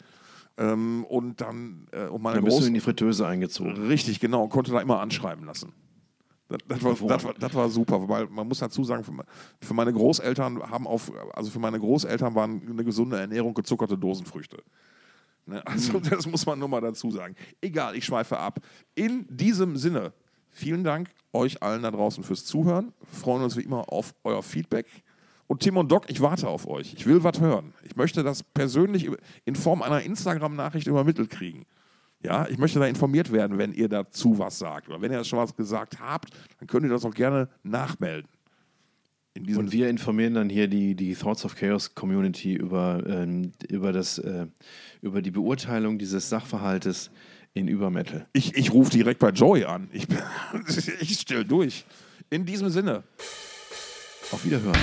Ähm, 0.58 1.06
und 1.06 1.40
dann 1.40 1.88
äh, 1.92 2.08
und 2.08 2.22
meine 2.24 2.38
dann 2.38 2.46
bist 2.46 2.62
du 2.62 2.66
in 2.66 2.74
die 2.74 2.80
Fritteuse 2.80 3.28
eingezogen. 3.28 3.88
Richtig, 3.88 4.20
genau, 4.20 4.44
und 4.44 4.50
konnte 4.50 4.72
da 4.72 4.82
immer 4.82 5.00
anschreiben 5.00 5.46
lassen. 5.46 5.74
Das, 6.50 6.60
das, 6.68 6.84
war, 6.84 6.94
das, 6.94 7.24
war, 7.26 7.34
das, 7.34 7.54
war, 7.54 7.70
super, 7.70 8.08
weil 8.08 8.28
man 8.28 8.48
muss 8.48 8.60
dazu 8.60 8.84
sagen, 8.86 9.04
für 9.62 9.74
meine 9.74 9.92
Großeltern 9.92 10.62
haben 10.70 10.88
auf, 10.88 11.12
also 11.34 11.52
für 11.52 11.60
meine 11.60 11.78
Großeltern 11.78 12.36
waren 12.36 12.62
eine 12.70 12.86
gesunde 12.86 13.20
Ernährung 13.20 13.54
gezuckerte 13.54 13.98
Dosenfrüchte. 13.98 14.64
Ne? 15.48 15.66
Also 15.66 15.94
mhm. 15.94 16.04
das 16.04 16.28
muss 16.28 16.46
man 16.46 16.60
nur 16.60 16.68
mal 16.68 16.82
dazu 16.82 17.10
sagen. 17.12 17.36
Egal, 17.62 17.96
ich 17.96 18.06
schweife 18.06 18.38
ab. 18.38 18.60
In 18.96 19.26
diesem 19.30 19.78
Sinne, 19.78 20.14
vielen 20.50 20.84
Dank 20.84 21.10
euch 21.34 21.62
allen 21.64 21.84
da 21.84 21.92
draußen 21.92 22.24
fürs 22.24 22.46
Zuhören. 22.46 22.94
Wir 23.00 23.20
freuen 23.20 23.44
uns 23.44 23.56
wie 23.56 23.62
immer 23.62 23.92
auf 23.92 24.14
euer 24.24 24.44
Feedback. 24.44 24.86
Und 25.48 25.62
Tim 25.62 25.78
und 25.78 25.92
Doc, 25.92 26.10
ich 26.10 26.22
warte 26.22 26.48
auf 26.50 26.68
euch. 26.68 26.94
Ich 26.94 27.06
will 27.06 27.24
was 27.24 27.40
hören. 27.40 27.74
Ich 27.84 27.96
möchte 27.96 28.22
das 28.24 28.44
persönlich 28.44 29.10
in 29.46 29.56
Form 29.56 29.82
einer 29.82 30.02
Instagram-Nachricht 30.02 30.88
übermittelt 30.88 31.30
kriegen. 31.30 31.66
Ja, 32.22 32.48
ich 32.50 32.58
möchte 32.58 32.80
da 32.80 32.88
informiert 32.88 33.32
werden, 33.32 33.58
wenn 33.58 33.74
ihr 33.74 33.88
dazu 33.88 34.38
was 34.40 34.60
sagt. 34.60 34.90
Oder 34.90 35.02
wenn 35.02 35.12
ihr 35.12 35.24
schon 35.24 35.40
was 35.40 35.56
gesagt 35.56 36.00
habt, 36.02 36.32
dann 36.60 36.68
könnt 36.68 36.84
ihr 36.84 36.90
das 36.90 37.06
auch 37.06 37.14
gerne 37.14 37.48
nachmelden. 37.64 38.28
Und 39.40 39.72
wir 39.72 39.90
informieren 39.90 40.34
dann 40.34 40.50
hier 40.50 40.68
die, 40.68 40.96
die 40.96 41.16
Thoughts 41.16 41.46
of 41.46 41.56
Chaos 41.56 41.94
Community 41.96 42.54
über, 42.54 43.04
ähm, 43.08 43.52
über, 43.70 43.92
das, 43.92 44.18
äh, 44.20 44.48
über 45.02 45.22
die 45.22 45.32
Beurteilung 45.32 45.98
dieses 45.98 46.30
Sachverhaltes 46.30 47.12
In 47.54 47.68
Übermetal. 47.68 48.28
Ich, 48.34 48.56
ich 48.56 48.72
rufe 48.72 48.92
direkt 48.92 49.20
bei 49.20 49.30
Joey 49.30 49.66
an. 49.66 49.90
Ich, 49.92 50.08
ich 51.00 51.20
stelle 51.20 51.46
durch. 51.46 51.86
In 52.30 52.46
diesem 52.46 52.70
Sinne. 52.70 53.04
Auf 54.32 54.44
Wiederhören. 54.44 54.78